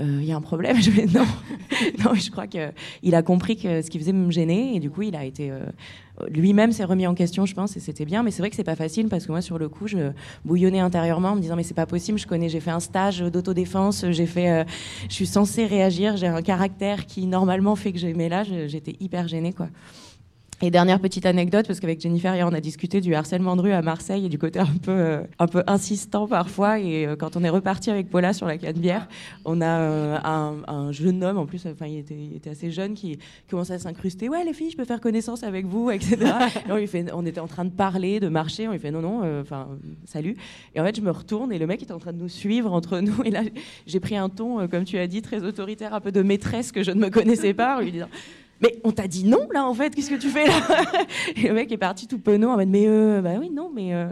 il 0.00 0.24
y 0.24 0.32
a 0.32 0.36
un 0.36 0.40
problème. 0.40 0.76
Je 0.82 0.90
vais 0.90 1.04
non, 1.06 1.26
non. 2.04 2.14
Je 2.14 2.30
crois 2.30 2.46
que 2.46 2.72
il 3.02 3.14
a 3.14 3.22
compris 3.22 3.56
que 3.56 3.82
ce 3.82 3.90
qui 3.90 3.98
faisait 3.98 4.12
me 4.14 4.30
gêner, 4.30 4.74
et 4.74 4.80
du 4.80 4.90
coup, 4.90 5.02
il 5.02 5.16
a 5.16 5.24
été 5.24 5.52
lui-même 6.30 6.72
s'est 6.72 6.82
remis 6.84 7.06
en 7.06 7.14
question, 7.14 7.46
je 7.46 7.54
pense, 7.54 7.76
et 7.76 7.80
c'était 7.80 8.04
bien. 8.04 8.22
Mais 8.24 8.30
c'est 8.32 8.42
vrai 8.42 8.50
que 8.50 8.56
c'est 8.56 8.64
pas 8.64 8.74
facile 8.74 9.08
parce 9.08 9.24
que 9.26 9.30
moi, 9.32 9.40
sur 9.40 9.56
le 9.58 9.68
coup, 9.68 9.86
je 9.86 10.10
bouillonnais 10.44 10.80
intérieurement 10.80 11.28
en 11.30 11.36
me 11.36 11.40
disant, 11.40 11.54
mais 11.56 11.62
c'est 11.62 11.74
pas 11.74 11.86
possible. 11.86 12.18
Je 12.18 12.26
connais, 12.26 12.48
j'ai 12.48 12.58
fait 12.60 12.72
un 12.72 12.80
stage 12.80 13.20
d'autodéfense, 13.20 14.04
j'ai 14.10 14.26
fait, 14.26 14.64
je 15.08 15.14
suis 15.14 15.26
censée 15.26 15.66
réagir, 15.66 16.16
j'ai 16.16 16.26
un 16.26 16.42
caractère 16.42 17.06
qui 17.06 17.26
normalement 17.26 17.76
fait 17.76 17.92
que 17.92 17.98
j'aimais 17.98 18.28
là. 18.28 18.42
je- 18.44 18.66
J'étais 18.66 18.96
hyper 18.98 19.28
gênée, 19.28 19.52
quoi. 19.52 19.68
Et 20.60 20.72
dernière 20.72 20.98
petite 20.98 21.24
anecdote, 21.24 21.68
parce 21.68 21.78
qu'avec 21.78 22.00
Jennifer, 22.00 22.34
hier, 22.34 22.44
on 22.44 22.52
a 22.52 22.60
discuté 22.60 23.00
du 23.00 23.14
harcèlement 23.14 23.54
de 23.54 23.60
rue 23.60 23.70
à 23.70 23.80
Marseille 23.80 24.26
et 24.26 24.28
du 24.28 24.38
côté 24.38 24.58
un 24.58 24.66
peu, 24.66 24.90
euh, 24.90 25.22
un 25.38 25.46
peu 25.46 25.62
insistant 25.68 26.26
parfois. 26.26 26.80
Et 26.80 27.06
euh, 27.06 27.14
quand 27.14 27.36
on 27.36 27.44
est 27.44 27.48
reparti 27.48 27.92
avec 27.92 28.10
Paula 28.10 28.32
sur 28.32 28.44
la 28.44 28.58
Canebière, 28.58 29.06
on 29.44 29.60
a 29.60 29.78
euh, 29.78 30.18
un, 30.24 30.56
un 30.66 30.90
jeune 30.90 31.22
homme, 31.22 31.38
en 31.38 31.46
plus, 31.46 31.64
enfin, 31.64 31.86
il 31.86 31.98
était, 31.98 32.16
il 32.16 32.34
était 32.34 32.50
assez 32.50 32.72
jeune, 32.72 32.94
qui 32.94 33.20
commençait 33.48 33.74
à 33.74 33.78
s'incruster. 33.78 34.28
Ouais, 34.28 34.44
les 34.44 34.52
filles, 34.52 34.72
je 34.72 34.76
peux 34.76 34.84
faire 34.84 35.00
connaissance 35.00 35.44
avec 35.44 35.64
vous, 35.64 35.92
etc. 35.92 36.16
Et 36.66 36.72
on, 36.72 36.76
lui 36.76 36.88
fait, 36.88 37.06
on 37.14 37.24
était 37.24 37.40
en 37.40 37.46
train 37.46 37.64
de 37.64 37.70
parler, 37.70 38.18
de 38.18 38.28
marcher. 38.28 38.66
On 38.66 38.72
lui 38.72 38.80
fait 38.80 38.90
non, 38.90 39.00
non, 39.00 39.40
enfin, 39.40 39.68
salut. 40.06 40.36
Et 40.74 40.80
en 40.80 40.84
fait, 40.84 40.96
je 40.96 41.02
me 41.02 41.12
retourne 41.12 41.52
et 41.52 41.58
le 41.60 41.68
mec 41.68 41.82
est 41.82 41.92
en 41.92 42.00
train 42.00 42.12
de 42.12 42.18
nous 42.18 42.28
suivre 42.28 42.72
entre 42.72 42.98
nous. 42.98 43.22
Et 43.24 43.30
là, 43.30 43.42
j'ai 43.86 44.00
pris 44.00 44.16
un 44.16 44.28
ton, 44.28 44.66
comme 44.66 44.84
tu 44.84 44.98
as 44.98 45.06
dit, 45.06 45.22
très 45.22 45.44
autoritaire, 45.44 45.94
un 45.94 46.00
peu 46.00 46.10
de 46.10 46.22
maîtresse 46.22 46.72
que 46.72 46.82
je 46.82 46.90
ne 46.90 46.98
me 46.98 47.10
connaissais 47.10 47.54
pas, 47.54 47.76
en 47.76 47.80
lui 47.80 47.92
disant. 47.92 48.08
Mais 48.60 48.80
on 48.82 48.90
t'a 48.90 49.06
dit 49.06 49.24
non 49.24 49.46
là 49.54 49.64
en 49.64 49.72
fait, 49.74 49.94
qu'est-ce 49.94 50.10
que 50.10 50.16
tu 50.16 50.28
fais 50.28 50.46
là 50.46 50.52
Et 51.36 51.42
le 51.48 51.54
mec 51.54 51.70
est 51.70 51.76
parti 51.78 52.06
tout 52.08 52.18
penaud 52.18 52.48
en 52.50 52.56
mode 52.56 52.68
mais 52.68 52.86
euh, 52.88 53.20
bah 53.20 53.34
oui 53.38 53.50
non 53.50 53.70
mais 53.72 53.94
euh, 53.94 54.08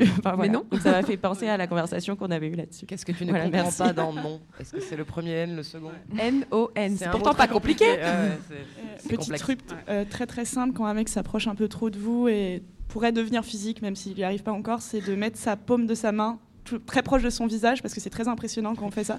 enfin, 0.18 0.34
voilà. 0.34 0.52
non. 0.52 0.64
Donc 0.70 0.80
ça 0.80 0.90
m'a 0.90 1.02
fait 1.04 1.16
penser 1.16 1.46
à 1.48 1.56
la 1.56 1.66
conversation 1.68 2.16
qu'on 2.16 2.30
avait 2.32 2.48
eue 2.48 2.56
là-dessus. 2.56 2.86
Qu'est-ce 2.86 3.06
que 3.06 3.12
tu 3.12 3.24
ne 3.24 3.30
Voilà, 3.30 3.44
comprends 3.44 3.62
merci. 3.62 3.78
pas 3.78 3.92
dans 3.92 4.12
non 4.12 4.40
Est-ce 4.58 4.72
que 4.72 4.80
c'est 4.80 4.96
le 4.96 5.04
premier 5.04 5.30
N, 5.32 5.54
le 5.56 5.62
second 5.62 5.92
N-O-N. 6.18 6.92
C'est 6.92 6.98
C'est 6.98 7.06
un 7.06 7.10
pourtant 7.12 7.34
pas 7.34 7.46
compliqué. 7.46 7.84
compliqué. 7.86 8.02
Ouais, 8.02 8.08
ouais, 8.08 8.38
c'est- 8.48 8.54
Euh, 8.54 8.94
c'est 8.98 9.08
Petit 9.08 9.16
complexe. 9.18 9.42
truc 9.42 9.58
euh, 9.88 10.04
très 10.08 10.26
très 10.26 10.44
simple 10.44 10.74
quand 10.74 10.86
un 10.86 10.94
mec 10.94 11.08
s'approche 11.08 11.46
un 11.46 11.54
peu 11.54 11.68
trop 11.68 11.90
de 11.90 11.98
vous 11.98 12.26
et 12.28 12.62
pourrait 12.88 13.12
devenir 13.12 13.44
physique, 13.44 13.80
même 13.82 13.96
s'il 13.96 14.14
n'y 14.14 14.24
arrive 14.24 14.42
pas 14.42 14.52
encore, 14.52 14.82
c'est 14.82 15.00
de 15.00 15.14
mettre 15.14 15.38
sa 15.38 15.56
paume 15.56 15.86
de 15.86 15.94
sa 15.94 16.10
main 16.12 16.38
tout- 16.64 16.78
très 16.78 17.02
proche 17.02 17.22
de 17.22 17.30
son 17.30 17.46
visage 17.46 17.82
parce 17.82 17.92
que 17.94 18.00
c'est 18.00 18.10
très 18.10 18.26
impressionnant 18.28 18.74
quand 18.74 18.86
on 18.86 18.90
fait 18.90 19.04
ça. 19.04 19.18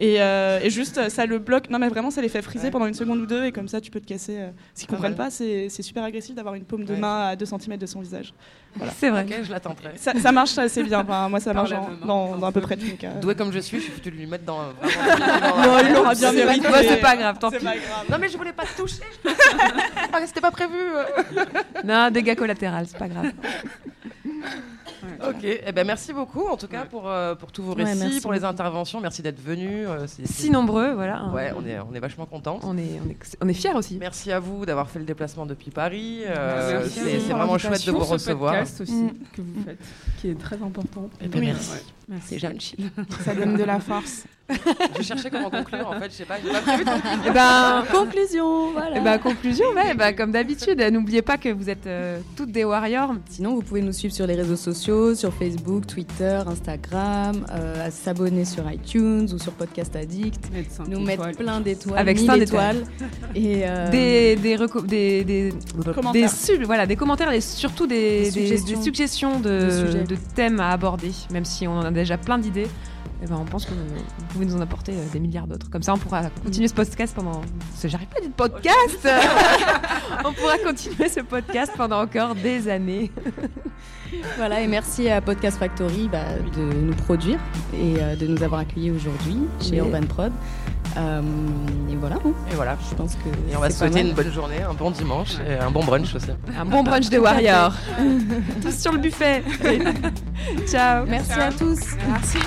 Et, 0.00 0.22
euh, 0.22 0.60
et 0.62 0.70
juste, 0.70 1.08
ça 1.08 1.26
le 1.26 1.38
bloque. 1.40 1.70
Non, 1.70 1.80
mais 1.80 1.88
vraiment, 1.88 2.12
ça 2.12 2.22
les 2.22 2.28
fait 2.28 2.40
friser 2.40 2.70
pendant 2.70 2.86
une 2.86 2.94
seconde 2.94 3.18
ou 3.18 3.26
deux 3.26 3.46
et 3.46 3.50
comme 3.52 3.66
ça, 3.66 3.80
tu 3.80 3.90
peux 3.90 3.98
te 4.00 4.06
casser. 4.06 4.36
euh, 4.38 4.50
S'ils 4.72 4.86
Pas 4.86 4.94
comprennent 4.94 5.16
mal. 5.16 5.26
pas, 5.26 5.30
c'est 5.30 5.68
super 5.82 6.04
agressif 6.04 6.36
d'avoir 6.36 6.54
une 6.54 6.62
paume 6.64 6.84
de 6.84 6.92
Ouais. 6.94 6.98
main 7.00 7.28
à 7.30 7.36
2 7.36 7.44
cm 7.44 7.76
de 7.76 7.86
son 7.86 8.00
visage. 8.00 8.32
Voilà. 8.76 8.92
C'est 8.96 9.10
vrai. 9.10 9.24
Ok, 9.28 9.34
je 9.42 9.50
l'attendrai. 9.50 9.90
Ça, 9.96 10.12
ça 10.20 10.30
marche 10.30 10.56
assez 10.56 10.84
bien. 10.84 11.00
Enfin, 11.00 11.28
moi, 11.28 11.40
ça 11.40 11.52
marche 11.52 11.70
dans, 12.06 12.34
à 12.42 12.52
peu 12.52 12.60
peu. 12.60 12.66
près 12.66 12.76
tous 12.76 12.86
les 12.86 12.92
cas. 12.92 13.10
Doué 13.20 13.34
comme 13.34 13.50
je 13.52 13.58
suis, 13.58 13.78
je 13.78 13.82
suis 13.84 13.92
foutu 13.92 14.10
de 14.12 14.16
lui 14.16 14.26
mettre 14.26 14.44
dans. 14.44 14.58
Vraiment, 14.80 15.56
Non, 15.66 15.78
il 15.84 15.92
l'aura 15.92 16.14
bien 16.14 16.32
mérité. 16.32 16.68
c'est 16.86 17.00
pas 17.00 17.16
grave, 17.16 17.38
tant 17.40 17.50
pis. 17.50 17.56
pas 17.64 17.74
grave. 17.76 18.04
Non, 18.08 18.18
mais 18.20 18.28
je 18.28 18.36
voulais 18.38 18.52
pas 18.52 18.64
te 18.66 18.80
toucher. 18.80 19.02
Ah, 20.12 20.20
C'était 20.26 20.40
pas 20.40 20.50
prévu. 20.52 20.76
Non, 21.84 22.08
dégâts 22.10 22.34
collatéraux, 22.36 22.84
c'est 22.86 22.98
pas 22.98 23.08
grave. 23.08 23.32
Ok, 25.28 25.44
eh 25.44 25.72
ben 25.72 25.86
merci 25.86 26.12
beaucoup 26.12 26.46
en 26.48 26.56
tout 26.56 26.66
cas 26.68 26.84
pour, 26.84 27.08
euh, 27.08 27.34
pour 27.34 27.52
tous 27.52 27.62
vos 27.62 27.74
Ouais, 27.74 27.84
récits, 27.84 27.98
merci 28.00 28.20
pour 28.20 28.32
les 28.32 28.40
beaucoup. 28.40 28.50
interventions. 28.50 29.00
Merci 29.00 29.22
d'être 29.22 29.40
venus. 29.42 29.86
euh, 29.88 30.06
c'est- 30.06 30.26
Si 30.26 30.50
nombreux, 30.50 30.92
voilà. 30.94 31.26
Ouais, 31.34 31.52
on 31.56 31.66
est, 31.66 31.78
on 31.80 31.94
est 31.94 32.00
vachement 32.00 32.26
contents. 32.26 32.58
On 32.62 32.76
est, 32.78 33.00
on 33.04 33.10
est, 33.10 33.16
on 33.42 33.48
est 33.48 33.54
fiers 33.54 33.74
aussi. 33.74 33.96
Merci 34.00 34.32
à 34.32 34.40
vous 34.40 34.66
d'avoir 34.66 34.88
fait 34.90 34.98
le 34.98 35.04
déplacement 35.04 35.46
depuis 35.46 35.70
Paris. 35.70 36.22
euh, 36.26 36.80
Merci 36.80 37.00
à 37.00 37.02
c'est 37.02 37.10
vous 37.14 37.20
c'est 37.20 37.28
pour 37.28 37.36
vraiment 37.38 37.58
chouette 37.58 37.86
de 37.86 37.92
vous 37.92 38.04
ce 38.04 38.12
recevoir. 38.12 38.52
podcast 38.54 38.80
aussi 38.80 38.92
Mm. 38.92 39.10
que 39.34 39.40
vous 39.42 39.62
faites, 39.64 39.78
qui 40.20 40.30
est 40.30 40.38
très 40.38 40.56
important. 40.56 41.08
Eh 41.22 41.28
ben, 41.28 41.40
merci. 41.40 41.70
Ouais. 41.72 41.78
Merci. 42.10 42.38
Gentil. 42.38 42.76
Ça 43.24 43.34
donne 43.34 43.56
de 43.56 43.64
la 43.64 43.80
force. 43.80 44.24
Je 44.96 45.02
cherchais 45.02 45.28
comment 45.28 45.50
conclure 45.50 45.86
en 45.90 46.00
fait, 46.00 46.06
je 46.10 46.14
sais 46.16 46.24
pas, 46.24 46.36
j'ai 46.42 46.50
pas 46.50 46.62
prévu 46.62 46.82
de 46.82 46.88
conclure. 46.90 47.10
Eh 47.26 47.30
ben, 47.32 47.84
Conclusion, 47.92 48.72
voilà. 48.72 48.96
Eh 48.96 49.00
ben, 49.00 49.18
conclusion, 49.18 49.66
ouais, 49.74 49.92
bah, 49.94 50.14
comme 50.14 50.32
d'habitude, 50.32 50.80
n'oubliez 50.90 51.20
pas 51.20 51.36
que 51.36 51.50
vous 51.50 51.68
êtes 51.68 51.86
euh, 51.86 52.18
toutes 52.34 52.50
des 52.50 52.64
warriors. 52.64 53.12
Sinon, 53.28 53.54
vous 53.54 53.60
pouvez 53.60 53.82
nous 53.82 53.92
suivre 53.92 54.14
sur 54.14 54.26
les 54.26 54.34
réseaux 54.36 54.56
sociaux, 54.56 54.87
sur 54.88 55.34
Facebook, 55.34 55.86
Twitter, 55.86 56.40
Instagram, 56.46 57.44
euh, 57.52 57.86
à 57.86 57.90
s'abonner 57.90 58.46
sur 58.46 58.70
iTunes 58.72 59.28
ou 59.34 59.38
sur 59.38 59.52
Podcast 59.52 59.94
Addict, 59.94 60.50
Mettre 60.50 60.82
nous 60.88 61.00
étoiles. 61.02 61.04
mettre 61.28 61.36
plein 61.38 61.60
d'étoiles, 61.60 61.98
Avec 61.98 62.16
1000 62.16 62.26
cinq 62.26 62.36
étoiles. 62.40 62.84
Et 63.34 63.62
euh, 63.64 63.90
Des, 63.90 64.36
des, 64.36 64.56
reco- 64.56 64.86
des, 64.86 65.24
des, 65.24 65.52
Commentaires. 65.94 66.12
des 66.12 66.28
sub- 66.28 66.62
voilà, 66.64 66.86
des 66.86 66.96
commentaires 66.96 67.30
et 67.32 67.42
surtout 67.42 67.86
des, 67.86 68.30
suggestions. 68.30 68.78
des 68.78 68.82
suggestions 68.84 69.40
de, 69.40 70.04
de 70.08 70.16
thèmes 70.34 70.58
à 70.58 70.70
aborder, 70.70 71.10
même 71.32 71.44
si 71.44 71.66
on 71.68 71.72
en 71.78 71.84
a 71.84 71.90
déjà 71.90 72.16
plein 72.16 72.38
d'idées. 72.38 72.68
Eh 73.22 73.26
ben, 73.26 73.36
on 73.40 73.44
pense 73.44 73.64
que 73.66 73.72
vous 73.72 74.24
pouvez 74.28 74.46
nous 74.46 74.54
en 74.56 74.60
apporter 74.60 74.92
euh, 74.92 75.04
des 75.12 75.18
milliards 75.20 75.46
d'autres. 75.46 75.68
Comme 75.70 75.82
ça, 75.82 75.92
on 75.94 75.98
pourra 75.98 76.30
continuer 76.44 76.68
ce 76.68 76.74
podcast 76.74 77.14
pendant. 77.16 77.40
Parce 77.70 77.82
que 77.82 77.88
J'arrive 77.88 78.08
pas 78.08 78.18
à 78.18 78.20
dire 78.20 78.30
podcast 78.36 79.08
On 80.24 80.32
pourra 80.32 80.58
continuer 80.58 81.08
ce 81.08 81.20
podcast 81.20 81.72
pendant 81.76 82.02
encore 82.02 82.34
des 82.34 82.68
années. 82.68 83.10
Voilà, 84.38 84.62
et 84.62 84.66
merci 84.66 85.10
à 85.10 85.20
Podcast 85.20 85.58
Factory 85.58 86.08
bah, 86.10 86.20
de 86.56 86.62
nous 86.62 86.94
produire 86.94 87.38
et 87.74 87.96
euh, 88.00 88.16
de 88.16 88.26
nous 88.26 88.42
avoir 88.42 88.62
accueillis 88.62 88.90
aujourd'hui 88.90 89.36
chez 89.60 89.72
Oui. 89.72 89.78
Urban 89.90 90.06
Prod. 90.06 90.32
Euh, 90.96 91.20
et 91.90 91.94
voilà. 91.96 92.16
hein. 92.16 92.32
Et 92.50 92.54
voilà. 92.54 92.78
Je 92.88 92.94
pense 92.94 93.14
que. 93.16 93.28
Et 93.52 93.54
on 93.56 93.60
va 93.60 93.68
se 93.68 93.76
souhaiter 93.78 94.00
une 94.00 94.14
bonne 94.14 94.32
journée, 94.32 94.62
un 94.62 94.72
bon 94.72 94.90
dimanche 94.92 95.34
et 95.46 95.58
un 95.62 95.70
bon 95.70 95.84
brunch 95.84 96.14
aussi. 96.14 96.30
Un 96.58 96.64
bon 96.64 96.82
brunch 96.82 97.10
de 97.10 97.18
Warrior. 97.18 97.74
Tous 98.62 98.74
sur 98.78 98.92
le 98.92 98.98
buffet. 98.98 99.42
Ciao. 100.66 101.04
Merci 101.06 101.32
à 101.32 101.52
tous. 101.52 101.78
Merci. 102.08 102.38